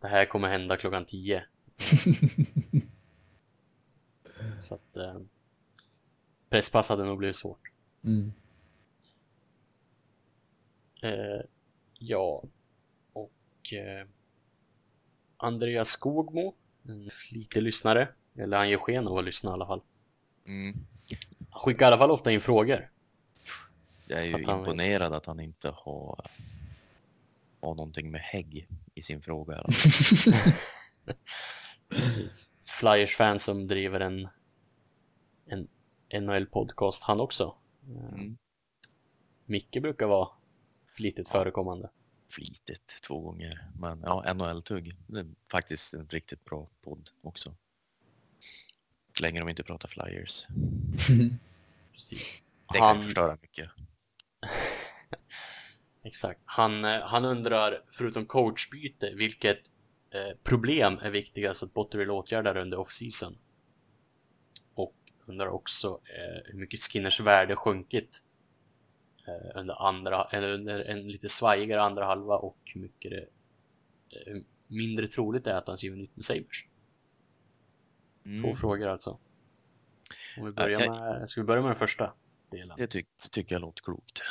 det 0.02 0.09
här 0.09 0.24
kommer 0.24 0.48
hända 0.48 0.77
klockan 0.77 1.05
10. 1.05 1.43
Så 4.59 4.74
att 4.74 4.97
eh, 4.97 5.16
presspass 6.51 6.89
hade 6.89 7.05
nog 7.05 7.18
blivit 7.18 7.36
svårt. 7.36 7.70
Mm. 8.05 8.32
Eh, 11.02 11.40
ja, 11.98 12.43
och 13.12 13.73
eh, 13.73 14.06
Andreas 15.36 15.89
Skogmo, 15.89 16.55
en 16.89 17.10
flitig 17.10 17.62
lyssnare, 17.62 18.09
eller 18.35 18.56
han 18.56 18.68
ger 18.68 18.78
sken 18.78 19.06
av 19.09 19.18
att 19.18 19.24
lyssna 19.24 19.51
i 19.51 19.52
alla 19.52 19.66
fall. 19.66 19.81
Mm. 20.47 20.74
Han 21.51 21.60
skickar 21.60 21.86
i 21.86 21.89
alla 21.89 21.98
fall 21.98 22.10
ofta 22.10 22.32
in 22.32 22.40
frågor. 22.40 22.90
Jag 24.06 24.20
är 24.20 24.24
ju 24.24 24.35
Att 24.35 24.47
han- 24.47 24.59
imponerad 24.59 25.12
att 25.12 25.27
han 25.27 25.40
inte 25.40 25.68
har, 25.68 26.27
har 27.60 27.74
någonting 27.74 28.10
med 28.10 28.20
hägg 28.20 28.68
i 28.94 29.02
sin 29.02 29.23
fråga. 29.23 29.64
Flyers-fan 32.81 33.39
som 33.39 33.66
driver 33.66 34.01
en, 34.01 34.28
en 35.47 35.68
NHL-podcast 36.20 37.02
han 37.02 37.20
också. 37.20 37.55
Eh, 37.88 38.14
Mm. 38.14 38.38
Micke 39.44 39.82
brukar 39.82 40.06
vara 40.06 40.28
flitigt 40.97 41.28
förekommande. 41.28 41.90
Flitigt 42.28 43.02
två 43.02 43.20
gånger. 43.20 43.68
Men 43.80 44.01
ja, 44.05 44.34
NHL-tugg. 44.34 44.97
Det 45.06 45.20
är 45.20 45.26
faktiskt 45.51 45.94
en 45.94 46.09
riktigt 46.09 46.44
bra 46.44 46.68
podd 46.82 47.10
också. 47.22 47.55
Så 49.18 49.22
länge 49.22 49.40
de 49.40 49.48
inte 49.48 49.62
pratar 49.62 49.88
flyers. 49.88 50.47
Precis. 51.93 52.43
Det 52.72 52.78
kan 52.78 52.86
Han, 52.86 53.02
förstöra 53.02 53.38
mycket. 53.43 53.70
exakt. 56.05 56.40
Han, 56.44 56.84
eh, 56.84 57.01
han 57.01 57.24
undrar, 57.24 57.84
förutom 57.88 58.26
coachbyte, 58.26 59.10
vilket 59.14 59.72
eh, 60.10 60.36
problem 60.43 60.98
är 61.02 61.10
viktigast 61.10 61.62
att 61.62 61.74
Botterill 61.74 62.10
åtgärdar 62.10 62.56
under 62.56 62.76
off-season? 62.78 63.38
Undrar 65.27 65.47
också 65.48 66.01
eh, 66.05 66.43
hur 66.44 66.59
mycket 66.59 66.81
Skinners 66.81 67.20
värde 67.20 67.57
sjunkit 67.57 68.23
eh, 69.27 69.59
under, 69.59 69.89
andra, 69.89 70.24
eller 70.24 70.48
under 70.53 70.90
en 70.90 71.09
lite 71.09 71.28
svajigare 71.28 71.82
andra 71.82 72.05
halva 72.05 72.36
och 72.36 72.59
hur 72.65 72.81
mycket 72.81 73.11
det 73.11 73.27
eh, 74.11 74.23
hur 74.27 74.44
mindre 74.66 75.09
troligt 75.09 75.44
det 75.44 75.51
är 75.51 75.55
att 75.55 75.66
han 75.66 75.77
skriver 75.78 75.97
nytt 75.97 76.16
med. 76.16 76.69
Två 78.23 78.47
Mm. 78.47 78.57
frågor 78.57 78.86
alltså. 78.89 79.19
Om 80.39 80.44
vi 80.44 80.53
börjar 80.53 80.78
med, 80.90 81.31
ska 81.31 81.40
vi 81.40 81.44
börja 81.47 81.62
med 81.62 81.69
den 81.70 81.77
första 81.77 82.15
delen? 82.51 82.77
Det, 82.78 82.86
tyck, 82.86 83.07
tycker 83.31 83.55
jag 83.55 83.61
låter 83.62 83.82
klokt. 83.82 84.23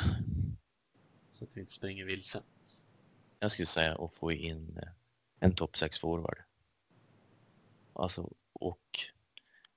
Så 1.30 1.44
att 1.44 1.56
vi 1.56 1.60
inte 1.60 1.72
springer 1.72 2.04
vilse. 2.04 2.42
Jag 3.38 3.50
skulle 3.50 3.66
säga 3.66 3.94
att 4.04 4.14
få 4.14 4.32
in 4.32 4.78
eh, 4.82 4.88
en 5.40 5.54
topp 5.54 5.76
6 5.76 5.98
forward. 5.98 6.38
alltså 7.92 8.32
och 8.52 8.98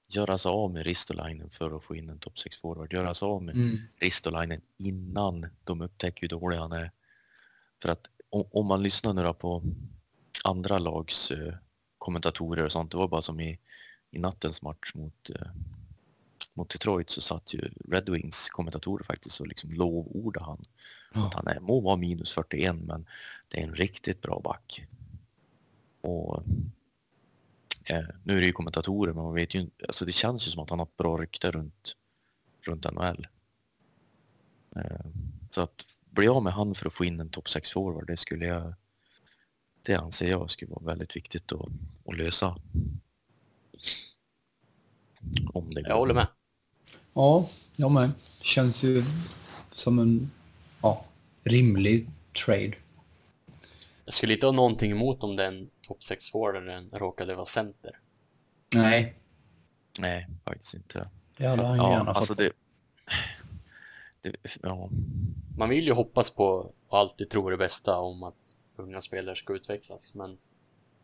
göra 0.10 0.38
sig 0.38 0.50
av 0.50 0.72
med 0.72 0.84
Ristolainen 0.84 1.50
för 1.50 1.78
att 1.78 1.84
få 1.84 1.96
in 1.96 2.10
en 2.10 2.20
topp 2.20 2.40
6 2.40 2.58
forward. 2.58 2.94
Göra 2.94 3.14
sig 3.14 3.26
av 3.26 3.44
med 3.44 3.56
Mm. 3.56 3.78
Ristolainen 4.02 4.62
innan 4.78 5.48
de 5.64 5.82
upptäcker 5.82 6.22
hur 6.22 6.28
dålig 6.28 6.58
han 6.58 6.72
är. 6.72 6.92
För 7.82 7.90
att 7.90 8.10
om, 8.30 8.44
om 8.52 8.66
man 8.66 8.84
lyssnar 8.84 9.14
nu 9.14 9.34
på 9.34 9.64
andra 10.44 10.80
lags 10.80 11.32
eh, 11.32 11.54
kommentatorer 11.98 12.66
och 12.66 12.72
sånt, 12.72 12.92
det 12.92 12.98
var 12.98 13.08
bara 13.08 13.22
som 13.22 13.40
i, 13.40 13.60
i 14.12 14.20
nattens 14.20 14.62
match 14.62 14.92
mot, 14.94 15.30
eh, 15.30 15.48
mot 16.54 16.70
Detroit 16.70 17.10
så 17.10 17.22
satt 17.22 17.54
ju 17.54 17.70
Red 17.92 18.10
Wings 18.10 18.50
kommentatorer 18.50 19.04
faktiskt 19.04 19.42
och 19.42 19.48
liksom 19.48 19.74
lovordade 19.74 20.46
han. 20.46 20.66
Ja. 21.14 21.28
Att 21.28 21.34
han 21.34 21.48
är, 21.48 21.60
må 21.60 21.80
vara 21.80 21.96
minus 21.96 22.34
41 22.34 22.76
men 22.76 23.06
det 23.48 23.60
är 23.60 23.64
en 23.64 23.76
riktigt 23.76 24.22
bra 24.22 24.42
back. 24.44 24.88
Och 26.02 26.44
eh, 27.90 28.06
nu 28.24 28.38
är 28.38 28.42
det 28.42 28.46
ju 28.46 28.52
kommentatorer 28.52 29.14
men 29.14 29.24
man 29.24 29.34
vet 29.34 29.56
ju 29.56 29.60
inte, 29.60 29.86
alltså 29.88 30.06
det 30.06 30.12
känns 30.12 30.48
ju 30.48 30.52
som 30.52 30.64
att 30.64 30.70
han 30.70 30.80
har 30.80 30.86
ett 30.86 30.98
bra 30.98 31.18
rykte 31.18 31.52
runt, 31.52 31.96
runt 32.62 32.92
NHL. 32.92 33.28
Eh, 34.76 35.06
så 35.52 35.62
att 35.62 35.86
bli 36.10 36.28
av 36.28 36.44
med 36.44 36.54
han 36.54 36.76
för 36.76 36.88
att 36.88 36.94
få 36.94 37.06
in 37.06 37.20
en 37.20 37.30
topp 37.30 37.50
6 37.50 37.72
forward, 37.72 38.08
det 38.08 38.18
skulle 38.18 38.46
jag 38.46 38.74
det 39.82 39.96
anser 39.96 40.30
jag 40.30 40.50
skulle 40.50 40.72
vara 40.72 40.86
väldigt 40.86 41.16
viktigt 41.16 41.52
att, 41.52 41.70
att 42.06 42.18
lösa. 42.18 42.56
Om 45.54 45.70
det 45.70 45.82
går. 45.82 45.90
Jag 45.90 45.98
håller 45.98 46.14
med. 46.14 46.28
Ja, 47.14 47.50
jag 47.76 47.92
med. 47.92 48.12
Känns 48.42 48.84
ju 48.84 49.04
som 49.76 50.00
en 50.00 50.32
ja, 50.82 51.06
rimlig 51.44 52.10
trade. 52.46 52.74
Jag 54.06 54.14
skulle 54.14 54.34
inte 54.34 54.46
ha 54.46 54.52
någonting 54.52 54.92
emot 54.92 55.24
om 55.24 55.36
den 55.36 55.70
topp 55.90 56.04
6 56.04 56.30
forwarden 56.32 56.90
råkade 56.92 57.36
vara 57.36 57.46
center. 57.46 58.00
Nej, 58.76 59.16
Nej, 60.00 60.28
faktiskt 60.46 60.74
inte. 60.74 61.10
det 61.38 61.48
hade 61.48 61.66
han 61.66 61.78
Ja, 61.78 61.92
gärna 61.92 62.12
alltså 62.12 62.34
fått. 62.36 62.38
det, 62.38 62.52
det... 64.22 64.36
Ja, 64.64 64.90
Man 65.58 65.70
vill 65.70 65.86
ju 65.86 65.94
hoppas 65.94 66.30
på 66.30 66.74
och 66.88 67.00
alltid 67.00 67.30
tro 67.30 67.50
det 67.50 67.58
bästa 67.58 67.98
om 67.98 68.24
att 68.24 68.58
unga 68.76 69.02
spelare 69.02 69.36
ska 69.36 69.54
utvecklas, 69.54 70.16
men 70.16 70.38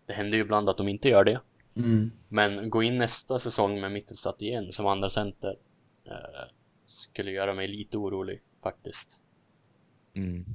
det 0.06 0.14
händer 0.14 0.38
ju 0.38 0.44
ibland 0.44 0.70
att 0.70 0.78
de 0.78 0.88
inte 0.88 1.10
gör 1.10 1.24
det. 1.24 1.42
Mm. 1.76 2.12
Men 2.28 2.70
gå 2.70 2.84
in 2.84 2.98
nästa 2.98 3.40
säsong 3.40 3.82
med 3.82 3.92
Mittelstadt 3.92 4.42
igen 4.42 4.72
som 4.72 4.86
andra 4.86 5.10
center 5.10 5.58
eh, 6.06 6.50
skulle 6.86 7.32
göra 7.32 7.54
mig 7.54 7.68
lite 7.68 7.98
orolig 7.98 8.42
faktiskt. 8.64 9.20
mm. 10.14 10.46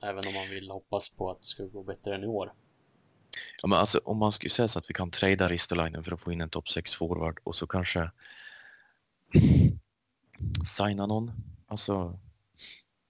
Även 0.00 0.22
om 0.28 0.34
man 0.34 0.50
vill 0.50 0.70
hoppas 0.70 1.08
på 1.08 1.30
att 1.30 1.38
det 1.38 1.44
ska 1.46 1.64
gå 1.64 1.82
bättre 1.82 2.14
än 2.14 2.24
i 2.24 2.26
år. 2.26 2.52
Ja 3.62 3.68
men 3.68 3.78
alltså 3.78 4.00
om 4.04 4.18
man 4.18 4.32
skulle 4.32 4.50
säga 4.50 4.68
så 4.68 4.78
att 4.78 4.90
vi 4.90 4.94
kan 4.94 5.10
trada 5.10 5.48
Ristolainen 5.48 6.04
för 6.04 6.12
att 6.12 6.20
få 6.20 6.32
in 6.32 6.40
en 6.40 6.50
topp 6.50 6.68
6 6.68 6.94
forward 6.94 7.38
och 7.44 7.54
så 7.54 7.66
kanske 7.66 8.10
signa 10.76 11.06
någon. 11.06 11.32
Alltså 11.66 12.18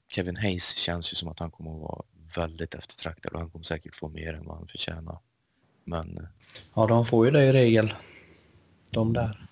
Kevin 0.09 0.37
Hayes 0.37 0.77
känns 0.77 1.13
ju 1.13 1.17
som 1.17 1.29
att 1.29 1.39
han 1.39 1.51
kommer 1.51 1.75
att 1.75 1.81
vara 1.81 2.03
väldigt 2.37 2.75
eftertraktad 2.75 3.33
och 3.33 3.41
han 3.41 3.51
kommer 3.51 3.65
säkert 3.65 3.97
få 3.97 4.09
mer 4.09 4.35
än 4.35 4.45
vad 4.45 4.57
han 4.57 4.69
förtjänar. 4.69 5.19
Men 5.85 6.29
Ja, 6.75 6.87
de 6.87 7.07
får 7.07 7.27
ju 7.27 7.33
det 7.33 7.45
i 7.45 7.53
regel. 7.53 7.95
De 8.91 9.13
där. 9.13 9.49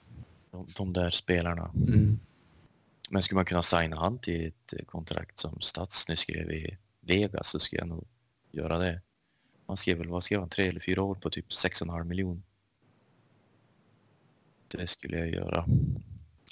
de, 0.50 0.66
de 0.76 0.92
där 0.92 1.10
spelarna. 1.10 1.70
Mm. 1.74 2.18
Men 3.10 3.22
skulle 3.22 3.36
man 3.36 3.44
kunna 3.44 3.62
signa 3.62 3.96
han 3.96 4.18
till 4.18 4.46
ett 4.46 4.86
kontrakt 4.86 5.38
som 5.38 5.60
Stats 5.60 6.06
skrev 6.16 6.50
i 6.50 6.78
Vegas 7.00 7.48
så 7.48 7.58
skulle 7.58 7.80
jag 7.80 7.88
nog 7.88 8.06
göra 8.50 8.78
det. 8.78 9.00
Han 9.66 9.76
skrev 9.76 9.98
väl, 9.98 10.08
vad 10.08 10.24
skrev 10.24 10.40
han, 10.40 10.48
tre 10.48 10.66
eller 10.68 10.80
fyra 10.80 11.02
år 11.02 11.14
på 11.14 11.30
typ 11.30 11.48
6,5 11.48 12.04
miljon. 12.04 12.42
Det 14.68 14.86
skulle 14.86 15.18
jag 15.18 15.30
göra 15.30 15.66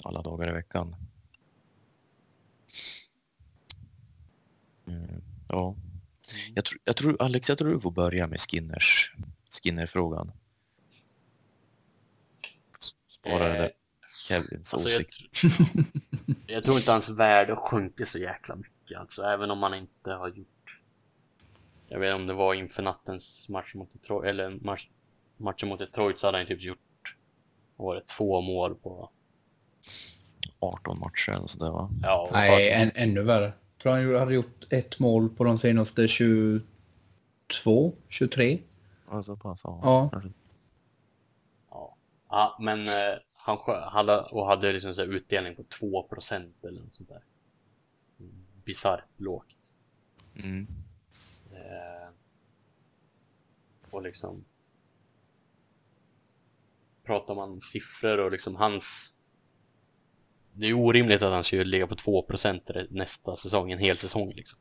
alla 0.03 0.21
dagar 0.21 0.49
i 0.49 0.51
veckan. 0.51 0.95
Mm, 4.87 5.21
ja, 5.49 5.75
jag, 6.55 6.65
tror, 6.65 6.79
jag 6.83 6.95
tror 6.95 7.21
Alex, 7.21 7.49
jag 7.49 7.57
tror 7.57 7.69
du 7.73 7.79
får 7.79 7.91
börja 7.91 8.27
med 8.27 8.39
Skinners, 8.39 9.15
Skinner-frågan. 9.63 10.31
Spara 13.09 13.39
det 13.47 13.55
Eh, 13.55 13.61
där 13.61 13.71
Kevins 14.27 14.73
Alltså 14.73 14.89
jag, 14.89 14.99
åsikt. 15.01 15.33
tr- 15.33 15.85
jag 16.47 16.63
tror 16.63 16.77
inte 16.77 16.91
hans 16.91 17.09
värde 17.09 17.55
sjunker 17.55 18.05
så 18.05 18.17
jäkla 18.19 18.55
mycket 18.55 18.97
alltså, 18.99 19.23
även 19.23 19.51
om 19.51 19.63
han 19.63 19.73
inte 19.73 20.11
har 20.11 20.29
gjort... 20.29 20.47
Jag 21.93 21.99
vet 21.99 22.07
inte 22.07 22.21
om 22.21 22.27
det 22.27 22.33
var 22.33 22.53
inför 22.53 22.83
nattens 22.83 23.49
match 23.49 23.75
mot 23.75 23.93
Detroit, 23.93 24.29
eller 24.29 24.49
match, 24.49 24.89
matchen 25.37 25.69
mot 25.69 25.79
Detroit 25.79 26.19
så 26.19 26.27
hade 26.27 26.37
han 26.37 26.47
typ 26.47 26.61
gjort, 26.61 27.15
var 27.77 27.95
det, 27.95 28.07
två 28.07 28.41
mål 28.41 28.75
på... 28.75 29.09
18 30.59 30.99
matcher 30.99 31.31
eller 31.31 31.47
sådär 31.47 31.71
va? 31.71 31.89
Ja, 32.01 32.29
Nej, 32.31 32.71
än, 32.71 32.91
ännu 32.95 33.23
värre. 33.23 33.45
Jag 33.45 33.81
tror 33.81 33.91
han 33.93 34.15
hade 34.15 34.33
gjort 34.33 34.67
ett 34.69 34.99
mål 34.99 35.29
på 35.29 35.43
de 35.43 35.57
senaste 35.57 36.07
22, 36.07 37.93
23. 38.09 38.59
Ja, 39.09 39.23
så 39.23 39.35
pass. 39.35 39.61
Ja. 39.63 39.79
Ja. 39.83 40.21
Ja, 41.69 41.97
ja 42.29 42.57
men 42.59 42.79
eh, 42.79 43.19
han 43.33 43.57
hade, 43.83 44.21
och 44.21 44.47
hade 44.47 44.73
liksom 44.73 44.93
så 44.93 45.01
här 45.01 45.09
utdelning 45.09 45.55
på 45.55 45.63
2% 45.63 46.51
eller 46.67 46.81
något 46.81 46.95
sånt 46.95 47.09
där. 47.09 47.23
Bisarrt 48.65 49.03
lågt. 49.17 49.73
Mm. 50.35 50.67
Eh, 51.63 52.09
och 53.91 54.01
liksom 54.01 54.45
pratar 57.03 57.35
man 57.35 57.61
siffror 57.61 58.17
och 58.19 58.31
liksom 58.31 58.55
hans 58.55 59.13
det 60.55 60.67
är 60.67 60.73
orimligt 60.73 61.21
att 61.21 61.33
han 61.33 61.43
skulle 61.43 61.63
ligga 61.63 61.87
på 61.87 61.95
2% 61.95 62.87
nästa 62.89 63.35
säsong, 63.35 63.71
en 63.71 63.79
hel 63.79 63.97
säsong 63.97 64.29
liksom. 64.33 64.59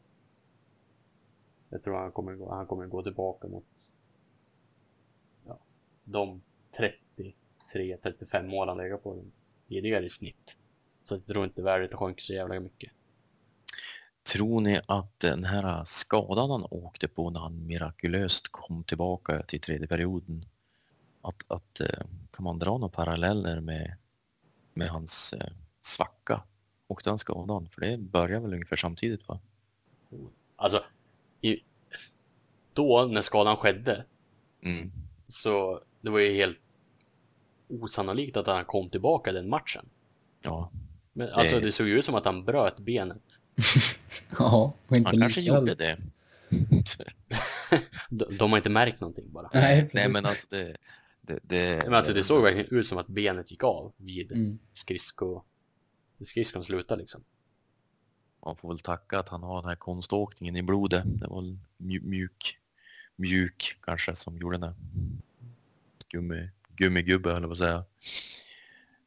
Jag 1.68 1.82
tror 1.84 1.96
han 1.96 2.12
kommer, 2.12 2.34
gå- 2.34 2.50
han 2.54 2.66
kommer 2.66 2.86
gå 2.86 3.02
tillbaka 3.02 3.48
mot 3.48 3.90
ja, 5.46 5.58
de 6.04 6.42
33-35 7.72 8.46
mål 8.46 8.68
han 8.68 8.76
legat 8.76 9.02
på 9.02 9.24
tidigare 9.68 10.04
i 10.04 10.08
snitt. 10.08 10.58
Så 11.02 11.14
jag 11.14 11.26
tror 11.26 11.44
inte 11.44 11.62
värdet 11.62 11.94
sjönk 11.94 12.20
så 12.20 12.32
jävla 12.32 12.60
mycket. 12.60 12.92
Tror 14.22 14.60
ni 14.60 14.80
att 14.88 15.20
den 15.20 15.44
här 15.44 15.84
skadan 15.84 16.50
han 16.50 16.66
åkte 16.70 17.08
på 17.08 17.30
när 17.30 17.40
han 17.40 17.66
mirakulöst 17.66 18.48
kom 18.48 18.84
tillbaka 18.84 19.42
till 19.42 19.60
tredje 19.60 19.86
perioden, 19.86 20.44
att, 21.22 21.42
att 21.48 21.80
eh, 21.80 22.04
kan 22.30 22.44
man 22.44 22.58
dra 22.58 22.78
några 22.78 22.88
paralleller 22.88 23.60
med, 23.60 23.96
med 24.74 24.88
hans 24.88 25.32
eh, 25.32 25.52
svacka? 25.82 26.42
Åkte 26.88 27.10
han 27.10 27.18
skadan? 27.18 27.68
För 27.68 27.80
det 27.80 27.98
börjar 27.98 28.40
väl 28.40 28.54
ungefär 28.54 28.76
samtidigt 28.76 29.28
va? 29.28 29.40
Alltså, 30.56 30.84
i, 31.40 31.60
då 32.72 33.04
när 33.10 33.20
skadan 33.20 33.56
skedde 33.56 34.04
Mm. 34.64 34.92
så 35.26 35.80
det 36.00 36.10
var 36.10 36.18
ju 36.18 36.34
helt 36.34 36.58
osannolikt 37.68 38.36
att 38.36 38.46
han 38.46 38.64
kom 38.64 38.90
tillbaka 38.90 39.32
den 39.32 39.48
matchen. 39.48 39.88
Ja, 40.40 40.70
Men 41.12 41.28
alltså 41.30 41.56
Det- 41.56 41.64
det 41.66 41.72
såg 41.72 41.88
ju 41.88 41.98
ut 41.98 42.04
som 42.04 42.14
att 42.14 42.24
han 42.24 42.44
bröt 42.44 42.78
benet. 42.78 43.40
Ja, 44.38 44.74
och 44.86 44.96
inte 44.96 45.08
han 45.10 45.20
kanske 45.20 45.40
lika 45.40 45.54
gjorde 45.54 45.74
det. 45.74 45.96
De, 48.10 48.36
de 48.38 48.50
har 48.50 48.56
inte 48.56 48.70
märkt 48.70 49.00
någonting 49.00 49.32
bara. 49.32 49.50
Nej, 49.54 49.90
Nej 49.94 50.08
men 50.08 50.26
alltså 50.26 50.46
det... 50.50 50.76
det, 51.22 51.38
det 51.42 51.82
Men 51.84 51.94
alltså 51.94 52.12
det 52.12 52.22
såg 52.22 52.42
verkligen 52.42 52.78
ut 52.78 52.86
som 52.86 52.98
att 52.98 53.06
benet 53.06 53.50
gick 53.50 53.64
av 53.64 53.92
vid 53.96 54.32
Mm. 54.32 54.58
skridsko... 54.72 55.42
Skridskon 56.20 56.64
slutade 56.64 57.00
liksom. 57.00 57.24
Man 58.44 58.56
får 58.56 58.68
väl 58.68 58.78
tacka 58.78 59.18
att 59.18 59.28
han 59.28 59.42
har 59.42 59.60
den 59.62 59.68
här 59.68 59.76
konståkningen 59.76 60.56
i 60.56 60.62
blodet. 60.62 61.02
Det 61.06 61.26
var 61.26 61.56
mjuk, 61.76 62.58
mjuk 63.16 63.76
kanske 63.80 64.16
som 64.16 64.38
gjorde 64.38 64.58
det. 64.58 64.74
Gummi, 66.08 66.48
gummigubbe 66.76 67.32
höll 67.32 67.42
jag 67.42 67.48
på 67.48 67.52
att 67.52 67.58
säga. 67.58 67.84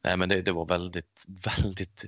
Nej 0.06 0.16
men 0.16 0.28
det, 0.28 0.42
det 0.42 0.52
var 0.52 0.64
väldigt, 0.66 1.24
väldigt 1.28 2.04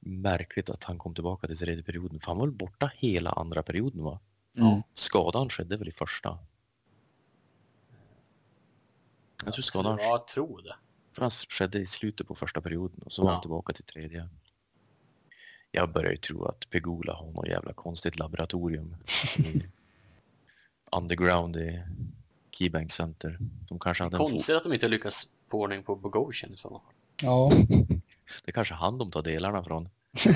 märkligt 0.00 0.70
att 0.70 0.84
han 0.84 0.98
kom 0.98 1.14
tillbaka 1.14 1.46
till 1.46 1.58
tredje 1.58 1.82
perioden. 1.84 2.20
För 2.20 2.26
han 2.26 2.38
var 2.38 2.46
väl 2.46 2.54
borta 2.54 2.92
hela 2.96 3.30
andra 3.30 3.62
perioden 3.62 4.04
va? 4.04 4.20
Mm. 4.56 4.82
Skadan 4.94 5.48
skedde 5.48 5.76
väl 5.76 5.88
i 5.88 5.92
första? 5.92 6.38
Jag 9.44 9.54
tror 9.54 9.62
skadan 9.62 9.98
Ja, 10.00 10.06
jag 10.06 10.26
tror 10.26 10.62
det. 10.62 10.74
för 11.12 11.22
han 11.22 11.30
skedde 11.30 11.78
i 11.78 11.86
slutet 11.86 12.26
på 12.28 12.34
första 12.34 12.60
perioden 12.60 13.02
och 13.02 13.12
så 13.12 13.22
var 13.22 13.30
Ja. 13.30 13.32
han 13.34 13.40
tillbaka 13.42 13.72
till 13.72 13.84
tredje. 13.84 14.28
Jag 15.70 15.92
börjar 15.92 16.10
ju 16.10 16.16
tro 16.16 16.44
att 16.44 16.70
Pegula 16.70 17.12
har 17.14 17.32
något 17.32 17.48
jävla 17.48 17.72
konstigt 17.72 18.18
laboratorium 18.18 18.96
i 19.36 19.62
underground 20.96 21.56
i 21.56 21.82
Keybank 22.50 22.92
Center. 22.92 23.38
De 23.68 23.78
kanske 23.78 24.04
hade 24.04 24.16
en 24.16 24.28
Konstigt 24.28 24.56
att 24.56 24.62
de 24.62 24.72
inte 24.72 24.88
lyckas 24.88 25.28
få 25.50 25.60
ordning 25.60 25.82
på 25.82 25.96
Bogosian 25.96 26.54
i 26.54 26.56
sådana 26.56 26.80
fall. 26.80 26.94
Ja. 27.22 27.50
Det 28.44 28.50
är 28.50 28.52
kanske 28.52 28.74
han 28.74 28.98
de 28.98 29.10
tar 29.10 29.22
delarna 29.22 29.64
från. 29.64 29.88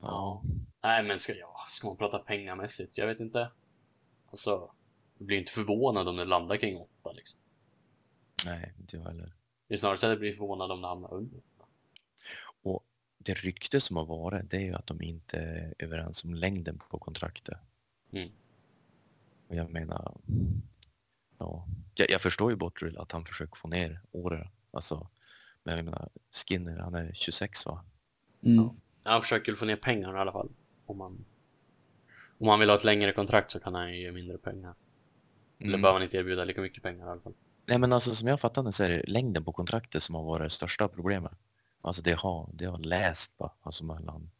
Ja. 0.00 0.42
Nej 0.82 1.02
men 1.02 1.18
ska, 1.18 1.34
ja, 1.34 1.56
ska 1.68 1.86
man 1.86 1.96
prata 1.96 2.18
pengamässigt? 2.18 2.98
Jag 2.98 3.06
vet 3.06 3.20
inte. 3.20 3.50
Alltså, 4.26 4.70
Jag 5.18 5.26
blir 5.26 5.38
inte 5.38 5.52
förvånad 5.52 6.08
om 6.08 6.16
det 6.16 6.24
landar 6.24 6.56
kring 6.56 6.76
8 6.76 7.12
liksom. 7.12 7.40
Nej, 8.46 8.74
inte 8.80 8.96
jag 8.96 9.04
heller. 9.04 9.32
Det 9.68 9.74
är 9.74 9.78
snarare 9.78 9.96
så 9.96 10.06
att 10.06 10.10
jag 10.10 10.18
blir 10.18 10.32
förvånad 10.32 10.72
om 10.72 10.82
det 10.82 10.88
hamnar 10.88 11.14
under. 11.14 11.40
Och 12.62 12.84
det 13.18 13.34
rykte 13.34 13.80
som 13.80 13.96
har 13.96 14.04
varit, 14.04 14.50
det 14.50 14.56
är 14.56 14.60
ju 14.60 14.74
att 14.74 14.86
de 14.86 15.02
inte 15.02 15.38
är 15.38 15.74
överens 15.78 16.24
om 16.24 16.34
längden 16.34 16.78
på 16.90 16.98
kontraktet. 16.98 17.58
Mm. 18.12 18.30
Och 19.48 19.54
jag 19.54 19.70
menar, 19.70 20.16
ja, 21.38 21.66
jag, 21.94 22.10
jag 22.10 22.20
förstår 22.20 22.50
ju 22.50 22.56
Bottrill 22.56 22.98
att 22.98 23.12
han 23.12 23.24
försöker 23.24 23.56
få 23.56 23.68
ner 23.68 24.00
åren. 24.12 24.48
Alltså, 24.70 25.08
men 25.62 25.76
jag 25.76 25.84
menar, 25.84 26.08
Skinner, 26.32 26.78
han 26.78 26.94
är 26.94 27.12
26 27.14 27.66
va? 27.66 27.84
Mm. 28.42 28.68
Han 29.04 29.22
försöker 29.22 29.54
få 29.54 29.64
ner 29.64 29.76
pengar 29.76 30.16
i 30.16 30.20
alla 30.20 30.32
fall. 30.32 30.48
Om 30.86 30.98
man, 30.98 31.24
om 32.38 32.46
man 32.46 32.60
vill 32.60 32.68
ha 32.68 32.76
ett 32.76 32.84
längre 32.84 33.12
kontrakt 33.12 33.50
så 33.50 33.60
kan 33.60 33.74
han 33.74 33.92
ju 33.92 34.00
ge 34.02 34.12
mindre 34.12 34.38
pengar. 34.38 34.74
Eller 35.58 35.68
Mm. 35.68 35.82
behöver 35.82 35.98
han 35.98 36.02
inte 36.02 36.16
erbjuda 36.16 36.44
lika 36.44 36.60
mycket 36.60 36.82
pengar 36.82 37.06
i 37.06 37.10
alla 37.10 37.20
fall. 37.20 37.34
Nej 37.66 37.78
men 37.78 37.92
alltså 37.92 38.14
som 38.14 38.28
jag 38.28 38.40
fattar 38.40 38.62
det 38.62 38.72
så 38.72 38.84
är 38.84 38.88
det 38.88 39.02
längden 39.06 39.44
på 39.44 39.52
kontraktet 39.52 40.02
som 40.02 40.14
har 40.14 40.22
varit 40.22 40.46
det 40.46 40.50
största 40.50 40.88
problemet. 40.88 41.32
Alltså 41.80 42.02
det 42.02 42.12
har, 42.12 42.50
det 42.52 42.64
har 42.64 42.78
läst 42.78 43.38
bara, 43.38 43.50
alltså 43.62 43.84
mellan 43.84 44.30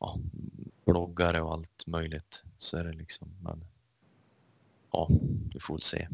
ja, 0.00 0.18
bloggare 0.84 1.40
och 1.40 1.52
allt 1.52 1.86
möjligt. 1.86 2.42
Så 2.58 2.76
är 2.76 2.84
det 2.84 2.92
liksom, 2.92 3.28
men 3.42 3.64
ja, 4.94 5.08
vi 5.54 5.60
får 5.60 5.74
väl 5.74 5.82
se. 5.82 6.08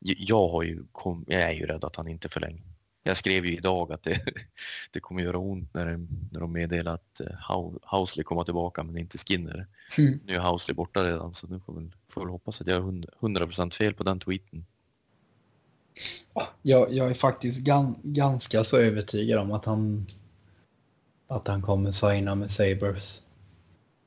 Jag 0.00 0.48
har 0.48 0.62
ju, 0.62 0.84
kom, 0.92 1.24
jag 1.28 1.42
är 1.42 1.52
ju 1.52 1.66
rädd 1.66 1.84
att 1.84 1.96
han 1.96 2.08
inte 2.08 2.28
förlänger. 2.28 2.62
Jag 3.02 3.16
skrev 3.16 3.46
ju 3.46 3.56
idag 3.56 3.92
att 3.92 4.02
det, 4.02 4.20
det 4.92 5.00
kommer 5.00 5.22
göra 5.22 5.38
ont 5.38 5.74
när, 5.74 5.84
när 6.32 6.40
de 6.40 6.52
meddelar 6.52 6.94
att 6.94 7.20
eh, 7.20 7.26
Hou- 7.48 7.78
Housley 7.82 8.24
kommer 8.24 8.44
tillbaka 8.44 8.82
men 8.82 8.98
inte 8.98 9.18
Skinner. 9.18 9.66
Mm. 9.98 10.20
Nu 10.24 10.34
är 10.34 10.38
Housley 10.40 10.74
borta 10.74 11.04
redan 11.04 11.34
så 11.34 11.46
nu 11.46 11.60
får 11.60 11.74
väl, 11.74 11.90
får 12.08 12.20
väl 12.20 12.30
hoppas 12.30 12.60
att 12.60 12.66
jag 12.66 12.74
har 12.74 12.82
hund- 12.82 13.06
100% 13.20 13.74
fel 13.74 13.94
på 13.94 14.02
den 14.02 14.20
tweeten. 14.20 14.66
Jag, 16.62 16.92
jag 16.94 17.10
är 17.10 17.14
faktiskt 17.14 17.58
gan, 17.58 17.94
ganska 18.02 18.64
så 18.64 18.76
övertygad 18.76 19.38
om 19.40 19.52
att 19.52 19.64
han 19.64 20.06
att 21.28 21.48
han 21.48 21.62
kommer 21.62 21.92
signa 21.92 22.34
med 22.34 22.50
Sabres. 22.52 23.20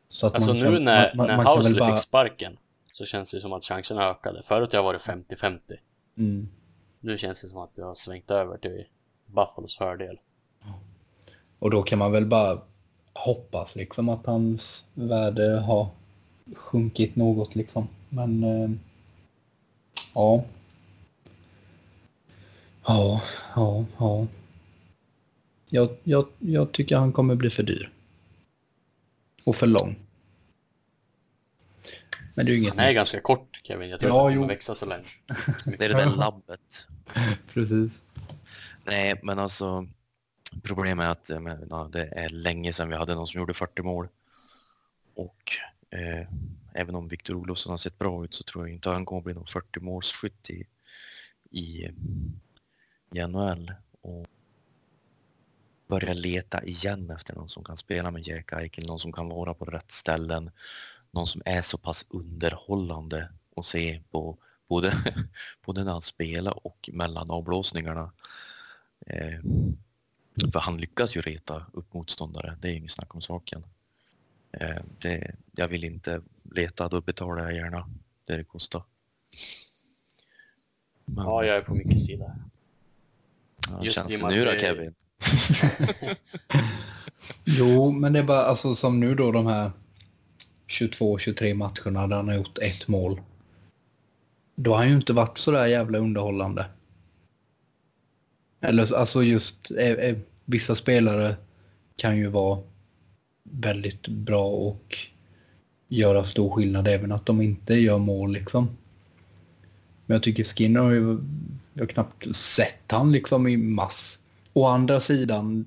Så 0.10 0.28
att 0.28 0.36
Alltså 0.36 0.54
man 0.54 0.60
nu 0.60 0.66
kan- 0.76 0.84
när, 0.84 1.12
man- 1.16 1.28
när 1.28 1.38
man 1.38 1.46
kan 1.46 1.56
väl 1.56 1.64
Housley 1.64 1.80
bara- 1.80 1.92
fick 1.92 2.00
sparken 2.06 2.58
så 3.00 3.06
känns 3.06 3.32
det 3.32 3.42
som 3.42 3.54
att 3.54 3.64
chanserna 3.64 4.10
ökade. 4.10 4.44
Förut 4.44 4.72
har 4.72 4.78
jag 4.78 4.84
varit 4.84 5.02
50-50. 5.02 5.60
Mm. 6.18 6.50
Nu 7.00 7.18
känns 7.18 7.42
det 7.42 7.48
som 7.48 7.58
att 7.58 7.72
jag 7.76 7.86
har 7.86 7.96
svängt 7.96 8.32
över 8.32 8.58
till 8.58 8.86
Buffalos 9.26 9.78
fördel. 9.78 10.20
Och 11.60 11.72
då 11.72 11.84
kan 11.84 12.00
man 12.00 12.12
väl 12.12 12.26
bara 12.26 12.62
hoppas 13.14 13.76
liksom 13.76 14.10
att 14.10 14.26
hans 14.26 14.86
värde 14.94 15.60
har 15.60 15.88
sjunkit 16.56 17.16
något 17.16 17.56
liksom. 17.56 17.88
Men 18.10 18.44
eh, 18.44 18.70
ja. 20.14 20.44
Ja, 22.86 23.22
ja, 23.56 23.86
ja. 23.98 24.28
Jag, 25.70 25.90
jag, 26.04 26.28
jag 26.40 26.72
tycker 26.72 26.98
han 26.98 27.14
kommer 27.14 27.36
bli 27.36 27.50
för 27.50 27.64
dyr. 27.64 27.92
Och 29.46 29.56
för 29.56 29.68
lång. 29.68 30.09
Men 32.40 32.46
det 32.46 32.52
är 32.52 32.54
ju 32.54 32.60
inget 32.60 32.74
Han 32.74 32.80
är 32.80 32.88
nytt. 32.88 32.96
ganska 32.96 33.22
kort 33.22 33.60
Kevin, 33.64 33.90
jag 33.90 34.00
tror 34.00 34.12
Ja, 34.12 34.30
att 34.30 34.36
han 34.36 34.48
växa 34.48 34.76
så 34.76 34.86
länge. 34.86 35.08
Så 35.58 35.70
Det 35.70 35.86
är 35.86 35.90
det 35.90 35.96
där 35.96 36.16
labbet. 36.16 36.88
Precis. 37.54 37.92
Nej, 38.86 39.20
men 39.24 39.40
alltså 39.40 39.88
problemet 40.64 41.06
är 41.06 41.10
att 41.38 41.44
menar, 41.44 41.90
det 41.90 42.06
är 42.06 42.30
länge 42.30 42.74
sedan 42.74 42.90
vi 42.90 42.96
hade 42.96 43.16
någon 43.16 43.28
som 43.28 43.40
gjorde 43.40 43.54
40 43.54 43.82
mål. 43.82 44.08
Och 45.16 45.52
eh, 45.90 46.28
även 46.74 46.96
om 46.96 47.08
Viktor 47.08 47.36
Olofsson 47.36 47.72
har 47.72 47.78
sett 47.78 48.00
bra 48.00 48.24
ut 48.24 48.34
så 48.34 48.44
tror 48.44 48.68
jag 48.68 48.74
inte 48.76 48.90
han 48.90 49.06
kommer 49.06 49.22
bli 49.22 49.34
någon 49.34 49.48
40 49.48 49.80
målsskytt 49.80 50.50
i, 50.50 50.66
i, 51.52 51.90
i 53.14 53.28
NHL. 53.28 53.74
Och 54.02 54.28
börja 55.88 56.14
leta 56.14 56.64
igen 56.64 57.12
efter 57.12 57.36
någon 57.36 57.50
som 57.50 57.64
kan 57.64 57.78
spela 57.78 58.12
med 58.12 58.28
Jack 58.28 58.52
Eichel, 58.54 58.88
någon 58.88 59.00
som 59.00 59.12
kan 59.14 59.30
vara 59.30 59.54
på 59.54 59.66
rätt 59.66 59.92
ställen, 59.92 60.52
någon 61.12 61.28
som 61.28 61.42
är 61.46 61.62
så 61.62 61.78
pass 61.78 62.06
underhållande 62.10 63.30
att 63.56 63.66
se 63.66 64.02
på 64.12 64.38
både, 64.68 64.94
både 65.66 65.84
när 65.84 65.92
han 65.92 66.02
spelar 66.02 66.68
och 66.68 66.90
mellan 66.94 67.32
avblåsningarna. 67.32 68.12
Eh, 69.06 69.40
för 70.54 70.60
han 70.60 70.78
lyckas 70.78 71.18
ju 71.18 71.22
reta 71.22 71.66
upp 71.74 71.94
motståndare, 71.94 72.58
det 72.62 72.70
är 72.70 72.74
inget 72.74 72.92
snack 72.92 73.16
om 73.16 73.22
saken. 73.22 73.64
Eh, 74.52 74.78
det, 75.00 75.36
jag 75.52 75.68
vill 75.68 75.84
inte 75.84 76.22
leta, 76.44 76.90
då 76.90 77.02
betalar 77.02 77.44
jag 77.44 77.56
gärna 77.56 77.90
det 78.26 78.38
det 78.38 78.44
kostar. 78.44 78.84
Men, 81.06 81.26
Ja, 81.26 81.46
jag 81.46 81.58
är 81.58 81.62
på 81.62 81.76
mycket 81.76 82.06
sida. 82.06 82.36
ja, 83.70 83.84
just 83.84 83.96
känns 83.96 84.14
det 84.14 84.28
nu 84.28 84.46
då 84.46 84.52
Kevin? 84.52 84.96
Jo, 87.44 87.92
men 87.92 88.14
det 88.14 88.20
är 88.20 88.24
bara 88.24 88.46
alltså 88.46 88.76
som 88.76 89.00
nu 89.00 89.16
då 89.16 89.32
de 89.32 89.48
här 89.48 89.72
22-23 90.70 91.54
matcherna 91.54 92.08
där 92.08 92.16
han 92.16 92.28
har 92.28 92.36
gjort 92.36 92.58
ett 92.58 92.88
mål. 92.88 93.22
Då 94.56 94.72
har 94.72 94.78
han 94.78 94.90
ju 94.90 94.96
inte 94.96 95.14
varit 95.14 95.38
så 95.38 95.52
där 95.52 95.66
jävla 95.66 95.98
underhållande. 95.98 96.66
Eller 98.62 98.96
alltså 98.96 99.24
just 99.24 99.72
eh, 99.72 99.92
eh, 99.92 100.18
vissa 100.46 100.76
spelare 100.76 101.36
kan 101.96 102.18
ju 102.18 102.28
vara 102.28 102.60
väldigt 103.44 104.08
bra 104.08 104.46
och 104.46 104.98
göra 105.88 106.24
stor 106.24 106.50
skillnad 106.50 106.88
även 106.88 107.12
att 107.12 107.26
de 107.26 107.42
inte 107.42 107.74
gör 107.74 107.98
mål 107.98 108.32
liksom. 108.32 108.66
Men 110.06 110.16
jag 110.16 110.24
tycker 110.24 110.44
Skinner 110.44 110.82
har 110.82 110.92
ju, 110.92 111.18
jag 111.74 111.82
har 111.82 111.88
knappt 111.88 112.36
sett 112.36 112.84
han 112.88 113.12
liksom 113.12 113.48
i 113.48 113.58
mass. 113.58 114.20
Å 114.54 114.66
andra 114.68 115.02
sidan 115.02 115.66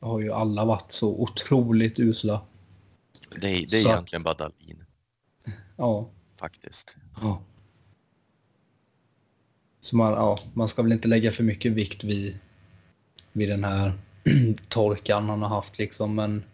har 0.00 0.20
ju 0.20 0.32
alla 0.32 0.64
varit 0.64 0.92
så 0.92 1.08
otroligt 1.08 1.98
usla. 1.98 2.40
Det 3.30 3.48
är, 3.48 3.66
det 3.66 3.76
är 3.76 3.82
Så 3.82 3.88
egentligen 3.88 4.22
bara 4.22 4.34
Dahlin 4.34 4.84
Ja. 5.76 6.08
faktiskt. 6.36 6.96
ja. 7.20 7.42
Så 9.80 9.96
man, 9.96 10.12
ja, 10.12 10.38
man 10.54 10.68
ska 10.68 10.82
väl 10.82 10.92
inte 10.92 11.08
lägga 11.08 11.32
för 11.32 11.42
mycket 11.42 11.72
vikt 11.72 12.04
vid, 12.04 12.38
vid 13.32 13.48
den 13.48 13.64
här 13.64 13.92
torkan 14.68 15.28
han 15.28 15.42
har 15.42 15.48
haft 15.48 15.78
liksom, 15.78 16.14
men 16.14 16.44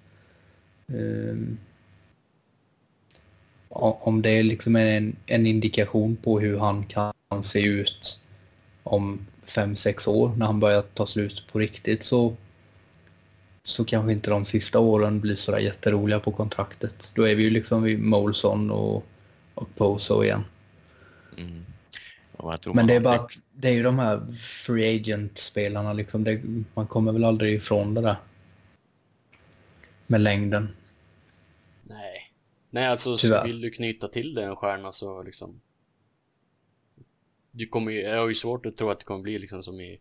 ja, 3.69 3.99
om 4.03 4.23
det 4.23 4.31
är 4.31 4.43
liksom 4.43 4.77
en, 4.77 5.17
en 5.27 5.47
indikation 5.47 6.17
på 6.17 6.41
hur 6.41 6.59
han 6.59 6.87
kan 6.87 7.13
se 7.43 7.67
ut 7.67 8.21
om 8.83 9.27
fem 9.43 9.77
sex 9.77 10.07
år 10.07 10.35
när 10.37 10.47
han 10.47 10.61
börjar 10.61 10.83
ta 10.83 11.07
slut 11.07 11.47
på 11.53 11.59
riktigt 11.59 12.05
så 12.05 12.37
så 13.65 13.85
kanske 13.85 14.13
inte 14.13 14.31
de 14.31 14.47
sista 14.47 14.79
åren 14.79 15.21
blir 15.21 15.37
sådär 15.37 15.59
jätteroliga 15.59 16.21
på 16.21 16.33
kontraktet. 16.33 17.13
Då 17.15 17.23
är 17.23 17.37
vi 17.37 17.43
ju 17.43 17.51
liksom 17.51 17.83
vid 17.83 17.99
Molson 17.99 18.71
och, 18.71 19.05
och 19.55 19.75
Poso 19.75 20.25
igen. 20.25 20.45
Mm. 21.37 21.65
Och 22.37 22.53
jag 22.53 22.61
tror 22.61 22.75
Men 22.75 22.87
det 22.87 22.95
är 22.95 23.01
bara 23.01 23.29
det 23.53 23.69
är 23.69 23.73
ju 23.73 23.83
de 23.83 23.99
här 23.99 24.37
free 24.41 24.97
agent-spelarna 24.97 25.93
liksom. 25.93 26.25
Det, 26.25 26.43
man 26.75 26.87
kommer 26.87 27.13
väl 27.13 27.25
aldrig 27.25 27.55
ifrån 27.55 27.95
det 27.95 28.01
där. 28.01 28.17
Med 30.07 30.21
längden. 30.21 30.69
Nej. 31.83 32.33
Nej, 32.71 32.87
alltså 32.87 33.17
så 33.17 33.27
Tyvärr. 33.27 33.45
vill 33.45 33.61
du 33.61 33.71
knyta 33.71 34.09
till 34.09 34.35
dig 34.35 34.45
en 34.45 34.57
stjärna 34.57 34.93
så 34.93 35.23
liksom... 35.23 35.61
Du 37.51 37.67
kommer 37.67 37.93
ju, 37.93 38.01
jag 38.01 38.21
har 38.21 38.29
ju 38.29 38.35
svårt 38.35 38.67
att 38.67 38.77
tro 38.77 38.91
att 38.91 38.99
det 38.99 39.05
kommer 39.05 39.23
bli 39.23 39.39
liksom 39.39 39.63
som 39.63 39.81
i... 39.81 40.01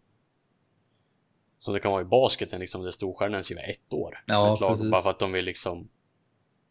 Som 1.62 1.74
det 1.74 1.80
kan 1.80 1.92
vara 1.92 2.02
i 2.02 2.06
basketen 2.06 2.60
liksom, 2.60 2.84
där 2.84 2.92
storstjärnan 2.92 3.44
skriver 3.44 3.70
ett 3.70 3.94
år. 3.94 4.24
Ja, 4.28 4.54
ett 4.54 4.60
lag, 4.60 4.78
precis. 4.78 4.92
bara 4.92 5.02
för 5.02 5.10
att 5.10 5.20
de 5.20 5.32
vill 5.32 5.46
liksom 5.46 5.90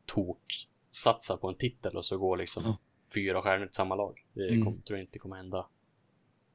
tok 0.07 0.69
satsa 0.91 1.37
på 1.37 1.49
en 1.49 1.55
titel 1.55 1.97
och 1.97 2.05
så 2.05 2.19
går 2.19 2.37
liksom 2.37 2.63
Ja. 2.67 2.79
fyra 3.15 3.43
stjärnor 3.43 3.67
till 3.67 3.75
samma 3.75 3.95
lag. 3.95 4.25
Det 4.33 4.49
Mm. 4.49 4.65
kom, 4.65 4.83
tror 4.83 4.99
jag 4.99 5.05
inte 5.07 5.19
kommer 5.19 5.37
hända 5.37 5.67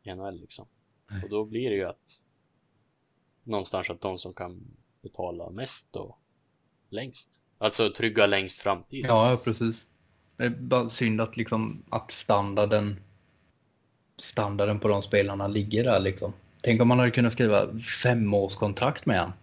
i 0.03 0.09
NHL 0.15 0.39
liksom. 0.39 0.65
Nej. 1.11 1.23
Och 1.23 1.29
då 1.29 1.45
blir 1.45 1.69
det 1.69 1.75
ju 1.75 1.83
att 1.85 2.21
någonstans 3.43 3.89
att 3.89 4.01
de 4.01 4.17
som 4.17 4.33
kan 4.33 4.61
betala 5.01 5.49
mest 5.49 5.95
och 5.95 6.17
längst. 6.89 7.41
Alltså 7.57 7.91
trygga 7.97 8.25
längst 8.25 8.61
framtid. 8.61 9.05
Ja, 9.07 9.31
ja, 9.31 9.37
precis. 9.37 9.87
Det 10.37 10.43
är 10.45 10.49
bara 10.49 10.89
synd 10.89 11.21
att 11.21 11.37
liksom 11.37 11.83
att 11.89 12.11
standarden 12.11 12.99
standarden 14.17 14.79
på 14.79 14.87
de 14.87 15.01
spelarna 15.01 15.47
ligger 15.47 15.83
där 15.83 15.99
liksom. 15.99 16.33
Tänk 16.65 16.81
om 16.81 16.87
man 16.87 16.99
hade 16.99 17.11
kunnat 17.11 17.33
skriva 17.33 17.79
femårskontrakt 17.79 19.05
med 19.05 19.19
han. 19.19 19.33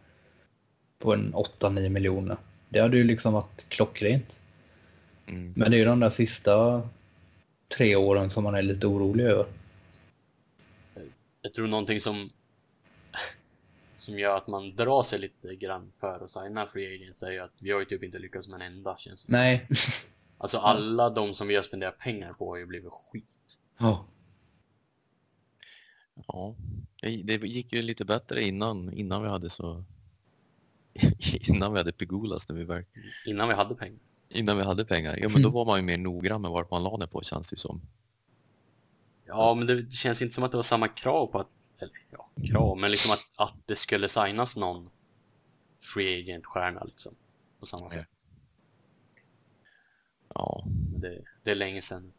På 0.99 1.13
en 1.13 1.35
8-9 1.35 1.89
miljoner. 1.89 2.37
Det 2.69 2.81
hade 2.81 2.97
ju 2.97 3.05
liksom 3.05 3.33
varit 3.33 3.69
klockrent. 3.69 4.41
Mm. 5.27 5.53
Men 5.57 5.71
det 5.71 5.77
är 5.77 5.79
ju 5.79 5.85
de 5.85 6.01
där 6.01 6.11
sista 6.11 6.83
tre 7.77 7.97
åren 7.97 8.31
som 8.31 8.45
man 8.45 8.55
är 8.55 8.63
lite 8.63 8.87
orolig 8.87 9.25
över. 9.25 9.47
Jag 11.43 11.55
tror 11.55 11.67
någonting 11.67 12.01
som 12.01 12.31
som 13.97 14.19
gör 14.19 14.37
att 14.37 14.47
man 14.47 14.77
drar 14.77 15.03
sig 15.03 15.19
lite 15.19 15.55
grann 15.55 15.93
för 16.01 16.25
att 16.25 16.31
signa 16.31 16.67
free 16.67 16.95
agents 16.95 17.23
är 17.23 17.31
ju 17.31 17.39
att 17.39 17.55
vi 17.59 17.71
har 17.71 17.81
ju 17.81 17.85
typ 17.85 18.03
inte 18.03 18.19
lyckats 18.19 18.49
med 18.49 18.61
en 18.61 18.73
enda 18.73 18.97
känns 18.99 19.25
det 19.25 19.33
som. 19.33 19.41
Nej, 19.41 19.69
Alltså 20.39 20.59
alla 20.59 21.11
de 21.11 21.35
som 21.35 21.49
vi 21.49 21.55
har 21.55 21.63
spenderat 21.63 21.99
pengar 21.99 22.33
på 22.33 22.51
har 22.51 22.57
ju 22.57 22.67
blivit 22.67 22.93
skit. 22.93 23.59
Ja. 23.79 24.05
Ja, 26.15 26.55
det, 27.03 27.23
det 27.23 27.47
gick 27.49 27.73
ju 27.73 27.83
lite 27.83 28.05
bättre 28.05 28.43
innan, 28.43 28.93
innan 28.93 29.23
vi 29.23 29.29
hade 29.29 29.51
så... 29.51 29.85
innan 31.49 31.73
vi 31.73 31.79
hade 31.79 31.93
Pegulas 31.93 32.49
när 32.49 32.57
vi 32.57 32.65
verk, 32.65 32.87
Innan 33.27 33.49
vi 33.49 33.55
hade 33.55 33.75
pengar. 33.75 33.99
Innan 34.29 34.57
vi 34.57 34.63
hade 34.63 34.85
pengar. 34.85 35.17
Ja, 35.21 35.29
men 35.29 35.43
då 35.43 35.51
var 35.51 35.65
man 35.65 35.79
ju 35.79 35.85
mer 35.85 35.99
noggrann 35.99 36.43
med 36.43 36.51
vart 36.51 36.71
man 36.71 36.83
la 36.83 36.97
det 36.97 37.07
på 37.07 37.23
känns 37.23 37.51
det 37.51 37.57
som. 37.57 37.81
Ja, 39.25 39.55
men 39.55 39.67
det, 39.67 39.83
det 39.83 39.93
känns 39.93 40.23
inte 40.23 40.35
som 40.35 40.45
att 40.45 40.51
det 40.51 40.57
var 40.57 40.63
samma 40.63 40.89
krav 40.89 41.27
på 41.27 41.41
att, 41.41 41.49
eller 41.79 41.93
ja, 42.11 42.29
krav, 42.51 42.79
men 42.79 42.91
liksom 42.91 43.13
att, 43.13 43.49
att 43.49 43.55
det 43.67 43.77
skulle 43.77 44.09
signas 44.09 44.57
någon 44.57 44.91
free 45.81 46.21
agent-stjärna 46.23 46.85
liksom. 46.85 47.15
På 47.61 47.67
samma 47.67 47.91
sätt. 47.91 48.09
Ja. 50.35 50.65
Men 50.93 51.01
det, 51.01 51.23
det 51.43 51.51
är 51.51 51.55
länge 51.55 51.83
sedan. 51.83 52.13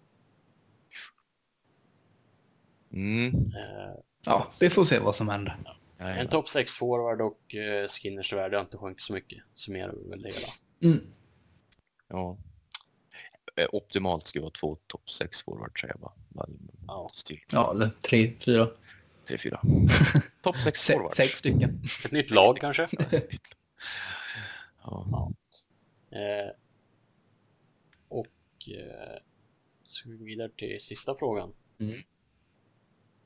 Mm. 2.93 3.25
Eh, 3.35 3.95
ja, 4.25 4.51
vi 4.59 4.69
får 4.69 4.85
se 4.85 4.99
vad 4.99 5.15
som 5.15 5.29
händer. 5.29 5.57
en 5.97 6.05
Jajamän. 6.07 6.27
topp 6.29 6.49
6 6.49 6.77
forward 6.77 7.21
och 7.21 7.55
eh, 7.55 7.87
Skinners 7.87 8.33
värde 8.33 8.57
har 8.57 8.61
inte 8.63 8.77
sjunkit 8.77 9.01
så 9.03 9.13
mycket. 9.13 9.43
Summerar 9.53 9.93
vi 10.03 10.09
väl 10.09 10.21
det 10.21 10.31
hela. 10.33 10.47
Mm. 10.83 11.13
Ja. 12.07 12.37
Eh, 13.55 13.67
Optimalt 13.71 14.27
skulle 14.27 14.41
vara 14.41 14.51
två 14.51 14.75
topp 14.87 15.09
6 15.09 15.41
forwards 15.41 15.81
säger 15.81 15.93
jag 15.93 16.01
bara. 16.01 16.13
Ja. 16.87 17.09
Ja, 17.51 17.71
eller 17.71 17.89
tre, 18.01 18.33
fyra, 18.39 18.67
Tre, 19.27 19.37
fyra. 19.37 19.61
Topp 20.41 20.55
6 20.61 20.81
se, 20.81 20.93
forwards. 20.93 21.17
sex 21.17 21.29
stycken. 21.31 21.81
Ett 22.05 22.11
nytt 22.11 22.31
lag 22.31 22.57
kanske? 22.59 22.89
Ja. 24.83 25.31
Eh, 26.11 26.51
och 28.07 28.69
eh, 28.69 29.21
ska 29.87 30.09
vi 30.09 30.17
vidare 30.25 30.49
till 30.57 30.77
sista 30.81 31.15
frågan. 31.15 31.53
Mm. 31.79 31.99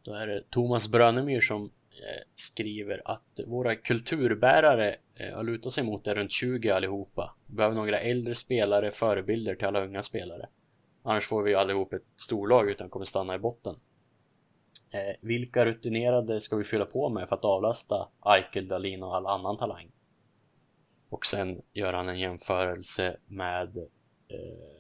Då 0.08 0.14
är 0.14 0.28
det 0.28 0.44
Thomas 0.50 0.92
Brönemyr 0.92 1.42
som 1.42 1.64
eh, 1.64 2.24
skriver 2.34 3.02
att 3.06 3.40
våra 3.46 3.76
kulturbärare 3.76 4.96
eh, 5.16 5.36
har 5.36 5.44
lutat 5.44 5.74
sig 5.74 5.84
mot 5.84 6.08
är 6.08 6.16
runt 6.16 6.32
20 6.32 6.70
allihopa. 6.70 7.36
Vi 7.46 7.56
behöver 7.56 7.76
några 7.76 8.00
äldre 8.00 8.36
spelare, 8.36 8.92
förebilder 8.92 9.56
till 9.56 9.68
alla 9.68 9.86
unga 9.86 10.04
spelare. 10.04 10.50
Annars 11.04 11.26
får 11.26 11.44
vi 11.44 11.52
ju 11.52 11.58
allihop 11.58 11.94
ett 11.94 12.06
storlag 12.16 12.70
utan 12.70 12.90
kommer 12.90 13.06
stanna 13.06 13.36
i 13.36 13.40
botten. 13.40 13.76
Eh, 14.90 15.16
vilka 15.22 15.66
rutinerade 15.66 16.42
ska 16.42 16.56
vi 16.56 16.64
fylla 16.64 16.86
på 16.86 17.10
med 17.10 17.30
för 17.30 17.36
att 17.36 17.46
avlasta 17.46 18.10
Eichel, 18.26 18.68
Dahlin 18.68 19.04
och 19.04 19.16
all 19.16 19.28
annan 19.28 19.58
talang? 19.58 19.92
Och 21.10 21.26
sen 21.26 21.62
gör 21.74 21.94
han 21.94 22.10
en 22.10 22.20
jämförelse 22.20 23.18
med 23.26 23.78
eh, 24.28 24.77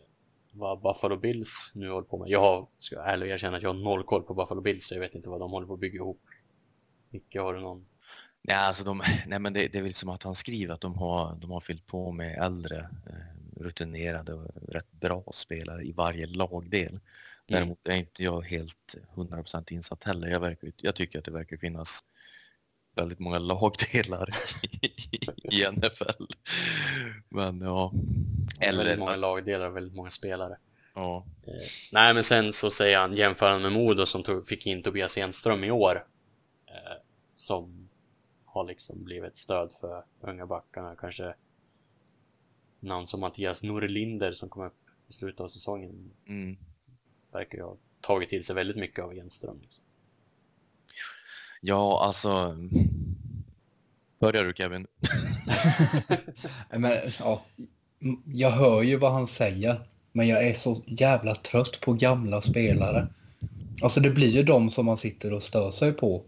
vad 0.58 0.82
Buffalo 0.82 1.18
Bills 1.18 1.72
nu 1.76 1.90
håller 1.90 2.08
på 2.08 2.18
med. 2.18 2.30
Jag 2.30 2.40
har, 2.40 2.68
ska 2.78 3.02
ärligt 3.02 3.30
erkänna 3.30 3.58
att 3.58 3.64
jag 3.64 3.74
har 3.74 3.80
noll 3.80 4.04
koll 4.04 4.24
på 4.24 4.34
Buffalo 4.34 4.62
Bills 4.62 4.88
så 4.88 4.96
jag 4.96 5.00
vet 5.00 5.16
inte 5.16 5.30
vad 5.30 5.40
de 5.40 5.52
håller 5.52 5.68
på 5.68 5.74
att 5.74 5.80
bygga 5.80 5.96
ihop. 5.96 6.22
Micke, 7.10 7.36
har 7.36 7.54
du 7.54 7.60
någon? 7.60 7.86
Nej, 8.42 8.56
alltså 8.56 8.84
de, 8.84 9.02
nej 9.26 9.40
men 9.40 9.54
det, 9.54 9.68
det 9.68 9.78
är 9.78 9.84
väl 9.84 9.94
som 9.94 10.10
att 10.10 10.24
han 10.24 10.36
skriver 10.36 10.74
att 10.74 10.82
de 10.82 10.96
har, 10.96 11.36
de 11.42 11.52
har 11.52 11.60
fyllt 11.60 11.88
på 11.88 12.12
med 12.12 12.38
äldre, 12.38 12.78
eh, 12.80 13.62
rutinerade 13.62 14.34
och 14.34 14.52
rätt 14.68 14.92
bra 14.92 15.24
spelare 15.34 15.84
i 15.84 15.92
varje 15.92 16.28
lagdel. 16.28 17.00
Däremot 17.48 17.88
är 17.88 17.96
inte 17.96 18.24
jag 18.24 18.42
helt 18.42 18.96
100% 19.16 19.74
insatt 19.74 20.04
heller. 20.04 20.28
Jag, 20.28 20.40
verkar, 20.40 20.72
jag 20.78 20.96
tycker 20.96 21.20
att 21.20 21.26
det 21.26 21.32
verkar 21.32 21.58
finnas 21.58 22.00
väldigt 22.98 23.20
många 23.20 23.40
lagdelar 23.40 24.30
i 25.52 25.66
NFL. 25.72 26.24
Men 27.30 27.62
ja, 27.62 27.92
Eller 28.60 28.78
väldigt 28.78 29.00
många 29.00 29.16
lagdelar 29.16 29.70
och 29.70 29.76
väldigt 29.76 29.96
många 29.96 30.12
spelare. 30.12 30.58
ja, 30.96 31.26
Eh, 31.48 31.54
nej, 31.92 32.14
men 32.14 32.24
sen 32.24 32.54
så 32.54 32.70
säger 32.72 32.98
han 32.98 33.16
jämför 33.18 33.60
med 33.60 33.72
Modo 33.72 34.06
som 34.06 34.24
tog, 34.24 34.48
fick 34.48 34.66
in 34.66 34.84
Tobias 34.84 35.18
Enström 35.18 35.64
i 35.64 35.72
år. 35.72 36.06
Eh, 36.68 36.98
som 37.36 37.90
har 38.46 38.64
liksom 38.64 39.04
blivit 39.04 39.32
ett 39.32 39.38
stöd 39.38 39.74
för 39.82 40.04
unga 40.22 40.46
backarna. 40.46 40.96
Kanske 40.96 41.34
namn 42.80 43.08
som 43.08 43.20
Mattias 43.20 43.64
Norlinder 43.64 44.32
som 44.32 44.50
kom 44.50 44.66
upp 44.66 44.74
i 45.08 45.14
slutet 45.14 45.42
av 45.42 45.48
säsongen. 45.48 46.12
mm, 46.28 46.58
Verkar 47.32 47.58
ju 47.58 47.64
ha 47.64 47.78
tagit 48.02 48.30
till 48.30 48.44
sig 48.44 48.56
väldigt 48.56 48.78
mycket 48.78 49.04
av 49.04 49.14
Enström. 49.14 49.60
Liksom. 49.62 49.86
Ja 51.62 52.06
alltså. 52.06 52.58
Börjar 54.20 54.44
du 54.44 54.54
Kevin? 54.54 54.88
Men, 56.78 56.92
ja, 57.20 57.42
jag 58.26 58.52
hör 58.52 58.82
ju 58.82 58.98
vad 58.98 59.12
han 59.12 59.28
säger, 59.28 59.82
men 60.12 60.28
jag 60.28 60.48
är 60.48 60.54
så 60.54 60.82
jävla 60.86 61.36
trött 61.36 61.80
på 61.82 61.94
gamla 61.94 62.42
spelare. 62.42 63.08
Alltså 63.82 64.00
det 64.00 64.10
blir 64.10 64.28
ju 64.28 64.44
de 64.44 64.72
som 64.72 64.86
man 64.86 64.98
sitter 64.98 65.34
och 65.34 65.44
stör 65.44 65.72
sig 65.72 65.92
på. 65.94 66.24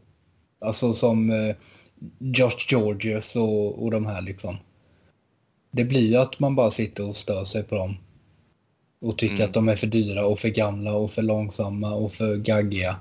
Alltså 0.59 0.93
som 0.93 1.29
eh, 1.31 1.55
Josh 2.19 2.65
Georges 2.69 3.35
och, 3.35 3.83
och 3.83 3.91
de 3.91 4.05
här 4.05 4.21
liksom. 4.21 4.57
Det 5.71 5.83
blir 5.83 6.07
ju 6.07 6.15
att 6.15 6.39
man 6.39 6.55
bara 6.55 6.71
sitter 6.71 7.03
och 7.09 7.15
stör 7.15 7.45
sig 7.45 7.63
på 7.63 7.75
dem. 7.75 7.97
Och 9.01 9.17
tycker 9.17 9.35
Mm. 9.35 9.47
att 9.47 9.53
de 9.53 9.69
är 9.69 9.75
för 9.75 9.87
dyra 9.87 10.25
och 10.25 10.39
för 10.39 10.49
gamla 10.49 10.93
och 10.93 11.11
för 11.11 11.21
långsamma 11.21 11.93
och 11.93 12.13
för 12.13 12.35
gaggiga. 12.35 12.95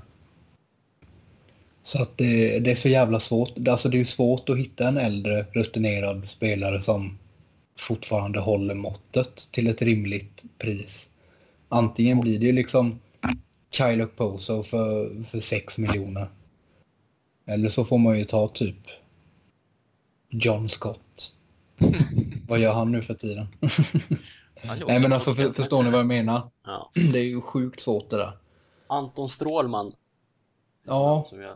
Så 1.88 2.02
att 2.02 2.18
det, 2.18 2.58
det 2.58 2.70
är 2.70 2.74
så 2.74 2.88
jävla 2.88 3.20
svårt. 3.20 3.68
Alltså 3.68 3.88
det 3.88 4.00
är 4.00 4.04
svårt 4.04 4.48
att 4.48 4.58
hitta 4.58 4.88
en 4.88 4.98
äldre 4.98 5.46
rutinerad 5.52 6.28
spelare 6.28 6.82
som 6.82 7.18
fortfarande 7.78 8.40
håller 8.40 8.74
måttet 8.74 9.48
till 9.50 9.66
ett 9.66 9.82
rimligt 9.82 10.42
pris. 10.58 11.06
Antingen 11.68 12.20
blir 12.20 12.38
det 12.38 12.46
ju 12.46 12.52
liksom 12.52 12.98
Kyle 13.70 14.06
Poso 14.06 14.62
för, 14.62 15.24
för 15.30 15.40
6 15.40 15.78
miljoner. 15.78 16.28
Eller 17.46 17.70
så 17.70 17.84
får 17.84 17.98
man 17.98 18.18
ju 18.18 18.24
ta 18.24 18.48
typ 18.48 18.86
John 20.28 20.68
Scott. 20.68 21.34
vad 22.48 22.58
gör 22.58 22.72
han 22.72 22.92
nu 22.92 23.02
för 23.02 23.14
tiden? 23.14 23.46
Nej 24.86 25.00
men 25.00 25.12
alltså 25.12 25.34
för, 25.34 25.52
förstår 25.52 25.82
ni 25.82 25.90
vad 25.90 26.00
jag 26.00 26.06
menar? 26.06 26.50
Ja. 26.64 26.90
Det 27.12 27.18
är 27.18 27.28
ju 27.28 27.40
sjukt 27.40 27.82
svårt 27.82 28.10
det 28.10 28.16
där. 28.16 28.38
Anton 28.86 29.28
Strålman. 29.28 29.92
Ja. 30.84 31.24
Som 31.28 31.40
jag 31.40 31.54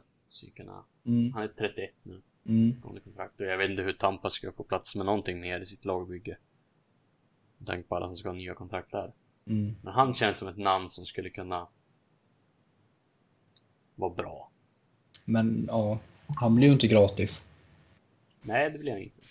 kunna... 0.55 0.85
Mm, 1.07 1.33
Han 1.33 1.43
är 1.43 1.49
31 1.49 1.91
nu. 2.03 2.23
mm. 2.49 2.83
kontrakt. 2.83 3.41
Och 3.41 3.47
jag 3.47 3.59
vet 3.59 3.71
inte 3.71 3.83
hur 3.83 3.93
Tampa 3.93 4.31
ska 4.31 4.53
få 4.53 4.65
plats 4.65 4.97
med 4.97 5.07
någonting 5.07 5.41
mer 5.41 5.61
i 5.61 5.67
sitt 5.67 5.85
lagbygge. 5.85 6.37
Med 7.59 7.67
tanke 7.67 7.89
på 7.89 7.97
alla 7.97 8.07
som 8.07 8.17
ska 8.17 8.29
ha 8.29 8.37
nya 8.37 8.55
kontrakt 8.55 8.91
där. 8.91 9.13
Mm. 9.47 9.77
Men 9.83 9.93
han 9.93 10.15
känns 10.15 10.39
som 10.39 10.49
ett 10.49 10.59
namn 10.59 10.91
som 10.91 11.07
skulle 11.07 11.31
kunna 11.31 11.69
vara 13.95 14.15
bra. 14.15 14.51
Men 15.25 15.65
ja, 15.69 15.99
han 16.37 16.55
blir 16.55 16.67
ju 16.67 16.73
inte 16.73 16.87
gratis. 16.89 17.45
Nej, 18.43 18.71
det 18.71 18.79
blir 18.79 18.93
han 18.93 19.01
inte. 19.01 19.23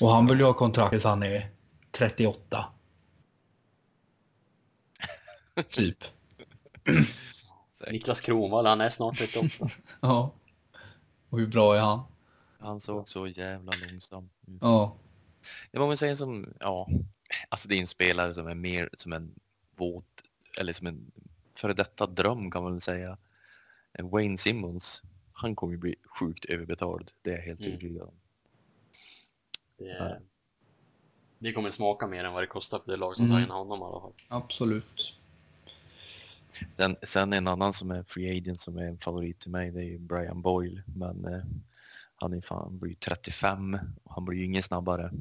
Och 0.00 0.08
han 0.10 0.26
vill 0.26 0.38
ju 0.38 0.44
ha 0.44 0.52
kontrakt 0.52 0.90
tills 0.90 1.04
han 1.04 1.22
är 1.22 1.50
38. 1.90 2.72
typ. 5.70 6.04
Säkert. 7.82 7.92
Niklas 7.92 8.20
Kronwall, 8.20 8.66
han 8.66 8.80
är 8.80 8.88
snart 8.88 9.18
38. 9.18 9.70
Ja. 10.00 10.32
Och 11.28 11.38
hur 11.38 11.46
bra 11.46 11.76
är 11.76 11.80
han? 11.80 12.00
Han 12.58 12.80
såg 12.80 13.08
så 13.08 13.26
jävla 13.26 13.72
långsam 13.90 14.30
ut. 14.46 14.58
Ja. 14.60 14.96
Det 15.70 15.78
var 15.78 15.86
man 15.86 15.96
säger 15.96 16.14
som, 16.14 16.54
ja, 16.60 16.88
alltså 17.48 17.68
det 17.68 17.74
är 17.74 17.80
en 17.80 17.86
spelare 17.86 18.34
som 18.34 18.46
är 18.46 18.54
mer 18.54 18.90
som 18.92 19.12
en 19.12 19.34
våt, 19.76 20.04
eller 20.60 20.72
som 20.72 20.86
en 20.86 21.12
före 21.54 21.72
detta 21.72 22.06
dröm 22.06 22.50
kan 22.50 22.62
man 22.62 22.72
väl 22.72 22.80
säga. 22.80 23.18
En 23.92 24.10
Wayne 24.10 24.38
Simmons, 24.38 25.02
han 25.32 25.56
kommer 25.56 25.72
ju 25.72 25.78
bli 25.78 25.94
sjukt 26.18 26.44
överbetald, 26.44 27.10
det 27.22 27.30
är 27.30 27.36
jag 27.36 27.42
helt 27.42 27.60
Mm. 27.60 27.70
övertygad 27.72 28.02
om. 28.02 28.14
Det, 29.78 30.20
det 31.38 31.52
kommer 31.52 31.70
smaka 31.70 32.06
mer 32.06 32.24
än 32.24 32.32
vad 32.32 32.42
det 32.42 32.46
kostar 32.46 32.78
för 32.78 32.90
det 32.90 32.96
lag 32.96 33.16
som 33.16 33.26
Mm. 33.26 33.38
signar 33.40 33.54
honom 33.56 33.80
i 33.80 33.82
alla 33.84 34.00
fall. 34.00 34.12
Absolut. 34.28 35.14
Sen, 36.76 36.96
sen 37.02 37.32
en 37.32 37.48
annan 37.48 37.72
som 37.72 37.90
är 37.90 38.02
free 38.02 38.38
agent 38.38 38.60
som 38.60 38.76
är 38.78 38.82
en 38.84 38.98
favorit 38.98 39.38
till 39.40 39.50
mig, 39.50 39.70
det 39.70 39.80
är 39.80 39.84
ju 39.84 39.98
Brian 39.98 40.42
Boyle, 40.42 40.82
men 40.96 41.24
eh, 41.24 41.42
han 42.16 42.32
är 42.32 42.40
fan, 42.40 42.58
han 42.62 42.78
blir 42.78 42.90
ju 42.90 42.96
35 42.96 43.78
och 44.04 44.14
han 44.14 44.24
blir 44.24 44.38
ju 44.38 44.44
ingen 44.44 44.62
snabbare. 44.62 45.12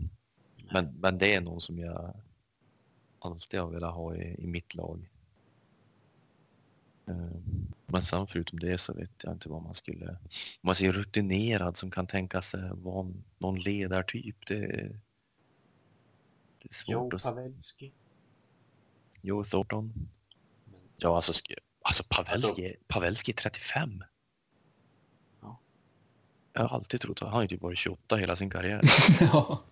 Men, 0.73 0.85
men 0.99 1.17
det 1.17 1.35
är 1.35 1.41
någon 1.41 1.61
som 1.61 1.79
jag 1.79 2.13
alltid 3.19 3.59
har 3.59 3.69
velat 3.69 3.93
ha 3.93 4.15
i, 4.15 4.35
i 4.43 4.47
mitt 4.47 4.75
lag. 4.75 5.09
Eh, 7.07 7.15
Men 7.87 8.01
sen 8.01 8.27
förutom 8.27 8.59
det 8.59 8.77
så 8.77 8.93
vet 8.93 9.23
jag 9.23 9.33
inte 9.33 9.49
vad 9.49 9.63
man 9.63 9.73
skulle... 9.73 10.09
Om 10.09 10.17
man 10.61 10.75
säger 10.75 10.91
rutinerad 10.91 11.77
som 11.77 11.91
kan 11.91 12.07
tänka 12.07 12.41
sig 12.41 12.69
vara 12.73 13.07
någon 13.37 13.59
ledartyp, 13.59 14.47
det, 14.47 14.57
det 16.61 16.69
är 16.69 16.73
svårt 16.73 17.13
att... 17.13 17.19
s- 17.19 17.25
Pavelski. 17.25 17.91
Joe 19.21 19.43
Thornton. 19.43 19.93
Ja, 21.03 21.15
alltså, 21.15 21.33
alltså 21.81 22.03
Pavelski, 22.09 22.75
Pavelski 22.87 23.31
är 23.31 23.35
35. 23.35 24.03
Ja. 25.41 25.59
Jag 26.53 26.61
har 26.61 26.75
alltid 26.77 27.01
trott 27.01 27.21
att 27.21 27.27
han 27.27 27.33
har 27.33 27.41
ju 27.41 27.47
typ 27.47 27.61
varit 27.61 27.77
28 27.77 28.15
hela 28.15 28.35
sin 28.35 28.49
karriär. 28.49 28.81
ja. 29.19 29.63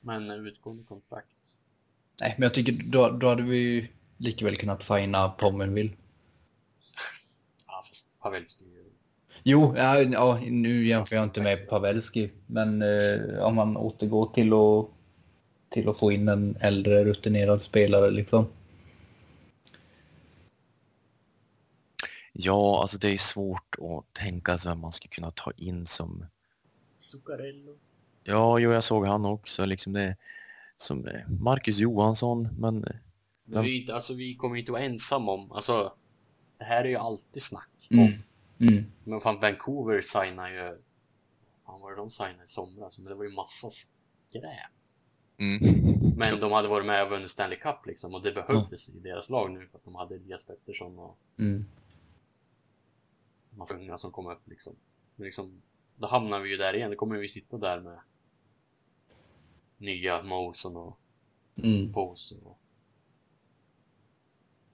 Men 0.00 0.30
utgående 0.30 0.84
kontrakt. 0.84 1.28
Nej, 2.20 2.34
men 2.38 2.42
jag 2.42 2.54
tycker 2.54 2.72
då, 2.72 3.10
då 3.10 3.28
hade 3.28 3.42
vi 3.42 3.56
ju 3.56 3.88
lika 4.16 4.44
väl 4.44 4.56
kunnat 4.56 4.84
signa 4.84 5.28
Pomenville. 5.28 5.90
Ja, 7.66 7.84
fast 7.86 8.08
Pavelski 8.20 8.64
är 8.64 8.68
ju... 8.68 8.84
Jo, 9.42 9.74
ja, 9.76 10.00
ja, 10.00 10.40
nu 10.46 10.86
jämför 10.86 11.16
jag 11.16 11.24
inte 11.24 11.42
med 11.42 11.68
Pavelski, 11.68 12.30
men 12.46 12.82
eh, 12.82 13.44
om 13.44 13.56
man 13.56 13.76
återgår 13.76 14.26
till 14.32 14.52
att, 14.52 14.90
till 15.70 15.88
att 15.88 15.98
få 15.98 16.12
in 16.12 16.28
en 16.28 16.56
äldre 16.60 17.04
rutinerad 17.04 17.62
spelare 17.62 18.10
liksom. 18.10 18.46
Ja, 22.36 22.80
alltså 22.82 22.98
det 22.98 23.08
är 23.08 23.18
svårt 23.18 23.76
att 23.80 24.12
tänka 24.14 24.58
sig 24.58 24.70
vem 24.70 24.78
man 24.80 24.92
skulle 24.92 25.08
kunna 25.10 25.30
ta 25.30 25.50
in 25.56 25.86
som... 25.86 26.26
Zuccarello. 26.96 27.76
Ja, 28.24 28.58
jo, 28.58 28.72
jag 28.72 28.84
såg 28.84 29.06
han 29.06 29.24
också. 29.24 29.64
Liksom 29.64 29.92
det, 29.92 30.16
som 30.76 31.06
eh, 31.06 31.28
Marcus 31.40 31.78
Johansson, 31.78 32.48
men... 32.58 32.84
eh, 32.84 32.94
Men 33.44 33.64
vi, 33.64 33.80
inte- 33.80 33.94
alltså, 33.94 34.14
vi 34.14 34.34
kommer 34.36 34.54
ju 34.56 34.60
inte 34.60 34.72
vara 34.72 34.82
ensamma 34.82 35.32
om... 35.32 35.52
Alltså, 35.52 35.92
det 36.58 36.64
här 36.64 36.84
är 36.84 36.88
ju 36.88 36.96
alltid 36.96 37.42
snack. 37.42 37.68
Mm. 37.90 38.04
om. 38.04 38.12
Mm. 38.68 38.84
Men 39.04 39.20
fan, 39.20 39.40
Vancouver 39.40 40.00
signar 40.00 40.48
ju... 40.50 40.78
Fan, 41.66 41.74
vad 41.74 41.80
var 41.80 41.90
det 41.90 41.96
de 41.96 42.10
signade 42.10 42.44
i 42.44 42.46
somras? 42.46 42.98
Men 42.98 43.06
det 43.06 43.14
var 43.14 43.24
ju 43.24 43.30
massa 43.30 43.68
skräp. 43.70 44.70
Mm. 45.38 45.58
Men 46.16 46.40
de 46.40 46.52
hade 46.52 46.68
varit 46.68 46.86
med 46.86 47.02
och 47.04 47.10
vunnit 47.10 47.30
Stanley 47.30 47.58
Cup 47.58 47.86
liksom 47.86 48.14
och 48.14 48.22
det 48.22 48.32
behövdes 48.32 48.88
i 48.88 48.98
deras 48.98 49.30
lag 49.30 49.50
nu 49.52 49.66
för 49.66 49.78
att 49.78 49.84
de 49.84 49.94
hade 49.94 50.14
Elias 50.14 50.44
Pettersson 50.44 50.98
och 50.98 51.18
Mm. 51.38 51.64
Massa 53.56 53.74
unga 53.74 53.98
som 53.98 54.12
kom 54.12 54.26
upp 54.26 54.48
liksom. 54.48 54.76
Men 55.16 55.24
liksom, 55.24 55.62
då 55.96 56.06
hamnar 56.06 56.40
vi 56.40 56.50
ju 56.50 56.56
där 56.56 56.74
igen, 56.74 56.90
då 56.90 56.96
kommer 56.96 57.18
vi 57.18 57.28
sitta 57.28 57.58
där 57.58 57.80
med 57.80 57.98
nya 59.78 60.22
Molson 60.22 60.76
och 60.76 60.98
Mm. 61.56 61.92
Pose 61.92 62.34
och 62.44 62.58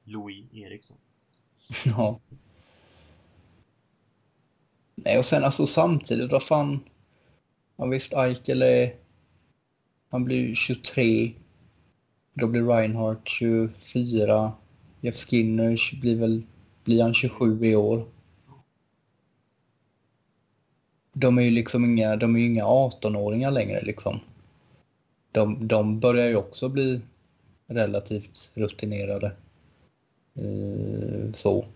Louis 0.04 0.44
Eriksson. 0.52 0.96
Ja. 1.84 2.20
Nej, 4.94 5.18
och 5.18 5.26
sen 5.26 5.44
alltså 5.44 5.66
samtidigt, 5.66 6.32
vad 6.32 6.42
fan... 6.42 6.80
Ja, 7.76 7.86
visst, 7.86 8.12
Eichel 8.12 8.62
är... 8.62 8.94
Han 10.08 10.24
blir 10.24 10.48
ju 10.48 10.54
23. 10.54 11.32
Då 12.34 12.46
blir 12.46 12.62
Reinhardt 12.62 13.28
24. 13.28 14.52
Jeff 15.00 15.16
Skinner 15.16 16.00
blir 16.00 16.16
väl... 16.16 16.42
Blir 16.84 17.02
han 17.02 17.14
27 17.14 17.64
i 17.64 17.76
år? 17.76 18.06
De 21.12 21.38
är 21.38 21.42
ju 21.42 21.50
liksom 21.50 21.84
inga, 21.84 22.16
de 22.16 22.34
är 22.36 22.40
ju 22.40 22.46
inga 22.46 22.64
18-åringar 22.64 23.50
längre 23.50 23.82
liksom. 23.82 24.20
De, 25.32 25.68
de 25.68 26.00
börjar 26.00 26.28
ju 26.28 26.36
också 26.36 26.68
bli 26.68 27.00
relativt 27.66 28.50
rutinerade. 28.54 29.26
Eh, 30.34 31.34
så. 31.36 31.66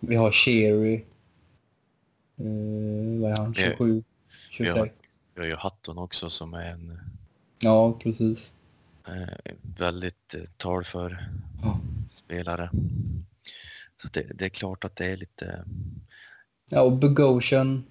Vi 0.00 0.16
har 0.16 0.32
Sherry. 0.32 0.94
Eh, 2.36 3.20
vad 3.20 3.30
är 3.30 3.36
han? 3.36 3.52
Vi 3.52 3.62
har- 3.62 3.70
27? 3.70 4.02
vi 4.58 4.68
har- 4.68 4.76
26? 4.76 4.94
Vi 5.34 5.40
har 5.40 5.48
ju 5.48 5.54
Hatton 5.54 5.98
också 5.98 6.30
som 6.30 6.54
är 6.54 6.64
en 6.70 6.98
Ja, 7.60 7.92
precis. 8.02 8.38
eh, 9.08 9.52
väldigt 9.78 10.34
eh, 10.34 10.42
talför 10.56 11.28
Ja. 11.62 11.80
spelare. 12.10 12.70
Så 14.02 14.08
det, 14.12 14.22
det 14.34 14.44
är 14.44 14.48
klart 14.48 14.84
att 14.84 14.96
det 14.96 15.06
är 15.06 15.16
lite... 15.16 15.64
Ja, 16.68 16.80
och 16.80 16.92
Bogosian 16.92 17.84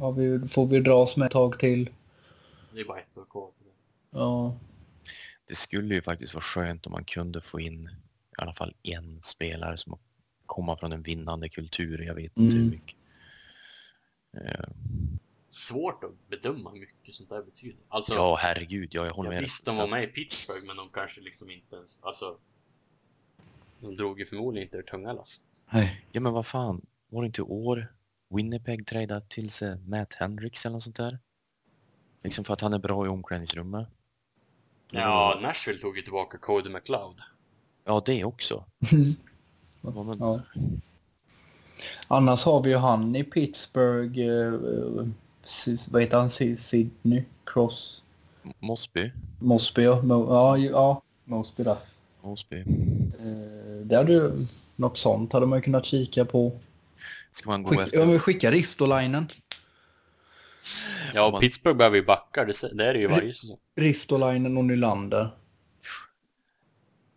har 0.00 0.12
vi, 0.12 0.48
får 0.48 0.66
vi 0.66 0.80
dras 0.80 1.16
med 1.16 1.26
ett 1.26 1.32
tag 1.32 1.58
till. 1.58 1.90
Det 2.74 2.80
är 2.80 2.84
bara 2.84 2.98
ett 3.00 3.18
år 3.18 3.24
kvar. 3.30 3.50
Ja, 4.10 4.58
Det 5.48 5.54
skulle 5.54 5.94
ju 5.94 6.02
faktiskt 6.02 6.34
vara 6.34 6.42
skönt 6.42 6.86
om 6.86 6.92
man 6.92 7.04
kunde 7.04 7.40
få 7.40 7.60
in 7.60 7.88
i 8.38 8.42
alla 8.42 8.54
fall 8.54 8.74
en 8.82 9.22
spelare 9.22 9.76
som 9.76 9.98
kommer 10.46 10.76
från 10.76 10.92
en 10.92 11.02
vinnande 11.02 11.48
kultur. 11.48 12.02
Jag 12.02 12.14
vet 12.14 12.32
inte 12.38 12.56
Mm. 12.56 12.64
hur 12.64 12.70
mycket. 12.70 12.96
Eh, 14.36 14.68
Svårt 15.50 16.04
att 16.04 16.28
bedöma 16.28 16.70
hur 16.70 16.80
mycket 16.80 17.14
sånt 17.14 17.28
där 17.30 17.42
betyder. 17.42 17.76
Alltså, 17.88 18.14
Ja, 18.14 18.36
herregud. 18.40 18.88
Ja, 18.92 19.06
jag 19.06 19.12
håller 19.12 19.30
ja, 19.30 19.34
med. 19.34 19.42
visst 19.42 19.66
de 19.66 19.76
var 19.76 19.86
med 19.88 20.04
i 20.04 20.06
Pittsburgh 20.06 20.66
men 20.66 20.76
de 20.76 20.88
kanske 20.90 21.20
liksom 21.20 21.50
inte 21.50 21.76
ens, 21.76 22.02
alltså 22.02 22.38
de 23.80 23.96
drog 23.96 24.20
ju 24.20 24.26
förmodligen 24.26 24.66
inte 24.66 24.76
det 24.76 24.82
tunga 24.82 25.12
lasset. 25.12 25.44
nej. 25.72 26.04
Ja, 26.12 26.20
men 26.20 26.32
vad 26.32 26.46
fan. 26.46 26.86
Var 27.08 27.22
det 27.22 27.26
inte 27.26 27.42
år 27.42 27.94
Winnipeg 28.28 28.86
tradade 28.86 29.26
till 29.28 29.50
sig 29.50 29.78
Matt 29.86 30.14
Hendricks 30.14 30.66
eller 30.66 30.72
något 30.74 30.82
sånt 30.82 30.96
där? 30.96 31.18
Liksom 32.22 32.44
för 32.44 32.52
att 32.52 32.60
han 32.60 32.72
är 32.72 32.78
bra 32.78 33.06
i 33.06 33.08
omklädningsrummet. 33.08 33.88
Ja, 34.90 35.38
Nashville 35.42 35.78
tog 35.78 35.96
ju 35.96 36.02
tillbaka 36.02 36.38
Cody 36.38 36.70
McLeod. 36.70 37.20
Ja, 37.84 38.02
det 38.06 38.24
också. 38.24 38.64
Ja, 39.80 40.02
men, 40.02 40.18
ja. 40.18 40.40
Annars 42.08 42.44
har 42.44 42.62
vi 42.62 42.70
ju 42.70 42.76
han 42.76 43.16
i 43.16 43.24
Pittsburgh. 43.24 44.20
Eh, 44.20 44.52
Sis- 45.44 45.88
vad 45.90 46.02
heter 46.02 46.18
han? 46.18 46.30
Sydney 46.30 47.24
Cross. 47.44 48.02
Mosby. 48.58 49.12
Mosby, 49.38 49.82
ja. 49.82 50.02
Mo, 50.02 50.26
ja, 50.34 50.58
ja, 50.58 51.02
Mosby 51.24 51.62
där. 51.64 51.76
Mosby. 52.22 52.60
Eh, 53.20 53.84
det 53.84 53.96
hade 53.96 54.12
ju, 54.12 54.32
något 54.76 54.98
sånt 54.98 55.32
hade 55.32 55.46
man 55.46 55.58
ju 55.58 55.62
kunnat 55.62 55.84
kika 55.86 56.24
på. 56.24 56.52
Ska 57.38 57.50
man 57.50 57.62
gå 57.62 57.70
Skick, 57.70 57.80
efter... 57.80 58.12
ja, 58.12 58.18
skicka 58.18 58.50
Ristolainen. 58.50 59.28
Ja, 61.14 61.26
och 61.26 61.32
Man- 61.32 61.40
Pittsburgh 61.40 61.76
behöver 61.76 61.96
ju 61.96 62.04
backar, 62.04 62.46
det, 62.46 62.74
det 62.76 62.84
är 62.86 62.94
det 62.94 63.00
ju 63.00 63.06
varje 63.06 63.34
säsong. 63.34 63.58
Ristolainen 63.76 64.56
och 64.56 64.64
Nylander. 64.64 65.30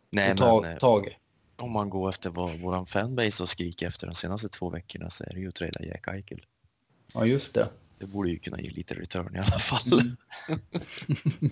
Nej, 0.09 0.31
och 0.31 0.37
ta, 0.37 0.61
men 0.61 0.71
eh, 0.71 0.77
Tage. 0.77 1.17
om 1.55 1.71
man 1.71 1.89
går 1.89 2.09
efter 2.09 2.29
vad 2.29 2.59
våran 2.59 2.85
fanbase 2.85 3.41
har 3.43 3.47
skrikit 3.47 3.87
efter 3.87 4.07
de 4.07 4.15
senaste 4.15 4.49
två 4.49 4.69
veckorna 4.69 5.09
så 5.09 5.23
är 5.23 5.33
det 5.33 5.39
ju 5.39 5.47
att 5.47 5.55
träda 5.55 5.85
Jack 5.85 6.07
Eichel. 6.07 6.45
Ja, 7.13 7.25
just 7.25 7.53
det. 7.53 7.69
Det 7.99 8.05
borde 8.05 8.29
ju 8.29 8.37
kunna 8.39 8.61
ge 8.61 8.69
lite 8.69 8.93
return 8.95 9.35
i 9.35 9.39
alla 9.39 9.59
fall. 9.59 9.99
Mm. 9.99 11.51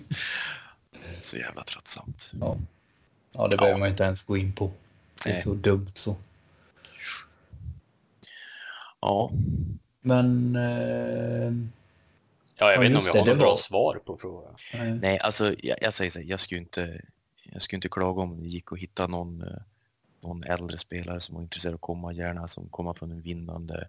så 1.20 1.36
jävla 1.36 1.64
tröttsamt. 1.64 2.32
Ja, 2.40 2.56
ja 3.32 3.48
det 3.48 3.56
Ja. 3.56 3.60
behöver 3.60 3.78
man 3.78 3.88
ju 3.88 3.90
inte 3.90 4.04
ens 4.04 4.22
gå 4.22 4.36
in 4.36 4.52
på. 4.52 4.72
Det 5.24 5.30
är 5.30 5.34
Nej. 5.34 5.42
så 5.42 5.54
dumt 5.54 5.92
så. 5.94 6.16
Ja, 9.00 9.30
Men... 10.00 10.56
Eh, 10.56 11.52
Ja, 12.62 12.66
jag 12.66 12.74
Ja, 12.76 12.80
vet 12.80 12.86
inte 12.86 12.98
om 12.98 13.04
vi 13.04 13.12
det, 13.12 13.18
har 13.18 13.24
det 13.26 13.30
något 13.32 13.38
bra 13.38 13.48
var- 13.50 13.56
svar 13.56 13.94
på 14.06 14.16
frågan. 14.16 14.54
nej. 14.74 14.92
nej 15.02 15.18
alltså 15.18 15.54
jag, 15.58 15.78
jag 15.80 15.94
säger 15.94 16.10
så 16.10 16.18
här, 16.18 16.26
jag 16.26 16.40
skulle 16.40 16.60
inte, 16.60 17.00
jag 17.42 17.62
skulle 17.62 17.76
inte 17.76 17.88
klaga 17.88 18.22
om 18.22 18.40
det 18.40 18.46
gick 18.48 18.72
att 18.72 18.78
hitta 18.78 19.06
någon, 19.06 19.42
eh, 19.42 19.56
någon 20.20 20.44
äldre 20.44 20.78
spelare 20.78 21.20
som 21.20 21.34
var 21.34 21.42
intresserad 21.42 21.72
av 21.72 21.74
att 21.74 21.80
komma, 21.80 22.12
gärna 22.12 22.48
som 22.48 22.68
kommer 22.68 22.92
från 22.92 23.10
en 23.10 23.20
vinnande 23.20 23.88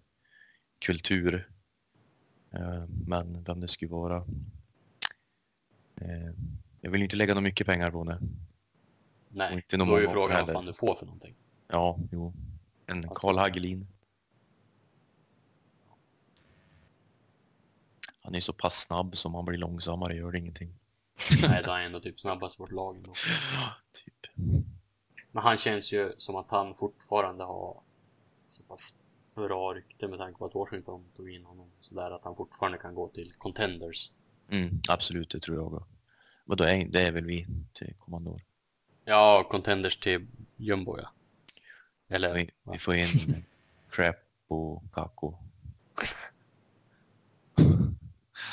kultur. 0.79 1.49
Eh, 2.51 2.83
Men 3.07 3.43
vem 3.43 3.59
det 3.59 3.67
skulle 3.67 3.91
vara. 3.91 4.15
eh, 6.01 6.31
Jag 6.81 6.91
vill 6.91 6.99
ju 7.01 7.05
inte 7.05 7.15
lägga 7.15 7.33
något 7.33 7.43
mycket 7.43 7.67
pengar 7.67 7.91
på 7.91 8.03
det. 8.03 8.13
Och 8.15 8.21
Nej, 9.29 9.53
inte 9.53 9.77
då 9.77 9.85
någon 9.85 9.97
är 9.97 10.01
ju 10.01 10.07
frågan 10.09 10.45
vad 10.45 10.53
fan 10.53 10.65
du 10.65 10.73
får 10.73 10.95
för 10.95 11.05
någonting. 11.05 11.33
Ja, 11.67 11.97
jo. 12.11 12.33
En 12.85 12.97
Alltså- 12.97 13.13
Karl 13.27 13.37
Hagelin. 13.37 13.87
Han 18.31 18.35
är 18.35 18.41
så 18.41 18.53
pass 18.53 18.85
snabb 18.87 19.17
som 19.17 19.35
han 19.35 19.45
blir 19.45 19.57
långsammare 19.57 20.15
gör 20.15 20.31
det 20.31 20.37
ingenting. 20.37 20.73
Nej, 21.41 21.61
då 21.63 21.71
är 21.71 21.75
han 21.75 21.81
ändå 21.81 21.99
typ 21.99 22.19
snabbast 22.19 22.59
i 22.59 22.61
vårt 22.61 22.71
lag 22.71 22.95
ändå. 22.95 23.13
Typ. 23.93 24.31
Men 25.31 25.43
han 25.43 25.57
känns 25.57 25.93
ju 25.93 26.13
som 26.17 26.35
att 26.35 26.51
han 26.51 26.75
fortfarande 26.75 27.43
har 27.43 27.81
så 28.45 28.63
pass 28.63 28.93
bra 29.35 29.73
rykte 29.73 30.07
med 30.07 30.19
tanke 30.19 30.37
på 30.37 30.45
att 30.45 30.55
Washington 30.55 31.05
tog 31.15 31.31
in 31.31 31.45
honom 31.45 31.71
sådär 31.79 32.11
att 32.11 32.23
han 32.23 32.35
fortfarande 32.35 32.77
kan 32.77 32.95
gå 32.95 33.07
till 33.07 33.33
contenders. 33.37 34.11
Mm, 34.51 34.81
absolut, 34.89 35.29
det 35.29 35.39
tror 35.39 35.57
jag. 35.57 35.83
Men 36.45 36.57
då 36.57 36.63
är, 36.63 36.85
det 36.85 37.01
är 37.01 37.11
väl 37.11 37.25
vi 37.25 37.47
till 37.73 37.93
kommandor. 37.99 38.41
Ja, 39.05 39.47
contenders 39.51 39.97
till 39.97 40.27
jumbo 40.55 40.97
ja. 40.99 41.09
Eller, 42.09 42.33
Vi, 42.33 42.49
vi 42.71 42.79
får 42.79 42.95
in 42.95 43.43
Crap 43.89 44.15
och 44.47 44.83
Kako. 44.93 45.37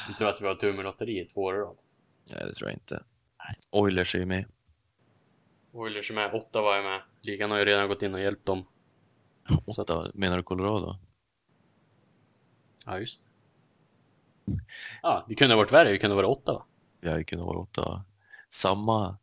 Du 0.08 0.14
tror 0.14 0.28
att 0.28 0.40
vi 0.40 0.46
har 0.46 0.54
tur 0.54 0.72
med 0.72 0.84
lotteriet 0.84 1.30
två 1.30 1.40
år 1.42 1.54
i 1.54 1.58
rad? 1.58 1.76
Nej, 2.24 2.44
det 2.46 2.54
tror 2.54 2.70
jag 2.70 2.76
inte. 2.76 3.02
Oilers 3.70 4.14
är 4.14 4.18
ju 4.18 4.26
med. 4.26 4.44
Oilers 5.72 6.10
är 6.10 6.14
med, 6.14 6.34
Ottawa 6.34 6.76
är 6.76 6.82
med. 6.82 7.02
Ligan 7.22 7.50
har 7.50 7.58
ju 7.58 7.64
redan 7.64 7.88
gått 7.88 8.02
in 8.02 8.14
och 8.14 8.20
hjälpt 8.20 8.46
dem. 8.46 8.64
Åtta, 9.78 9.96
att- 9.96 10.14
menar 10.14 10.36
du 10.36 10.42
Colorado? 10.42 10.96
Ja, 12.84 12.98
just 12.98 13.22
det. 13.24 13.28
Ja, 15.02 15.24
det 15.28 15.34
kunde 15.34 15.54
ha 15.54 15.58
varit 15.58 15.72
värre, 15.72 15.90
det 15.90 15.98
kunde 15.98 16.14
ha 16.16 16.22
varit 16.22 16.38
Ottawa. 16.38 16.64
Vi 17.00 17.08
har 17.10 17.18
ju 17.18 17.24
kunnat 17.24 17.46
vara 17.46 17.58
åtta. 17.58 18.04
Samma, 18.50 19.16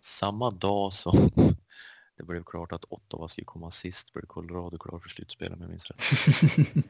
samma 0.00 0.50
dag 0.50 0.92
som 0.92 1.30
det 2.16 2.22
blev 2.24 2.44
klart 2.44 2.72
att 2.72 2.84
Ottawa 2.88 3.28
skulle 3.28 3.44
komma 3.44 3.70
sist 3.70 4.12
blev 4.12 4.26
Colorado 4.26 4.78
klar 4.78 4.98
för 4.98 5.08
slutspel 5.08 5.52
om 5.52 5.60
jag 5.60 5.70
minns 5.70 5.86
rätt. 5.90 6.00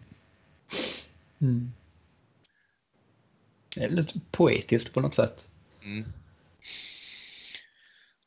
Mm. 1.43 1.73
Det 3.75 3.85
är 3.85 3.91
lite 3.91 4.21
poetiskt 4.31 4.93
på 4.93 5.01
något 5.01 5.15
sätt. 5.15 5.49
Mm. 5.83 6.05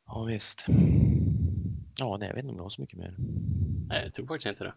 Ja, 0.06 0.24
visst. 0.24 0.66
Ja, 1.98 2.18
nej, 2.18 2.28
jag 2.28 2.36
vet 2.36 2.44
inte 2.44 2.52
om 2.52 2.56
jag 2.56 2.64
har 2.64 2.70
så 2.70 2.82
mycket 2.82 3.00
mer. 3.00 3.16
Nej, 3.88 4.04
jag 4.04 4.14
tror 4.14 4.28
faktiskt 4.28 4.46
inte 4.46 4.64
det. 4.64 4.74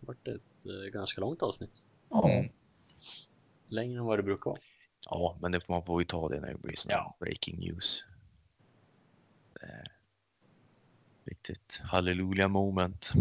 Det 0.00 0.06
har 0.06 0.14
varit 0.14 0.28
ett 0.28 0.66
eh, 0.66 0.90
ganska 0.92 1.20
långt 1.20 1.42
avsnitt. 1.42 1.84
Ja. 2.10 2.30
Mm. 2.30 2.50
Längre 3.68 3.98
än 3.98 4.04
vad 4.04 4.18
det 4.18 4.22
brukar 4.22 4.50
vara. 4.50 4.60
Ja, 5.10 5.38
men 5.40 5.52
det, 5.52 5.68
man 5.68 5.84
får 5.84 6.00
ju 6.00 6.04
ta 6.04 6.28
det 6.28 6.40
när 6.40 6.48
det 6.52 6.58
blir 6.58 6.76
sån 6.76 6.90
Ja. 6.90 7.16
breaking 7.20 7.58
news. 7.58 8.04
Är 9.60 9.92
riktigt 11.24 11.80
halleluja 11.84 12.48
moment. 12.48 13.12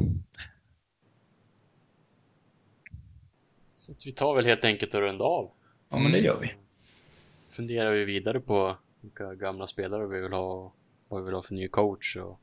Så 3.74 3.94
vi 4.06 4.12
tar 4.12 4.36
väl 4.36 4.46
helt 4.46 4.66
enkelt 4.66 4.94
och 4.94 5.02
runda 5.02 5.24
av. 5.24 5.52
ja, 5.94 6.00
men 6.00 6.12
det 6.12 6.20
gör 6.20 6.40
vi. 6.42 6.54
Funderar 7.50 7.92
vi 7.92 8.06
vidare 8.06 8.40
på 8.40 8.78
vilka 9.02 9.36
gamla 9.36 9.68
spelare 9.68 10.08
vi 10.08 10.22
vill 10.22 10.34
ha 10.34 10.54
och 10.54 10.74
vad 11.08 11.22
vi 11.22 11.26
vill 11.26 11.36
ha 11.36 11.42
för 11.42 11.54
ny 11.54 11.68
coach 11.68 12.16
och 12.16 12.40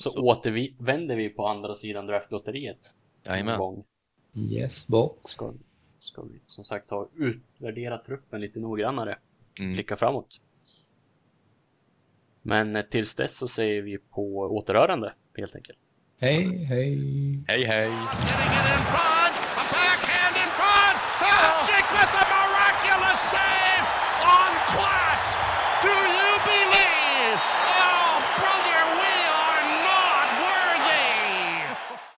så 0.00 0.10
återvänder 0.10 1.16
vi 1.16 1.28
på 1.28 1.46
andra 1.46 1.74
sidan 1.74 2.06
draftlotteriet. 2.06 2.94
Jajamän. 3.24 3.84
Yes, 4.34 4.86
boss. 4.86 5.18
Ska, 5.20 5.52
ska 5.98 6.22
vi 6.22 6.40
som 6.46 6.64
sagt 6.64 6.88
ta 6.88 7.08
utvärdera 7.16 7.98
truppen 7.98 8.40
lite 8.40 8.60
noggrannare. 8.60 9.18
Mm. 9.58 9.72
Blicka 9.72 9.96
framåt. 9.96 10.40
Men 12.42 12.76
eh, 12.76 12.82
tills 12.82 13.14
dess 13.14 13.36
så 13.36 13.48
säger 13.48 13.82
vi 13.82 13.98
på 13.98 14.36
återhörande 14.36 15.14
helt 15.36 15.56
enkelt. 15.56 15.78
Hej, 16.20 16.64
hej. 16.64 17.44
Hej 17.48 17.64
hej! 17.64 17.90